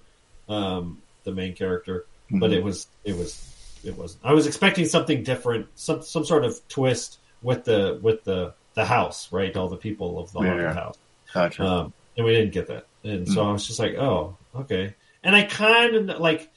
um, 0.48 1.00
the 1.22 1.30
main 1.32 1.54
character, 1.54 2.06
but 2.30 2.50
Mhm. 2.50 2.54
it 2.56 2.64
was 2.64 2.86
it 3.04 3.16
was 3.16 3.52
it 3.84 3.96
was. 3.96 4.16
I 4.24 4.32
was 4.32 4.46
expecting 4.46 4.86
something 4.86 5.22
different, 5.22 5.66
some 5.76 6.02
some 6.02 6.24
sort 6.24 6.44
of 6.44 6.58
twist 6.68 7.18
with 7.42 7.64
the 7.64 7.98
with 8.02 8.24
the 8.24 8.54
the 8.74 8.84
house, 8.84 9.32
right? 9.32 9.56
All 9.56 9.68
the 9.68 9.76
people 9.76 10.18
of 10.18 10.32
the 10.32 10.40
haunted 10.40 10.60
yeah. 10.60 10.72
house. 10.74 10.96
Gotcha. 11.32 11.64
Um, 11.64 11.92
and 12.16 12.26
we 12.26 12.32
didn't 12.32 12.52
get 12.52 12.66
that. 12.68 12.86
And 13.04 13.28
so 13.28 13.42
Mm. 13.42 13.46
I 13.48 13.52
was 13.52 13.66
just 13.66 13.78
like, 13.78 13.94
oh, 13.94 14.36
okay. 14.54 14.94
And 15.22 15.34
I 15.36 15.42
kind 15.44 15.94
of 16.10 16.18
like, 16.20 16.50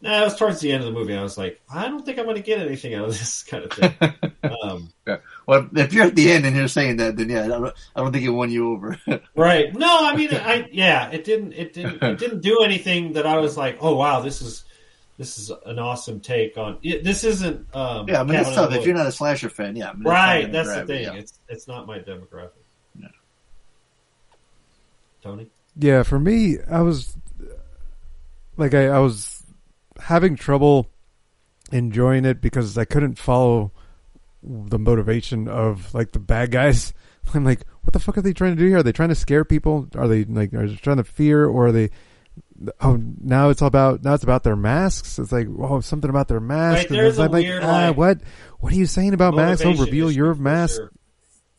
nah, 0.00 0.20
it 0.22 0.24
was 0.24 0.36
towards 0.36 0.60
the 0.60 0.72
end 0.72 0.82
of 0.84 0.92
the 0.92 0.98
movie. 0.98 1.14
I 1.16 1.22
was 1.22 1.36
like, 1.38 1.60
I 1.72 1.86
don't 1.88 2.04
think 2.04 2.18
I'm 2.18 2.24
going 2.24 2.36
to 2.36 2.42
get 2.42 2.58
anything 2.60 2.94
out 2.94 3.04
of 3.06 3.10
this 3.18 3.42
kind 3.50 3.64
of 3.64 3.72
thing. 3.72 3.94
um, 4.62 4.92
Yeah. 5.06 5.18
Well, 5.46 5.68
if 5.74 5.92
you're 5.92 6.06
at 6.06 6.14
the 6.16 6.30
end 6.32 6.44
and 6.46 6.56
you're 6.56 6.68
saying 6.68 6.96
that, 6.98 7.16
then 7.16 7.28
yeah, 7.28 7.44
I 7.44 7.48
don't, 7.48 7.74
I 7.96 8.00
don't 8.00 8.12
think 8.12 8.24
it 8.24 8.30
won 8.30 8.50
you 8.50 8.72
over. 8.72 8.98
right. 9.36 9.74
No, 9.74 9.98
I 10.06 10.16
mean, 10.16 10.30
I, 10.32 10.68
yeah, 10.72 11.10
it 11.10 11.24
didn't, 11.24 11.52
it 11.52 11.72
didn't, 11.72 12.02
it 12.02 12.18
didn't 12.18 12.40
do 12.40 12.60
anything 12.64 13.12
that 13.14 13.26
I 13.26 13.38
was 13.38 13.56
like, 13.56 13.78
oh, 13.80 13.94
wow, 13.96 14.20
this 14.20 14.42
is, 14.42 14.64
this 15.20 15.36
is 15.36 15.52
an 15.66 15.78
awesome 15.78 16.18
take 16.18 16.56
on 16.56 16.78
it. 16.82 17.04
This 17.04 17.24
isn't, 17.24 17.76
um, 17.76 18.08
yeah, 18.08 18.22
I 18.22 18.24
mean, 18.24 18.36
it's 18.36 18.48
Cabin 18.48 18.70
tough. 18.70 18.80
If 18.80 18.86
you're 18.86 18.96
not 18.96 19.06
a 19.06 19.12
slasher 19.12 19.50
fan, 19.50 19.76
yeah. 19.76 19.90
I 19.90 19.92
mean, 19.92 20.04
right. 20.04 20.50
That's 20.50 20.66
the 20.66 20.74
grab 20.76 20.88
you, 20.88 20.94
thing. 20.94 21.04
yeah. 21.04 21.20
It's, 21.20 21.38
it's 21.46 21.68
not 21.68 21.86
my 21.86 21.98
demographic. 21.98 22.52
No 22.94 23.08
Tony? 25.22 25.50
Yeah, 25.76 26.04
for 26.04 26.18
me, 26.18 26.56
I 26.70 26.80
was 26.80 27.14
like 28.56 28.72
I, 28.72 28.86
I 28.86 29.00
was 29.00 29.42
having 30.00 30.36
trouble 30.36 30.88
enjoying 31.70 32.24
it 32.24 32.40
because 32.40 32.78
I 32.78 32.86
couldn't 32.86 33.18
follow 33.18 33.72
the 34.42 34.78
motivation 34.78 35.48
of 35.48 35.92
like 35.92 36.12
the 36.12 36.18
bad 36.18 36.50
guys. 36.50 36.94
I'm 37.34 37.44
like, 37.44 37.66
what 37.82 37.92
the 37.92 38.00
fuck 38.00 38.16
are 38.16 38.22
they 38.22 38.32
trying 38.32 38.56
to 38.56 38.62
do 38.62 38.68
here? 38.68 38.78
Are 38.78 38.82
they 38.82 38.92
trying 38.92 39.10
to 39.10 39.14
scare 39.14 39.44
people? 39.44 39.86
Are 39.96 40.08
they 40.08 40.24
like 40.24 40.54
are 40.54 40.66
they 40.66 40.76
trying 40.76 40.96
to 40.96 41.04
fear 41.04 41.44
or 41.44 41.66
are 41.66 41.72
they? 41.72 41.90
Oh, 42.80 43.00
now 43.20 43.48
it's 43.48 43.62
all 43.62 43.68
about 43.68 44.04
now 44.04 44.14
it's 44.14 44.24
about 44.24 44.42
their 44.44 44.56
masks. 44.56 45.18
It's 45.18 45.32
like 45.32 45.48
oh 45.58 45.80
something 45.80 46.10
about 46.10 46.28
their 46.28 46.40
masks. 46.40 46.90
Right, 46.90 46.98
there's 46.98 47.18
and 47.18 47.28
a 47.28 47.32
like, 47.32 47.42
weird, 47.44 47.64
ah, 47.64 47.88
like, 47.88 47.96
what 47.96 48.20
what 48.58 48.72
are 48.72 48.76
you 48.76 48.86
saying 48.86 49.14
about 49.14 49.34
masks? 49.34 49.62
Don't 49.62 49.78
reveal 49.78 50.10
your 50.10 50.34
mask. 50.34 50.76
sure. 50.76 50.92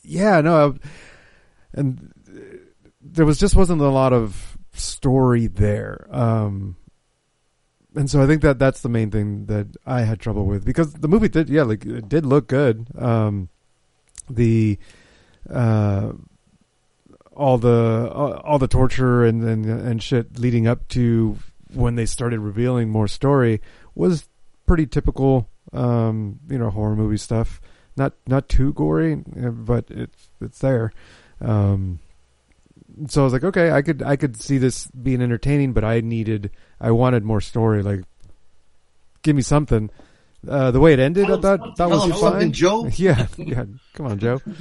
Yeah, 0.03 0.41
no, 0.41 0.69
I, 0.73 0.87
and 1.73 2.13
there 3.01 3.25
was 3.25 3.39
just 3.39 3.55
wasn't 3.55 3.81
a 3.81 3.89
lot 3.89 4.13
of 4.13 4.57
story 4.73 5.47
there. 5.47 6.07
Um, 6.11 6.75
and 7.95 8.09
so 8.09 8.21
I 8.21 8.27
think 8.27 8.41
that 8.41 8.59
that's 8.59 8.81
the 8.81 8.89
main 8.89 9.11
thing 9.11 9.47
that 9.47 9.67
I 9.85 10.01
had 10.01 10.19
trouble 10.19 10.45
with 10.45 10.65
because 10.65 10.93
the 10.93 11.07
movie 11.07 11.27
did, 11.29 11.49
yeah, 11.49 11.63
like 11.63 11.85
it 11.85 12.07
did 12.07 12.25
look 12.25 12.47
good. 12.47 12.87
Um, 12.97 13.49
the, 14.29 14.77
uh, 15.49 16.13
all 17.41 17.57
the 17.57 18.09
all 18.13 18.33
all 18.33 18.59
the 18.59 18.67
torture 18.67 19.25
and, 19.25 19.43
and 19.43 19.65
and 19.65 20.03
shit 20.03 20.37
leading 20.39 20.67
up 20.67 20.87
to 20.89 21.37
when 21.73 21.95
they 21.95 22.05
started 22.05 22.39
revealing 22.39 22.89
more 22.89 23.07
story 23.07 23.61
was 23.95 24.29
pretty 24.67 24.85
typical, 24.85 25.49
um, 25.73 26.39
you 26.49 26.57
know, 26.59 26.69
horror 26.69 26.95
movie 26.95 27.17
stuff. 27.17 27.59
not 27.97 28.13
not 28.27 28.47
too 28.47 28.73
gory, 28.73 29.23
uh, 29.43 29.49
but 29.49 29.85
it's 29.89 30.29
it's 30.39 30.59
there. 30.59 30.91
Um, 31.41 31.99
so 33.07 33.21
I 33.21 33.23
was 33.23 33.33
like, 33.33 33.43
okay, 33.43 33.71
I 33.71 33.81
could 33.81 34.03
I 34.03 34.15
could 34.15 34.39
see 34.39 34.57
this 34.59 34.85
being 34.87 35.21
entertaining, 35.21 35.73
but 35.73 35.83
I 35.83 36.01
needed 36.01 36.51
I 36.79 36.91
wanted 36.91 37.23
more 37.23 37.41
story. 37.41 37.81
Like, 37.81 38.01
give 39.23 39.35
me 39.35 39.41
something. 39.41 39.89
Uh, 40.47 40.71
the 40.71 40.79
way 40.79 40.93
it 40.93 40.99
ended, 40.99 41.29
I 41.29 41.37
thought 41.37 41.75
that 41.77 41.89
was 41.89 42.19
fine. 42.19 42.51
Joe. 42.51 42.87
Yeah, 42.95 43.27
yeah. 43.37 43.65
Come 43.93 44.05
on, 44.05 44.19
Joe. 44.19 44.41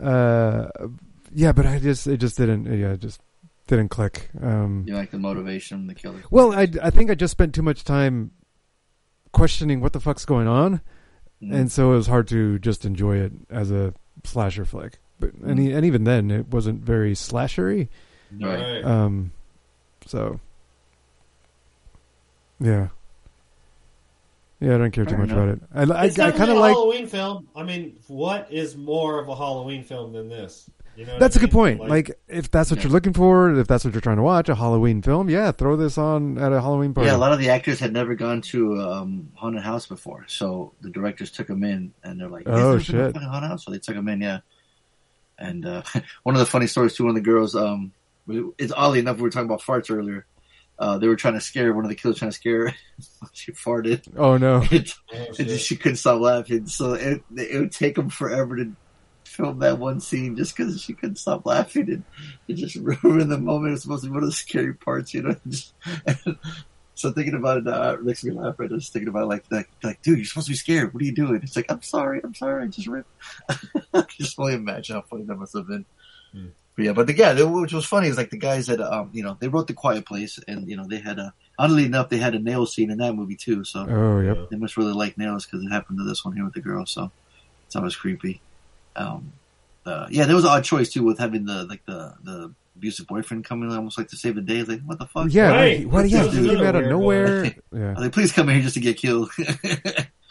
Uh, 0.00 0.68
yeah, 1.34 1.52
but 1.52 1.66
I 1.66 1.78
just 1.78 2.06
it 2.06 2.18
just 2.18 2.36
didn't. 2.36 2.66
Yeah, 2.66 2.92
it 2.92 3.00
just 3.00 3.20
didn't 3.66 3.88
click. 3.88 4.30
Um, 4.40 4.84
You 4.86 4.94
like 4.94 5.10
the 5.10 5.18
motivation 5.18 5.86
the 5.86 5.94
killer? 5.94 6.22
well, 6.30 6.52
I, 6.52 6.68
I 6.82 6.90
think 6.90 7.10
I 7.10 7.14
just 7.14 7.32
spent 7.32 7.54
too 7.54 7.62
much 7.62 7.82
time 7.84 8.30
questioning 9.32 9.80
what 9.80 9.92
the 9.92 10.00
fuck's 10.00 10.24
going 10.24 10.46
on, 10.46 10.80
Mhm. 11.42 11.54
and 11.54 11.72
so 11.72 11.92
it 11.92 11.96
was 11.96 12.06
hard 12.06 12.28
to 12.28 12.58
just 12.58 12.84
enjoy 12.84 13.16
it 13.16 13.32
as 13.50 13.70
a 13.70 13.92
slasher 14.24 14.64
flick. 14.64 14.98
But 15.18 15.32
and, 15.34 15.58
e- 15.60 15.72
and 15.72 15.84
even 15.84 16.04
then, 16.04 16.30
it 16.30 16.48
wasn't 16.48 16.82
very 16.82 17.14
slashery. 17.14 17.88
Right. 18.38 18.84
Um. 18.84 19.32
So. 20.06 20.40
Yeah. 22.60 22.88
Yeah, 24.60 24.76
I 24.76 24.78
don't 24.78 24.92
care 24.92 25.04
too 25.04 25.10
Fair 25.10 25.18
much 25.18 25.30
enough. 25.30 25.58
about 25.72 25.88
it. 25.88 25.90
I, 25.90 26.24
I, 26.24 26.28
I 26.28 26.30
kind 26.32 26.50
of 26.50 26.56
like. 26.58 26.72
Halloween 26.74 27.06
film. 27.06 27.48
I 27.54 27.62
mean, 27.64 27.96
what 28.06 28.50
is 28.50 28.76
more 28.76 29.20
of 29.20 29.28
a 29.28 29.36
Halloween 29.36 29.84
film 29.84 30.12
than 30.12 30.28
this? 30.28 30.70
You 30.96 31.06
know 31.06 31.12
what 31.14 31.20
That's 31.20 31.36
a 31.36 31.38
good 31.40 31.50
point. 31.50 31.80
Like, 31.80 32.18
if 32.28 32.50
that's 32.50 32.70
what 32.70 32.82
you're 32.82 32.92
looking 32.92 33.12
for, 33.12 33.52
if 33.58 33.66
that's 33.66 33.84
what 33.84 33.94
you're 33.94 34.00
trying 34.00 34.16
to 34.16 34.22
watch, 34.22 34.48
a 34.48 34.54
Halloween 34.54 35.02
film, 35.02 35.28
yeah, 35.28 35.50
throw 35.52 35.76
this 35.76 35.98
on 35.98 36.38
at 36.38 36.52
a 36.52 36.60
Halloween 36.60 36.94
party. 36.94 37.08
Yeah, 37.10 37.16
a 37.16 37.18
lot 37.18 37.32
of 37.32 37.38
the 37.38 37.48
actors 37.50 37.80
had 37.80 37.92
never 37.92 38.14
gone 38.14 38.40
to 38.42 38.80
um, 38.80 39.28
haunted 39.34 39.62
house 39.62 39.86
before, 39.86 40.24
so 40.28 40.72
the 40.80 40.90
directors 40.90 41.30
took 41.30 41.46
them 41.48 41.64
in, 41.64 41.92
and 42.04 42.20
they're 42.20 42.28
like, 42.28 42.46
"You 42.46 42.52
guys 42.52 42.60
Oh, 42.62 42.72
never 42.72 42.78
been 42.78 42.84
to 42.86 43.02
a 43.02 43.12
shit. 43.12 43.22
haunted 43.22 43.50
house?" 43.50 43.64
So 43.64 43.70
they 43.72 43.78
took 43.78 43.94
them 43.96 44.08
in, 44.08 44.20
yeah. 44.20 44.40
And 45.38 45.66
uh, 45.66 45.82
one 46.22 46.34
of 46.34 46.38
the 46.38 46.46
funny 46.46 46.66
stories 46.68 46.94
too, 46.94 47.04
one 47.04 47.10
of 47.16 47.22
the 47.22 47.28
girls, 47.28 47.54
um, 47.56 47.92
it's 48.58 48.72
oddly 48.72 49.00
enough, 49.00 49.16
we 49.16 49.22
were 49.22 49.30
talking 49.30 49.46
about 49.46 49.62
farts 49.62 49.90
earlier. 49.94 50.26
Uh, 50.78 50.98
they 50.98 51.06
were 51.06 51.14
trying 51.16 51.34
to 51.34 51.40
scare 51.40 51.72
one 51.72 51.84
of 51.84 51.88
the 51.88 51.94
killers, 51.94 52.18
trying 52.18 52.30
to 52.32 52.36
scare 52.36 52.68
her. 52.68 52.74
she 53.32 53.52
farted. 53.52 54.02
Oh, 54.16 54.36
no. 54.36 54.56
and, 54.72 54.92
Oh, 55.12 55.26
and 55.38 55.48
just, 55.48 55.66
she 55.66 55.76
couldn't 55.76 55.96
stop 55.98 56.20
laughing. 56.20 56.66
So 56.66 56.94
it, 56.94 57.22
it 57.36 57.60
would 57.60 57.70
take 57.70 57.94
them 57.94 58.10
forever 58.10 58.56
to 58.56 58.72
film 59.34 59.58
that 59.58 59.78
one 59.78 60.00
scene 60.00 60.36
just 60.36 60.56
because 60.56 60.80
she 60.80 60.92
couldn't 60.94 61.16
stop 61.16 61.44
laughing 61.44 61.88
and 61.90 62.04
it 62.48 62.54
just 62.54 62.76
ruined 63.02 63.30
the 63.30 63.38
moment. 63.38 63.74
It's 63.74 63.82
supposed 63.82 64.04
to 64.04 64.08
be 64.10 64.14
one 64.14 64.22
of 64.22 64.28
the 64.28 64.34
scary 64.34 64.74
parts, 64.74 65.12
you 65.14 65.22
know. 65.22 65.36
Just, 65.48 65.74
so 66.94 67.10
thinking 67.12 67.34
about 67.34 67.58
it 67.58 67.64
now, 67.64 67.90
it 67.90 68.04
makes 68.04 68.22
me 68.24 68.30
laugh. 68.30 68.54
Right, 68.58 68.70
just 68.70 68.92
thinking 68.92 69.08
about 69.08 69.24
it 69.24 69.26
like 69.26 69.48
that. 69.48 69.66
Like, 69.82 70.00
dude, 70.02 70.18
you're 70.18 70.24
supposed 70.24 70.46
to 70.46 70.52
be 70.52 70.56
scared. 70.56 70.94
What 70.94 71.02
are 71.02 71.06
you 71.06 71.14
doing? 71.14 71.40
It's 71.42 71.56
like, 71.56 71.66
I'm 71.70 71.82
sorry, 71.82 72.20
I'm 72.22 72.34
sorry. 72.34 72.62
I 72.62 72.66
just 72.68 72.86
ripped. 72.86 73.10
I 73.48 73.54
can 73.92 74.06
just 74.10 74.38
only 74.38 74.54
imagine 74.54 74.94
how 74.94 75.02
funny 75.02 75.24
that 75.24 75.34
must 75.36 75.54
have 75.54 75.66
been. 75.66 75.84
But 76.76 76.84
yeah, 76.84 76.92
but 76.92 77.06
the 77.06 77.12
guy, 77.12 77.40
which 77.40 77.72
was 77.72 77.86
funny, 77.86 78.08
is 78.08 78.16
like 78.16 78.30
the 78.30 78.36
guys 78.36 78.66
that, 78.66 78.80
um, 78.80 79.10
you 79.12 79.22
know, 79.22 79.36
they 79.38 79.46
wrote 79.46 79.68
The 79.68 79.74
Quiet 79.74 80.06
Place, 80.06 80.40
and 80.48 80.68
you 80.68 80.76
know, 80.76 80.84
they 80.88 80.98
had 80.98 81.20
a, 81.20 81.32
oddly 81.56 81.84
enough, 81.84 82.08
they 82.08 82.16
had 82.18 82.34
a 82.34 82.40
nail 82.40 82.66
scene 82.66 82.90
in 82.90 82.98
that 82.98 83.14
movie 83.14 83.36
too. 83.36 83.62
So, 83.64 83.86
Oh, 83.88 84.18
yep. 84.20 84.50
they 84.50 84.56
must 84.56 84.76
really 84.76 84.92
like 84.92 85.16
nails 85.16 85.46
because 85.46 85.64
it 85.64 85.68
happened 85.70 85.98
to 85.98 86.04
this 86.04 86.24
one 86.24 86.34
here 86.34 86.44
with 86.44 86.54
the 86.54 86.60
girl. 86.60 86.84
So, 86.86 87.12
it's 87.66 87.76
always 87.76 87.94
creepy. 87.94 88.40
Um, 88.96 89.32
uh, 89.86 90.06
yeah, 90.10 90.24
there 90.24 90.34
was 90.36 90.44
an 90.44 90.50
odd 90.50 90.64
choice 90.64 90.90
too 90.92 91.02
with 91.02 91.18
having 91.18 91.44
the 91.44 91.64
like 91.64 91.84
the 91.86 92.14
the 92.22 92.54
abusive 92.76 93.06
boyfriend 93.06 93.44
coming 93.44 93.70
in 93.70 93.76
almost 93.76 93.98
like 93.98 94.08
to 94.08 94.16
save 94.16 94.34
the 94.34 94.40
day. 94.40 94.56
It's 94.58 94.68
like, 94.68 94.80
what 94.82 94.98
the 94.98 95.06
fuck? 95.06 95.26
Yeah, 95.30 95.50
Right. 95.50 95.78
like, 95.84 95.92
what? 95.92 96.08
Yeah, 96.08 96.22
That's 96.22 96.34
he 96.34 96.40
came 96.40 96.50
another 96.50 96.66
out 96.66 96.76
of 96.76 96.86
nowhere. 96.86 97.44
Yeah. 97.72 97.94
Are 97.94 98.00
they 98.00 98.10
please 98.10 98.32
come 98.32 98.48
in 98.48 98.54
here 98.56 98.62
just 98.64 98.74
to 98.74 98.80
get 98.80 98.96
killed? 98.96 99.30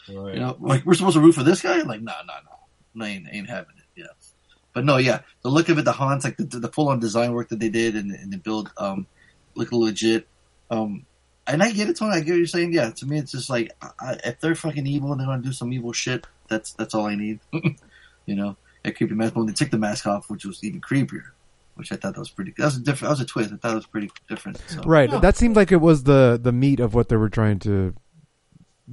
Right. 0.10 0.34
You 0.34 0.40
know, 0.42 0.58
like 0.60 0.86
we're 0.86 0.96
supposed 0.96 1.16
to 1.16 1.22
root 1.22 1.32
for 1.34 1.44
this 1.44 1.62
guy? 1.62 1.78
Like, 1.78 2.02
no, 2.02 2.12
no, 2.28 2.34
no, 2.34 2.58
no, 2.94 3.06
ain't, 3.06 3.26
ain't 3.32 3.50
having 3.50 3.76
it. 3.78 4.02
Yeah, 4.02 4.08
but 4.74 4.84
no, 4.84 4.98
yeah, 4.98 5.22
the 5.44 5.50
look 5.50 5.70
of 5.70 5.78
it, 5.78 5.86
the 5.86 5.94
haunts, 5.94 6.26
like 6.26 6.36
the, 6.36 6.44
the 6.44 6.68
full 6.68 6.90
on 6.90 7.00
design 7.00 7.32
work 7.32 7.48
that 7.50 7.60
they 7.60 7.70
did 7.70 7.96
and, 7.96 8.12
and 8.12 8.34
the 8.34 8.38
build, 8.38 8.70
um, 8.78 9.08
look 9.56 9.72
legit. 9.72 10.28
Um, 10.70 11.06
and 11.48 11.64
I 11.64 11.72
get 11.72 11.88
it, 11.88 11.96
Tony. 11.96 12.16
I 12.16 12.20
get 12.20 12.32
what 12.32 12.38
you're 12.38 12.48
saying. 12.48 12.74
Yeah, 12.74 12.90
to 12.92 13.06
me, 13.06 13.18
it's 13.18 13.32
just 13.32 13.50
like 13.50 13.72
I, 13.98 14.18
if 14.26 14.42
they're 14.42 14.56
fucking 14.56 14.86
evil 14.86 15.12
and 15.14 15.22
they're 15.22 15.28
gonna 15.28 15.42
do 15.42 15.54
some 15.54 15.72
evil 15.72 15.94
shit, 15.94 16.28
that's 16.50 16.74
that's 16.74 16.94
all 16.94 17.06
I 17.06 17.16
need. 17.16 17.40
You 18.26 18.36
know, 18.36 18.58
that 18.84 18.96
creepy 18.96 19.14
mask. 19.16 19.34
But 19.34 19.42
when 19.42 19.48
they 19.48 19.54
took 19.54 19.72
the 19.72 19.78
mask 19.78 20.06
off, 20.08 20.30
which 20.30 20.46
was 20.46 20.64
even 20.64 20.82
creepier, 20.82 21.32
which 21.76 21.92
I 21.92 21.96
thought 21.96 22.14
that 22.14 22.20
was 22.20 22.30
pretty. 22.30 22.54
That 22.58 22.66
was 22.66 22.78
a 22.78 22.82
different. 22.82 23.02
That 23.02 23.10
was 23.10 23.22
a 23.22 23.26
twist. 23.26 23.54
I 23.54 23.58
thought 23.58 23.72
it 23.72 23.76
was 23.76 23.88
pretty 23.88 24.12
different. 24.30 24.62
So. 24.68 24.82
Right. 24.82 25.10
That 25.22 25.36
seemed 25.36 25.56
like 25.56 25.72
it 25.72 25.82
was 25.82 26.04
the 26.04 26.40
the 26.42 26.52
meat 26.52 26.80
of 26.80 26.94
what 26.94 27.10
they 27.10 27.16
were 27.16 27.30
trying 27.30 27.60
to 27.60 27.96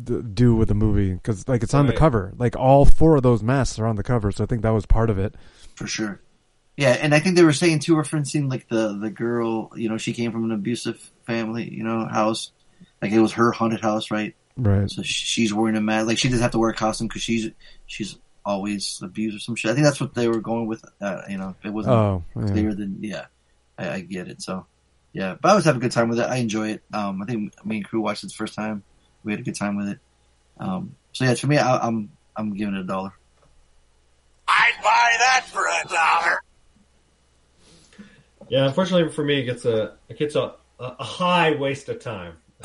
d- 0.02 0.22
do 0.34 0.54
with 0.54 0.68
the 0.68 0.74
movie 0.74 1.12
because 1.12 1.46
like 1.48 1.62
it's 1.62 1.74
on 1.74 1.86
the 1.86 1.92
cover. 1.92 2.32
Like 2.38 2.56
all 2.56 2.84
four 2.84 3.16
of 3.16 3.22
those 3.22 3.42
masks 3.42 3.78
are 3.78 3.86
on 3.86 3.96
the 3.96 4.02
cover, 4.02 4.32
so 4.32 4.44
I 4.44 4.46
think 4.46 4.62
that 4.62 4.70
was 4.70 4.86
part 4.86 5.10
of 5.10 5.18
it. 5.18 5.34
for 5.74 5.86
sure. 5.86 6.20
Yeah, 6.76 6.92
and 6.92 7.14
I 7.14 7.18
think 7.20 7.36
they 7.36 7.44
were 7.44 7.52
saying 7.52 7.80
too, 7.80 7.94
referencing 7.94 8.48
like 8.48 8.68
the 8.68 8.96
the 8.96 9.10
girl, 9.10 9.70
you 9.76 9.88
know, 9.88 9.98
she 9.98 10.14
came 10.14 10.32
from 10.32 10.44
an 10.44 10.52
abusive 10.52 11.10
family, 11.26 11.68
you 11.70 11.84
know, 11.84 12.06
house. 12.06 12.52
Like 13.02 13.12
it 13.12 13.20
was 13.20 13.32
her 13.32 13.52
haunted 13.52 13.80
house, 13.80 14.10
right? 14.10 14.34
Right. 14.56 14.90
So 14.90 15.02
she's 15.02 15.52
wearing 15.52 15.76
a 15.76 15.80
mask. 15.82 16.06
Like 16.06 16.18
she 16.18 16.28
doesn't 16.28 16.42
have 16.42 16.52
to 16.52 16.58
wear 16.58 16.70
a 16.70 16.74
costume 16.74 17.08
because 17.08 17.22
she's 17.22 17.50
she's 17.86 18.16
always 18.44 19.00
abused 19.02 19.36
or 19.36 19.40
some 19.40 19.54
shit. 19.56 19.70
I 19.70 19.74
think 19.74 19.84
that's 19.84 20.00
what 20.00 20.14
they 20.14 20.28
were 20.28 20.40
going 20.40 20.66
with. 20.66 20.84
Uh, 21.00 21.22
you 21.28 21.38
know, 21.38 21.54
it 21.64 21.70
wasn't 21.70 21.94
Oh, 21.94 22.24
yeah. 22.36 22.46
clear, 22.46 22.74
then 22.74 22.98
yeah, 23.00 23.26
I, 23.78 23.90
I 23.90 24.00
get 24.00 24.28
it. 24.28 24.40
So 24.42 24.66
yeah, 25.12 25.36
but 25.40 25.48
I 25.48 25.50
always 25.52 25.64
have 25.66 25.76
a 25.76 25.80
good 25.80 25.92
time 25.92 26.08
with 26.08 26.18
it. 26.20 26.24
I 26.28 26.36
enjoy 26.36 26.70
it. 26.70 26.82
Um, 26.92 27.20
I 27.22 27.26
think 27.26 27.64
me 27.64 27.76
and 27.78 27.84
crew 27.84 28.00
watched 28.00 28.24
it 28.24 28.28
the 28.28 28.34
first 28.34 28.54
time. 28.54 28.82
We 29.24 29.32
had 29.32 29.40
a 29.40 29.44
good 29.44 29.56
time 29.56 29.76
with 29.76 29.88
it. 29.88 29.98
Um, 30.58 30.94
so 31.12 31.24
yeah, 31.24 31.34
for 31.34 31.46
me, 31.46 31.58
I, 31.58 31.78
I'm 31.86 32.10
I'm 32.36 32.54
giving 32.54 32.74
it 32.74 32.80
a 32.80 32.84
dollar. 32.84 33.12
I'd 34.48 34.72
buy 34.82 35.14
that 35.18 35.46
for 35.48 35.64
a 35.66 35.88
dollar. 35.88 36.40
Yeah, 38.48 38.66
unfortunately 38.66 39.12
for 39.12 39.24
me, 39.24 39.40
it 39.40 39.44
gets 39.44 39.64
a 39.64 39.96
it 40.08 40.18
gets 40.18 40.34
a, 40.34 40.54
a, 40.78 40.84
a 40.98 41.04
high 41.04 41.54
waste 41.56 41.88
of 41.88 42.00
time. 42.00 42.34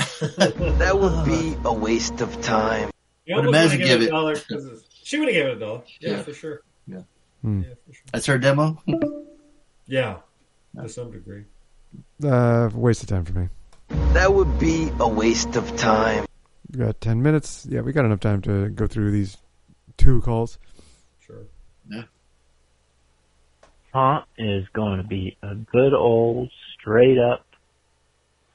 That 0.78 0.98
would 1.00 1.26
be 1.26 1.56
a 1.64 1.74
waste 1.74 2.22
of 2.22 2.42
time. 2.42 2.90
You 3.26 3.36
What 3.36 3.46
almost 3.46 3.72
did 3.72 3.78
give 3.82 4.02
a 4.02 4.06
it? 4.06 4.10
dollar 4.10 4.36
'cause 4.36 4.66
it's- 4.66 4.82
she 5.06 5.20
would 5.20 5.28
have 5.28 5.34
given 5.36 5.52
it 5.52 5.58
a 5.58 5.60
dollar. 5.60 5.84
Yeah, 6.00 6.10
Yeah. 6.12 6.24
for 6.24 6.34
sure. 6.34 6.62
Yeah. 6.88 7.02
Hmm. 7.44 7.62
Yeah, 7.62 7.70
for 7.88 7.94
sure. 7.94 8.04
That's 8.12 8.26
her 8.26 8.38
demo. 8.40 8.82
Yeah, 9.86 10.18
to 10.82 10.90
some 10.90 11.12
degree. 11.12 11.44
Uh, 12.24 12.70
waste 12.74 13.04
of 13.04 13.10
time 13.10 13.24
for 13.24 13.34
me. 13.34 13.50
That 14.14 14.34
would 14.34 14.58
be 14.58 14.90
a 15.00 15.08
waste 15.08 15.56
of 15.56 15.76
time. 15.78 16.26
We 16.72 16.80
got 16.80 17.00
ten 17.02 17.22
minutes. 17.22 17.68
Yeah, 17.70 17.82
we 17.82 17.94
got 17.94 18.06
enough 18.06 18.20
time 18.20 18.42
to 18.44 18.70
go 18.70 18.88
through 18.88 19.12
these 19.12 19.38
two 19.98 20.22
calls. 20.22 20.58
Sure. 21.20 21.44
Haunt 23.94 24.26
is 24.38 24.66
going 24.74 24.98
to 24.98 25.08
be 25.08 25.38
a 25.42 25.56
good 25.56 25.94
old, 25.94 26.50
straight 26.80 27.18
up, 27.20 27.46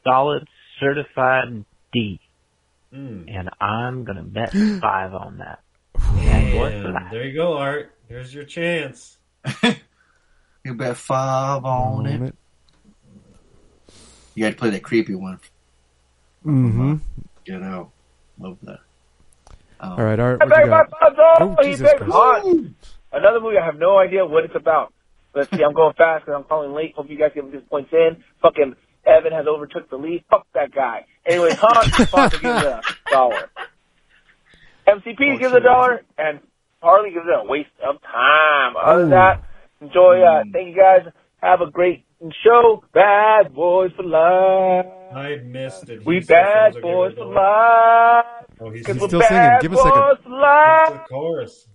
solid, 0.05 0.47
certified 0.79 1.65
D. 1.93 2.21
Mm. 2.93 3.25
And 3.35 3.49
I'm 3.61 4.05
going 4.05 4.17
to 4.17 4.23
bet 4.23 4.53
five 4.83 5.15
on 5.15 5.39
that. 5.39 5.61
Bad 5.95 6.01
boy 6.01 6.01
for 6.01 6.21
And 6.21 6.27
life. 6.27 6.35
There 7.11 7.25
you 7.25 7.35
go, 7.35 7.57
Art. 7.57 7.93
Here's 8.09 8.35
your 8.35 8.45
chance. 8.45 9.19
You 10.65 10.75
bet 10.75 10.97
five 10.97 11.65
on 11.65 12.07
it. 12.07 12.35
You 14.35 14.45
got 14.45 14.51
to 14.51 14.57
play 14.57 14.71
that 14.71 14.83
creepy 14.83 15.15
one. 15.15 15.41
Mm-hmm. 16.45 16.97
Get 17.45 17.63
out. 17.63 17.91
Love 18.39 18.59
that. 18.63 18.81
Um, 19.81 19.93
All 19.93 20.05
right, 20.05 20.21
Art. 20.21 20.43
I 20.43 20.45
What 20.45 20.57
you 20.59 20.63
beg 20.63 20.71
my 20.71 20.85
got? 21.01 21.41
Oh, 21.41 21.57
Jesus 21.63 21.89
picked 21.89 22.03
Christ. 22.03 22.13
Haunt. 22.13 22.75
Another 23.13 23.41
movie 23.41 23.57
I 23.57 23.65
have 23.65 23.79
no 23.79 23.99
idea 23.99 24.25
what 24.27 24.45
it's 24.45 24.55
about. 24.55 24.93
Let's 25.35 25.51
see, 25.51 25.63
I'm 25.63 25.73
going 25.73 25.95
fast 25.95 26.27
because 26.27 26.39
I'm 26.39 26.45
calling 26.45 26.73
late. 26.73 26.95
Hope 26.95 27.09
you 27.09 27.17
guys 27.19 27.31
get 27.35 27.51
these 27.51 27.63
points 27.71 27.91
in. 27.93 28.23
Fucking 28.43 28.75
Evan 29.07 29.33
has 29.33 29.47
overtook 29.47 29.89
the 29.89 29.97
lead. 29.97 30.25
Fuck 30.29 30.47
that 30.55 30.73
guy. 30.73 31.07
Anyways, 31.25 31.55
Haunt 31.59 32.09
sponsor 32.09 32.39
gives 32.39 32.63
it 32.63 32.67
a 32.67 32.83
dollar. 33.11 33.51
MCP 34.99 35.39
gives 35.39 35.55
a 35.55 35.61
dollar, 35.61 36.03
and 36.19 36.41
Harley 36.83 37.11
gives 37.11 37.27
it 37.27 37.35
a 37.35 37.49
waste 37.49 37.69
of 37.87 38.01
time. 38.03 38.75
Other 38.83 39.01
than 39.03 39.11
that, 39.11 39.45
enjoy. 39.81 40.21
Uh, 40.23 40.43
thank 40.53 40.69
you 40.69 40.77
guys. 40.77 41.13
Have 41.43 41.61
a 41.61 41.71
great 41.71 42.05
show. 42.45 42.85
Bad 42.93 43.55
boys 43.55 43.93
for 43.97 44.03
life. 44.03 44.87
I 45.15 45.37
missed 45.45 45.89
it. 45.89 46.05
We 46.05 46.21
bad 46.21 46.81
boys 46.81 47.11
give 47.15 47.19
for 47.19 47.25
life. 47.27 48.25
Oh, 48.61 48.71
he's, 48.71 48.85
'Cause 48.87 48.97
he's 48.97 49.05
still 49.07 49.23
singing. 49.23 49.51
Give 49.61 49.73
him 49.73 49.79
a 49.79 49.83
second. 49.83 50.01
boys 50.01 50.19
for 50.23 50.31
life. 50.31 50.89
the 50.93 50.99
chorus. 51.09 51.69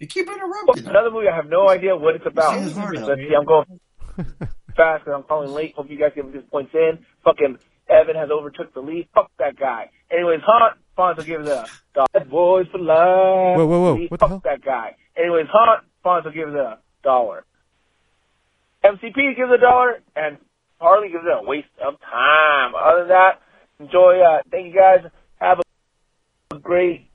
You 0.00 0.06
keep 0.08 0.26
interrupting. 0.28 0.86
Another 0.88 1.10
movie 1.10 1.28
I 1.28 1.36
have 1.36 1.48
no 1.48 1.68
idea 1.68 1.96
what 1.96 2.16
it's 2.16 2.26
about. 2.26 2.60
This 2.60 2.76
hard 2.76 2.96
Let's 3.00 3.20
see, 3.20 3.34
I'm 3.34 3.44
going 3.44 3.80
fast 4.76 5.04
because 5.04 5.14
I'm 5.14 5.22
calling 5.22 5.50
late. 5.52 5.74
Hope 5.76 5.88
you 5.88 5.96
guys 5.98 6.12
get 6.14 6.30
these 6.32 6.42
points 6.50 6.74
in. 6.74 6.98
Fucking 7.24 7.58
Evan 7.94 8.16
has 8.16 8.30
overtook 8.30 8.74
the 8.74 8.80
lead. 8.80 9.08
Fuck 9.14 9.30
that 9.38 9.56
guy. 9.58 9.90
Anyways, 10.10 10.40
Haunt 10.44 10.76
sponsor 10.92 11.22
gives 11.22 11.46
it 11.48 11.52
a 11.52 11.66
dollar. 11.94 12.06
Bad 12.12 12.30
boys 12.30 12.66
for 12.70 12.78
life. 12.78 13.56
Whoa, 13.58 13.66
whoa, 13.66 13.80
whoa. 13.80 13.94
Lead, 13.94 14.10
What 14.10 14.20
the 14.20 14.26
Fuck 14.26 14.30
hell? 14.30 14.42
that 14.44 14.64
guy. 14.64 14.96
Anyways, 15.16 15.46
Haunt 15.52 15.84
sponsor 16.00 16.30
gives 16.30 16.52
it 16.52 16.58
a 16.58 16.78
dollar. 17.02 17.44
MCP 18.84 19.36
gives 19.36 19.50
a 19.52 19.58
dollar, 19.58 20.00
and 20.14 20.36
Harley 20.80 21.08
gives 21.08 21.24
it 21.24 21.32
a 21.32 21.46
waste 21.46 21.68
of 21.84 21.94
time. 22.00 22.74
Other 22.74 23.00
than 23.00 23.08
that, 23.08 23.40
enjoy. 23.80 24.20
Uh, 24.20 24.42
thank 24.50 24.66
you 24.66 24.74
guys. 24.78 25.10
Have 25.40 25.60
a 26.52 26.58
great 26.58 27.08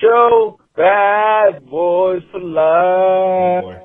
show. 0.00 0.60
Bad 0.76 1.64
boys 1.68 2.22
for 2.30 2.40
life. 2.40 3.82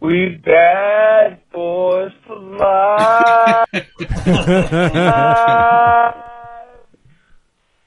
We 0.00 0.40
bad 0.42 1.40
boys 1.52 2.12
for 2.26 2.36
life. 2.36 3.68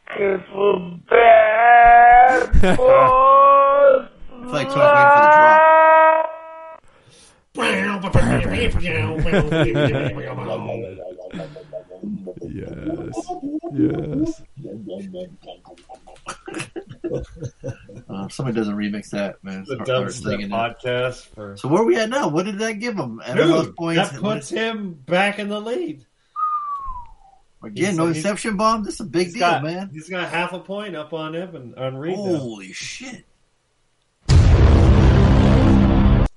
Cause 0.08 0.42
we're 0.54 1.00
bad 1.10 2.52
boys. 2.78 4.08
It's 4.44 4.54
like 4.54 4.70
so 4.70 4.80
I 4.80 4.94
was 4.94 5.24
waiting 7.56 8.00
for 8.00 8.10
the 8.10 8.20
drop. 11.58 11.73
Yes. 12.42 13.16
Yes. 13.74 14.42
Uh, 18.10 18.26
if 18.26 18.34
somebody 18.34 18.56
doesn't 18.56 18.76
remix 18.76 19.10
that, 19.12 19.44
man. 19.44 19.66
The 19.68 19.76
Start- 19.84 20.12
start 20.12 20.40
Dubstep 20.40 20.50
podcast 20.50 21.28
for 21.34 21.58
So 21.58 21.68
where 21.68 21.82
are 21.82 21.86
we 21.86 21.98
at 21.98 22.10
now? 22.10 22.28
What 22.30 22.46
did 22.46 22.60
that 22.60 22.74
give 22.80 22.98
him? 22.98 23.22
At 23.26 23.38
those 23.38 23.70
points, 23.72 24.10
that 24.12 24.20
puts 24.20 24.50
him 24.50 24.94
back 24.94 25.40
in 25.40 25.50
the 25.50 25.60
lead. 25.62 26.06
again, 27.64 27.96
no 27.96 28.06
he's- 28.08 28.18
exception 28.18 28.58
bomb. 28.58 28.84
This 28.84 28.96
is 28.96 29.00
a 29.02 29.06
big 29.06 29.32
deal, 29.34 29.40
got, 29.42 29.64
man. 29.64 29.90
He's 29.94 30.10
got 30.10 30.30
half 30.30 30.54
a 30.54 30.60
point 30.60 30.96
up 30.96 31.14
on 31.14 31.36
him 31.36 31.56
and 31.56 31.76
on 31.76 31.98
Reed. 31.98 32.18
now. 32.18 32.38
Holy 32.38 32.74
shit! 32.74 33.26
I 34.30 36.28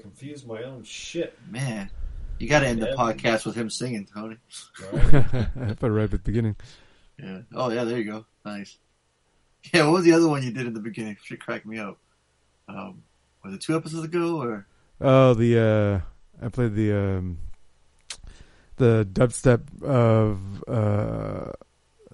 confused 0.00 0.46
my 0.46 0.62
own 0.62 0.82
shit. 0.84 1.36
Man, 1.50 1.90
you 2.40 2.48
got 2.48 2.60
to 2.60 2.66
end 2.66 2.80
the 2.82 2.94
podcast 2.96 3.44
with 3.44 3.54
him 3.54 3.68
singing, 3.68 4.08
Tony. 4.12 4.36
I 4.92 5.74
put 5.78 5.88
it 5.88 5.92
right 5.92 6.04
at 6.04 6.10
the 6.10 6.18
beginning. 6.18 6.56
Yeah. 7.22 7.40
Oh 7.54 7.70
yeah, 7.70 7.84
there 7.84 7.98
you 7.98 8.04
go. 8.04 8.24
Nice. 8.44 8.78
Yeah. 9.74 9.84
What 9.84 9.92
was 9.92 10.04
the 10.04 10.12
other 10.12 10.26
one 10.26 10.42
you 10.42 10.50
did 10.50 10.66
in 10.66 10.72
the 10.72 10.80
beginning? 10.80 11.18
Should 11.22 11.40
crack 11.40 11.66
me 11.66 11.78
up. 11.78 11.98
Um, 12.66 13.02
was 13.44 13.54
it 13.54 13.60
two 13.60 13.76
episodes 13.76 14.04
ago 14.06 14.40
or? 14.40 14.66
Oh, 15.02 15.34
the 15.34 16.02
uh, 16.40 16.44
I 16.44 16.48
played 16.48 16.74
the 16.74 16.92
um, 16.94 17.38
the 18.76 19.06
dubstep 19.12 19.82
of 19.82 20.64
uh, 20.66 21.52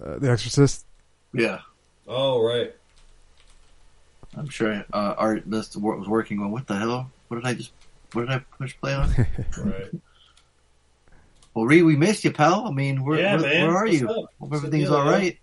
uh, 0.03 0.19
The 0.19 0.29
Exorcist. 0.29 0.85
Yeah. 1.33 1.61
Oh 2.05 2.43
right. 2.43 2.75
I'm 4.35 4.49
sure 4.49 4.83
uh, 4.91 5.15
Art 5.17 5.49
List 5.49 5.77
was 5.77 6.07
working 6.07 6.39
on. 6.41 6.51
What 6.51 6.67
the 6.67 6.75
hell? 6.75 7.09
What 7.29 7.37
did 7.37 7.47
I 7.47 7.53
just? 7.53 7.71
What 8.11 8.23
did 8.23 8.31
I 8.31 8.39
push 8.57 8.75
play 8.81 8.93
on? 8.93 9.09
Right. 9.57 9.89
Well, 11.57 11.65
Reed, 11.65 11.83
we 11.83 11.95
missed 11.95 12.23
you, 12.23 12.31
pal. 12.31 12.67
I 12.67 12.71
mean, 12.71 13.03
where, 13.03 13.19
Yeah, 13.19 13.41
where, 13.41 13.67
where 13.67 13.75
are 13.77 13.85
What's 13.85 13.99
you? 13.99 14.07
up? 14.09 14.29
Hope 14.39 14.53
everything's 14.53 14.89
all 14.91 15.03
right. 15.05 15.13
all 15.13 15.19
man? 15.19 15.33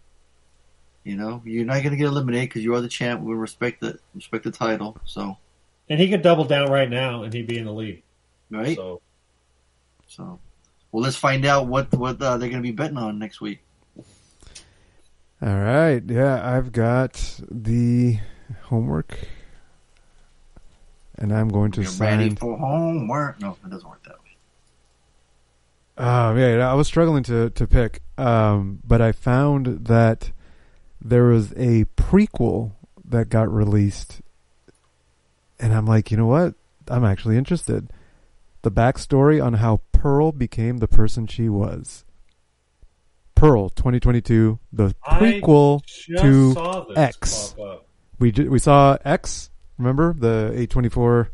You 1.03 1.17
know, 1.17 1.43
you're 1.45 1.65
not 1.65 1.83
gonna 1.83 1.97
get 1.97 2.07
eliminated 2.07 2.51
because 2.51 2.63
you 2.63 2.73
are 2.77 2.81
the 2.81 2.89
champ. 2.89 3.21
We 3.21 3.35
respect 3.35 3.81
the 3.81 3.99
respect 4.15 4.45
the 4.45 4.53
title. 4.53 4.97
So 5.05 5.37
And 5.91 5.99
he 5.99 6.09
could 6.09 6.23
double 6.23 6.45
down 6.45 6.71
right 6.71 6.89
now, 6.89 7.25
and 7.25 7.33
he'd 7.35 7.47
be 7.49 7.59
in 7.59 7.65
the 7.65 7.73
lead. 7.73 8.03
right. 8.51 8.77
So 8.77 9.01
So, 10.07 10.39
well, 10.93 11.03
let's 11.03 11.17
find 11.17 11.45
out 11.45 11.67
what 11.67 11.93
what 11.93 12.23
uh, 12.23 12.37
they're 12.39 12.49
going 12.49 12.63
to 12.63 12.67
be 12.67 12.71
betting 12.71 12.97
on 12.97 13.19
next 13.19 13.41
week. 13.41 13.59
All 15.43 15.59
right, 15.59 16.03
yeah, 16.07 16.41
I've 16.57 16.71
got 16.73 17.41
the 17.51 18.19
homework, 18.63 19.19
and 21.19 21.35
I'm 21.35 21.49
going 21.49 21.73
to 21.73 21.83
You're 21.83 21.91
ready 21.99 22.29
sign. 22.31 22.37
for 22.37 22.57
homework. 22.57 23.41
No, 23.43 23.57
it 23.63 23.69
doesn't 23.69 23.87
work 23.89 24.03
that 24.05 24.13
way. 24.23 24.24
Um, 25.97 26.37
yeah, 26.39 26.57
yeah, 26.57 26.71
I 26.71 26.75
was 26.75 26.87
struggling 26.89 27.23
to 27.25 27.51
to 27.51 27.67
pick, 27.67 28.03
um, 28.19 28.81
but 28.85 29.01
I 29.01 29.13
found 29.13 29.87
that 29.87 30.33
there 31.01 31.25
was 31.25 31.53
a 31.53 31.85
prequel 31.97 32.73
that 33.05 33.29
got 33.29 33.53
released, 33.53 34.21
and 35.61 35.73
I'm 35.73 35.87
like, 35.87 36.11
you 36.11 36.17
know 36.17 36.27
what? 36.27 36.55
I'm 36.89 37.05
actually 37.05 37.37
interested. 37.37 37.91
The 38.63 38.71
backstory 38.73 39.45
on 39.45 39.55
how 39.55 39.83
Pearl 39.93 40.33
became 40.33 40.79
the 40.79 40.89
person 40.89 41.27
she 41.27 41.49
was. 41.49 42.05
Pearl 43.37 43.69
2022, 43.69 44.59
the 44.73 44.95
prequel 45.21 45.83
to 46.23 46.55
X. 46.97 47.55
We 48.19 48.33
ju- 48.33 48.51
we 48.51 48.59
saw 48.59 48.97
X. 49.05 49.51
Remember 49.79 50.15
the 50.15 50.53
A24 50.57 51.29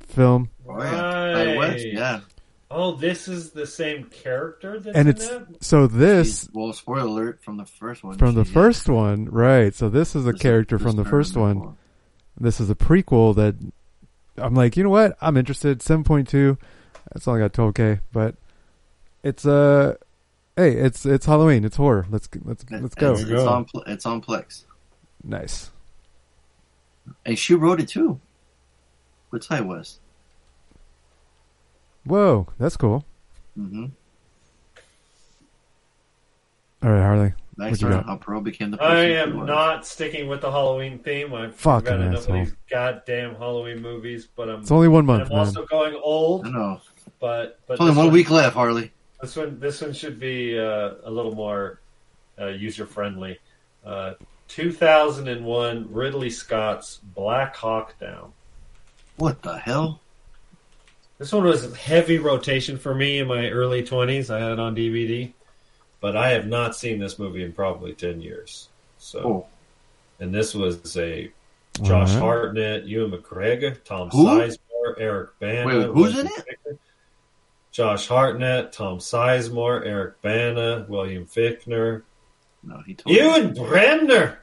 film? 0.00 0.50
Oh 0.68 0.78
yeah, 0.82 1.44
Ti 1.44 1.58
Right. 1.58 1.92
yeah. 1.92 2.20
Oh, 2.74 2.92
this 2.92 3.28
is 3.28 3.50
the 3.50 3.66
same 3.66 4.04
character 4.04 4.80
that's 4.80 4.96
and 4.96 5.08
in 5.08 5.14
it's 5.14 5.28
that? 5.28 5.62
so 5.62 5.86
this 5.86 6.48
Well, 6.54 6.72
spoiler 6.72 7.00
alert 7.06 7.42
from 7.44 7.58
the 7.58 7.66
first 7.66 8.02
one. 8.02 8.16
from 8.16 8.34
the 8.34 8.44
She- 8.44 8.52
first 8.52 8.88
one, 8.88 9.26
right? 9.26 9.74
So 9.74 9.88
this 9.90 10.16
is 10.16 10.26
a 10.26 10.32
This 10.32 10.40
character 10.40 10.78
this 10.78 10.86
from 10.86 10.96
the 10.96 11.04
first 11.04 11.36
number 11.36 11.66
one. 11.66 11.76
This 12.40 12.60
is 12.60 12.70
a 12.70 12.74
prequel 12.74 13.34
that 13.36 13.56
I'm 14.38 14.54
like, 14.54 14.76
you 14.78 14.82
know 14.84 14.90
what? 14.90 15.16
I'm 15.20 15.36
interested. 15.36 15.82
Seven 15.82 16.02
point 16.04 16.28
two. 16.28 16.56
That's 17.12 17.28
only 17.28 17.40
got 17.40 17.52
twelve 17.52 17.74
k, 17.74 18.00
but 18.10 18.36
it's 19.22 19.44
uh, 19.44 19.96
hey, 20.56 20.72
it's 20.72 21.04
it's 21.04 21.26
Halloween. 21.26 21.64
It's 21.66 21.76
horror. 21.76 22.06
Let's 22.08 22.26
let's 22.42 22.64
let's 22.70 22.94
go. 22.94 23.12
It's, 23.12 23.22
it's 23.22 23.42
on 23.42 23.66
it's 23.86 24.06
on 24.06 24.22
Plex, 24.22 24.64
Nice. 25.22 25.70
and 27.26 27.38
she 27.38 27.54
wrote 27.54 27.80
it 27.80 27.88
too. 27.88 28.18
With 29.30 29.46
Ti 29.46 29.60
West. 29.60 29.98
Whoa, 32.04 32.48
that's 32.58 32.76
cool. 32.76 33.04
Mm-hmm. 33.58 33.86
All 36.82 36.90
right, 36.90 37.00
Harley. 37.02 37.32
Nice 37.58 37.82
what 37.82 37.90
you 37.92 37.96
how 37.98 38.16
Pearl 38.16 38.40
became 38.40 38.70
the 38.70 38.78
person 38.78 38.96
I 38.96 39.04
she 39.06 39.14
am 39.14 39.38
was. 39.40 39.46
not 39.46 39.86
sticking 39.86 40.26
with 40.26 40.40
the 40.40 40.50
Halloween 40.50 40.98
theme. 40.98 41.34
I've 41.34 41.54
Fucking 41.54 41.84
got 41.84 42.00
enough 42.00 42.20
asshole. 42.20 42.40
of 42.40 42.46
these 42.46 42.56
goddamn 42.70 43.34
Halloween 43.36 43.80
movies, 43.82 44.26
but 44.34 44.48
I'm. 44.48 44.62
It's 44.62 44.70
only 44.70 44.88
one 44.88 45.04
month, 45.06 45.24
I'm 45.24 45.28
man. 45.36 45.38
also 45.38 45.64
going 45.66 45.94
old. 46.02 46.46
I 46.46 46.50
know. 46.50 46.80
But 47.20 47.60
but 47.66 47.74
It's 47.74 47.80
only 47.82 47.94
one 47.94 48.06
one- 48.06 48.14
week 48.14 48.30
left, 48.30 48.54
Harley. 48.54 48.90
This 49.20 49.36
one 49.36 49.60
this 49.60 49.80
one 49.80 49.92
should 49.92 50.18
be 50.18 50.58
uh, 50.58 50.94
a 51.04 51.10
little 51.10 51.34
more 51.34 51.78
uh, 52.40 52.46
user 52.46 52.86
friendly. 52.86 53.38
Uh, 53.84 54.14
2001 54.48 55.86
Ridley 55.92 56.30
Scott's 56.30 56.98
Black 57.14 57.54
Hawk 57.54 57.98
Down. 58.00 58.32
What 59.16 59.40
the 59.42 59.58
hell? 59.58 60.00
This 61.22 61.32
one 61.32 61.44
was 61.44 61.72
heavy 61.76 62.18
rotation 62.18 62.76
for 62.78 62.92
me 62.92 63.20
in 63.20 63.28
my 63.28 63.48
early 63.48 63.84
20s. 63.84 64.28
I 64.28 64.40
had 64.40 64.50
it 64.50 64.58
on 64.58 64.74
DVD, 64.74 65.32
but 66.00 66.16
I 66.16 66.30
have 66.30 66.48
not 66.48 66.74
seen 66.74 66.98
this 66.98 67.16
movie 67.16 67.44
in 67.44 67.52
probably 67.52 67.92
10 67.92 68.20
years. 68.20 68.68
So, 68.98 69.20
Oh. 69.20 69.46
and 70.18 70.34
this 70.34 70.52
was 70.52 70.96
a 70.96 71.30
Josh 71.80 72.08
Alright. 72.10 72.18
Hartnett, 72.22 72.84
Ewan 72.86 73.12
McGregor, 73.12 73.76
Tom 73.84 74.10
Who? 74.10 74.26
Sizemore, 74.26 74.94
Eric 74.98 75.30
Bana. 75.38 75.64
Wait, 75.66 75.86
who's 75.94 76.18
in 76.18 76.26
it? 76.26 76.32
Fichtner. 76.32 76.78
Josh 77.70 78.08
Hartnett, 78.08 78.72
Tom 78.72 78.98
Sizemore, 78.98 79.86
Eric 79.86 80.20
Bana, 80.22 80.86
William 80.88 81.24
Fichtner, 81.24 82.02
No, 82.64 82.82
he 82.84 82.94
told 82.94 83.14
Ewan 83.16 83.54
Bremner. 83.54 84.40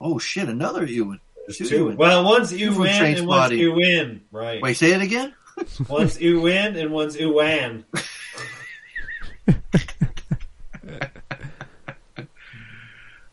Oh 0.00 0.20
shit, 0.20 0.48
another 0.48 0.86
Ewan. 0.86 1.18
There's 1.46 1.58
Two 1.58 1.66
two. 1.68 1.76
Ewan. 1.78 1.96
Well, 1.96 2.24
one's 2.24 2.50
Two 2.50 2.58
you 2.58 2.78
win 2.78 2.88
and 2.90 3.26
one's 3.26 3.52
Trainspotting. 3.52 3.58
you 3.58 3.72
win. 3.74 4.20
Right. 4.30 4.62
Wait, 4.62 4.76
say 4.76 4.92
it 4.92 5.02
again. 5.02 5.34
One's 5.88 6.20
you 6.20 6.40
win 6.40 6.76
and 6.76 6.90
one's 6.92 7.16
you 7.16 7.32
win. 7.34 7.84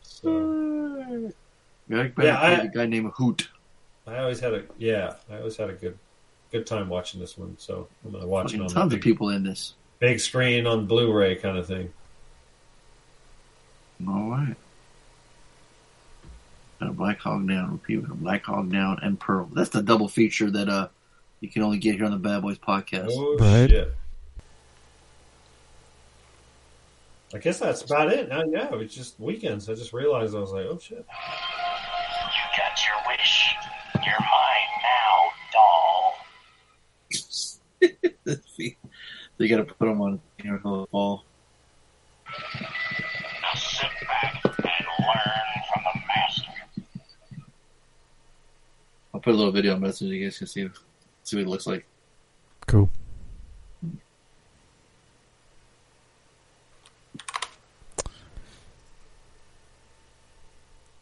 so, 0.02 1.30
Yeah, 1.88 2.02
I- 2.02 2.08
played 2.08 2.30
a 2.30 2.68
guy 2.74 2.86
named 2.86 3.12
Hoot. 3.16 3.48
I 4.06 4.18
always 4.18 4.40
had 4.40 4.54
a 4.54 4.64
yeah. 4.78 5.14
I 5.30 5.38
always 5.38 5.56
had 5.56 5.70
a 5.70 5.74
good 5.74 5.96
good 6.50 6.66
time 6.66 6.88
watching 6.88 7.20
this 7.20 7.38
one. 7.38 7.54
So 7.58 7.86
I'm 8.04 8.10
gonna 8.12 8.26
watch 8.26 8.46
it 8.46 8.58
Fucking 8.58 8.60
on 8.62 8.66
the 8.68 8.74
tons 8.74 8.94
of 8.94 9.00
people 9.00 9.28
in 9.30 9.44
this. 9.44 9.74
big 10.00 10.18
screen 10.18 10.66
on 10.66 10.86
Blu-ray 10.86 11.36
kind 11.36 11.56
of 11.56 11.66
thing. 11.66 11.92
All 14.08 14.30
right. 14.30 14.56
Got 16.80 16.88
a 16.88 16.92
Black 16.92 17.20
Hawk 17.20 17.46
Down, 17.46 17.72
repeat 17.72 17.98
a 17.98 18.14
Black 18.14 18.44
Hawk 18.46 18.68
Down 18.70 18.98
and 19.02 19.20
Pearl. 19.20 19.48
That's 19.52 19.68
the 19.70 19.82
double 19.82 20.08
feature 20.08 20.50
that 20.50 20.68
uh 20.68 20.88
you 21.40 21.48
can 21.48 21.62
only 21.62 21.78
get 21.78 21.94
here 21.96 22.04
on 22.04 22.10
the 22.10 22.16
Bad 22.18 22.42
Boys 22.42 22.58
podcast. 22.58 23.08
Oh 23.10 23.36
Right. 23.38 23.68
shit. 23.70 23.94
I 27.32 27.38
guess 27.38 27.60
that's 27.60 27.82
about 27.82 28.12
it. 28.12 28.28
Now, 28.28 28.42
yeah, 28.44 28.68
it's 28.72 28.92
just 28.94 29.18
weekends. 29.20 29.68
I 29.70 29.74
just 29.74 29.92
realized 29.92 30.34
I 30.34 30.40
was 30.40 30.50
like, 30.50 30.66
oh 30.66 30.78
shit. 30.78 30.98
You 30.98 31.04
got 32.58 32.80
your 32.86 32.96
wish. 33.06 33.54
You're 33.94 34.20
mine 34.20 34.70
now, 34.82 35.30
doll. 35.52 36.16
See, 38.56 38.76
they 39.38 39.46
got 39.48 39.58
to 39.58 39.64
put 39.64 39.86
them 39.86 40.00
on 40.00 40.20
you 40.42 40.50
know, 40.64 40.86
fall. 40.90 41.24
Now 42.60 43.54
sit 43.54 43.88
back 44.08 44.40
and 44.44 44.54
learn 44.98 45.62
from 45.72 45.82
the 45.84 46.00
master. 46.08 46.52
I'll 49.14 49.20
put 49.20 49.34
a 49.34 49.36
little 49.36 49.52
video 49.52 49.74
on 49.74 49.80
message. 49.80 50.08
You 50.08 50.24
guys 50.24 50.38
can 50.38 50.46
see 50.48 50.68
see 51.24 51.36
what 51.36 51.42
it 51.42 51.48
looks 51.48 51.66
like. 51.66 51.84
Cool. 52.66 52.90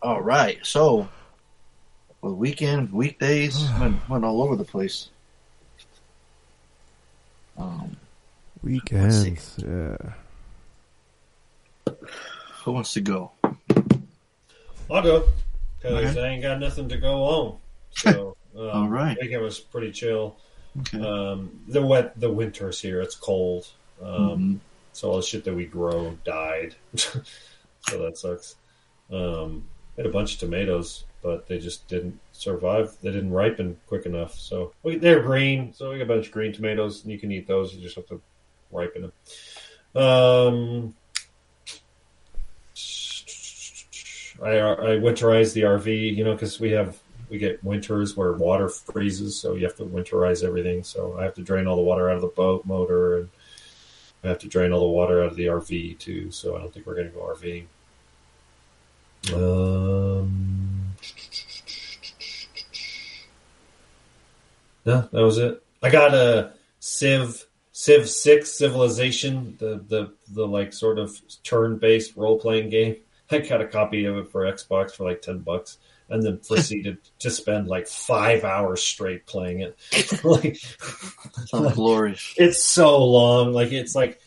All 0.00 0.20
right, 0.22 0.58
so 0.64 1.08
for 2.20 2.30
the 2.30 2.36
weekend, 2.36 2.92
weekdays, 2.92 3.68
went, 3.80 4.08
went 4.08 4.24
all 4.24 4.42
over 4.42 4.56
the 4.56 4.64
place. 4.64 5.08
Um, 7.56 7.96
Weekends. 8.62 9.56
Yeah. 9.58 9.96
who 12.64 12.72
wants 12.72 12.92
to 12.94 13.00
go? 13.00 13.32
I'll 14.90 15.02
go 15.02 15.24
because 15.80 16.10
Okay. 16.16 16.24
I 16.24 16.28
ain't 16.28 16.42
got 16.42 16.60
nothing 16.60 16.88
to 16.88 16.96
go 16.98 17.22
on. 17.24 17.58
So, 17.90 18.36
um, 18.56 18.68
All 18.70 18.88
right. 18.88 19.16
weekend 19.20 19.42
was 19.42 19.58
pretty 19.58 19.90
chill. 19.92 20.36
Okay. 20.80 21.00
Um, 21.00 21.60
the 21.68 21.84
wet, 21.84 22.18
the 22.20 22.30
winter's 22.30 22.80
here. 22.80 23.00
It's 23.00 23.14
cold. 23.16 23.68
Um, 24.02 24.08
Mhm. 24.10 24.58
So 24.92 25.10
all 25.10 25.16
the 25.16 25.22
shit 25.22 25.44
that 25.44 25.54
we 25.54 25.64
grow 25.66 26.16
died. 26.24 26.74
so 26.96 27.20
that 27.90 28.16
sucks. 28.18 28.56
Um, 29.12 29.64
had 29.96 30.06
a 30.06 30.10
bunch 30.10 30.34
of 30.34 30.40
tomatoes, 30.40 31.04
but 31.22 31.46
they 31.46 31.58
just 31.58 31.86
didn't 31.88 32.18
survive. 32.32 32.96
They 33.02 33.10
didn't 33.12 33.32
ripen 33.32 33.76
quick 33.86 34.06
enough. 34.06 34.34
So 34.34 34.72
we, 34.82 34.96
they're 34.96 35.22
green. 35.22 35.72
So 35.72 35.90
we 35.90 35.98
got 35.98 36.04
a 36.04 36.06
bunch 36.06 36.26
of 36.26 36.32
green 36.32 36.52
tomatoes, 36.52 37.02
and 37.02 37.12
you 37.12 37.18
can 37.18 37.30
eat 37.32 37.46
those. 37.46 37.74
You 37.74 37.80
just 37.82 37.96
have 37.96 38.06
to 38.08 38.20
ripen 38.72 39.02
them. 39.02 40.02
Um, 40.02 40.94
I, 44.42 44.58
I 44.58 44.98
winterize 44.98 45.52
the 45.52 45.62
RV, 45.62 46.16
you 46.16 46.24
know, 46.24 46.32
because 46.34 46.60
we 46.60 46.70
have 46.70 46.98
we 47.30 47.38
get 47.38 47.62
winters 47.62 48.16
where 48.16 48.32
water 48.32 48.68
freezes, 48.68 49.38
so 49.38 49.54
you 49.54 49.64
have 49.64 49.76
to 49.76 49.84
winterize 49.84 50.44
everything. 50.44 50.82
So 50.82 51.16
I 51.18 51.24
have 51.24 51.34
to 51.34 51.42
drain 51.42 51.66
all 51.66 51.76
the 51.76 51.82
water 51.82 52.08
out 52.08 52.16
of 52.16 52.22
the 52.22 52.28
boat 52.28 52.64
motor, 52.66 53.18
and 53.18 53.28
I 54.24 54.28
have 54.28 54.38
to 54.40 54.48
drain 54.48 54.72
all 54.72 54.80
the 54.80 54.86
water 54.86 55.22
out 55.22 55.30
of 55.30 55.36
the 55.36 55.46
RV 55.46 55.98
too. 55.98 56.30
So 56.30 56.56
I 56.56 56.60
don't 56.60 56.72
think 56.72 56.86
we're 56.86 56.94
going 56.94 57.10
to 57.10 57.14
go 57.14 57.20
RVing. 57.20 57.64
Um, 59.34 60.94
that 64.84 65.12
was 65.12 65.38
it. 65.38 65.62
I 65.82 65.90
got 65.90 66.14
a 66.14 66.52
Civ 66.80 67.46
Civ 67.72 68.08
Six 68.08 68.52
Civilization, 68.52 69.56
the 69.58 69.84
the 69.88 70.12
the 70.32 70.46
like 70.46 70.72
sort 70.72 70.98
of 70.98 71.16
turn 71.44 71.78
based 71.78 72.16
role 72.16 72.38
playing 72.38 72.70
game. 72.70 72.96
I 73.30 73.38
got 73.38 73.60
a 73.60 73.66
copy 73.66 74.06
of 74.06 74.16
it 74.16 74.30
for 74.30 74.42
Xbox 74.42 74.92
for 74.92 75.04
like 75.04 75.22
ten 75.22 75.38
bucks, 75.38 75.78
and 76.10 76.22
then 76.22 76.38
proceeded 76.38 76.98
to 77.18 77.30
spend 77.30 77.68
like 77.68 77.86
five 77.86 78.44
hours 78.44 78.82
straight 78.82 79.26
playing 79.26 79.60
it. 79.60 79.76
like, 80.24 80.56
Sounds 81.46 81.74
glorious. 81.74 82.34
it's 82.38 82.62
so 82.62 83.04
long. 83.04 83.52
Like 83.52 83.72
it's 83.72 83.94
like 83.94 84.20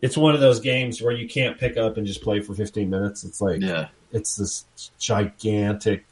it's 0.00 0.16
one 0.16 0.34
of 0.34 0.40
those 0.40 0.60
games 0.60 1.00
where 1.02 1.12
you 1.12 1.28
can't 1.28 1.58
pick 1.58 1.76
up 1.76 1.96
and 1.96 2.06
just 2.06 2.22
play 2.22 2.40
for 2.40 2.54
fifteen 2.54 2.90
minutes. 2.90 3.24
It's 3.24 3.40
like 3.40 3.60
Yeah. 3.60 3.88
it's 4.12 4.36
this 4.36 4.64
gigantic, 4.98 6.04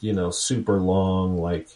you 0.00 0.12
know, 0.12 0.30
super 0.30 0.78
long, 0.80 1.38
like 1.38 1.68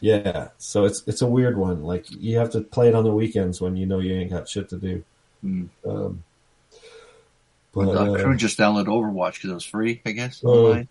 yeah. 0.00 0.48
So 0.58 0.84
it's 0.84 1.02
it's 1.06 1.22
a 1.22 1.26
weird 1.26 1.56
one. 1.56 1.82
Like 1.84 2.06
you 2.10 2.38
have 2.38 2.50
to 2.50 2.60
play 2.60 2.88
it 2.88 2.94
on 2.94 3.04
the 3.04 3.12
weekends 3.12 3.60
when 3.60 3.76
you 3.76 3.86
know 3.86 3.98
you 4.00 4.14
ain't 4.14 4.30
got 4.30 4.48
shit 4.48 4.68
to 4.70 4.76
do. 4.76 5.04
Mm. 5.44 5.68
Um, 5.86 6.22
But, 7.72 7.86
but, 7.86 7.96
uh, 7.96 8.12
uh, 8.14 8.22
Crew 8.22 8.36
just 8.36 8.58
downloaded 8.58 8.86
Overwatch 8.86 9.34
because 9.34 9.50
it 9.50 9.54
was 9.54 9.64
free, 9.64 10.00
I 10.06 10.12
guess. 10.12 10.42
Oh. 10.44 10.82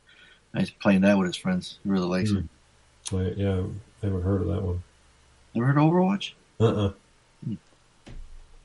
Online. 0.56 0.62
And 0.62 0.68
he's 0.68 0.72
playing 0.82 1.02
that 1.02 1.18
with 1.18 1.28
his 1.28 1.38
friends. 1.38 1.80
He 1.84 1.90
really 1.90 2.08
likes 2.08 2.32
it. 2.32 2.44
I- 3.14 3.34
yeah, 3.38 3.62
I 4.02 4.06
haven't 4.06 4.24
heard 4.24 4.42
of 4.42 4.48
that 4.48 4.62
one. 4.64 4.84
Never 5.54 5.68
heard 5.68 5.78
of 5.78 5.84
Overwatch? 5.84 6.32
Uh 6.60 6.66
uh 6.66 6.92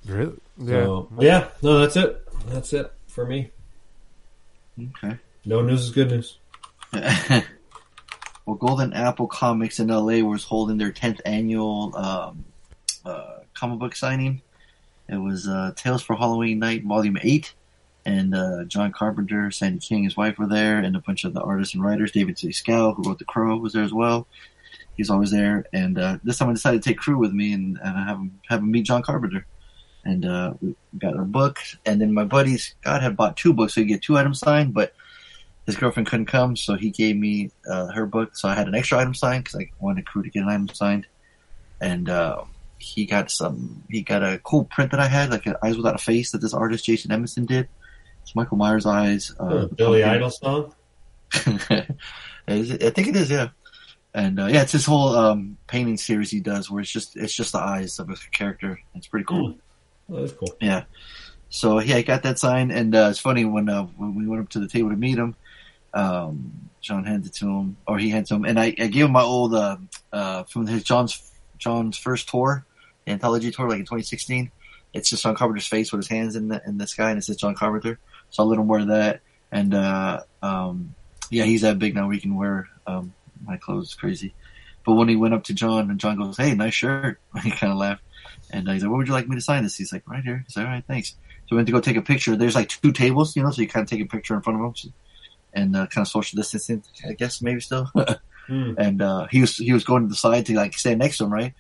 Really? 0.07 0.37
So, 0.67 1.09
yeah, 1.19 1.49
no, 1.63 1.79
that's 1.81 1.97
it. 1.97 2.27
That's 2.47 2.73
it 2.73 2.91
for 3.07 3.27
me. 3.27 3.51
Okay. 4.79 5.19
No 5.45 5.61
news 5.61 5.83
is 5.83 5.91
good 5.91 6.11
news. 6.11 6.39
well, 6.93 8.57
Golden 8.59 8.95
Apple 8.95 9.27
Comics 9.27 9.79
in 9.79 9.89
LA 9.89 10.21
was 10.27 10.45
holding 10.45 10.79
their 10.79 10.91
10th 10.91 11.21
annual 11.27 11.95
um, 11.97 12.45
uh, 13.05 13.41
comic 13.55 13.79
book 13.79 13.95
signing. 13.95 14.41
It 15.09 15.17
was 15.19 15.47
uh, 15.47 15.73
Tales 15.77 16.03
for 16.03 16.17
Halloween 16.17 16.59
Night, 16.61 16.83
Volume 16.85 17.19
8. 17.23 17.53
And 18.07 18.35
uh, 18.35 18.65
John 18.65 18.93
Carpenter, 18.93 19.51
Sandy 19.51 19.79
King, 19.79 20.05
his 20.05 20.17
wife 20.17 20.39
were 20.39 20.49
there, 20.49 20.79
and 20.79 20.97
a 20.97 21.01
bunch 21.01 21.25
of 21.25 21.35
the 21.35 21.43
artists 21.43 21.75
and 21.75 21.85
writers. 21.85 22.13
David 22.13 22.39
C. 22.39 22.49
Schow, 22.49 22.97
who 22.97 23.03
wrote 23.03 23.19
The 23.19 23.25
Crow, 23.25 23.57
was 23.57 23.73
there 23.73 23.85
as 23.85 23.93
well. 23.93 24.27
He's 24.97 25.11
always 25.11 25.31
there. 25.31 25.65
And 25.73 25.99
uh, 25.99 26.19
this 26.25 26.39
time 26.39 26.49
I 26.49 26.53
decided 26.53 26.83
to 26.83 26.89
take 26.89 26.99
crew 26.99 27.19
with 27.19 27.33
me 27.33 27.53
and, 27.53 27.79
and 27.83 27.97
have 27.97 28.17
him 28.19 28.41
have 28.49 28.61
him 28.61 28.71
meet 28.71 28.87
John 28.87 29.03
Carpenter. 29.03 29.47
And 30.05 30.25
uh, 30.25 30.55
we 30.61 30.75
got 30.99 31.17
our 31.17 31.25
book. 31.25 31.59
And 31.85 32.01
then 32.01 32.15
my 32.15 32.25
buddy 32.25 32.57
Scott 32.57 33.03
had 33.03 33.17
bought 33.17 33.37
two 33.37 33.53
books, 33.53 33.75
so 33.75 33.81
you 33.81 33.87
get 33.87 34.03
two 34.03 34.19
items 34.19 34.41
signed. 34.41 34.75
But 34.75 34.95
his 35.67 35.77
girlfriend 35.77 36.09
couldn't 36.09 36.27
come, 36.27 36.57
so 36.57 36.75
he 36.75 36.91
gave 36.91 37.17
me 37.17 37.51
uh, 37.69 37.89
her 37.93 38.07
book. 38.07 38.37
So 38.37 38.49
I 38.49 38.55
had 38.55 38.69
an 38.69 38.75
extra 38.75 38.99
item 38.99 39.15
signed 39.15 39.45
because 39.45 39.61
I 39.61 39.71
wanted 39.79 40.07
crew 40.07 40.23
to 40.23 40.31
get 40.31 40.43
an 40.43 40.49
item 40.49 40.69
signed. 40.69 41.07
And 41.81 42.09
uh, 42.09 42.45
he 42.79 43.07
got 43.07 43.31
some. 43.31 43.85
He 43.89 44.03
got 44.03 44.23
a 44.23 44.41
cool 44.43 44.65
print 44.65 44.91
that 44.91 45.01
I 45.01 45.07
had, 45.07 45.31
like 45.31 45.47
Eyes 45.63 45.77
Without 45.77 45.95
a 45.95 45.99
Face 45.99 46.33
that 46.33 46.41
this 46.41 46.55
artist 46.55 46.85
Jason 46.85 47.13
Emerson 47.13 47.47
did. 47.47 47.69
It's 48.23 48.35
Michael 48.35 48.57
Myers' 48.57 48.87
eyes. 48.87 49.35
Uh, 49.39 49.67
Billy 49.67 50.05
Idol 50.05 50.31
song. 50.31 50.75
I 51.35 51.91
think 52.47 53.09
it 53.09 53.17
is, 53.17 53.31
yeah. 53.31 53.49
And 54.13 54.41
uh, 54.41 54.47
yeah, 54.47 54.63
it's 54.63 54.73
this 54.73 54.87
whole 54.87 55.15
um, 55.17 55.57
painting 55.69 55.97
series 55.97 56.31
he 56.31 56.41
does, 56.41 56.71
where 56.71 56.81
it's 56.81 56.91
just 56.91 57.17
it's 57.17 57.35
just 57.35 57.53
the 57.53 57.61
eyes 57.61 57.99
of 57.99 58.11
a 58.11 58.17
character. 58.33 58.81
It's 58.95 59.07
pretty 59.07 59.25
cool. 59.25 59.57
Oh, 60.11 60.21
that's 60.21 60.33
cool. 60.33 60.53
Yeah. 60.61 60.85
So 61.49 61.81
yeah, 61.81 61.97
I 61.97 62.03
got 62.03 62.25
that 62.25 62.39
sign, 62.39 62.71
and 62.71 62.95
uh, 62.95 63.09
it's 63.11 63.21
funny 63.21 63.45
when 63.45 63.69
uh, 63.69 63.85
when 63.85 64.17
we 64.17 64.27
went 64.27 64.43
up 64.43 64.49
to 64.51 64.61
the 64.61 64.69
table 64.69 64.91
to 64.91 64.97
meet 64.97 65.17
him, 65.17 65.37
um, 65.95 66.71
John 66.81 67.05
handed 67.05 67.31
it 67.31 67.35
to 67.37 67.47
him, 67.47 67.77
or 67.87 67.99
he 67.99 68.09
handed 68.11 68.27
it 68.27 68.29
to 68.29 68.35
him, 68.37 68.45
and 68.45 68.59
I, 68.59 68.67
I 68.67 68.87
gave 68.87 69.05
him 69.05 69.13
my 69.13 69.23
old 69.23 69.55
uh, 69.55 69.77
uh, 70.13 70.43
from 70.45 70.67
his 70.67 70.83
John's 70.83 71.31
John's 71.59 71.97
first 71.97 72.29
tour, 72.29 72.65
the 73.05 73.13
anthology 73.13 73.51
tour, 73.51 73.69
like 73.69 73.79
in 73.79 73.85
2016. 73.85 74.51
It's 74.93 75.11
just 75.11 75.23
John 75.23 75.37
Carpenter's 75.37 75.69
face 75.69 75.93
with 75.93 76.01
his 76.01 76.09
hands 76.09 76.35
in 76.35 76.49
the 76.49 76.61
in 76.67 76.79
the 76.79 76.87
sky, 76.87 77.11
and 77.11 77.19
it 77.19 77.23
says 77.23 77.37
John 77.37 77.55
Carpenter. 77.55 78.01
So 78.31 78.43
I 78.43 78.47
let 78.47 78.59
him 78.59 78.69
wear 78.69 78.85
that, 78.87 79.21
and 79.51 79.75
uh, 79.75 80.23
um, 80.43 80.95
yeah, 81.31 81.45
he's 81.45 81.63
that 81.63 81.79
big 81.79 81.95
now. 81.95 82.09
We 82.09 82.21
can 82.21 82.37
wear 82.37 82.69
um, 82.87 83.15
my 83.45 83.57
clothes. 83.57 83.95
Crazy. 83.95 84.35
But 84.85 84.95
when 84.95 85.09
he 85.09 85.17
went 85.17 85.35
up 85.35 85.45
to 85.45 85.55
John, 85.55 85.91
and 85.91 86.01
John 86.01 86.17
goes, 86.17 86.37
"Hey, 86.37 86.55
nice 86.55 86.75
shirt," 86.75 87.21
he 87.43 87.51
kind 87.51 87.73
of 87.73 87.79
laughed. 87.79 88.03
And 88.51 88.69
uh, 88.69 88.73
he's 88.73 88.83
like, 88.83 88.91
"What 88.91 88.99
would 88.99 89.09
you 89.09 89.13
like 89.13 89.29
me 89.29 89.37
to 89.37 89.43
sign 89.43 89.63
this?" 89.63 89.77
He's 89.77 89.93
like, 89.93 90.09
"Right 90.09 90.25
here." 90.25 90.45
He's 90.47 90.57
like, 90.57 90.67
"All 90.67 90.73
right, 90.73 90.85
thanks." 90.87 91.11
So 91.47 91.55
we 91.55 91.57
went 91.57 91.67
to 91.67 91.73
go 91.73 91.81
take 91.81 91.97
a 91.97 92.03
picture. 92.03 92.37
There's 92.37 92.55
like 92.55 92.69
two 92.69 92.93
tables, 92.93 93.35
you 93.35 93.43
know, 93.43 93.51
so 93.51 93.61
you 93.61 93.69
kind 93.69 93.83
of 93.83 93.91
take 93.91 94.01
a 94.01 94.07
picture 94.07 94.35
in 94.35 94.43
front 94.43 94.61
of 94.61 94.75
them, 94.83 94.93
and 95.53 95.77
uh, 95.77 95.87
kind 95.89 96.05
of 96.05 96.09
social 96.09 96.37
distancing, 96.37 96.85
I 97.09 97.13
guess, 97.15 97.43
maybe 97.43 97.61
still. 97.61 97.91
Hmm. 98.51 98.73
And 98.79 99.01
uh, 99.01 99.29
he 99.31 99.41
was 99.43 99.57
he 99.57 99.73
was 99.73 99.85
going 99.85 100.03
to 100.03 100.09
the 100.09 100.17
side 100.17 100.47
to 100.47 100.57
like 100.57 100.75
stand 100.75 100.99
next 100.99 101.19
to 101.19 101.25
him, 101.25 101.33
right? 101.33 101.55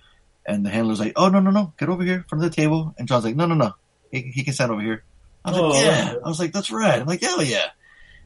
And 0.44 0.66
the 0.66 0.70
handler's 0.70 0.98
like, 0.98 1.12
"Oh 1.14 1.28
no, 1.28 1.38
no, 1.38 1.52
no, 1.52 1.72
get 1.78 1.88
over 1.88 2.02
here 2.02 2.24
from 2.28 2.40
the 2.40 2.50
table." 2.50 2.96
And 2.98 3.06
John's 3.06 3.24
like, 3.24 3.36
"No, 3.36 3.46
no, 3.46 3.54
no, 3.54 3.74
he, 4.10 4.22
he 4.22 4.42
can 4.42 4.54
stand 4.54 4.72
over 4.72 4.80
here." 4.80 5.04
I 5.44 5.50
was 5.52 5.58
Oh, 5.60 5.68
like, 5.68 5.84
"Yeah." 5.84 6.14
I 6.24 6.28
was 6.28 6.38
like, 6.38 6.52
"That's 6.52 6.70
rad." 6.70 7.00
I'm 7.00 7.06
like, 7.06 7.22
"Hell 7.22 7.42
yeah!" 7.42 7.66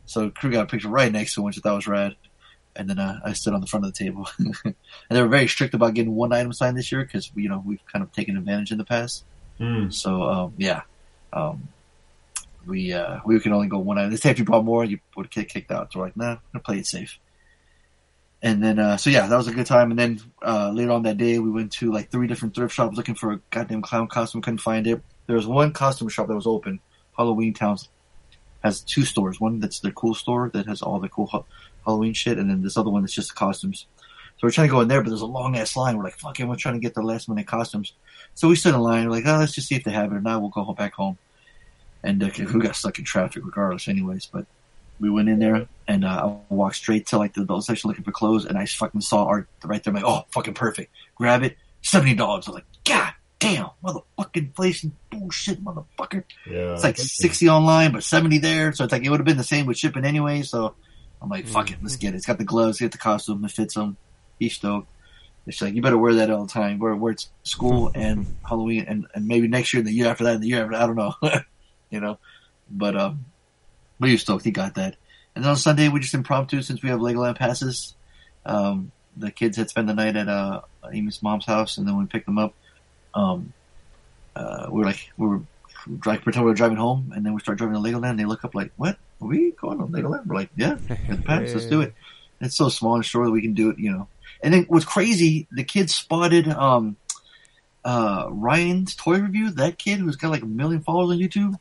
So 0.06 0.30
crew 0.30 0.50
got 0.50 0.62
a 0.64 0.66
picture 0.66 0.88
right 0.88 1.10
next 1.10 1.34
to 1.34 1.40
him, 1.40 1.44
which 1.46 1.58
I 1.58 1.60
thought 1.60 1.76
was 1.76 1.86
rad. 1.86 2.16
And 2.76 2.90
then 2.90 2.98
uh, 2.98 3.20
I 3.24 3.34
stood 3.34 3.54
on 3.54 3.60
the 3.60 3.68
front 3.68 3.86
of 3.86 3.94
the 3.94 4.04
table, 4.04 4.28
and 4.64 4.74
they 5.08 5.22
were 5.22 5.28
very 5.28 5.46
strict 5.46 5.74
about 5.74 5.94
getting 5.94 6.14
one 6.14 6.32
item 6.32 6.52
signed 6.52 6.76
this 6.76 6.90
year 6.90 7.04
because 7.04 7.30
you 7.36 7.48
know 7.48 7.62
we've 7.64 7.84
kind 7.92 8.02
of 8.02 8.10
taken 8.12 8.36
advantage 8.36 8.72
in 8.72 8.78
the 8.78 8.84
past. 8.84 9.24
Hmm. 9.58 9.90
So 9.90 10.24
um, 10.24 10.54
yeah, 10.58 10.82
um, 11.32 11.68
we 12.66 12.92
uh, 12.92 13.20
we 13.24 13.38
could 13.38 13.52
only 13.52 13.68
go 13.68 13.78
one 13.78 13.96
item. 13.98 14.10
They 14.10 14.16
say 14.16 14.30
if 14.30 14.38
you 14.40 14.44
brought 14.44 14.64
more, 14.64 14.84
you 14.84 14.98
would 15.16 15.30
get 15.30 15.48
kicked 15.48 15.70
out. 15.70 15.92
So 15.92 16.00
we're 16.00 16.06
like, 16.06 16.16
nah, 16.16 16.30
I'm 16.32 16.38
gonna 16.52 16.62
play 16.64 16.78
it 16.78 16.86
safe. 16.86 17.18
And 18.42 18.62
then 18.62 18.78
uh, 18.80 18.96
so 18.96 19.08
yeah, 19.08 19.26
that 19.28 19.36
was 19.36 19.46
a 19.46 19.52
good 19.54 19.66
time. 19.66 19.90
And 19.90 19.98
then 19.98 20.20
uh, 20.44 20.70
later 20.74 20.90
on 20.90 21.04
that 21.04 21.16
day, 21.16 21.38
we 21.38 21.50
went 21.50 21.72
to 21.74 21.92
like 21.92 22.10
three 22.10 22.26
different 22.26 22.54
thrift 22.56 22.74
shops 22.74 22.96
looking 22.96 23.14
for 23.14 23.32
a 23.32 23.40
goddamn 23.50 23.82
clown 23.82 24.08
costume. 24.08 24.42
Couldn't 24.42 24.58
find 24.58 24.86
it. 24.88 25.00
There 25.26 25.36
was 25.36 25.46
one 25.46 25.72
costume 25.72 26.08
shop 26.08 26.26
that 26.26 26.34
was 26.34 26.46
open. 26.46 26.80
Halloween 27.16 27.54
Towns 27.54 27.88
has 28.62 28.80
two 28.80 29.04
stores. 29.04 29.40
One 29.40 29.60
that's 29.60 29.80
the 29.80 29.92
cool 29.92 30.14
store 30.14 30.50
that 30.54 30.66
has 30.66 30.82
all 30.82 30.98
the 30.98 31.08
cool 31.08 31.26
ha- 31.26 31.44
Halloween 31.84 32.14
shit, 32.14 32.38
and 32.38 32.48
then 32.50 32.62
this 32.62 32.76
other 32.76 32.90
one 32.90 33.02
that's 33.02 33.12
just 33.12 33.28
the 33.28 33.34
costumes. 33.34 33.86
So 33.96 34.40
we're 34.42 34.50
trying 34.50 34.68
to 34.68 34.72
go 34.72 34.80
in 34.80 34.88
there, 34.88 35.02
but 35.02 35.10
there's 35.10 35.20
a 35.20 35.26
long 35.26 35.56
ass 35.56 35.76
line. 35.76 35.96
We're 35.96 36.04
like, 36.04 36.18
fuck, 36.18 36.40
everyone's 36.40 36.62
trying 36.62 36.74
to 36.74 36.80
get 36.80 36.94
the 36.94 37.02
last 37.02 37.28
minute 37.28 37.46
costumes. 37.46 37.92
So 38.34 38.48
we 38.48 38.56
stood 38.56 38.74
in 38.74 38.80
line. 38.80 39.04
We're 39.04 39.12
like, 39.12 39.26
oh, 39.26 39.38
let's 39.38 39.52
just 39.52 39.68
see 39.68 39.76
if 39.76 39.84
they 39.84 39.92
have 39.92 40.10
it, 40.10 40.16
or 40.16 40.20
not. 40.20 40.40
We'll 40.40 40.50
go 40.50 40.64
home, 40.64 40.74
back 40.74 40.94
home. 40.94 41.18
And 42.02 42.22
uh, 42.22 42.30
we 42.52 42.60
got 42.60 42.74
stuck 42.74 42.98
in 42.98 43.04
traffic 43.04 43.44
regardless, 43.44 43.86
anyways. 43.86 44.26
But 44.26 44.46
we 44.98 45.10
went 45.10 45.28
in 45.28 45.38
there, 45.38 45.68
and 45.86 46.04
uh, 46.04 46.36
I 46.50 46.54
walked 46.54 46.76
straight 46.76 47.06
to 47.08 47.18
like 47.18 47.34
the 47.34 47.42
adult 47.42 47.64
section 47.64 47.88
looking 47.88 48.04
for 48.04 48.12
clothes, 48.12 48.44
and 48.44 48.58
I 48.58 48.66
fucking 48.66 49.02
saw 49.02 49.24
art 49.26 49.46
right 49.64 49.82
there. 49.82 49.94
I'm 49.94 50.02
like, 50.02 50.10
oh, 50.10 50.24
fucking 50.30 50.54
perfect. 50.54 50.90
Grab 51.14 51.42
it, 51.42 51.56
seventy 51.82 52.14
dollars. 52.14 52.48
I'm 52.48 52.54
like, 52.54 52.64
god 52.84 53.14
damn, 53.44 53.70
motherfucking 53.84 54.36
inflation 54.36 54.96
bullshit, 55.10 55.62
motherfucker. 55.62 56.24
Yeah. 56.46 56.74
It's 56.74 56.84
like 56.84 56.98
sixty 56.98 57.48
online, 57.48 57.92
but 57.92 58.02
seventy 58.02 58.38
there. 58.38 58.72
So 58.72 58.84
it's 58.84 58.92
like 58.92 59.04
it 59.04 59.10
would 59.10 59.20
have 59.20 59.26
been 59.26 59.36
the 59.36 59.44
same 59.44 59.66
with 59.66 59.78
shipping 59.78 60.04
anyway. 60.04 60.42
So 60.42 60.74
I'm 61.20 61.28
like, 61.28 61.46
fuck 61.46 61.70
it, 61.70 61.78
let's 61.82 61.96
get 61.96 62.14
it. 62.14 62.16
It's 62.16 62.26
got 62.26 62.38
the 62.38 62.44
gloves, 62.44 62.80
get 62.80 62.92
the 62.92 62.98
costume, 62.98 63.44
it 63.44 63.50
fits 63.50 63.76
him. 63.76 63.96
He's 64.38 64.54
stoked. 64.54 64.88
It's 65.46 65.60
like 65.60 65.74
you 65.74 65.82
better 65.82 65.98
wear 65.98 66.14
that 66.14 66.30
all 66.30 66.46
the 66.46 66.52
time. 66.52 66.78
Wear 66.78 66.94
wear 66.96 67.12
it 67.12 67.18
to 67.18 67.26
school 67.42 67.90
and 67.94 68.26
Halloween, 68.46 68.86
and, 68.88 69.06
and 69.14 69.26
maybe 69.26 69.48
next 69.48 69.72
year, 69.72 69.80
and 69.80 69.86
the 69.86 69.92
year 69.92 70.08
after 70.08 70.24
that, 70.24 70.34
and 70.34 70.42
the 70.42 70.48
year 70.48 70.62
after 70.62 70.72
that. 70.72 70.82
I 70.82 70.86
don't 70.86 70.96
know, 70.96 71.14
you 71.90 72.00
know. 72.00 72.18
But 72.70 72.96
um, 72.96 73.26
but 74.00 74.08
he 74.08 74.14
was 74.14 74.22
stoked. 74.22 74.44
He 74.44 74.50
got 74.50 74.74
that, 74.74 74.96
And 75.34 75.44
then 75.44 75.50
on 75.50 75.56
Sunday, 75.56 75.88
we 75.88 76.00
just 76.00 76.14
impromptu 76.14 76.62
since 76.62 76.82
we 76.82 76.88
have 76.88 77.00
Legoland 77.00 77.36
passes. 77.36 77.94
Um, 78.46 78.92
the 79.16 79.30
kids 79.30 79.56
had 79.56 79.70
spent 79.70 79.86
the 79.86 79.94
night 79.94 80.16
at 80.16 80.28
uh, 80.28 80.62
Amy's 80.92 81.22
mom's 81.22 81.46
house, 81.46 81.78
and 81.78 81.86
then 81.86 81.96
we 81.98 82.06
picked 82.06 82.26
them 82.26 82.38
up. 82.38 82.54
Um, 83.14 83.52
uh, 84.36 84.66
we 84.70 84.78
were 84.80 84.84
like, 84.86 85.00
we 85.16 85.26
were 85.26 85.40
like 86.06 86.22
pretend 86.22 86.44
we 86.44 86.50
were 86.50 86.56
driving 86.56 86.76
home, 86.76 87.12
and 87.14 87.24
then 87.24 87.34
we 87.34 87.40
start 87.40 87.58
driving 87.58 87.74
to 87.74 87.80
Legoland. 87.80 88.10
And 88.10 88.18
they 88.18 88.24
look 88.24 88.44
up 88.44 88.54
like, 88.54 88.72
"What? 88.76 88.96
Are 89.20 89.28
we 89.28 89.52
going 89.52 89.78
to 89.78 89.84
Legoland?" 89.84 90.26
We're 90.26 90.36
like, 90.36 90.50
"Yeah, 90.56 90.76
the 91.08 91.22
let's 91.28 91.66
do 91.66 91.80
it." 91.82 91.94
And 92.40 92.46
it's 92.48 92.56
so 92.56 92.68
small 92.68 92.96
and 92.96 93.04
short 93.04 93.26
that 93.26 93.32
we 93.32 93.42
can 93.42 93.54
do 93.54 93.70
it, 93.70 93.78
you 93.78 93.92
know. 93.92 94.08
And 94.42 94.52
then 94.52 94.64
what's 94.68 94.84
crazy, 94.84 95.46
the 95.52 95.62
kids 95.64 95.94
spotted 95.94 96.48
um, 96.48 96.96
uh, 97.84 98.26
Ryan's 98.30 98.94
toy 98.96 99.18
review. 99.20 99.50
That 99.52 99.78
kid 99.78 100.00
who's 100.00 100.16
got 100.16 100.30
like 100.30 100.42
a 100.42 100.46
million 100.46 100.82
followers 100.82 101.10
on 101.16 101.18
YouTube, 101.18 101.54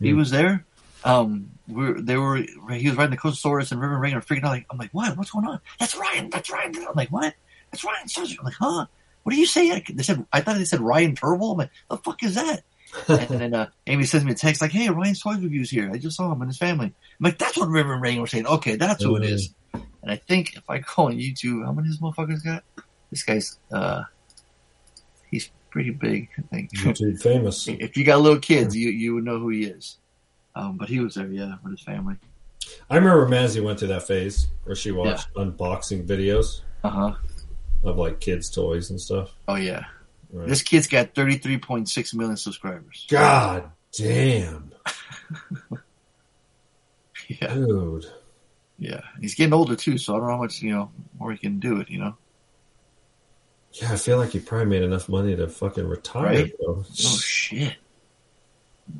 he 0.00 0.12
Hmm. 0.12 0.18
was 0.18 0.30
there. 0.30 0.64
Um, 1.04 1.50
we're, 1.68 2.00
they 2.00 2.16
were, 2.16 2.36
he 2.36 2.88
was 2.88 2.96
riding 2.96 3.12
the 3.12 3.16
Coastersaurus 3.16 3.70
and 3.70 3.80
River 3.80 4.02
and 4.04 4.26
freaking 4.26 4.44
out. 4.44 4.50
Like, 4.50 4.66
I'm 4.70 4.78
like, 4.78 4.90
what? 4.90 5.16
What's 5.16 5.30
going 5.30 5.46
on? 5.46 5.60
That's 5.78 5.94
Ryan. 5.96 6.30
That's 6.30 6.50
Ryan. 6.50 6.74
I'm 6.76 6.94
like, 6.96 7.10
what? 7.10 7.34
That's 7.70 7.84
Ryan. 7.84 8.08
I'm 8.16 8.44
like, 8.44 8.54
huh? 8.58 8.86
What 9.28 9.34
do 9.34 9.40
you 9.40 9.46
say? 9.46 9.84
They 9.92 10.02
said, 10.02 10.24
I 10.32 10.40
thought 10.40 10.56
they 10.56 10.64
said 10.64 10.80
Ryan 10.80 11.14
Turble. 11.14 11.52
I'm 11.52 11.58
like, 11.58 11.70
the 11.90 11.98
fuck 11.98 12.22
is 12.22 12.36
that? 12.36 12.62
and 13.08 13.28
then 13.28 13.52
uh, 13.52 13.68
Amy 13.86 14.04
sends 14.04 14.24
me 14.24 14.32
a 14.32 14.34
text 14.34 14.62
like, 14.62 14.70
"Hey, 14.70 14.88
Ryan's 14.88 15.20
Toys 15.20 15.40
Review's 15.40 15.68
here. 15.68 15.90
I 15.92 15.98
just 15.98 16.16
saw 16.16 16.32
him 16.32 16.40
and 16.40 16.48
his 16.48 16.56
family." 16.56 16.86
I'm 16.86 16.94
like, 17.20 17.36
"That's 17.36 17.58
what 17.58 17.68
River 17.68 17.92
and 17.92 18.00
Reagan 18.00 18.22
were 18.22 18.26
saying." 18.26 18.46
Okay, 18.46 18.76
that's 18.76 19.04
who 19.04 19.16
it 19.16 19.24
is. 19.24 19.52
And 19.74 20.10
I 20.10 20.16
think 20.16 20.56
if 20.56 20.70
I 20.70 20.78
go 20.78 21.08
on 21.08 21.18
YouTube, 21.18 21.62
how 21.62 21.72
many 21.72 21.88
of 21.88 21.92
these 21.92 22.00
motherfuckers 22.00 22.42
got? 22.42 22.64
This 23.10 23.22
guy's 23.22 23.58
uh, 23.70 24.04
he's 25.30 25.50
pretty 25.68 25.90
big. 25.90 26.30
I 26.38 26.42
think. 26.50 26.72
YouTube 26.72 27.20
famous. 27.20 27.68
if 27.68 27.98
you 27.98 28.04
got 28.04 28.22
little 28.22 28.40
kids, 28.40 28.74
you 28.74 28.88
you 28.88 29.12
would 29.16 29.24
know 29.24 29.38
who 29.38 29.50
he 29.50 29.64
is. 29.64 29.98
Um, 30.56 30.78
but 30.78 30.88
he 30.88 31.00
was 31.00 31.16
there, 31.16 31.26
yeah, 31.26 31.56
with 31.62 31.72
his 31.72 31.82
family. 31.82 32.16
I 32.88 32.96
remember 32.96 33.28
Mazzy 33.28 33.62
went 33.62 33.78
through 33.78 33.88
that 33.88 34.06
phase 34.06 34.48
where 34.64 34.74
she 34.74 34.90
watched 34.90 35.28
unboxing 35.34 36.06
videos 36.06 36.62
Uh 36.82 36.88
huh. 36.88 37.14
Of 37.84 37.96
like 37.96 38.20
kids' 38.20 38.50
toys 38.50 38.90
and 38.90 39.00
stuff. 39.00 39.34
Oh 39.46 39.54
yeah. 39.56 39.84
Right. 40.30 40.46
This 40.48 40.62
kid's 40.62 40.86
got 40.88 41.14
33.6 41.14 42.14
million 42.14 42.36
subscribers. 42.36 43.06
God 43.10 43.70
damn. 43.92 44.72
Yeah. 47.28 47.52
Dude. 47.54 48.06
Yeah. 48.78 49.00
He's 49.20 49.34
getting 49.34 49.52
older 49.52 49.76
too, 49.76 49.98
so 49.98 50.14
I 50.14 50.18
don't 50.18 50.28
know 50.28 50.32
how 50.36 50.38
much, 50.42 50.62
you 50.62 50.70
know, 50.70 50.90
more 51.18 51.30
he 51.32 51.36
can 51.38 51.58
do 51.60 51.78
it, 51.80 51.90
you 51.90 51.98
know? 51.98 52.16
Yeah, 53.72 53.92
I 53.92 53.96
feel 53.96 54.16
like 54.16 54.30
he 54.30 54.40
probably 54.40 54.66
made 54.66 54.82
enough 54.82 55.10
money 55.10 55.36
to 55.36 55.46
fucking 55.46 55.86
retire, 55.86 56.24
Right? 56.24 56.52
bro. 56.58 56.76
Oh 56.78 56.84
shit. 56.94 57.76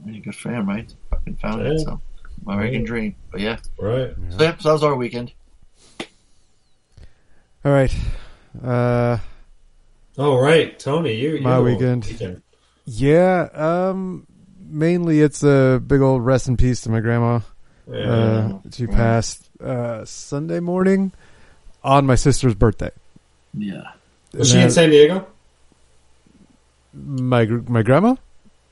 Really 0.05 0.20
good 0.20 0.34
for 0.34 0.50
him, 0.52 0.68
right? 0.68 0.92
Fucking 1.10 1.36
found 1.36 1.62
it, 1.66 1.72
Yeah. 1.72 1.84
so 1.84 2.02
American 2.46 2.80
Right. 2.80 2.86
dream. 2.86 3.16
But 3.32 3.40
yeah. 3.40 3.59
Right. 3.80 4.14
So 4.14 4.42
yeah, 4.42 4.56
so 4.59 4.68
that 4.68 4.72
was 4.74 4.82
our 4.82 4.94
weekend. 4.94 5.32
All 7.64 7.72
right. 7.72 7.94
Uh, 8.62 9.18
Oh, 10.20 10.36
right. 10.36 10.76
Tony, 10.78 11.14
you. 11.14 11.36
you 11.36 11.40
my 11.43 11.56
know, 11.56 11.62
weekend. 11.62 12.43
Yeah. 12.86 13.48
Um. 13.55 14.26
Mainly, 14.70 15.20
it's 15.20 15.43
a 15.43 15.80
big 15.86 16.01
old 16.02 16.24
rest 16.26 16.48
in 16.48 16.56
peace 16.56 16.82
to 16.82 16.90
my 16.90 17.01
grandma. 17.01 17.40
Yeah. 17.90 17.97
Uh, 17.97 18.59
she 18.72 18.86
passed 18.86 19.48
uh, 19.62 20.05
Sunday 20.05 20.60
morning 20.60 21.12
on 21.82 22.05
my 22.05 22.16
sister's 22.16 22.55
birthday. 22.55 22.90
Yeah. 23.55 23.93
Was 24.35 24.51
she 24.51 24.59
in 24.60 24.70
San 24.70 24.90
Diego? 24.90 25.26
My 26.93 27.47
my 27.47 27.82
grandma. 27.82 28.16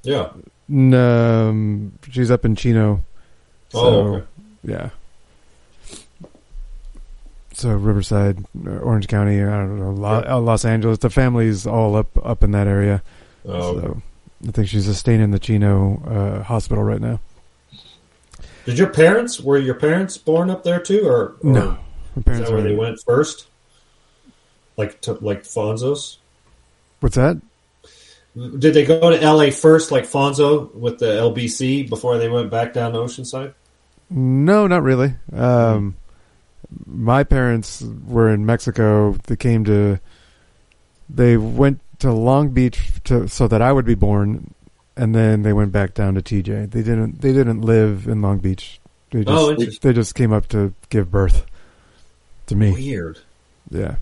Yeah. 0.02 0.32
No, 0.68 1.48
um, 1.50 1.92
she's 2.10 2.30
up 2.30 2.44
in 2.44 2.56
Chino. 2.56 3.04
So, 3.70 3.78
Oh, 3.80 4.14
okay. 4.16 4.26
yeah. 4.64 4.90
So 7.56 7.70
Riverside, 7.70 8.44
uh, 8.66 8.70
Orange 8.80 9.08
County, 9.08 9.42
I 9.42 9.46
don't 9.46 9.80
know, 9.80 9.90
Lo- 9.90 10.22
uh, 10.28 10.40
Los 10.40 10.66
Angeles. 10.66 10.98
The 10.98 11.08
family's 11.08 11.66
all 11.66 11.96
up 11.96 12.10
up 12.22 12.42
in 12.42 12.50
that 12.50 12.66
area. 12.66 13.02
Oh, 13.48 13.80
so 13.80 14.02
I 14.46 14.50
think 14.50 14.68
she's 14.68 14.86
a 14.88 14.94
staying 14.94 15.22
in 15.22 15.30
the 15.30 15.38
Chino 15.38 16.02
uh, 16.06 16.42
hospital 16.42 16.84
right 16.84 17.00
now. 17.00 17.18
Did 18.66 18.76
your 18.78 18.90
parents, 18.90 19.40
were 19.40 19.56
your 19.56 19.74
parents 19.74 20.18
born 20.18 20.50
up 20.50 20.64
there 20.64 20.80
too? 20.80 21.06
Or, 21.06 21.14
or 21.14 21.36
No. 21.42 21.70
My 21.70 21.78
Is 22.18 22.24
parents 22.24 22.48
that 22.50 22.54
where 22.54 22.62
they 22.62 22.74
went 22.74 23.00
first? 23.06 23.46
Like, 24.76 25.00
to, 25.02 25.14
like 25.14 25.44
Fonzo's? 25.44 26.18
What's 27.00 27.16
that? 27.16 27.40
Did 28.34 28.74
they 28.74 28.84
go 28.84 29.08
to 29.08 29.32
LA 29.32 29.48
first, 29.50 29.90
like 29.90 30.04
Fonzo 30.04 30.74
with 30.74 30.98
the 30.98 31.06
LBC, 31.06 31.88
before 31.88 32.18
they 32.18 32.28
went 32.28 32.50
back 32.50 32.74
down 32.74 32.92
to 32.92 32.98
Oceanside? 32.98 33.54
No, 34.10 34.66
not 34.66 34.82
really. 34.82 35.14
Um, 35.32 35.96
my 36.84 37.24
parents 37.24 37.82
were 38.06 38.28
in 38.32 38.44
Mexico. 38.44 39.12
They 39.26 39.36
came 39.36 39.64
to. 39.64 39.98
They 41.08 41.36
went 41.36 41.80
to 42.00 42.12
Long 42.12 42.50
Beach 42.50 42.90
to 43.04 43.28
so 43.28 43.48
that 43.48 43.62
I 43.62 43.72
would 43.72 43.84
be 43.84 43.94
born, 43.94 44.52
and 44.96 45.14
then 45.14 45.42
they 45.42 45.52
went 45.52 45.72
back 45.72 45.94
down 45.94 46.14
to 46.14 46.22
TJ. 46.22 46.70
They 46.70 46.82
didn't. 46.82 47.20
They 47.20 47.32
didn't 47.32 47.62
live 47.62 48.06
in 48.06 48.20
Long 48.22 48.38
Beach. 48.38 48.80
They 49.10 49.24
just, 49.24 49.30
Oh, 49.30 49.50
interesting. 49.50 49.78
They 49.82 49.92
just 49.94 50.14
came 50.14 50.32
up 50.32 50.48
to 50.48 50.74
give 50.90 51.10
birth 51.10 51.46
to 52.48 52.56
me. 52.56 52.72
Weird. 52.72 53.20
Yeah. 53.70 53.96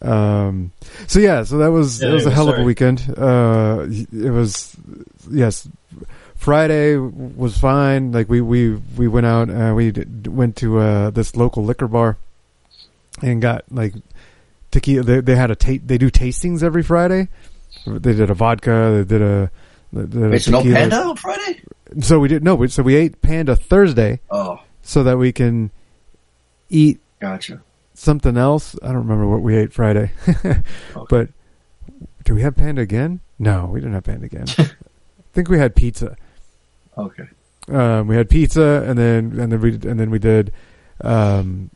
Um. 0.00 0.72
So 1.06 1.20
yeah. 1.20 1.44
So 1.44 1.58
that 1.58 1.70
was 1.70 2.02
Yeah, 2.02 2.10
it 2.10 2.12
was 2.12 2.26
a 2.26 2.30
hell 2.30 2.48
of 2.48 2.58
a 2.58 2.62
weekend. 2.62 3.02
Uh. 3.16 3.86
It 3.88 4.30
was 4.30 4.76
yes. 5.30 5.68
Friday 6.42 6.96
was 6.96 7.56
fine. 7.56 8.10
Like 8.10 8.28
we 8.28 8.40
we 8.40 8.74
we 8.96 9.06
went 9.06 9.26
out. 9.26 9.48
Uh, 9.48 9.72
we 9.76 9.92
d- 9.92 10.28
went 10.28 10.56
to 10.56 10.78
uh 10.78 11.10
this 11.10 11.36
local 11.36 11.64
liquor 11.64 11.86
bar 11.86 12.16
and 13.22 13.40
got 13.40 13.64
like 13.70 13.94
tequila. 14.72 15.04
They, 15.04 15.20
they 15.20 15.36
had 15.36 15.52
a 15.52 15.54
ta- 15.54 15.78
They 15.86 15.98
do 15.98 16.10
tastings 16.10 16.64
every 16.64 16.82
Friday. 16.82 17.28
They 17.86 18.12
did 18.14 18.28
a 18.28 18.34
vodka. 18.34 19.04
They 19.04 19.18
did 19.18 19.22
a. 19.22 19.50
They 19.92 20.38
did 20.38 20.48
a 20.48 20.50
no 20.50 20.62
panda 20.62 20.96
on 20.96 21.16
Friday? 21.16 21.62
So 22.00 22.18
we 22.18 22.26
did 22.26 22.42
no. 22.42 22.56
we- 22.56 22.68
So 22.68 22.82
we 22.82 22.96
ate 22.96 23.22
panda 23.22 23.54
Thursday. 23.54 24.18
Oh. 24.28 24.60
So 24.82 25.04
that 25.04 25.18
we 25.18 25.30
can 25.30 25.70
eat 26.70 26.98
Gotcha. 27.20 27.62
something 27.94 28.36
else. 28.36 28.74
I 28.82 28.88
don't 28.88 28.96
remember 29.06 29.28
what 29.28 29.42
we 29.42 29.54
ate 29.56 29.72
Friday, 29.72 30.10
but 31.08 31.28
do 32.24 32.34
we 32.34 32.42
have 32.42 32.56
panda 32.56 32.82
again? 32.82 33.20
No, 33.38 33.66
we 33.66 33.78
didn't 33.78 33.94
have 33.94 34.02
panda 34.02 34.26
again. 34.26 34.46
I 34.58 35.34
think 35.34 35.48
we 35.48 35.58
had 35.58 35.76
pizza. 35.76 36.16
Okay. 36.96 37.24
Um, 37.68 38.08
we 38.08 38.16
had 38.16 38.28
pizza, 38.28 38.84
and 38.86 38.98
then 38.98 39.38
and 39.40 39.52
then 39.52 39.60
we 39.60 39.72
and 39.74 39.98
then 39.98 40.10
we 40.10 40.18
did. 40.18 40.52
Um, 41.00 41.70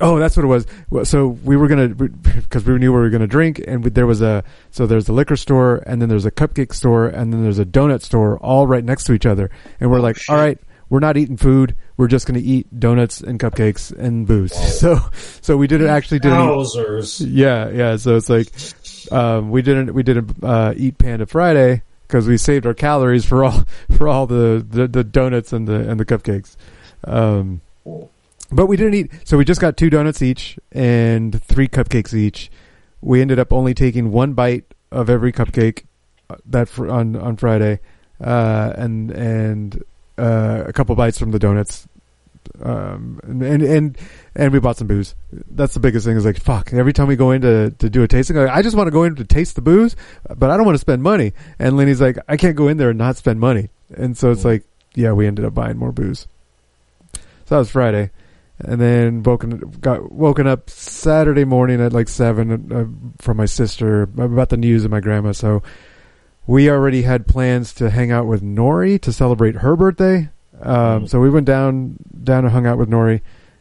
oh, 0.00 0.18
that's 0.18 0.36
what 0.36 0.44
it 0.44 0.46
was. 0.92 1.08
So 1.08 1.28
we 1.28 1.56
were 1.56 1.66
gonna 1.68 1.88
because 1.88 2.64
we 2.64 2.78
knew 2.78 2.92
we 2.92 2.98
were 3.00 3.10
gonna 3.10 3.26
drink, 3.26 3.60
and 3.66 3.82
we, 3.84 3.90
there 3.90 4.06
was 4.06 4.22
a 4.22 4.44
so 4.70 4.86
there's 4.86 5.08
a 5.08 5.12
liquor 5.12 5.36
store, 5.36 5.82
and 5.86 6.00
then 6.00 6.08
there's 6.08 6.24
a 6.26 6.30
cupcake 6.30 6.72
store, 6.72 7.08
and 7.08 7.32
then 7.32 7.42
there's 7.42 7.58
a 7.58 7.64
donut 7.64 8.02
store, 8.02 8.38
all 8.38 8.66
right 8.66 8.84
next 8.84 9.04
to 9.04 9.12
each 9.12 9.26
other, 9.26 9.50
and 9.80 9.90
we're 9.90 10.00
like, 10.00 10.18
all 10.28 10.36
right. 10.36 10.58
We're 10.90 11.00
not 11.00 11.18
eating 11.18 11.36
food. 11.36 11.76
We're 11.98 12.06
just 12.08 12.26
going 12.26 12.40
to 12.40 12.46
eat 12.46 12.80
donuts 12.80 13.20
and 13.20 13.38
cupcakes 13.38 13.92
and 13.94 14.26
booze. 14.26 14.54
So, 14.78 14.98
so 15.42 15.58
we 15.58 15.66
didn't 15.66 15.88
actually 15.88 16.20
didn't. 16.20 16.38
eat- 16.40 16.44
Wowzers. 16.48 17.26
yeah, 17.30 17.68
yeah. 17.68 17.96
So 17.96 18.16
it's 18.16 18.30
like 18.30 18.48
um, 19.12 19.50
we 19.50 19.60
didn't 19.60 19.92
we 19.92 20.02
didn't 20.02 20.42
uh, 20.42 20.72
eat 20.74 20.96
Panda 20.96 21.26
Friday 21.26 21.82
because 22.08 22.26
we 22.26 22.38
saved 22.38 22.66
our 22.66 22.74
calories 22.74 23.24
for 23.24 23.44
all 23.44 23.64
for 23.96 24.08
all 24.08 24.26
the, 24.26 24.64
the, 24.68 24.88
the 24.88 25.04
donuts 25.04 25.52
and 25.52 25.68
the 25.68 25.88
and 25.88 26.00
the 26.00 26.04
cupcakes. 26.04 26.56
Um, 27.04 27.60
but 28.50 28.66
we 28.66 28.76
didn't 28.76 28.94
eat. 28.94 29.10
So 29.24 29.36
we 29.36 29.44
just 29.44 29.60
got 29.60 29.76
two 29.76 29.90
donuts 29.90 30.22
each 30.22 30.58
and 30.72 31.40
three 31.42 31.68
cupcakes 31.68 32.14
each. 32.14 32.50
We 33.00 33.20
ended 33.20 33.38
up 33.38 33.52
only 33.52 33.74
taking 33.74 34.10
one 34.10 34.32
bite 34.32 34.64
of 34.90 35.10
every 35.10 35.32
cupcake 35.32 35.84
uh, 36.30 36.36
that 36.46 36.68
fr- 36.68 36.90
on 36.90 37.14
on 37.14 37.36
Friday, 37.36 37.80
uh, 38.20 38.72
and 38.76 39.10
and 39.10 39.82
uh, 40.16 40.64
a 40.66 40.72
couple 40.72 40.96
bites 40.96 41.18
from 41.18 41.30
the 41.30 41.38
donuts 41.38 41.86
um, 42.62 43.20
and, 43.22 43.42
and 43.42 43.62
and 43.62 43.98
and 44.34 44.52
we 44.52 44.60
bought 44.60 44.76
some 44.76 44.86
booze. 44.86 45.14
That's 45.32 45.74
the 45.74 45.80
biggest 45.80 46.06
thing. 46.06 46.16
Is 46.16 46.24
like 46.24 46.40
fuck. 46.40 46.72
Every 46.72 46.92
time 46.92 47.08
we 47.08 47.16
go 47.16 47.30
in 47.30 47.42
to, 47.42 47.70
to 47.70 47.90
do 47.90 48.02
a 48.02 48.08
tasting, 48.08 48.36
like, 48.36 48.50
I 48.50 48.62
just 48.62 48.76
want 48.76 48.86
to 48.86 48.92
go 48.92 49.04
in 49.04 49.16
to 49.16 49.24
taste 49.24 49.54
the 49.54 49.62
booze, 49.62 49.96
but 50.28 50.50
I 50.50 50.56
don't 50.56 50.66
want 50.66 50.74
to 50.74 50.80
spend 50.80 51.02
money. 51.02 51.32
And 51.58 51.76
Lenny's 51.76 52.00
like, 52.00 52.18
I 52.28 52.36
can't 52.36 52.56
go 52.56 52.68
in 52.68 52.76
there 52.76 52.90
and 52.90 52.98
not 52.98 53.16
spend 53.16 53.40
money. 53.40 53.70
And 53.94 54.16
so 54.16 54.30
it's 54.30 54.44
like, 54.44 54.64
yeah, 54.94 55.12
we 55.12 55.26
ended 55.26 55.44
up 55.44 55.54
buying 55.54 55.76
more 55.76 55.92
booze. 55.92 56.26
So 57.12 57.54
that 57.54 57.58
was 57.58 57.70
Friday, 57.70 58.10
and 58.58 58.80
then 58.80 59.22
woken 59.22 59.58
got 59.80 60.12
woken 60.12 60.46
up 60.46 60.68
Saturday 60.68 61.44
morning 61.44 61.80
at 61.80 61.92
like 61.92 62.08
seven 62.08 62.72
uh, 62.72 63.22
from 63.22 63.38
my 63.38 63.46
sister 63.46 64.02
about 64.02 64.50
the 64.50 64.56
news 64.58 64.84
of 64.84 64.90
my 64.90 65.00
grandma. 65.00 65.32
So 65.32 65.62
we 66.46 66.70
already 66.70 67.02
had 67.02 67.26
plans 67.26 67.72
to 67.74 67.90
hang 67.90 68.10
out 68.10 68.26
with 68.26 68.42
Nori 68.42 69.00
to 69.02 69.12
celebrate 69.12 69.56
her 69.56 69.76
birthday. 69.76 70.28
Um, 70.62 71.06
so 71.06 71.20
we 71.20 71.30
went 71.30 71.46
down 71.46 71.96
down 72.24 72.44
and 72.44 72.52
hung 72.52 72.66
out 72.66 72.78
with 72.78 72.90
Nori. 72.90 73.20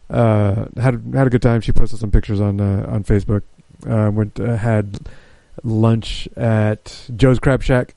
Uh, 0.10 0.66
had 0.78 1.04
had 1.14 1.28
a 1.28 1.30
good 1.30 1.42
time. 1.42 1.62
She 1.62 1.72
posted 1.72 2.00
some 2.00 2.12
pictures 2.12 2.40
on 2.42 2.60
uh, 2.60 2.86
on 2.90 3.04
Facebook. 3.04 3.44
Uh, 3.86 4.10
went 4.12 4.40
uh, 4.40 4.56
had 4.56 5.00
lunch 5.64 6.28
at 6.36 7.10
Joe's 7.16 7.40
Crab 7.40 7.64
Shack 7.64 7.94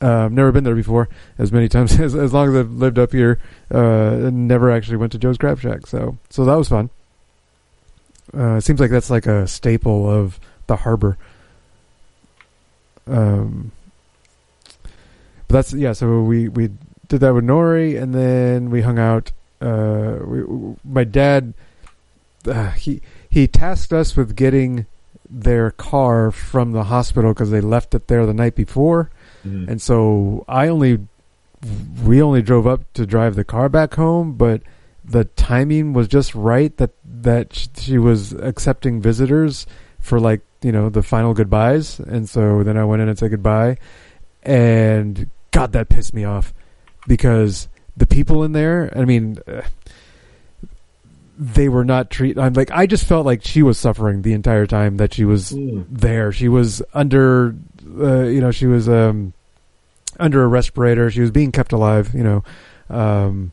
Uh, 0.00 0.28
never 0.30 0.50
been 0.52 0.64
there 0.64 0.74
before. 0.74 1.08
As 1.38 1.52
many 1.52 1.68
times 1.68 1.98
as 2.00 2.14
as 2.14 2.32
long 2.32 2.48
as 2.48 2.56
I've 2.56 2.72
lived 2.72 2.98
up 2.98 3.12
here, 3.12 3.38
uh, 3.70 4.30
never 4.32 4.70
actually 4.70 4.96
went 4.96 5.12
to 5.12 5.18
Joe's 5.18 5.38
Crab 5.38 5.60
Shack. 5.60 5.86
So 5.86 6.18
so 6.30 6.44
that 6.44 6.54
was 6.54 6.68
fun. 6.68 6.90
Uh, 8.34 8.56
it 8.56 8.62
seems 8.62 8.80
like 8.80 8.90
that's 8.90 9.10
like 9.10 9.26
a 9.26 9.46
staple 9.46 10.08
of 10.08 10.40
the 10.66 10.76
harbor. 10.76 11.18
Um, 13.06 13.72
but 15.48 15.54
that's 15.54 15.72
yeah. 15.72 15.92
So 15.92 16.22
we 16.22 16.48
we 16.48 16.70
did 17.08 17.20
that 17.20 17.34
with 17.34 17.44
Nori, 17.44 18.00
and 18.00 18.14
then 18.14 18.70
we 18.70 18.82
hung 18.82 18.98
out. 18.98 19.32
Uh, 19.60 20.18
we, 20.24 20.74
my 20.84 21.04
dad, 21.04 21.54
uh, 22.46 22.70
he 22.70 23.00
he 23.28 23.46
tasked 23.46 23.92
us 23.92 24.16
with 24.16 24.34
getting 24.36 24.86
their 25.28 25.70
car 25.70 26.30
from 26.30 26.72
the 26.72 26.84
hospital 26.84 27.32
because 27.32 27.50
they 27.50 27.60
left 27.60 27.94
it 27.94 28.08
there 28.08 28.26
the 28.26 28.34
night 28.34 28.54
before, 28.54 29.10
Mhm. 29.46 29.68
and 29.68 29.80
so 29.82 30.44
I 30.48 30.68
only 30.68 30.98
we 32.04 32.20
only 32.20 32.42
drove 32.42 32.66
up 32.66 32.80
to 32.94 33.06
drive 33.06 33.36
the 33.36 33.44
car 33.44 33.68
back 33.68 33.94
home, 33.94 34.32
but 34.34 34.62
the 35.04 35.24
timing 35.24 35.92
was 35.92 36.08
just 36.08 36.34
right 36.34 36.76
that 36.78 36.90
that 37.22 37.68
she 37.76 37.98
was 37.98 38.32
accepting 38.32 39.00
visitors 39.00 39.66
for 40.00 40.18
like 40.18 40.40
you 40.60 40.72
know 40.72 40.88
the 40.88 41.02
final 41.02 41.34
goodbyes, 41.34 42.00
and 42.00 42.28
so 42.28 42.62
then 42.64 42.76
I 42.76 42.84
went 42.84 43.02
in 43.02 43.08
and 43.08 43.18
said 43.18 43.30
goodbye, 43.30 43.76
and 44.42 45.28
God, 45.50 45.72
that 45.72 45.88
pissed 45.88 46.14
me 46.14 46.24
off 46.24 46.52
because 47.06 47.68
the 47.96 48.06
people 48.06 48.44
in 48.44 48.52
there, 48.52 48.92
I 48.96 49.04
mean. 49.04 49.38
Uh, 49.46 49.62
they 51.38 51.68
were 51.68 51.84
not 51.84 52.10
treat. 52.10 52.38
I'm 52.38 52.52
like 52.52 52.70
I 52.70 52.86
just 52.86 53.04
felt 53.06 53.26
like 53.26 53.42
she 53.42 53.62
was 53.62 53.78
suffering 53.78 54.22
the 54.22 54.32
entire 54.32 54.66
time 54.66 54.98
that 54.98 55.14
she 55.14 55.24
was 55.24 55.50
Mm. 55.52 55.86
there. 55.90 56.30
She 56.30 56.46
was 56.46 56.82
under, 56.94 57.56
uh, 57.98 58.24
you 58.24 58.40
know, 58.40 58.50
she 58.52 58.66
was 58.66 58.88
um, 58.88 59.32
under 60.20 60.44
a 60.44 60.46
respirator. 60.46 61.10
She 61.10 61.20
was 61.22 61.30
being 61.32 61.50
kept 61.50 61.72
alive, 61.72 62.14
you 62.14 62.22
know, 62.22 62.44
um, 62.90 63.50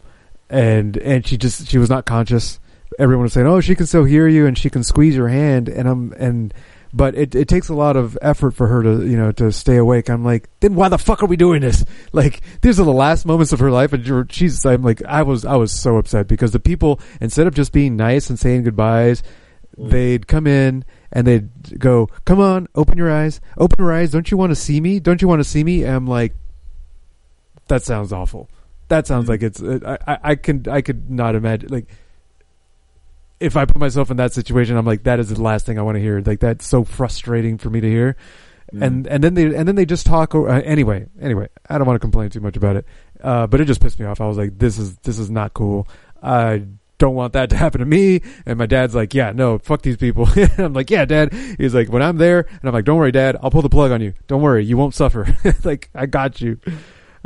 and 0.50 0.98
and 0.98 1.26
she 1.26 1.38
just 1.38 1.68
she 1.68 1.78
was 1.78 1.90
not 1.90 2.06
conscious. 2.06 2.60
Everyone 3.00 3.24
was 3.24 3.34
saying, 3.34 3.48
"Oh, 3.48 3.62
she 3.62 3.76
can 3.76 3.88
still 3.88 4.04
hear 4.04 4.28
you 4.28 4.46
and 4.46 4.58
she 4.58 4.70
can 4.70 4.84
squeeze 4.84 5.16
your 5.16 5.30
hand," 5.30 5.68
and 5.70 5.88
I'm 5.88 6.14
and. 6.20 6.54
But 6.92 7.16
it, 7.16 7.36
it 7.36 7.48
takes 7.48 7.70
a 7.70 7.76
lot 7.76 7.96
of 7.96 8.18
effort 8.22 8.52
for 8.52 8.68
her 8.68 8.82
to 8.82 9.06
you 9.08 9.16
know 9.16 9.32
to 9.34 9.52
stay 9.52 9.78
awake. 9.78 10.10
I'm 10.10 10.24
like, 10.24 10.50
then 10.60 10.74
why 10.74 10.90
the 10.90 10.98
fuck 10.98 11.22
are 11.22 11.28
we 11.28 11.38
doing 11.38 11.62
this? 11.62 11.86
Like, 12.12 12.42
these 12.62 12.80
are 12.80 12.86
the 12.86 12.92
last 12.92 13.26
moments 13.26 13.54
of 13.54 13.60
her 13.60 13.70
life, 13.70 13.94
and 13.94 14.32
she's. 14.32 14.66
I'm 14.66 14.82
like, 14.82 15.04
I 15.06 15.22
was 15.22 15.46
I 15.46 15.56
was 15.58 15.72
so 15.72 15.98
upset 15.98 16.28
because 16.28 16.52
the 16.52 16.60
people 16.60 17.00
instead 17.22 17.46
of 17.46 17.54
just 17.54 17.72
being 17.72 17.96
nice 17.96 18.30
and 18.30 18.40
saying 18.40 18.64
goodbyes, 18.64 19.22
mm. 19.78 19.92
they'd 19.92 20.28
come 20.28 20.48
in 20.48 20.86
and 21.12 21.28
they'd 21.28 21.80
go, 21.80 22.08
"Come 22.26 22.40
on, 22.40 22.68
open 22.74 22.98
your 22.98 23.12
eyes, 23.12 23.40
open 23.58 23.84
your 23.84 23.94
eyes. 23.94 24.10
Don't 24.10 24.32
you 24.32 24.38
want 24.38 24.50
to 24.50 24.56
see 24.56 24.82
me? 24.82 25.00
Don't 25.00 25.22
you 25.22 25.28
want 25.28 25.40
to 25.40 25.44
see 25.44 25.64
me?" 25.64 25.84
And 25.84 25.96
I'm 25.96 26.08
like, 26.08 26.34
that 27.68 27.84
sounds 27.84 28.12
awful. 28.12 28.50
That 28.88 29.06
sounds 29.06 29.26
mm. 29.26 29.30
like 29.30 29.44
it's. 29.44 29.62
I, 29.62 29.98
I 30.08 30.20
I 30.32 30.36
can 30.36 30.66
I 30.68 30.82
could 30.82 31.10
not 31.10 31.36
imagine 31.36 31.70
like. 31.70 31.86
If 33.40 33.56
I 33.56 33.66
put 33.66 33.78
myself 33.78 34.12
in 34.12 34.18
that 34.18 34.34
situation, 34.34 34.76
I'm 34.76 34.86
like, 34.86 35.04
that 35.04 35.20
is 35.20 35.30
the 35.30 35.42
last 35.42 35.66
thing 35.66 35.80
I 35.80 35.82
want 35.82 35.96
to 35.96 36.02
hear. 36.02 36.22
Like 36.22 36.40
that's 36.40 36.66
so 36.66 36.84
frustrating 36.84 37.58
for 37.58 37.70
me 37.70 37.82
to 37.82 37.90
hear, 37.90 38.16
and 38.74 39.08
and 39.08 39.24
then 39.24 39.34
they 39.34 39.46
and 39.56 39.68
then 39.68 39.76
they 39.76 39.86
just 39.86 40.06
talk. 40.06 40.36
Uh, 40.36 40.46
anyway, 40.46 41.06
anyway, 41.22 41.48
I 41.70 41.78
don't 41.78 41.88
want 41.88 41.96
to 41.96 42.00
complain 42.00 42.30
too 42.30 42.42
much 42.42 42.58
about 42.58 42.76
it, 42.76 42.86
uh, 43.24 43.48
but 43.48 43.62
it 43.62 43.66
just 43.66 43.82
pissed 43.82 44.00
me 44.00 44.06
off. 44.06 44.22
I 44.22 44.28
was 44.28 44.38
like, 44.38 44.58
this 44.58 44.78
is 44.78 44.98
this 44.98 45.20
is 45.20 45.30
not 45.30 45.54
cool. 45.54 45.88
I 46.22 46.66
don't 47.00 47.16
want 47.16 47.34
that 47.34 47.50
to 47.50 47.58
happen 47.58 47.80
to 47.80 47.86
me. 47.86 48.22
And 48.46 48.60
my 48.60 48.66
dad's 48.68 48.94
like, 48.94 49.14
yeah, 49.14 49.32
no, 49.32 49.58
fuck 49.58 49.82
these 49.82 49.98
people. 49.98 50.28
I'm 50.58 50.74
like, 50.74 50.90
yeah, 50.92 51.06
dad. 51.06 51.34
He's 51.58 51.74
like, 51.74 51.90
when 51.90 52.04
I'm 52.04 52.18
there, 52.18 52.42
and 52.42 52.66
I'm 52.66 52.74
like, 52.74 52.86
don't 52.86 52.98
worry, 52.98 53.12
dad. 53.12 53.38
I'll 53.42 53.50
pull 53.50 53.64
the 53.64 53.70
plug 53.70 53.92
on 53.92 54.02
you. 54.02 54.14
Don't 54.28 54.42
worry, 54.42 54.64
you 54.66 54.78
won't 54.78 54.94
suffer. 54.94 55.36
like 55.64 55.90
I 55.96 56.06
got 56.06 56.40
you. 56.42 56.60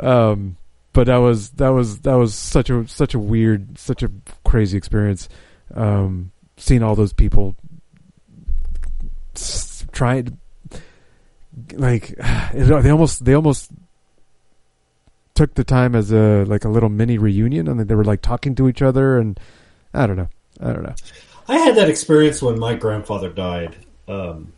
Um, 0.00 0.56
but 0.92 1.08
that 1.08 1.16
was 1.16 1.50
that 1.50 1.70
was 1.70 2.00
that 2.00 2.14
was 2.14 2.34
such 2.34 2.70
a 2.70 2.86
such 2.88 3.14
a 3.14 3.18
weird, 3.18 3.78
such 3.78 4.02
a 4.02 4.10
crazy 4.44 4.78
experience. 4.78 5.28
Um, 5.74 6.30
seeing 6.56 6.82
all 6.82 6.94
those 6.94 7.12
people 7.12 7.56
trying, 9.92 10.38
like 11.72 12.14
they 12.54 12.90
almost 12.90 13.24
they 13.24 13.34
almost 13.34 13.70
took 15.34 15.54
the 15.54 15.64
time 15.64 15.94
as 15.94 16.12
a 16.12 16.44
like 16.44 16.64
a 16.64 16.68
little 16.68 16.88
mini 16.88 17.18
reunion, 17.18 17.68
and 17.68 17.80
they 17.80 17.94
were 17.94 18.04
like 18.04 18.22
talking 18.22 18.54
to 18.56 18.68
each 18.68 18.82
other, 18.82 19.18
and 19.18 19.38
I 19.92 20.06
don't 20.06 20.16
know, 20.16 20.28
I 20.60 20.72
don't 20.72 20.82
know. 20.82 20.94
I 21.48 21.58
had 21.58 21.76
that 21.76 21.90
experience 21.90 22.40
when 22.40 22.58
my 22.58 22.74
grandfather 22.74 23.28
died. 23.28 23.76
Um, 24.08 24.52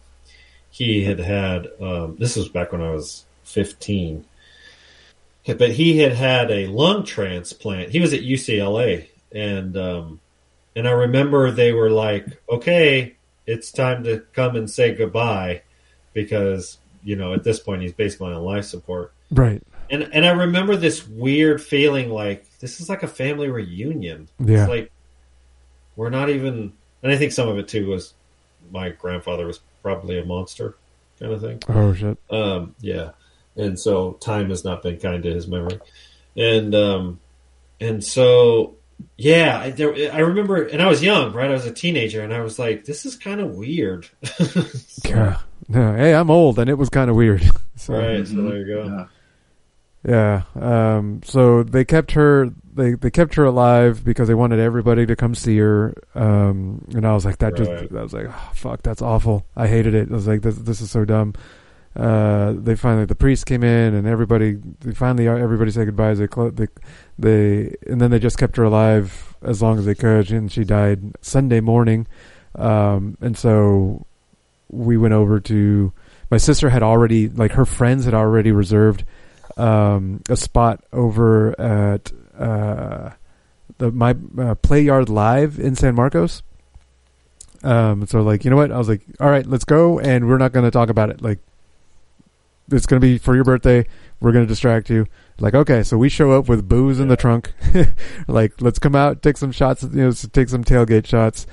he 0.71 1.05
had 1.05 1.19
had 1.19 1.69
um, 1.81 2.17
this 2.19 2.37
was 2.37 2.49
back 2.49 2.73
when 2.73 2.83
I 2.83 2.91
was 2.91 3.25
fifteen, 3.43 4.25
but 5.47 5.73
he 5.73 5.99
had 5.99 6.13
had 6.13 6.51
a 6.51 6.67
lung 6.67 7.05
transplant. 7.05 7.91
He 7.91 8.01
was 8.01 8.13
at 8.13 8.21
UCLA, 8.21 9.09
and 9.33 9.77
um, 9.77 10.21
and 10.77 10.87
I 10.87 10.93
remember 10.93 11.51
they 11.51 11.73
were 11.73 11.91
like, 11.91 12.27
"Okay, 12.49 13.17
it's 13.47 13.73
time 13.73 14.05
to 14.05 14.23
come 14.35 14.55
and 14.55 14.71
say 14.71 14.95
goodbye," 14.95 15.63
because 16.13 16.79
you 17.03 17.17
know 17.17 17.33
at 17.33 17.43
this 17.43 17.59
point 17.59 17.83
he's 17.83 17.95
basically 17.95 18.33
on 18.33 18.43
life 18.43 18.67
support. 18.67 19.13
Right. 19.31 19.63
And 19.91 20.09
and 20.13 20.27
I 20.27 20.31
remember 20.31 20.77
this 20.77 21.07
weird 21.09 21.63
feeling 21.63 22.11
like 22.11 22.47
this 22.59 22.81
is 22.81 22.89
like 22.89 23.03
a 23.03 23.09
family 23.09 23.49
reunion. 23.49 24.29
Yeah. 24.39 24.63
It's 24.63 24.69
like 24.69 24.93
we're 25.97 26.11
not 26.11 26.29
even 26.29 26.73
and 27.03 27.13
I 27.13 27.17
think 27.17 27.33
some 27.33 27.49
of 27.49 27.59
it 27.59 27.69
too 27.69 27.89
was 27.89 28.15
my 28.71 28.91
grandfather 28.91 29.47
was 29.47 29.61
probably 29.83 30.19
a 30.19 30.25
monster 30.25 30.77
kind 31.21 31.33
of 31.33 31.41
thing. 31.41 31.63
Oh 31.69 31.95
shit. 31.95 32.19
Um 32.31 32.75
yeah. 32.81 33.11
And 33.57 33.79
so 33.79 34.13
time 34.15 34.51
has 34.51 34.65
not 34.65 34.83
been 34.83 34.99
kind 34.99 35.23
to 35.23 35.33
his 35.33 35.47
memory. 35.47 35.81
And 36.37 36.75
um 36.75 37.21
and 37.81 38.03
so 38.03 38.75
yeah, 39.19 39.59
I, 39.59 39.71
there, 39.71 40.13
I 40.13 40.19
remember 40.21 40.65
and 40.65 40.83
I 40.83 40.87
was 40.89 41.03
young, 41.03 41.33
right? 41.33 41.51
I 41.51 41.53
was 41.55 41.67
a 41.67 41.73
teenager 41.73 42.23
and 42.23 42.33
I 42.33 42.41
was 42.41 42.59
like 42.59 42.85
this 42.85 43.05
is 43.07 43.17
kind 43.17 43.41
of 43.41 43.51
weird. 43.55 44.09
Yeah. 45.05 45.39
No, 45.69 45.95
hey, 45.97 46.15
I'm 46.15 46.31
old, 46.31 46.59
and 46.59 46.71
it 46.71 46.75
was 46.79 46.89
kind 46.89 47.11
of 47.11 47.17
weird. 47.17 47.43
so, 47.77 47.95
right, 47.95 48.27
so 48.27 48.35
there 48.43 48.59
you 48.59 48.67
go. 48.67 49.09
Yeah. 50.07 50.43
Um, 50.55 51.21
so 51.25 51.63
they 51.65 51.85
kept 51.85 52.13
her. 52.13 52.51
They 52.75 52.93
they 52.93 53.11
kept 53.11 53.35
her 53.35 53.45
alive 53.45 54.05
because 54.05 54.29
they 54.29 54.35
wanted 54.35 54.61
everybody 54.61 55.07
to 55.07 55.17
come 55.17 55.35
see 55.35 55.59
her. 55.59 55.95
Um, 56.15 56.85
and 56.95 57.07
I 57.07 57.13
was 57.15 57.25
like, 57.25 57.39
that 57.39 57.59
Right. 57.59 57.81
just. 57.81 57.93
I 57.95 58.03
was 58.03 58.13
like, 58.13 58.27
oh, 58.29 58.51
fuck, 58.55 58.83
that's 58.83 59.03
awful. 59.03 59.45
I 59.57 59.67
hated 59.67 59.95
it. 59.95 60.09
I 60.11 60.15
was 60.15 60.27
like, 60.29 60.43
this 60.43 60.57
this 60.57 60.81
is 60.81 60.91
so 60.91 61.05
dumb. 61.05 61.35
Uh, 61.97 62.53
they 62.57 62.77
finally 62.77 63.07
the 63.07 63.15
priest 63.15 63.47
came 63.47 63.65
in 63.65 63.95
and 63.95 64.07
everybody. 64.07 64.59
They 64.81 64.93
finally 64.93 65.27
everybody 65.27 65.71
said 65.71 65.87
goodbyes. 65.87 66.19
They 66.19 66.27
clo- 66.29 66.51
they 66.51 66.69
they 67.19 67.75
and 67.87 68.01
then 68.01 68.11
they 68.11 68.19
just 68.19 68.39
kept 68.39 68.57
her 68.57 68.65
alive 68.65 69.37
as 69.43 69.63
long 69.63 69.79
as 69.79 69.85
they 69.85 69.95
could, 69.95 70.31
and 70.31 70.51
she 70.51 70.65
died 70.65 71.17
Sunday 71.21 71.61
morning. 71.61 72.07
Um, 72.55 73.17
and 73.21 73.37
so 73.37 74.07
we 74.69 74.97
went 74.97 75.15
over 75.15 75.41
to 75.41 75.93
my 76.31 76.39
sister 76.39 76.71
had 76.71 76.83
already 76.83 77.29
like 77.29 77.53
her 77.53 77.65
friends 77.65 78.05
had 78.05 78.15
already 78.15 78.53
reserved 78.53 79.05
um, 79.57 80.23
a 80.29 80.37
spot 80.37 80.85
over 80.93 81.59
at 81.61 82.13
uh, 82.39 83.11
the 83.79 83.91
my 83.93 84.15
uh, 84.39 84.55
play 84.57 84.83
yard 84.83 85.09
live 85.09 85.59
in 85.59 85.75
San 85.75 85.95
Marcos. 85.95 86.43
Um, 87.63 88.07
so 88.07 88.23
like 88.23 88.45
you 88.45 88.51
know 88.51 88.57
what 88.57 88.73
I 88.73 88.79
was 88.79 88.89
like, 88.89 89.03
all 89.21 89.31
right, 89.31 89.47
let's 89.47 89.65
go, 89.65 89.99
and 89.99 90.29
we're 90.29 90.39
not 90.39 90.53
going 90.53 90.65
to 90.65 90.71
talk 90.71 90.89
about 90.89 91.11
it. 91.11 91.23
Like 91.23 91.39
it's 92.71 92.87
going 92.87 93.01
to 93.01 93.07
be 93.07 93.19
for 93.19 93.35
your 93.35 93.45
birthday. 93.45 93.87
We're 94.21 94.33
going 94.33 94.45
to 94.45 94.49
distract 94.49 94.91
you. 94.91 95.07
Like 95.39 95.55
okay, 95.55 95.83
so 95.83 95.99
we 95.99 96.09
show 96.09 96.33
up 96.33 96.49
with 96.49 96.69
booze 96.69 96.99
in 96.99 97.09
the 97.09 97.17
trunk. 97.17 97.53
like 98.29 98.61
let's 98.61 98.79
come 98.79 98.97
out, 98.97 99.23
take 99.23 99.37
some 99.37 99.53
shots, 99.53 99.83
you 99.83 99.89
know, 100.03 100.13
take 100.13 100.49
some 100.49 100.65
tailgate 100.65 101.07
shots 101.07 101.47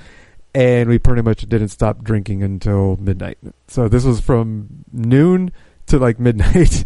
and 0.54 0.88
we 0.88 0.98
pretty 0.98 1.22
much 1.22 1.46
didn't 1.48 1.68
stop 1.68 2.04
drinking 2.04 2.42
until 2.42 2.96
midnight. 2.96 3.38
So 3.66 3.88
this 3.88 4.04
was 4.04 4.20
from 4.20 4.84
noon 4.92 5.52
to 5.86 5.98
like 5.98 6.20
midnight. 6.20 6.84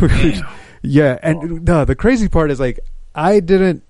yeah, 0.82 1.18
and 1.22 1.64
no, 1.64 1.84
the 1.84 1.96
crazy 1.96 2.28
part 2.28 2.50
is 2.50 2.60
like 2.60 2.78
I 3.14 3.40
didn't 3.40 3.82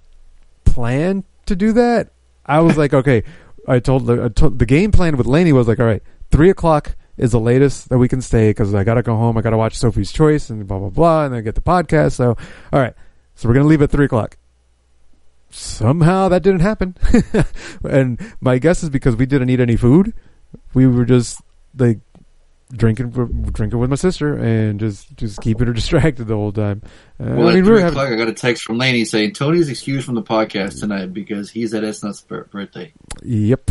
plan 0.64 1.24
to 1.46 1.54
do 1.54 1.72
that. 1.72 2.08
I 2.46 2.60
was 2.60 2.78
like, 2.78 2.94
okay, 2.94 3.22
I 3.66 3.78
told 3.80 4.06
the 4.06 4.24
I 4.24 4.28
told, 4.28 4.58
the 4.58 4.66
game 4.66 4.90
plan 4.90 5.16
with 5.16 5.26
Laney 5.26 5.52
was 5.52 5.68
like, 5.68 5.78
all 5.78 5.86
right, 5.86 6.02
three 6.30 6.48
o'clock 6.48 6.96
is 7.18 7.32
the 7.32 7.40
latest 7.40 7.88
that 7.90 7.98
we 7.98 8.08
can 8.08 8.20
stay 8.22 8.50
because 8.50 8.74
I 8.74 8.84
gotta 8.84 9.02
go 9.02 9.16
home. 9.16 9.36
I 9.36 9.42
gotta 9.42 9.58
watch 9.58 9.76
Sophie's 9.76 10.12
Choice 10.12 10.50
and 10.50 10.66
blah 10.66 10.78
blah 10.78 10.90
blah, 10.90 11.24
and 11.26 11.34
then 11.34 11.44
get 11.44 11.54
the 11.54 11.60
podcast. 11.60 12.12
So, 12.12 12.36
all 12.72 12.80
right, 12.80 12.94
so 13.34 13.48
we're 13.48 13.54
gonna 13.54 13.66
leave 13.66 13.82
at 13.82 13.90
three 13.90 14.06
o'clock 14.06 14.36
somehow 15.50 16.28
that 16.28 16.42
didn't 16.42 16.60
happen. 16.60 16.96
and 17.88 18.20
my 18.40 18.58
guess 18.58 18.82
is 18.82 18.90
because 18.90 19.16
we 19.16 19.26
didn't 19.26 19.50
eat 19.50 19.60
any 19.60 19.76
food. 19.76 20.12
We 20.74 20.86
were 20.86 21.04
just 21.04 21.40
like 21.76 22.00
drinking 22.70 23.10
drinking 23.52 23.78
with 23.78 23.88
my 23.88 23.96
sister 23.96 24.36
and 24.36 24.78
just 24.78 25.16
just 25.16 25.40
keeping 25.40 25.66
her 25.66 25.72
distracted 25.74 26.26
the 26.26 26.34
whole 26.34 26.52
time. 26.52 26.82
Uh, 27.20 27.34
Well, 27.36 27.48
I 27.48 27.54
mean, 27.54 27.60
at 27.60 27.66
three 27.66 27.80
having 27.80 27.98
o'clock, 27.98 28.12
I 28.12 28.16
got 28.16 28.28
a 28.28 28.34
text 28.34 28.64
from 28.64 28.78
Laney 28.78 29.04
saying 29.04 29.34
Tony's 29.34 29.68
excused 29.68 30.06
from 30.06 30.14
the 30.14 30.22
podcast 30.22 30.80
tonight 30.80 31.12
because 31.12 31.50
he's 31.50 31.74
at 31.74 31.82
bir- 32.28 32.44
birthday. 32.44 32.92
Yep. 33.22 33.70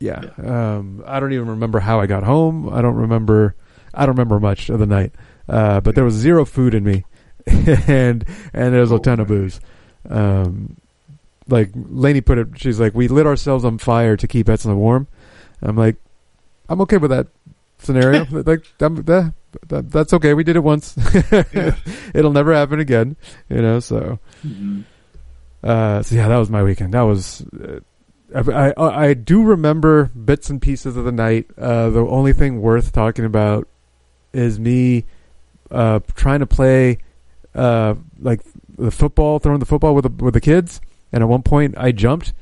Yeah. 0.00 0.22
Um, 0.38 1.02
I 1.06 1.20
don't 1.20 1.32
even 1.32 1.48
remember 1.48 1.80
how 1.80 2.00
I 2.00 2.06
got 2.06 2.22
home. 2.22 2.68
I 2.68 2.82
don't 2.82 2.96
remember. 2.96 3.54
I 3.92 4.06
don't 4.06 4.16
remember 4.16 4.40
much 4.40 4.68
of 4.68 4.78
the 4.78 4.86
night. 4.86 5.12
Uh, 5.48 5.80
but 5.80 5.94
there 5.94 6.04
was 6.04 6.14
zero 6.14 6.44
food 6.44 6.74
in 6.74 6.84
me, 6.84 7.04
and 7.46 8.24
and 8.52 8.74
there's 8.74 8.90
a 8.90 8.98
ton 8.98 9.20
of 9.20 9.28
booze. 9.28 9.60
Um, 10.08 10.76
like 11.48 11.70
Lainey 11.74 12.20
put 12.20 12.38
it, 12.38 12.48
she's 12.56 12.80
like, 12.80 12.94
we 12.94 13.08
lit 13.08 13.26
ourselves 13.26 13.64
on 13.64 13.78
fire 13.78 14.16
to 14.16 14.26
keep 14.26 14.46
Etzna 14.46 14.74
warm. 14.74 15.06
I'm 15.62 15.76
like, 15.76 15.96
I'm 16.68 16.80
okay 16.82 16.96
with 16.96 17.10
that 17.10 17.28
scenario. 17.78 18.24
like, 18.30 18.66
that, 18.78 19.32
that, 19.68 19.90
that's 19.90 20.12
okay. 20.14 20.34
We 20.34 20.44
did 20.44 20.56
it 20.56 20.60
once. 20.60 20.96
It'll 22.14 22.32
never 22.32 22.54
happen 22.54 22.80
again. 22.80 23.16
You 23.48 23.62
know. 23.62 23.80
So, 23.80 24.18
uh, 25.62 26.02
so 26.02 26.14
yeah, 26.14 26.28
that 26.28 26.38
was 26.38 26.50
my 26.50 26.62
weekend. 26.62 26.94
That 26.94 27.02
was. 27.02 27.42
Uh, 27.42 27.80
I, 28.34 28.72
I 28.76 29.06
I 29.08 29.14
do 29.14 29.42
remember 29.42 30.06
bits 30.06 30.50
and 30.50 30.60
pieces 30.60 30.96
of 30.96 31.04
the 31.04 31.12
night. 31.12 31.46
Uh, 31.56 31.90
the 31.90 32.00
only 32.00 32.32
thing 32.32 32.60
worth 32.60 32.92
talking 32.92 33.24
about 33.24 33.68
is 34.32 34.58
me 34.58 35.04
uh, 35.70 36.00
trying 36.14 36.40
to 36.40 36.46
play 36.46 36.98
uh, 37.54 37.94
like 38.20 38.40
the 38.76 38.90
football, 38.90 39.38
throwing 39.38 39.60
the 39.60 39.66
football 39.66 39.94
with 39.94 40.04
the, 40.04 40.24
with 40.24 40.34
the 40.34 40.40
kids. 40.40 40.80
And 41.12 41.22
at 41.22 41.28
one 41.28 41.42
point, 41.42 41.76
I 41.78 41.92
jumped 41.92 42.32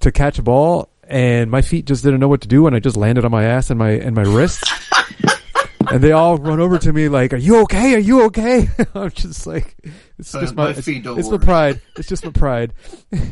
to 0.00 0.10
catch 0.10 0.38
a 0.38 0.42
ball, 0.42 0.88
and 1.04 1.50
my 1.50 1.62
feet 1.62 1.86
just 1.86 2.02
didn't 2.02 2.18
know 2.18 2.28
what 2.28 2.40
to 2.40 2.48
do, 2.48 2.66
and 2.66 2.74
I 2.74 2.80
just 2.80 2.96
landed 2.96 3.24
on 3.24 3.30
my 3.30 3.44
ass 3.44 3.70
and 3.70 3.78
my 3.78 3.90
and 3.90 4.16
my 4.16 4.22
wrist. 4.22 4.64
and 5.90 6.02
they 6.02 6.10
all 6.10 6.36
run 6.36 6.58
over 6.58 6.78
to 6.78 6.92
me 6.92 7.08
like, 7.08 7.32
"Are 7.32 7.36
you 7.36 7.60
okay? 7.62 7.94
Are 7.94 8.00
you 8.00 8.24
okay?" 8.24 8.68
I'm 8.94 9.10
just 9.10 9.46
like, 9.46 9.76
"It's 10.18 10.34
Uh, 10.34 10.40
just 10.40 10.54
my, 10.56 10.66
my 10.66 10.72
feet 10.72 11.04
don't 11.04 11.18
it's 11.18 11.30
my 11.30 11.38
pride. 11.38 11.80
It's 11.96 12.08
just 12.08 12.24
my 12.24 12.32
pride." 12.32 12.72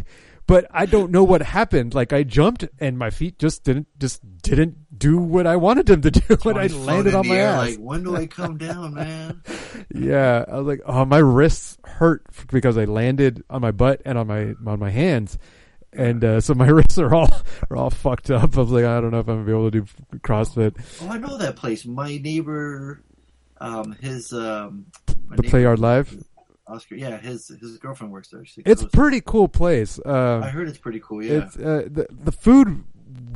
but 0.50 0.66
I 0.72 0.84
don't 0.84 1.12
know 1.12 1.22
what 1.22 1.42
happened. 1.42 1.94
Like 1.94 2.12
I 2.12 2.24
jumped, 2.24 2.68
and 2.80 2.98
my 2.98 3.10
feet 3.10 3.38
just 3.38 3.62
didn't 3.62 3.86
just 4.00 4.20
didn't 4.42 4.98
do 4.98 5.16
what 5.16 5.46
I 5.46 5.54
wanted 5.54 5.86
them 5.86 6.02
to 6.02 6.10
do, 6.10 6.36
and 6.44 6.58
I 6.58 6.66
landed 6.66 7.14
on 7.14 7.28
my 7.28 7.36
air, 7.36 7.48
ass. 7.50 7.68
Like, 7.68 7.76
when 7.78 8.02
do 8.02 8.16
I 8.16 8.26
come 8.40 8.58
down, 8.58 8.94
man? 8.94 9.42
Yeah, 9.94 10.44
I 10.48 10.56
was 10.56 10.66
like, 10.66 10.80
oh, 10.84 11.04
my 11.04 11.18
wrists 11.18 11.78
hurt 11.84 12.26
because 12.50 12.76
I 12.76 12.84
landed 12.84 13.44
on 13.48 13.60
my 13.60 13.70
butt 13.70 14.02
and 14.04 14.18
on 14.18 14.26
my 14.26 14.54
on 14.66 14.80
my 14.80 14.90
hands, 14.90 15.38
and 15.92 16.24
uh, 16.24 16.40
so 16.40 16.54
my 16.54 16.66
wrists 16.76 16.98
are 16.98 17.14
all 17.14 17.30
are 17.70 17.76
all 17.76 17.90
fucked 17.90 18.32
up. 18.32 18.56
I 18.56 18.60
was 18.60 18.70
like, 18.70 18.84
I 18.84 19.00
don't 19.00 19.12
know 19.12 19.20
if 19.20 19.28
I'm 19.28 19.36
gonna 19.36 19.46
be 19.46 19.52
able 19.52 19.70
to 19.70 19.80
do 19.82 19.86
CrossFit. 20.18 20.74
Oh, 21.02 21.10
I 21.10 21.18
know 21.18 21.38
that 21.38 21.54
place. 21.54 21.86
My 21.86 22.18
neighbor, 22.18 23.04
um, 23.60 23.92
his 24.00 24.32
um, 24.32 24.86
my 25.28 25.36
The 25.36 25.42
neighbor, 25.42 25.50
Play 25.50 25.62
Yard 25.62 25.78
Live. 25.78 26.24
Oscar. 26.70 26.94
Yeah, 26.94 27.18
his 27.18 27.48
his 27.48 27.78
girlfriend 27.78 28.12
works 28.12 28.28
there. 28.28 28.44
She 28.44 28.62
It's 28.64 28.82
goes- 28.82 28.90
pretty 28.92 29.20
cool 29.20 29.48
place. 29.48 29.98
Uh, 30.04 30.40
I 30.44 30.48
heard 30.50 30.68
it's 30.68 30.78
pretty 30.78 31.00
cool. 31.00 31.22
Yeah, 31.22 31.44
It's 31.44 31.56
uh, 31.56 31.88
the 31.90 32.06
the 32.10 32.32
food 32.32 32.84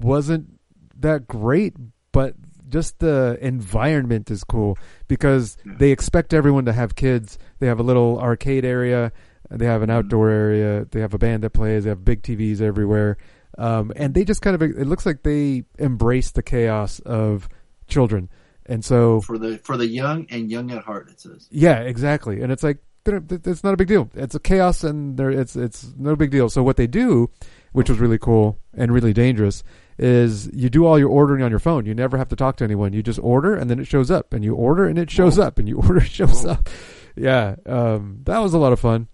wasn't 0.01 0.59
that 1.01 1.27
great, 1.27 1.75
but 2.13 2.35
just 2.69 2.99
the 2.99 3.39
environment 3.41 4.31
is 4.31 4.43
cool 4.45 4.79
because 5.09 5.57
they 5.65 5.91
expect 5.91 6.33
everyone 6.33 6.65
to 6.65 6.73
have 6.73 6.95
kids. 6.95 7.39
They 7.59 7.67
have 7.67 7.79
a 7.79 7.83
little 7.83 8.19
arcade 8.21 8.65
area. 8.65 9.13
They 9.51 9.67
have 9.67 9.83
an 9.83 9.91
outdoor 9.91 10.31
area. 10.31 10.87
They 10.91 11.01
have 11.01 11.13
a 11.15 11.19
band 11.19 11.43
that 11.45 11.51
plays. 11.51 11.85
They 11.85 11.91
have 11.91 12.05
big 12.05 12.23
TVs 12.23 12.61
everywhere, 12.61 13.19
um, 13.59 13.93
and 13.95 14.15
they 14.15 14.25
just 14.25 14.41
kind 14.43 14.55
of. 14.55 14.63
It 14.63 14.87
looks 14.87 15.05
like 15.05 15.23
they 15.23 15.65
embrace 15.79 16.31
the 16.31 16.43
chaos 16.43 16.99
of 17.01 17.49
children, 17.87 18.31
and 18.67 18.83
so 18.85 19.21
for 19.21 19.37
the 19.37 19.59
for 19.59 19.77
the 19.77 19.87
young 19.87 20.27
and 20.31 20.51
young 20.51 20.71
at 20.73 20.83
heart. 20.83 21.11
It 21.11 21.21
says. 21.21 21.47
yeah, 21.51 21.81
exactly. 21.81 22.41
And 22.41 22.51
it's 22.51 22.63
like 22.63 22.79
it's 23.07 23.65
not 23.65 23.75
a 23.75 23.77
big 23.77 23.89
deal. 23.89 24.11
It's 24.15 24.35
a 24.35 24.41
chaos, 24.41 24.85
and 24.85 25.17
there 25.17 25.31
it's 25.31 25.57
it's 25.57 25.93
no 25.97 26.17
big 26.17 26.31
deal. 26.31 26.49
So 26.49 26.63
what 26.63 26.77
they 26.77 26.87
do, 26.87 27.31
which 27.73 27.89
was 27.91 27.99
really 27.99 28.19
cool 28.19 28.59
and 28.73 28.93
really 28.93 29.13
dangerous, 29.13 29.63
is 29.99 30.51
you 30.53 30.71
do 30.71 30.87
all 30.87 30.99
your 30.99 31.09
ordering 31.11 31.43
on 31.43 31.51
your 31.51 31.59
phone. 31.61 31.87
You 31.87 31.95
never 31.95 32.17
have 32.19 32.29
to 32.29 32.37
talk 32.37 32.57
to 32.57 32.65
anyone. 32.65 32.93
You 32.93 33.03
just 33.03 33.19
order, 33.21 33.55
and 33.55 33.71
then 33.71 33.79
it 33.79 33.87
shows 33.87 34.11
up, 34.11 34.33
and 34.33 34.45
you 34.45 34.55
order, 34.55 34.87
and 34.87 34.99
it 34.99 35.11
shows 35.11 35.39
up, 35.39 35.59
and 35.59 35.69
you 35.69 35.77
order, 35.83 35.99
it 35.99 36.11
shows 36.11 36.45
up. 36.47 36.69
Yeah, 37.17 37.57
um, 37.67 38.21
that 38.25 38.39
was 38.39 38.55
a 38.55 38.59
lot 38.59 38.73
of 38.73 38.81
fun, 38.81 39.09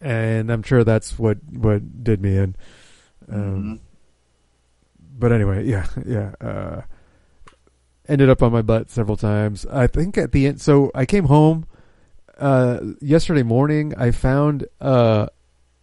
and 0.00 0.50
I'm 0.50 0.62
sure 0.62 0.84
that's 0.84 1.18
what 1.18 1.38
what 1.50 2.04
did 2.04 2.20
me 2.22 2.36
in. 2.36 2.56
Um, 3.30 3.80
But 5.18 5.32
anyway, 5.32 5.66
yeah, 5.68 5.86
yeah. 6.06 6.32
Uh, 6.40 6.82
ended 8.08 8.28
up 8.28 8.42
on 8.42 8.52
my 8.52 8.62
butt 8.62 8.90
several 8.90 9.16
times. 9.16 9.66
I 9.66 9.86
think 9.86 10.18
at 10.18 10.32
the 10.32 10.46
end, 10.46 10.60
so 10.60 10.90
I 10.94 11.04
came 11.06 11.24
home 11.24 11.66
uh, 12.40 12.80
yesterday 13.00 13.42
morning. 13.42 13.94
I 13.96 14.10
found 14.10 14.66
uh, 14.80 15.26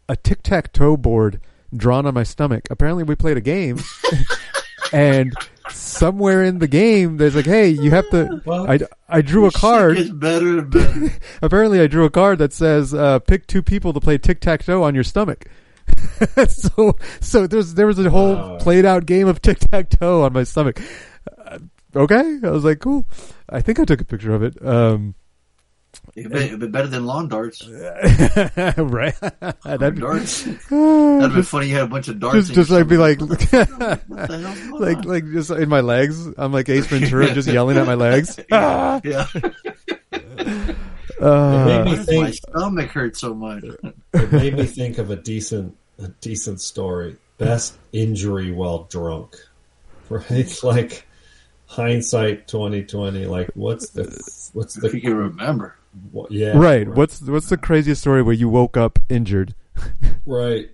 a 0.09 0.15
tic 0.15 0.43
tac 0.43 0.73
toe 0.73 0.97
board 0.97 1.39
drawn 1.75 2.05
on 2.05 2.13
my 2.13 2.23
stomach. 2.23 2.67
Apparently, 2.69 3.03
we 3.03 3.15
played 3.15 3.37
a 3.37 3.41
game, 3.41 3.79
and 4.93 5.33
somewhere 5.69 6.43
in 6.43 6.59
the 6.59 6.67
game, 6.67 7.17
there's 7.17 7.35
like, 7.35 7.45
"Hey, 7.45 7.69
you 7.69 7.91
have 7.91 8.09
to." 8.09 8.41
I 8.47 8.79
I 9.09 9.21
drew 9.21 9.45
a 9.45 9.51
card. 9.51 10.19
Better 10.19 10.61
better. 10.61 11.09
Apparently, 11.41 11.79
I 11.81 11.87
drew 11.87 12.05
a 12.05 12.09
card 12.09 12.39
that 12.39 12.53
says, 12.53 12.93
uh, 12.93 13.19
"Pick 13.19 13.47
two 13.47 13.61
people 13.61 13.93
to 13.93 13.99
play 13.99 14.17
tic 14.17 14.39
tac 14.39 14.63
toe 14.63 14.83
on 14.83 14.95
your 14.95 15.03
stomach." 15.03 15.45
so, 16.49 16.97
so 17.21 17.47
there's 17.47 17.73
there 17.75 17.87
was 17.87 17.97
a 17.99 18.09
whole 18.09 18.35
Wow. 18.35 18.57
played 18.57 18.85
out 18.85 19.05
game 19.05 19.27
of 19.27 19.41
tic 19.41 19.59
tac 19.59 19.89
toe 19.89 20.23
on 20.23 20.33
my 20.33 20.43
stomach. 20.43 20.81
Uh, 21.45 21.59
okay, 21.95 22.39
I 22.43 22.49
was 22.49 22.65
like, 22.65 22.79
cool. 22.79 23.05
I 23.49 23.61
think 23.61 23.79
I 23.79 23.85
took 23.85 24.01
a 24.01 24.05
picture 24.05 24.33
of 24.33 24.43
it. 24.43 24.65
Um, 24.65 25.15
It'd 26.15 26.31
be, 26.31 26.39
it'd 26.39 26.59
be 26.59 26.67
better 26.67 26.87
than 26.87 27.05
lawn 27.05 27.27
darts. 27.27 27.67
right? 27.67 29.13
That'd 29.63 29.99
darts. 29.99 30.43
That'd 30.69 31.35
be 31.35 31.41
funny. 31.43 31.67
You 31.67 31.75
had 31.75 31.83
a 31.83 31.87
bunch 31.87 32.07
of 32.07 32.19
darts. 32.19 32.47
Just, 32.47 32.53
just 32.53 32.69
like 32.71 32.87
be 32.87 32.97
like, 32.97 33.19
stomach. 33.19 34.01
What 34.07 34.27
the 34.27 34.39
hell's 34.39 34.69
like, 34.79 34.97
on? 34.97 35.03
like 35.03 35.25
just 35.31 35.51
in 35.51 35.69
my 35.69 35.81
legs. 35.81 36.25
I'm 36.37 36.51
like 36.51 36.69
Ace 36.69 36.87
Ventura, 36.87 37.33
just 37.33 37.47
yelling 37.47 37.77
at 37.77 37.85
my 37.85 37.93
legs. 37.95 38.39
Ah! 38.51 38.99
yeah. 39.03 39.27
Uh, 41.19 41.65
It 41.67 41.85
made 41.85 41.85
me 41.85 41.95
think- 42.05 42.23
my 42.23 42.31
stomach 42.31 42.89
hurt 42.91 43.17
so 43.17 43.33
much? 43.33 43.63
it 44.13 44.31
made 44.31 44.55
me 44.55 44.65
think 44.65 44.97
of 44.99 45.09
a 45.09 45.15
decent 45.15 45.75
a 45.99 46.07
decent 46.21 46.61
story. 46.61 47.17
Best 47.39 47.75
injury 47.91 48.51
while 48.51 48.83
drunk. 48.83 49.35
Right? 50.09 50.63
Like 50.63 51.05
hindsight 51.65 52.47
twenty 52.47 52.83
twenty, 52.83 53.25
like 53.25 53.49
what's 53.55 53.89
the 53.89 54.03
what's 54.53 54.75
the 54.75 54.87
If 54.87 54.93
you 54.93 55.01
can 55.01 55.15
remember. 55.15 55.75
What, 56.11 56.31
yeah. 56.31 56.57
right. 56.57 56.87
What's 56.87 57.21
what's 57.21 57.49
the 57.49 57.57
craziest 57.57 58.01
story 58.01 58.21
where 58.21 58.33
you 58.35 58.49
woke 58.49 58.77
up 58.77 58.99
injured 59.09 59.55
Right. 60.25 60.69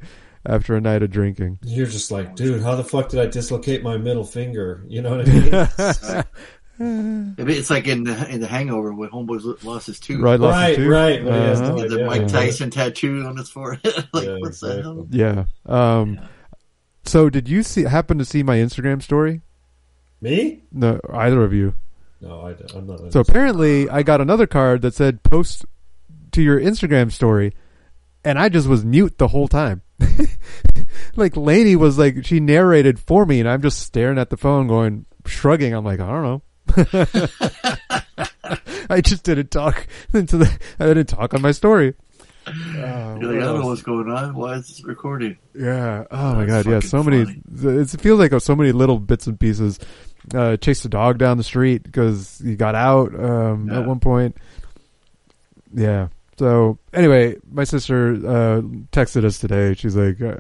after 0.45 0.75
a 0.75 0.81
night 0.81 1.03
of 1.03 1.11
drinking? 1.11 1.59
You're 1.63 1.87
just 1.87 2.11
like, 2.11 2.35
dude, 2.35 2.61
how 2.61 2.75
the 2.75 2.83
fuck 2.83 3.09
did 3.09 3.19
I 3.19 3.25
dislocate 3.27 3.83
my 3.83 3.97
middle 3.97 4.23
finger? 4.25 4.83
You 4.87 5.01
know 5.01 5.17
what 5.17 5.27
I 5.27 5.31
mean? 5.31 6.23
It's 6.79 7.69
like 7.69 7.87
in 7.87 8.03
the 8.03 8.27
in 8.29 8.41
the 8.41 8.47
Hangover 8.47 8.93
when 8.93 9.09
Homeboy 9.09 9.63
lost 9.63 9.85
his 9.87 9.99
tooth. 9.99 10.19
Right, 10.19 10.39
lost 10.39 10.57
his 10.57 10.61
Right, 10.69 10.75
tooth? 10.75 10.87
right, 10.91 11.23
when 11.23 11.33
he 11.33 11.39
has 11.47 11.61
Uh-huh. 11.61 11.69
no 11.75 11.83
He 11.83 11.87
the. 11.87 12.05
Mike. 12.05 12.27
Tyson 12.27 12.71
tattoo 12.71 13.23
on 13.25 13.37
his 13.37 13.47
forehead. 13.49 14.07
like, 14.13 14.25
Yeah, 14.25 14.37
what's 14.39 14.59
the 14.59 14.81
hell? 14.81 15.07
Yeah. 15.11 15.45
Um, 15.67 16.19
So, 17.05 17.29
did 17.29 17.47
you 17.47 17.61
see 17.63 17.83
happen 17.83 18.17
to 18.17 18.25
see 18.25 18.41
my 18.43 18.57
Instagram 18.57 19.01
story? 19.03 19.41
Me? 20.19 20.63
No, 20.71 20.99
either 21.13 21.43
of 21.43 21.53
you. 21.53 21.75
No, 22.23 22.47
I, 22.47 22.55
I'm 22.77 22.87
not. 22.87 23.11
So 23.11 23.19
apparently, 23.19 23.89
I 23.89 24.01
got 24.01 24.21
another 24.21 24.47
card 24.47 24.81
that 24.83 24.93
said 24.93 25.23
"post 25.23 25.65
to 26.31 26.41
your 26.41 26.59
Instagram 26.59 27.11
story," 27.11 27.51
and 28.23 28.39
I 28.39 28.47
just 28.47 28.67
was 28.67 28.85
mute 28.85 29.17
the 29.17 29.27
whole 29.27 29.49
time. 29.49 29.81
like 31.17 31.35
Lainey 31.35 31.75
was 31.75 31.97
like 31.97 32.25
she 32.25 32.39
narrated 32.39 32.97
for 32.97 33.25
me, 33.25 33.41
and 33.41 33.49
I'm 33.49 33.61
just 33.61 33.79
staring 33.79 34.17
at 34.17 34.29
the 34.29 34.37
phone, 34.37 34.67
going 34.67 35.05
shrugging. 35.25 35.73
I'm 35.73 35.83
like, 35.83 35.99
I 35.99 36.07
don't 36.07 36.23
know. 36.23 36.41
I 38.89 39.01
just 39.01 39.23
didn't 39.23 39.51
talk 39.51 39.85
into 40.13 40.37
the. 40.37 40.59
I 40.79 40.85
didn't 40.85 41.07
talk 41.07 41.33
on 41.33 41.41
my 41.41 41.51
story. 41.51 41.93
Uh, 42.45 43.17
You're 43.21 43.33
like, 43.33 43.41
I 43.41 43.45
don't 43.45 43.61
know 43.61 43.67
what's 43.67 43.81
going 43.81 44.09
on. 44.09 44.33
Why 44.33 44.55
is 44.55 44.67
this 44.67 44.83
recording? 44.85 45.37
Yeah. 45.53 46.05
Oh 46.09 46.35
my 46.35 46.45
god. 46.45 46.65
Yeah. 46.65 46.79
fucking 46.79 46.89
So 46.89 47.03
many. 47.03 47.41
It 47.63 48.01
feels 48.01 48.19
like 48.19 48.33
so 48.41 48.55
many 48.55 48.71
little 48.71 48.99
bits 48.99 49.27
and 49.27 49.37
pieces. 49.39 49.79
Uh, 50.33 50.55
chased 50.57 50.85
a 50.85 50.89
dog 50.89 51.17
down 51.17 51.37
the 51.37 51.43
street 51.43 51.83
because 51.83 52.39
he 52.43 52.55
got 52.55 52.75
out 52.75 53.13
um, 53.19 53.67
Yeah. 53.69 53.79
at 53.79 53.85
one 53.87 53.99
point. 53.99 54.37
Yeah. 55.73 56.07
So 56.37 56.79
anyway, 56.93 57.35
my 57.51 57.63
sister 57.63 58.13
uh, 58.13 58.61
texted 58.91 59.23
us 59.23 59.39
today. 59.39 59.73
She's 59.75 59.95
like, 59.95 60.19
uh, 60.21 60.37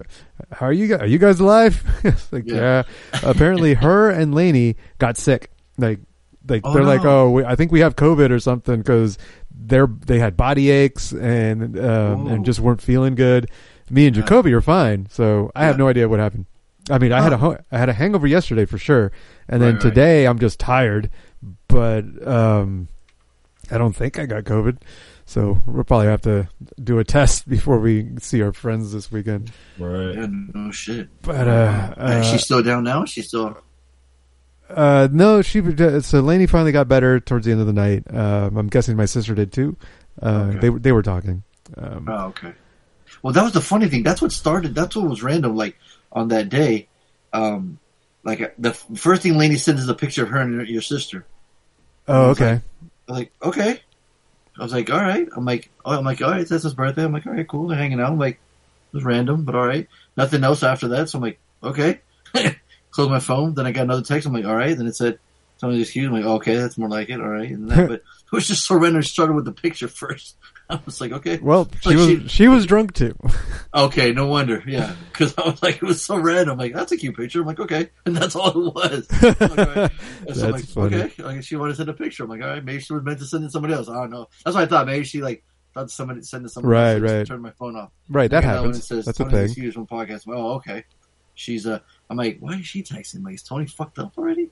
"How 0.51 0.65
are 0.67 0.73
you 0.73 0.87
guys? 0.87 1.01
Are 1.01 1.05
you 1.07 1.19
guys 1.19 1.39
alive?" 1.39 1.83
Like, 2.31 2.45
yeah. 2.47 2.83
Yeah. 3.13 3.19
Apparently, 3.23 3.73
her 3.85 4.09
and 4.09 4.33
Lainey 4.33 4.75
got 4.97 5.17
sick. 5.17 5.51
Like, 5.77 5.99
like 6.47 6.61
Oh, 6.63 6.73
they're 6.73 6.83
like, 6.83 7.05
"Oh, 7.05 7.29
we, 7.29 7.43
I 7.45 7.55
think 7.55 7.71
we 7.71 7.81
have 7.81 7.95
COVID 7.95 8.31
or 8.31 8.39
something," 8.39 8.77
because 8.77 9.17
they're 9.51 9.87
they 9.87 10.17
had 10.17 10.35
body 10.35 10.71
aches 10.71 11.11
and 11.13 11.77
um, 11.79 12.27
and 12.27 12.45
just 12.45 12.59
weren't 12.59 12.81
feeling 12.81 13.13
good. 13.15 13.49
Me 13.89 14.07
and 14.07 14.15
Yeah. 14.15 14.23
Jacoby 14.23 14.53
are 14.53 14.61
fine, 14.61 15.07
so 15.11 15.51
I 15.55 15.65
have 15.65 15.77
no 15.77 15.87
idea 15.89 16.09
what 16.09 16.19
happened. 16.19 16.45
I 16.89 16.97
mean, 16.97 17.11
I 17.13 17.21
had 17.21 17.33
a 17.33 17.37
Huh. 17.37 17.51
ho- 17.51 17.57
I 17.71 17.77
had 17.77 17.89
a 17.89 17.93
hangover 17.93 18.27
yesterday 18.27 18.65
for 18.65 18.77
sure, 18.77 19.11
and 19.47 19.61
then 19.61 19.75
Right, 19.75 19.83
right. 19.83 19.89
today 19.89 20.25
I'm 20.27 20.39
just 20.39 20.59
tired. 20.59 21.09
But 21.67 22.05
um, 22.27 22.87
I 23.71 23.77
don't 23.77 23.95
think 23.95 24.19
I 24.19 24.25
got 24.25 24.43
COVID, 24.43 24.77
so 25.25 25.61
we'll 25.65 25.83
probably 25.85 26.07
have 26.07 26.21
to 26.21 26.47
do 26.83 26.99
a 26.99 27.03
test 27.03 27.47
before 27.49 27.79
we 27.79 28.09
see 28.19 28.41
our 28.41 28.51
friends 28.53 28.91
this 28.93 29.11
weekend. 29.11 29.51
Right. 29.79 30.13
Yeah, 30.15 30.27
no 30.53 30.71
shit. 30.71 31.09
But 31.21 31.47
uh, 31.47 31.93
uh 31.97 32.21
Is 32.23 32.27
she 32.31 32.37
still 32.37 32.61
down 32.63 32.83
now? 32.83 33.05
She's 33.05 33.27
still. 33.29 33.57
uh, 34.69 35.07
no, 35.11 35.41
she 35.41 35.61
so 36.01 36.19
Lainey 36.21 36.47
finally 36.47 36.71
got 36.71 36.87
better 36.87 37.19
towards 37.19 37.45
the 37.45 37.51
end 37.51 37.61
of 37.61 37.67
the 37.67 37.73
night. 37.73 38.03
Um, 38.13 38.57
I'm 38.57 38.67
guessing 38.67 38.95
my 38.97 39.05
sister 39.05 39.35
did 39.35 39.51
too. 39.51 39.77
Uh, 40.21 40.47
Okay. 40.49 40.59
They 40.59 40.69
were- 40.69 40.79
they 40.79 40.91
were 40.91 41.01
talking. 41.03 41.43
Um, 41.77 42.07
Oh, 42.09 42.25
okay. 42.27 42.53
Well, 43.21 43.33
that 43.33 43.43
was 43.43 43.53
the 43.53 43.61
funny 43.61 43.87
thing. 43.87 44.03
That's 44.03 44.21
what 44.21 44.31
started. 44.31 44.75
That's 44.75 44.95
what 44.95 45.09
was 45.09 45.23
random. 45.23 45.55
Like 45.55 45.77
on 46.13 46.29
that 46.29 46.49
day, 46.49 46.87
um, 47.33 47.79
like 48.23 48.53
the 48.57 48.73
first 48.73 49.23
thing 49.23 49.37
Lainey 49.37 49.57
sends 49.57 49.81
is 49.81 49.89
a 49.89 49.93
picture 49.95 50.23
of 50.23 50.29
her 50.29 50.39
and 50.39 50.67
your- 50.67 50.81
sister. 50.81 51.25
oh, 52.07 52.29
okay. 52.31 52.61
I'm 53.09 53.15
like, 53.15 53.31
okay. 53.41 53.81
I 54.57 54.63
was 54.63 54.71
like, 54.71 54.89
all 54.89 55.01
right. 55.01 55.27
I'm 55.35 55.43
like, 55.45 55.69
oh, 55.83 55.97
I'm 55.97 56.05
like, 56.05 56.21
all 56.21 56.31
right. 56.31 56.47
That's 56.47 56.63
his 56.63 56.73
birthday. 56.73 57.03
I'm 57.03 57.11
like, 57.11 57.25
all 57.25 57.33
right, 57.33 57.47
cool. 57.47 57.67
They're 57.67 57.77
hanging 57.77 57.99
out. 57.99 58.11
I'm 58.11 58.19
like, 58.19 58.35
it 58.35 58.95
was 58.95 59.03
random, 59.03 59.43
but 59.43 59.55
all 59.55 59.65
right. 59.65 59.87
Nothing 60.15 60.43
else 60.43 60.63
after 60.63 60.87
that. 60.89 61.09
So 61.09 61.17
I'm 61.17 61.23
like, 61.23 61.39
okay. 61.63 61.99
Close 62.91 63.09
my 63.09 63.19
phone. 63.19 63.55
Then 63.55 63.65
I 63.65 63.71
got 63.71 63.83
another 63.83 64.03
text. 64.03 64.27
I'm 64.27 64.33
like, 64.33 64.45
all 64.45 64.55
right. 64.55 64.77
Then 64.77 64.85
it 64.87 64.95
said, 64.95 65.17
somebody's 65.57 65.87
excuse. 65.87 66.07
I'm 66.07 66.13
like, 66.13 66.25
okay, 66.25 66.55
that's 66.55 66.77
more 66.77 66.89
like 66.89 67.09
it. 67.09 67.19
All 67.19 67.27
right. 67.27 67.49
And 67.49 67.69
that, 67.71 67.87
but 67.89 67.95
it 67.95 68.31
was 68.31 68.47
just 68.47 68.65
so 68.65 68.75
random. 68.75 69.01
Started 69.01 69.33
with 69.33 69.45
the 69.45 69.51
picture 69.51 69.87
first. 69.87 70.35
I 70.69 70.79
was 70.85 70.99
like, 71.01 71.11
okay. 71.11 71.37
Well, 71.37 71.69
she 71.81 71.89
like 71.89 71.97
was 72.23 72.31
she 72.31 72.47
was 72.47 72.65
drunk 72.65 72.93
too. 72.93 73.15
Okay, 73.75 74.11
no 74.11 74.27
wonder. 74.27 74.63
Yeah, 74.67 74.93
because 75.11 75.35
I 75.35 75.47
was 75.49 75.63
like, 75.63 75.77
it 75.77 75.81
was 75.81 76.05
so 76.05 76.15
random. 76.15 76.51
I'm 76.51 76.57
like, 76.59 76.73
that's 76.75 76.91
a 76.91 76.97
cute 76.97 77.17
picture. 77.17 77.41
I'm 77.41 77.47
like, 77.47 77.59
okay, 77.59 77.89
and 78.05 78.15
that's 78.15 78.35
all 78.35 78.49
it 78.67 78.73
was. 78.75 79.07
I'm 79.11 79.29
like, 79.29 79.41
all 79.41 79.55
right. 79.65 79.91
And 80.27 80.35
so 80.35 80.51
That's 80.51 80.75
like, 80.75 80.89
funny. 80.91 80.95
okay, 81.03 81.23
like, 81.23 81.43
she 81.43 81.55
wanted 81.55 81.71
to 81.71 81.77
send 81.77 81.89
a 81.89 81.93
picture. 81.93 82.23
I'm 82.23 82.29
like, 82.29 82.43
all 82.43 82.49
right, 82.49 82.63
maybe 82.63 82.81
she 82.81 82.93
was 82.93 83.01
meant 83.01 83.17
to 83.17 83.25
send 83.25 83.43
it 83.43 83.47
to 83.47 83.51
somebody 83.51 83.73
else. 83.73 83.89
I 83.89 83.95
don't 83.95 84.11
know. 84.11 84.27
That's 84.45 84.53
what 84.53 84.63
I 84.63 84.67
thought. 84.67 84.85
Maybe 84.85 85.03
she 85.05 85.23
like 85.23 85.43
thought 85.73 85.89
somebody 85.89 86.21
send 86.21 86.45
it 86.45 86.49
to 86.49 86.53
somebody 86.53 86.71
Right, 86.71 86.91
else. 87.01 87.01
Right. 87.01 87.25
Turned 87.25 87.41
my 87.41 87.51
phone 87.51 87.75
off. 87.75 87.89
Right, 88.09 88.29
that 88.29 88.43
happens. 88.43 88.77
It 88.77 88.83
says, 88.83 89.05
That's 89.05 89.19
a 89.19 89.27
thing. 89.27 89.71
from 89.71 89.87
podcast. 89.87 90.25
Oh, 90.27 90.53
okay. 90.57 90.85
She's 91.33 91.65
uh, 91.65 91.79
I'm 92.11 92.17
like, 92.17 92.37
why 92.41 92.53
is 92.59 92.67
she 92.67 92.83
texting? 92.83 93.25
Like, 93.25 93.33
is 93.33 93.41
Tony 93.41 93.65
fucked 93.65 93.97
up 93.97 94.13
already? 94.19 94.51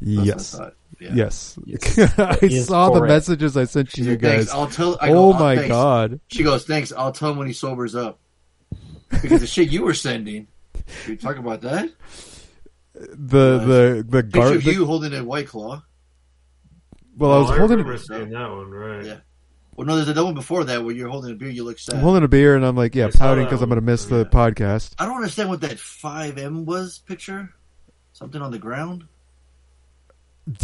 That's 0.00 0.16
what 0.16 0.20
I 0.20 0.24
Yes. 0.24 0.50
thought. 0.56 0.74
Yeah. 0.98 1.10
Yes. 1.14 1.58
Yes. 1.66 1.98
I 2.18 2.36
He 2.40 2.56
is 2.56 2.66
saw 2.66 2.90
the 2.90 3.02
messages 3.06 3.56
I 3.56 3.64
sent 3.64 3.90
to 3.90 3.96
She 3.96 4.02
you 4.02 4.12
said, 4.12 4.20
"Thanks, 4.22 4.46
guys. 4.46 4.54
I'll 4.54 4.66
tell. 4.68 4.96
I 5.00 5.08
go, 5.08 5.18
oh 5.18 5.28
"Oh, 5.30 5.32
my 5.38 5.56
thanks." 5.56 5.68
god. 5.68 6.20
She 6.28 6.42
goes, 6.42 6.64
thanks. 6.64 6.92
I'll 6.92 7.12
tell 7.12 7.30
him 7.32 7.36
when 7.38 7.46
he 7.46 7.52
sobers 7.52 7.94
up. 7.94 8.18
Because 9.10 9.40
the 9.40 9.46
shit 9.46 9.70
you 9.70 9.82
were 9.84 9.94
sending. 9.94 10.46
Can 10.74 11.12
we 11.12 11.16
talk 11.16 11.36
about 11.36 11.60
that? 11.62 11.90
The 12.94 13.58
the 13.58 14.06
the 14.08 14.22
Picture 14.22 14.40
gar- 14.40 14.52
of 14.54 14.64
the- 14.64 14.72
you 14.72 14.86
holding 14.86 15.12
a 15.14 15.22
white 15.22 15.48
claw. 15.48 15.82
Well, 17.18 17.32
I 17.32 17.38
was 17.38 17.50
Oh, 17.50 17.58
holding 17.58 17.78
remember 17.78 17.98
seeing 17.98 18.30
that 18.30 18.50
one, 18.50 18.70
right? 18.70 19.04
Yeah. 19.04 19.16
Well, 19.74 19.86
no, 19.86 19.96
there's 19.96 20.08
another 20.08 20.24
one 20.24 20.34
before 20.34 20.64
that 20.64 20.82
where 20.84 20.94
you're 20.94 21.08
holding 21.08 21.32
a 21.32 21.34
beer. 21.34 21.50
You 21.50 21.64
look 21.64 21.78
sad. 21.78 21.96
I'm 21.96 22.00
holding 22.00 22.24
a 22.24 22.28
beer 22.28 22.56
and 22.56 22.64
I'm 22.64 22.76
like, 22.76 22.94
yeah, 22.94 23.06
I 23.06 23.10
saw 23.10 23.18
pouting 23.26 23.44
because 23.44 23.60
I'm 23.60 23.68
going 23.68 23.80
to 23.80 23.84
miss 23.84 24.06
the 24.06 24.24
podcast. 24.24 24.94
I 24.98 25.04
don't 25.04 25.16
understand 25.16 25.50
what 25.50 25.60
that 25.60 25.78
five 25.78 26.38
M 26.38 26.64
was 26.64 26.98
picture. 27.06 27.52
Something 28.14 28.40
on 28.40 28.50
the 28.50 28.58
ground. 28.58 29.04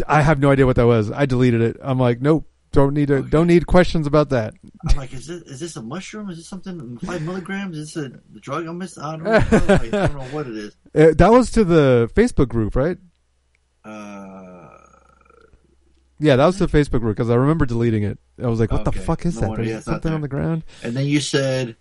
I 0.07 0.23
have 0.23 0.39
no 0.39 0.51
idea 0.51 0.67
what 0.67 0.77
that 0.77 0.87
was. 0.87 1.11
I 1.11 1.27
deleted 1.27 1.61
it. 1.61 1.77
I'm 1.83 1.99
like, 1.99 2.21
nope, 2.21 2.47
don't 2.71 2.95
need 2.95 3.09
to, 3.09 3.23
don't 3.23 3.47
need 3.49 3.67
questions 3.67 4.07
about 4.07 4.29
that. 4.31 4.55
I'm 4.89 4.97
like, 4.97 5.13
is 5.13 5.27
this 5.27 5.43
is 5.43 5.61
this 5.61 5.77
a 5.77 5.83
mushroom? 5.83 6.31
Is 6.31 6.37
this 6.39 6.49
something 6.49 6.99
five 6.99 7.23
milligrams? 7.23 7.77
Is 7.77 7.95
this 7.95 8.05
a 8.05 8.11
drug 8.41 8.67
I'm 8.67 8.79
missing? 8.79 9.03
I 9.03 9.17
don't 9.17 9.25
know. 9.25 9.33
I 9.33 9.89
don't 9.89 9.93
know 10.15 10.25
what 10.31 10.47
it 10.47 10.57
is. 10.57 10.77
Uh, 10.95 11.13
that 11.17 11.31
was 11.33 11.51
to 11.53 11.65
the 11.65 12.11
Facebook 12.15 12.49
group, 12.49 12.77
right? 12.77 12.97
Uh, 13.85 14.69
Yeah, 16.21 16.37
that 16.37 16.47
was 16.47 16.59
the 16.59 16.67
Facebook 16.69 17.01
group 17.01 17.17
because 17.17 17.31
I 17.31 17.35
remember 17.35 17.67
deleting 17.67 18.05
it. 18.05 18.19
I 18.43 18.47
was 18.47 18.61
like, 18.61 18.71
what 18.73 18.85
the 18.85 18.93
fuck 18.93 19.27
is 19.27 19.35
No 19.37 19.41
that? 19.43 19.49
wonder, 19.51 19.65
yeah, 19.65 19.81
something 19.81 20.11
there. 20.11 20.15
on 20.15 20.21
the 20.21 20.29
ground. 20.29 20.65
And 20.83 20.97
then 20.97 21.07
you 21.07 21.21
said, 21.21 21.77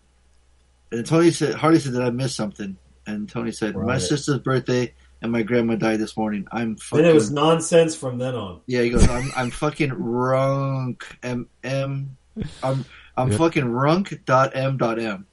and 0.91 1.05
Tony 1.05 1.31
said, 1.31 1.53
Harley 1.55 1.79
said 1.79 1.93
that 1.93 2.01
I 2.01 2.09
missed 2.09 2.35
something. 2.35 2.77
And 3.07 3.29
Tony 3.29 3.51
said, 3.51 3.75
my 3.75 3.97
sister's 3.97 4.39
birthday 4.39 4.93
and 5.21 5.31
my 5.31 5.43
grandma 5.43 5.75
died 5.75 5.99
this 5.99 6.17
morning. 6.17 6.47
I'm 6.51 6.75
fucking. 6.77 7.03
Then 7.03 7.11
it 7.11 7.13
was 7.15 7.31
nonsense 7.31 7.95
from 7.95 8.17
then 8.17 8.35
on. 8.35 8.61
Yeah, 8.65 8.81
he 8.81 8.89
goes, 8.89 9.07
I'm, 9.07 9.31
I'm 9.35 9.51
fucking 9.51 9.91
runk. 9.91 11.03
M, 11.23 11.47
M, 11.63 12.17
I'm, 12.63 12.85
I'm 13.15 13.29
Yep. 13.29 13.37
fucking 13.37 13.63
runk 13.65 14.25
dot 14.25 14.55
M 14.55 14.77
dot 14.77 14.99
M. 14.99 15.27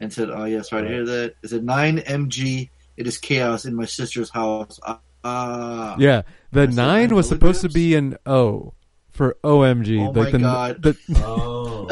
And 0.00 0.12
said, 0.12 0.30
oh, 0.30 0.44
yes, 0.44 0.72
right, 0.72 0.84
I 0.84 0.88
hear 0.88 1.04
that. 1.06 1.34
Is 1.42 1.52
it 1.52 1.64
9MG? 1.64 2.70
It 2.96 3.06
is 3.06 3.18
chaos 3.18 3.64
in 3.64 3.74
my 3.76 3.84
sister's 3.86 4.30
house. 4.30 4.78
Ah. 4.84 5.00
ah. 5.24 5.96
Yeah, 5.98 6.22
the 6.50 6.62
I 6.62 6.66
said, 6.66 6.74
nine 6.74 7.14
was 7.14 7.30
look 7.30 7.38
supposed 7.38 7.60
to 7.62 7.68
be 7.68 7.94
an 7.94 8.16
O 8.26 8.74
for 9.10 9.36
OMG. 9.44 10.00
Oh 10.08 10.10
like 10.10 10.32
my 10.32 10.38
the, 10.38 10.38
God. 10.38 10.82
the- 10.82 10.96
Oh. 11.24 11.88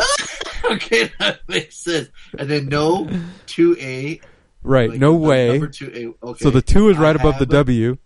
okay, 0.72 1.10
that 1.20 1.40
makes 1.48 1.76
sense. 1.76 2.08
And 2.38 2.48
then 2.50 2.66
no, 2.66 3.06
2A. 3.46 4.20
Right, 4.62 4.91
like, 4.91 4.99
no 5.01 5.15
way. 5.15 5.53
Number 5.53 5.69
2A. 5.69 6.15
Okay. 6.23 6.45
So 6.45 6.51
the 6.51 6.62
two 6.62 6.89
is 6.89 6.97
right 6.99 7.16
I 7.16 7.20
above 7.20 7.35
the 7.35 7.41
have- 7.41 7.49
W. 7.66 7.97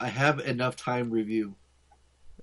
I 0.00 0.08
have 0.08 0.40
enough 0.40 0.76
time 0.76 1.10
review. 1.10 1.54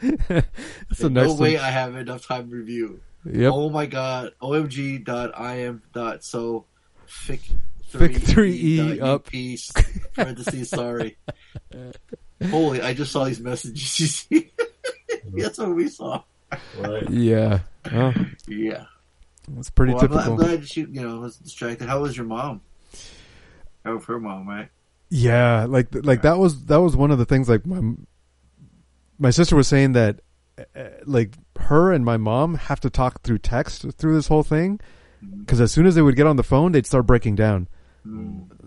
That's 0.00 1.00
a 1.00 1.08
no 1.10 1.24
nice 1.24 1.38
way. 1.38 1.58
I 1.58 1.70
have 1.70 1.96
enough 1.96 2.26
time 2.26 2.50
review. 2.50 3.00
Yep. 3.24 3.52
Oh 3.52 3.70
my 3.70 3.86
god. 3.86 4.32
OMG 4.40 5.04
dot 5.04 5.32
im 5.56 5.82
dot 5.92 6.24
so 6.24 6.64
fic 7.08 7.40
Fic 7.92 8.16
3E 8.16 8.98
dot 8.98 9.08
up. 9.08 9.26
UP, 9.28 10.12
parentheses 10.14 10.70
sorry. 10.70 11.16
Holy, 12.50 12.80
I 12.82 12.94
just 12.94 13.12
saw 13.12 13.24
these 13.24 13.40
messages. 13.40 13.98
You 14.00 14.06
see? 14.06 14.52
That's 15.32 15.58
what 15.58 15.74
we 15.74 15.88
saw. 15.88 16.22
Right. 16.78 17.08
Yeah. 17.10 17.60
Well, 17.92 18.14
Yeah. 18.46 18.84
That's 19.54 19.70
pretty 19.70 19.92
Well, 19.92 20.02
typical. 20.02 20.32
I'm 20.32 20.36
glad 20.36 20.68
she, 20.68 20.80
you 20.82 21.02
know, 21.02 21.20
was 21.20 21.36
distracted. 21.36 21.88
How 21.88 22.00
was 22.00 22.16
your 22.16 22.26
mom? 22.26 22.60
How 23.84 23.94
was 23.94 24.04
her 24.04 24.18
mom, 24.20 24.48
right? 24.48 24.68
Yeah, 25.10 25.64
like 25.68 25.88
like 25.92 26.22
that 26.22 26.38
was 26.38 26.66
that 26.66 26.80
was 26.80 26.96
one 26.96 27.10
of 27.10 27.18
the 27.18 27.24
things. 27.24 27.48
Like 27.48 27.64
my 27.66 27.94
my 29.18 29.30
sister 29.30 29.56
was 29.56 29.66
saying 29.66 29.92
that 29.92 30.20
uh, 30.76 30.84
like 31.06 31.34
her 31.58 31.92
and 31.92 32.04
my 32.04 32.16
mom 32.16 32.56
have 32.56 32.80
to 32.80 32.90
talk 32.90 33.22
through 33.22 33.38
text 33.38 33.86
through 33.96 34.14
this 34.14 34.28
whole 34.28 34.42
thing 34.42 34.80
because 35.40 35.60
as 35.60 35.72
soon 35.72 35.86
as 35.86 35.94
they 35.94 36.02
would 36.02 36.16
get 36.16 36.26
on 36.26 36.36
the 36.36 36.42
phone, 36.42 36.72
they'd 36.72 36.86
start 36.86 37.06
breaking 37.06 37.36
down. 37.36 37.68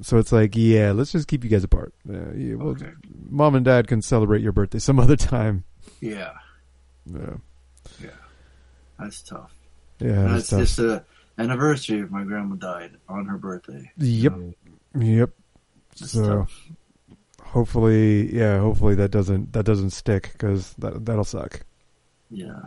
So 0.01 0.17
it's 0.17 0.31
like, 0.31 0.55
yeah, 0.55 0.91
let's 0.91 1.11
just 1.11 1.27
keep 1.27 1.43
you 1.43 1.49
guys 1.49 1.63
apart. 1.63 1.93
Uh, 2.07 2.31
yeah, 2.35 2.55
well, 2.55 2.75
Mom 3.27 3.55
and 3.55 3.65
dad 3.65 3.87
can 3.87 4.01
celebrate 4.01 4.41
your 4.41 4.51
birthday 4.51 4.77
some 4.77 4.99
other 5.05 5.15
time. 5.15 5.63
Yeah. 5.99 6.33
Yeah, 7.05 7.37
Yeah. 7.99 8.09
That's 8.99 9.23
tough. 9.23 9.51
Yeah, 10.01 10.25
And 10.25 10.35
it's 10.37 10.49
tough. 10.49 10.59
just 10.59 10.77
the 10.77 11.03
anniversary 11.37 12.01
of 12.01 12.11
my 12.11 12.23
grandma 12.23 12.55
died 12.55 12.91
on 13.07 13.25
her 13.25 13.37
birthday. 13.37 13.91
Yep. 13.97 14.33
Yep. 14.95 15.29
So 15.95 16.47
hopefully, 17.41 18.33
yeah, 18.35 18.59
hopefully 18.59 18.95
that 18.95 19.11
doesn't 19.11 19.53
that 19.53 19.65
doesn't 19.65 19.91
stick 19.91 20.29
because 20.33 20.73
that 20.75 21.05
that'll 21.05 21.23
suck. 21.23 21.61
Yeah. 22.29 22.59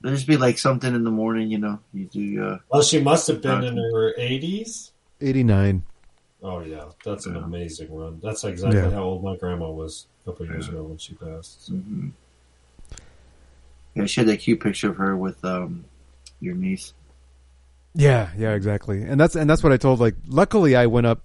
There'll 0.00 0.16
just 0.16 0.26
be 0.28 0.36
like 0.36 0.58
something 0.58 0.94
in 0.94 1.04
the 1.04 1.10
morning, 1.10 1.50
you 1.50 1.58
know. 1.58 1.78
You 1.94 2.04
do. 2.06 2.44
Uh, 2.44 2.58
Well, 2.70 2.82
she 2.82 3.00
must 3.00 3.26
have 3.28 3.40
been 3.40 3.64
in 3.64 3.76
her 3.78 4.14
80s. 4.18 4.90
Eighty 5.20 5.42
nine. 5.44 5.82
Oh, 6.42 6.60
yeah. 6.60 6.84
That's 7.04 7.24
an 7.24 7.36
amazing 7.36 7.94
run. 7.94 8.20
That's 8.22 8.44
exactly 8.44 8.80
Yeah. 8.80 8.90
how 8.90 9.02
old 9.04 9.24
my 9.24 9.36
grandma 9.36 9.70
was 9.70 10.06
a 10.22 10.30
couple 10.30 10.44
years 10.46 10.68
ago 10.68 10.82
when 10.82 10.98
she 10.98 11.14
passed. 11.14 11.66
So. 11.66 11.72
mhm. 11.72 12.10
Yeah, 13.94 14.06
she 14.06 14.20
had 14.20 14.28
that 14.28 14.38
cute 14.38 14.60
picture 14.60 14.90
of 14.90 14.96
her 14.96 15.16
with 15.16 15.42
um, 15.44 15.84
your 16.44 16.54
niece. 16.54 16.92
Yeah, 17.94 18.30
yeah, 18.36 18.54
exactly. 18.54 19.02
And 19.02 19.20
that's 19.20 19.36
and 19.36 19.48
that's 19.48 19.62
what 19.62 19.72
I 19.72 19.76
told. 19.76 20.00
Like, 20.00 20.16
luckily, 20.26 20.76
I 20.76 20.86
went 20.86 21.06
up 21.06 21.20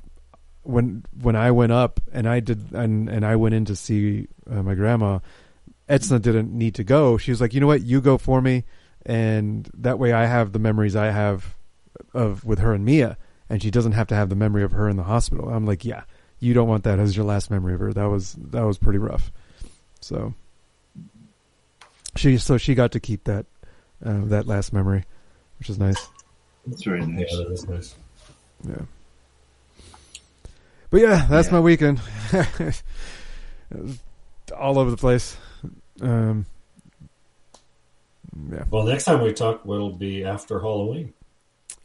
when 0.63 1.03
when 1.21 1.35
I 1.35 1.51
went 1.51 1.71
up 1.71 1.99
and 2.11 2.27
I 2.27 2.39
did 2.39 2.71
and 2.71 3.09
and 3.09 3.25
I 3.25 3.35
went 3.35 3.55
in 3.55 3.65
to 3.65 3.75
see 3.75 4.27
uh, 4.49 4.63
my 4.63 4.75
grandma. 4.75 5.19
Etzna 5.89 6.21
didn't 6.21 6.55
need 6.55 6.75
to 6.75 6.83
go. 6.83 7.17
She 7.17 7.31
was 7.31 7.41
like, 7.41 7.55
you 7.55 7.59
know 7.59 7.65
what, 7.65 7.81
you 7.81 7.99
go 7.99 8.19
for 8.19 8.41
me, 8.41 8.63
and 9.07 9.67
that 9.73 9.97
way 9.97 10.13
I 10.13 10.27
have 10.27 10.51
the 10.51 10.59
memories 10.59 10.95
I 10.95 11.07
have 11.07 11.55
of 12.13 12.45
with 12.45 12.59
her 12.59 12.73
and 12.73 12.85
Mia, 12.85 13.17
and 13.49 13.61
she 13.63 13.71
doesn't 13.71 13.93
have 13.93 14.07
to 14.07 14.15
have 14.15 14.29
the 14.29 14.35
memory 14.35 14.63
of 14.63 14.71
her 14.71 14.87
in 14.87 14.97
the 14.97 15.03
hospital. 15.03 15.49
I'm 15.49 15.65
like, 15.65 15.83
yeah, 15.83 16.03
you 16.39 16.53
don't 16.53 16.67
want 16.67 16.83
that 16.83 16.99
as 16.99 17.17
your 17.17 17.25
last 17.25 17.49
memory 17.49 17.73
of 17.73 17.79
her. 17.79 17.91
That 17.91 18.05
was 18.05 18.33
that 18.33 18.61
was 18.61 18.77
pretty 18.77 18.99
rough. 18.99 19.31
So 20.01 20.35
she 22.15 22.37
so 22.37 22.57
she 22.57 22.75
got 22.75 22.91
to 22.91 22.99
keep 22.99 23.23
that 23.23 23.47
uh, 24.05 24.21
that 24.25 24.47
last 24.47 24.73
memory, 24.73 25.05
which 25.59 25.69
is 25.69 25.77
nice. 25.79 26.07
That's 26.67 26.83
very 26.83 27.05
nice. 27.05 27.27
Yeah, 27.31 27.37
that 27.43 27.51
is 27.51 27.67
nice. 27.67 27.95
Yeah. 28.67 28.81
But 30.91 31.01
yeah, 31.01 31.25
that's 31.29 31.47
Yeah. 31.47 31.53
my 31.53 31.59
weekend. 31.59 32.01
All 34.57 34.79
over 34.79 34.89
the 34.91 34.97
place. 34.97 35.37
Um, 36.01 36.45
yeah. 38.51 38.63
Well, 38.71 38.83
next 38.83 39.05
time 39.05 39.21
we 39.21 39.33
talk, 39.33 39.61
it'll 39.63 39.91
be 39.91 40.23
after 40.25 40.59
Halloween. 40.59 41.13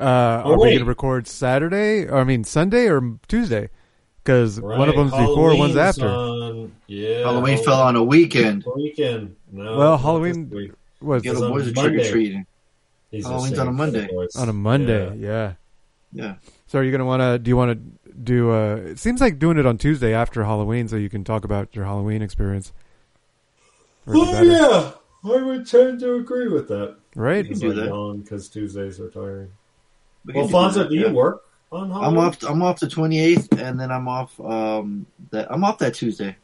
Uh, 0.01 0.43
Oh, 0.45 0.53
are 0.53 0.57
we 0.57 0.63
wait. 0.63 0.71
going 0.71 0.79
to 0.81 0.85
record 0.87 1.27
Saturday? 1.29 2.07
Or, 2.07 2.19
I 2.19 2.25
mean, 2.25 2.45
Sunday 2.45 2.89
or 2.89 3.19
Tuesday? 3.29 3.69
Because 4.23 4.59
one 4.61 4.89
of 4.89 4.97
Right, 4.97 4.97
them's 4.97 5.11
before, 5.13 5.57
one's 5.57 5.77
after. 5.77 6.09
on- 6.09 6.73
yeah, 6.87 7.19
Halloween 7.19 7.63
fell 7.63 7.81
on 7.83 7.95
a 7.97 8.03
weekend. 8.03 8.65
Weekend. 8.75 9.37
No, 9.53 9.77
Well, 9.77 9.91
not 9.93 10.01
Halloween 10.01 10.73
this 11.05 11.25
week. 11.25 11.25
was 11.25 11.25
Yeah, 11.25 11.33
the 11.33 11.45
on 11.47 11.53
boys 11.53 11.69
are 11.69 11.73
trick 11.73 12.07
or 12.07 12.11
treating. 12.11 12.47
He's 13.11 13.27
Halloween's 13.27 13.59
on 13.59 13.69
a 13.69 13.73
Monday. 13.73 14.09
on 14.37 14.49
a 14.49 14.53
Monday. 14.53 15.17
Yeah. 15.19 15.55
Yeah. 16.13 16.35
So 16.67 16.79
are 16.79 16.83
you 16.83 16.91
going 16.91 17.01
to 17.01 17.05
want 17.05 17.21
to? 17.21 17.39
Do 17.39 17.49
you 17.49 17.57
want 17.57 17.73
to 17.73 18.11
do? 18.13 18.51
Uh, 18.53 18.77
it 18.77 18.99
seems 18.99 19.21
like 19.21 19.39
doing 19.39 19.59
it 19.59 19.67
on 19.67 19.79
Tuesday 19.79 20.15
after 20.15 20.45
Halloween, 20.45 20.89
so 20.89 20.97
you 20.97 21.09
can 21.09 21.25
talk 21.25 21.45
about 21.45 21.75
your 21.75 21.85
Halloween 21.85 22.23
experience. 22.23 22.73
Or 24.07 24.15
is 24.15 24.21
it 24.23 24.29
Oh 24.29 24.43
yeah, 24.43 25.33
I 25.33 25.43
would 25.43 25.67
tend 25.67 26.01
to 26.01 26.15
agree 26.17 26.49
with 26.49 26.69
that. 26.69 26.97
Right? 27.15 27.43
Because 27.43 27.61
do 27.61 27.73
that. 27.73 28.21
because 28.23 28.49
Tuesdays 28.49 29.01
are 29.01 29.11
tiring. 29.11 29.51
We 30.27 30.33
Well, 30.35 30.49
can 30.49 30.53
do 30.73 30.81
Fonzo, 30.81 30.89
do 30.89 30.95
you 30.95 31.07
yeah. 31.07 31.13
work 31.13 31.43
on 31.71 31.91
Halloween? 31.91 32.19
I'm 32.19 32.19
off. 32.19 32.43
I'm 32.43 32.63
off 32.63 32.81
the 32.81 32.87
28th, 32.87 33.61
and 33.61 33.79
then 33.79 33.91
I'm 33.91 34.09
off. 34.09 34.39
Um, 34.41 35.07
that 35.31 35.51
I'm 35.51 35.63
off 35.65 35.79
that 35.79 35.95
Tuesday. 35.95 36.37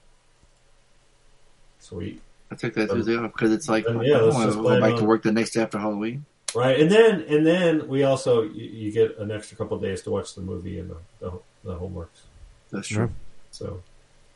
Sweet. 1.79 2.21
I 2.51 2.55
took 2.57 2.75
that 2.75 2.91
Tuesday 2.91 3.17
off 3.17 3.33
because 3.33 3.53
it's 3.53 3.69
like 3.69 3.87
I 3.89 3.93
yeah, 4.03 4.19
let's 4.19 4.35
want 4.35 4.53
to 4.53 4.57
go 4.63 4.81
back 4.81 4.93
on- 4.95 4.99
to 4.99 5.05
work 5.05 5.23
the 5.23 5.33
next 5.33 5.53
day 5.53 5.63
after 5.63 5.79
Halloween. 5.79 6.25
Right, 6.55 6.81
and 6.81 6.91
then 6.91 7.21
and 7.29 7.47
then 7.47 7.87
we 7.87 8.03
also 8.03 8.43
you, 8.43 8.65
you 8.65 8.93
get 8.93 9.19
an 9.19 9.31
extra 9.31 9.57
couple 9.57 9.77
of 9.77 9.83
days 9.83 10.03
to 10.03 10.11
watch 10.11 10.35
the 10.35 10.41
movie 10.41 10.81
and 10.81 10.91
the 10.91 10.97
the, 11.21 11.33
the 11.63 11.75
homeworks. 11.77 12.23
That's 12.71 12.89
true. 12.89 13.11
So 13.53 13.83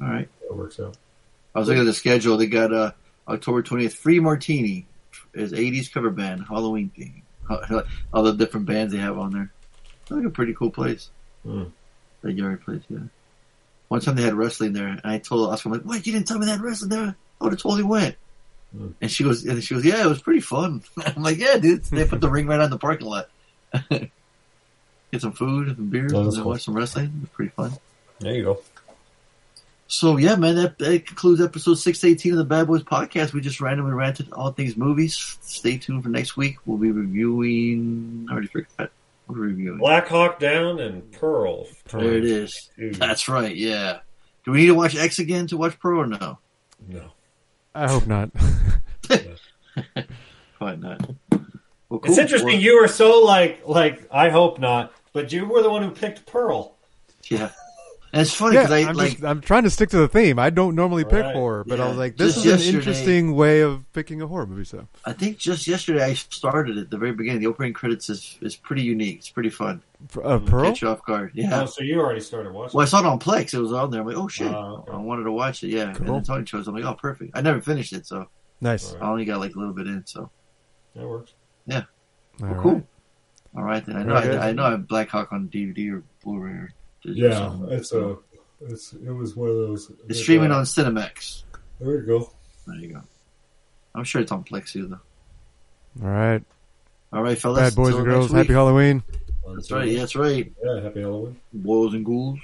All 0.00 0.06
right. 0.08 0.28
that 0.48 0.56
works 0.56 0.78
out. 0.78 0.96
I 1.54 1.58
was 1.58 1.68
looking 1.68 1.82
at 1.82 1.86
the 1.86 1.92
schedule. 1.92 2.36
They 2.36 2.46
got 2.46 2.72
uh, 2.72 2.92
October 3.28 3.62
20th, 3.62 3.92
Free 3.92 4.20
Martini 4.20 4.86
is 5.32 5.52
80s 5.52 5.92
cover 5.92 6.10
band, 6.10 6.44
Halloween 6.48 6.90
theme. 6.96 7.22
All 8.12 8.22
the 8.22 8.32
different 8.32 8.66
bands 8.66 8.92
they 8.92 8.98
have 8.98 9.18
on 9.18 9.32
there. 9.32 9.52
It's 10.02 10.10
like 10.10 10.24
a 10.24 10.30
pretty 10.30 10.54
cool 10.54 10.70
place. 10.70 11.10
Hmm. 11.44 11.64
That 12.22 12.32
Yard 12.32 12.62
place, 12.64 12.82
yeah. 12.88 12.98
One 13.88 14.00
time 14.00 14.16
they 14.16 14.22
had 14.22 14.34
wrestling 14.34 14.72
there, 14.72 14.88
and 14.88 15.00
I 15.04 15.18
told 15.18 15.50
Oscar, 15.50 15.68
I'm 15.68 15.74
like, 15.74 15.84
"Wait, 15.84 16.06
you 16.06 16.12
didn't 16.12 16.26
tell 16.26 16.38
me 16.38 16.46
that 16.46 16.60
wrestling 16.60 16.90
there? 16.90 17.16
I 17.40 17.44
would 17.44 17.52
have 17.52 17.60
totally 17.62 17.82
went." 17.84 18.16
Hmm. 18.76 18.88
And 19.00 19.10
she 19.10 19.24
goes, 19.24 19.44
and 19.44 19.62
she 19.62 19.74
goes, 19.74 19.84
"Yeah, 19.84 20.02
it 20.04 20.08
was 20.08 20.20
pretty 20.22 20.40
fun." 20.40 20.82
I'm 21.06 21.22
like, 21.22 21.38
"Yeah, 21.38 21.56
dude." 21.58 21.84
They 21.84 22.04
put 22.06 22.20
the 22.20 22.30
ring 22.30 22.46
right 22.46 22.60
on 22.60 22.70
the 22.70 22.78
parking 22.78 23.06
lot. 23.06 23.28
Get 23.90 25.20
some 25.20 25.32
food 25.32 25.68
and 25.68 25.76
some 25.76 25.90
beers, 25.90 26.12
Oh, 26.12 26.22
and 26.22 26.32
cool. 26.34 26.44
watch 26.44 26.64
some 26.64 26.74
wrestling. 26.74 27.06
It 27.06 27.20
was 27.20 27.30
pretty 27.30 27.50
fun. 27.52 27.72
There 28.20 28.34
you 28.34 28.44
go. 28.44 28.60
So 29.86 30.16
yeah, 30.16 30.34
man, 30.36 30.56
that, 30.56 30.78
that 30.78 31.06
concludes 31.06 31.40
episode 31.40 31.74
six 31.74 32.02
eighteen 32.04 32.32
of 32.32 32.38
the 32.38 32.44
Bad 32.44 32.66
Boys 32.66 32.82
podcast. 32.82 33.32
We 33.32 33.40
just 33.40 33.60
randomly 33.60 33.92
ranted 33.92 34.32
all 34.32 34.50
things 34.50 34.76
movies. 34.76 35.36
Stay 35.42 35.76
tuned 35.76 36.02
for 36.02 36.08
next 36.08 36.36
week. 36.36 36.56
We'll 36.64 36.78
be 36.78 36.90
reviewing. 36.90 38.26
I 38.28 38.32
already 38.32 38.48
forgot. 38.48 38.90
Are 39.28 39.34
reviewing? 39.34 39.78
Black 39.78 40.08
Hawk 40.08 40.38
Down 40.38 40.80
and 40.80 41.10
Pearl. 41.12 41.66
There 41.90 42.14
it 42.14 42.24
is. 42.24 42.70
Two. 42.76 42.92
That's 42.92 43.28
right. 43.28 43.54
Yeah. 43.54 44.00
Do 44.44 44.50
we 44.52 44.58
need 44.58 44.66
to 44.66 44.74
watch 44.74 44.96
X 44.96 45.18
again 45.18 45.46
to 45.48 45.56
watch 45.56 45.78
Pearl 45.78 46.00
or 46.00 46.06
no? 46.06 46.38
No. 46.88 47.04
I 47.74 47.88
hope 47.88 48.06
not. 48.06 48.30
Probably 50.58 50.76
not. 50.76 51.10
Well, 51.88 52.00
It's 52.04 52.08
cool. 52.14 52.18
interesting. 52.18 52.46
Well, 52.52 52.56
You 52.60 52.80
were 52.80 52.88
so 52.88 53.20
like 53.20 53.62
like 53.66 54.06
I 54.10 54.30
hope 54.30 54.58
not, 54.58 54.92
but 55.12 55.32
you 55.32 55.44
were 55.46 55.62
the 55.62 55.70
one 55.70 55.82
who 55.82 55.90
picked 55.90 56.26
Pearl. 56.26 56.76
yeah. 57.28 57.50
And 58.14 58.22
it's 58.22 58.32
funny 58.34 58.54
yeah, 58.54 58.62
because 58.62 58.72
I 58.84 58.88
I'm, 58.88 58.96
like. 58.96 59.10
just, 59.12 59.24
I'm 59.24 59.40
trying 59.40 59.64
to 59.64 59.70
stick 59.70 59.90
to 59.90 59.98
the 59.98 60.08
theme. 60.08 60.38
I 60.38 60.50
don't 60.50 60.74
normally 60.74 61.04
pick 61.04 61.24
Right. 61.24 61.34
horror, 61.34 61.64
but 61.66 61.80
I 61.80 61.88
was 61.88 61.96
like, 61.96 62.16
this 62.16 62.34
Just 62.42 62.46
is 62.46 62.68
an 62.68 62.74
interesting 62.76 63.34
way 63.34 63.60
of 63.60 63.84
picking 63.92 64.22
a 64.22 64.26
horror 64.26 64.46
movie. 64.46 64.64
So 64.64 64.86
I 65.04 65.12
think 65.12 65.38
just 65.38 65.66
yesterday 65.66 66.04
I 66.04 66.14
started 66.14 66.78
at 66.78 66.90
the 66.90 66.96
very 66.96 67.12
beginning. 67.12 67.40
The 67.40 67.48
opening 67.48 67.72
credits 67.72 68.08
is 68.08 68.38
is 68.40 68.54
pretty 68.56 68.82
unique. 68.82 69.18
It's 69.18 69.28
pretty 69.30 69.50
fun. 69.50 69.82
uh, 70.22 70.38
Pearl. 70.38 70.66
Catch 70.66 70.82
you 70.82 70.88
off 70.88 71.04
guard. 71.04 71.32
Yeah. 71.34 71.62
Oh, 71.62 71.66
so 71.66 71.82
you 71.82 71.98
already 72.00 72.20
started 72.20 72.52
watching. 72.52 72.76
Well, 72.78 72.82
I 72.86 72.88
saw 72.88 73.00
it 73.00 73.06
on 73.06 73.18
Plex. 73.18 73.52
It 73.52 73.58
was 73.58 73.72
on 73.72 73.90
there. 73.90 74.00
I'm 74.02 74.06
like, 74.06 74.16
oh 74.16 74.28
shit! 74.28 74.46
Oh, 74.52 74.84
okay. 74.88 74.92
I 74.92 74.96
wanted 74.96 75.24
to 75.24 75.32
watch 75.32 75.64
it. 75.64 75.68
Yeah, 75.70 75.88
and 75.88 75.96
Cool. 75.96 76.06
then 76.14 76.22
Tony 76.22 76.44
chose. 76.44 76.68
I'm 76.68 76.74
like, 76.74 76.84
oh, 76.84 76.94
perfect. 76.94 77.32
I 77.34 77.40
never 77.40 77.60
finished 77.60 77.92
it, 77.92 78.06
so 78.06 78.28
Nice. 78.60 78.94
I 79.00 79.10
only 79.10 79.24
got 79.24 79.40
like 79.40 79.54
a 79.56 79.58
little 79.58 79.74
bit 79.74 79.86
in. 79.88 80.06
So 80.06 80.30
That 80.94 81.06
works. 81.08 81.32
All 81.70 81.82
well, 82.40 82.50
right. 82.54 82.62
cool. 82.62 82.82
All 83.56 83.62
right, 83.62 83.84
then 83.86 83.96
I 83.96 84.02
know 84.02 84.14
I, 84.14 84.48
I 84.48 84.52
know 84.52 84.64
I 84.64 84.70
have 84.72 84.88
Black 84.88 85.08
Hawk 85.08 85.32
on 85.32 85.48
DVD 85.48 85.92
or 85.92 86.02
Blu-ray 86.24 86.50
or 86.50 86.72
digital 86.72 86.83
Yeah, 87.04 87.54
it's 87.68 87.92
a 87.92 88.16
it's 88.62 88.92
it 88.94 89.10
was 89.12 89.36
one 89.36 89.48
of 89.50 89.56
those. 89.56 89.90
It's 90.08 90.20
streaming 90.20 90.50
on 90.52 90.64
Cinemax. 90.64 91.42
There 91.80 91.94
you 91.96 92.02
go. 92.06 92.30
There 92.66 92.76
you 92.76 92.88
go. 92.94 93.00
I'm 93.94 94.04
sure 94.04 94.20
it's 94.22 94.32
on 94.32 94.44
Plex 94.44 94.72
too, 94.72 94.86
though. 94.86 96.04
All 96.06 96.10
right. 96.10 96.42
All 97.12 97.22
right, 97.22 97.38
fellas. 97.38 97.60
Bad 97.60 97.76
boys 97.76 97.94
and 97.94 98.04
girls. 98.04 98.32
Happy 98.32 98.52
Halloween. 98.52 99.02
That's 99.54 99.70
right. 99.70 99.88
Yeah, 99.88 100.00
that's 100.00 100.16
right. 100.16 100.50
Yeah, 100.64 100.80
happy 100.82 101.00
Halloween. 101.02 101.38
Boils 101.52 101.94
and 101.94 102.04
ghouls. 102.04 102.38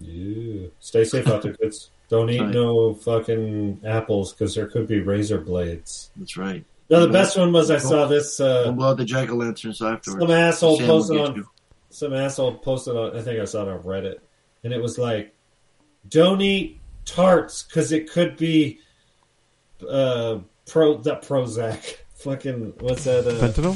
Yeah. 0.00 0.66
Stay 0.80 1.04
safe 1.04 1.26
out 1.28 1.42
there, 1.42 1.54
kids. 1.54 1.90
Don't 2.08 2.28
eat 2.28 2.40
Right. 2.40 2.50
no 2.52 2.92
fucking 2.94 3.80
apples 3.86 4.32
because 4.32 4.54
there 4.54 4.66
could 4.66 4.86
be 4.86 5.00
razor 5.00 5.40
blades. 5.40 6.10
That's 6.16 6.36
right. 6.36 6.64
No, 6.90 7.00
the 7.06 7.12
best 7.12 7.38
one 7.38 7.52
was 7.52 7.70
I 7.70 7.78
saw 7.78 8.06
this. 8.06 8.36
Don't 8.36 8.68
Uh, 8.68 8.72
blow 8.72 8.90
out 8.90 8.98
the 8.98 9.04
jack 9.06 9.30
o' 9.30 9.34
lanterns 9.36 9.80
afterwards. 9.80 10.20
some 10.22 10.30
asshole 10.30 10.76
Sam 10.76 10.86
will 10.86 10.94
posted 10.98 11.20
on 11.20 11.34
you. 11.36 11.48
Some 11.92 12.12
asshole 12.14 12.54
posted 12.58 12.96
on. 12.96 13.16
I 13.16 13.22
think 13.22 13.40
I 13.40 13.44
saw 13.44 13.62
it 13.62 13.68
on 13.68 13.82
Reddit, 13.82 14.16
and 14.64 14.72
it 14.72 14.80
was 14.82 14.98
like, 14.98 15.34
"Don't 16.08 16.40
eat 16.40 16.80
tarts 17.04 17.62
because 17.62 17.92
it 17.92 18.10
could 18.10 18.36
be 18.36 18.78
uh 19.88 20.38
pro 20.66 20.96
that 20.98 21.22
Prozac." 21.22 21.96
Fucking 22.22 22.74
what's 22.80 23.02
that? 23.04 23.26
Uh, 23.26 23.32
Fentanyl. 23.32 23.74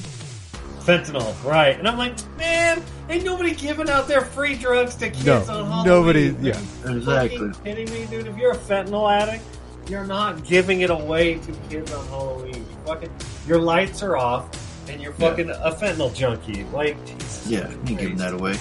fentanyl, 0.84 1.44
right? 1.44 1.76
And 1.76 1.88
I'm 1.88 1.98
like, 1.98 2.14
man, 2.36 2.80
ain't 3.08 3.24
nobody 3.24 3.52
giving 3.52 3.90
out 3.90 4.06
their 4.06 4.20
free 4.20 4.54
drugs 4.54 4.94
to 4.96 5.10
kids 5.10 5.24
No, 5.26 5.34
on 5.38 5.44
Halloween. 5.66 5.84
nobody- 5.84 6.36
yeah. 6.40 6.60
you 6.88 6.96
Exactly. 6.98 7.38
fucking 7.50 7.64
kidding 7.64 7.90
me, 7.92 8.06
dude? 8.06 8.28
If 8.28 8.36
you're 8.36 8.52
a 8.52 8.56
fentanyl 8.56 9.12
addict, 9.12 9.42
you're 9.88 10.04
not 10.06 10.44
giving 10.44 10.82
it 10.82 10.90
away 10.90 11.40
to 11.40 11.52
kids 11.68 11.92
on 11.92 12.06
Halloween. 12.06 12.54
You 12.54 12.64
fucking, 12.86 13.10
your 13.48 13.58
lights 13.58 14.00
are 14.04 14.16
off, 14.16 14.48
and 14.88 15.00
you're 15.00 15.12
fucking 15.12 15.50
a 15.50 15.70
fentanyl 15.72 16.14
junkie. 16.14 16.64
Like, 16.72 16.96
Jesus 17.06 17.46
Yeah, 17.46 17.68
you 17.70 17.76
ain't 17.86 17.98
giving 17.98 18.16
that 18.16 18.32
away. 18.34 18.56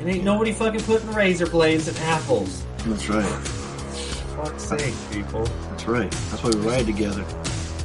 and 0.00 0.08
ain't 0.08 0.24
nobody 0.24 0.52
fucking 0.52 0.80
putting 0.82 1.10
razor 1.12 1.46
blades 1.46 1.88
in 1.88 1.96
apples. 2.04 2.64
That's 2.86 3.08
right. 3.08 3.24
Fuck's 3.24 4.62
sake, 4.64 4.94
people. 5.10 5.44
That's 5.70 5.86
right. 5.86 6.10
That's 6.10 6.42
why 6.42 6.50
we 6.50 6.56
ride 6.68 6.86
together. 6.86 7.22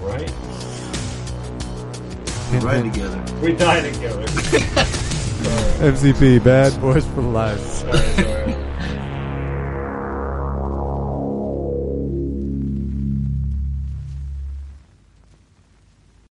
Right? 0.01 0.31
We 2.51 2.59
ride 2.59 2.83
together. 2.93 3.23
We 3.41 3.53
die 3.53 3.89
together. 3.89 4.23
MCP. 5.83 6.43
Bad 6.43 6.79
boys 6.79 7.05
for 7.07 7.21
life. 7.21 7.59
Sorry, 7.59 7.97
sorry. 7.97 8.55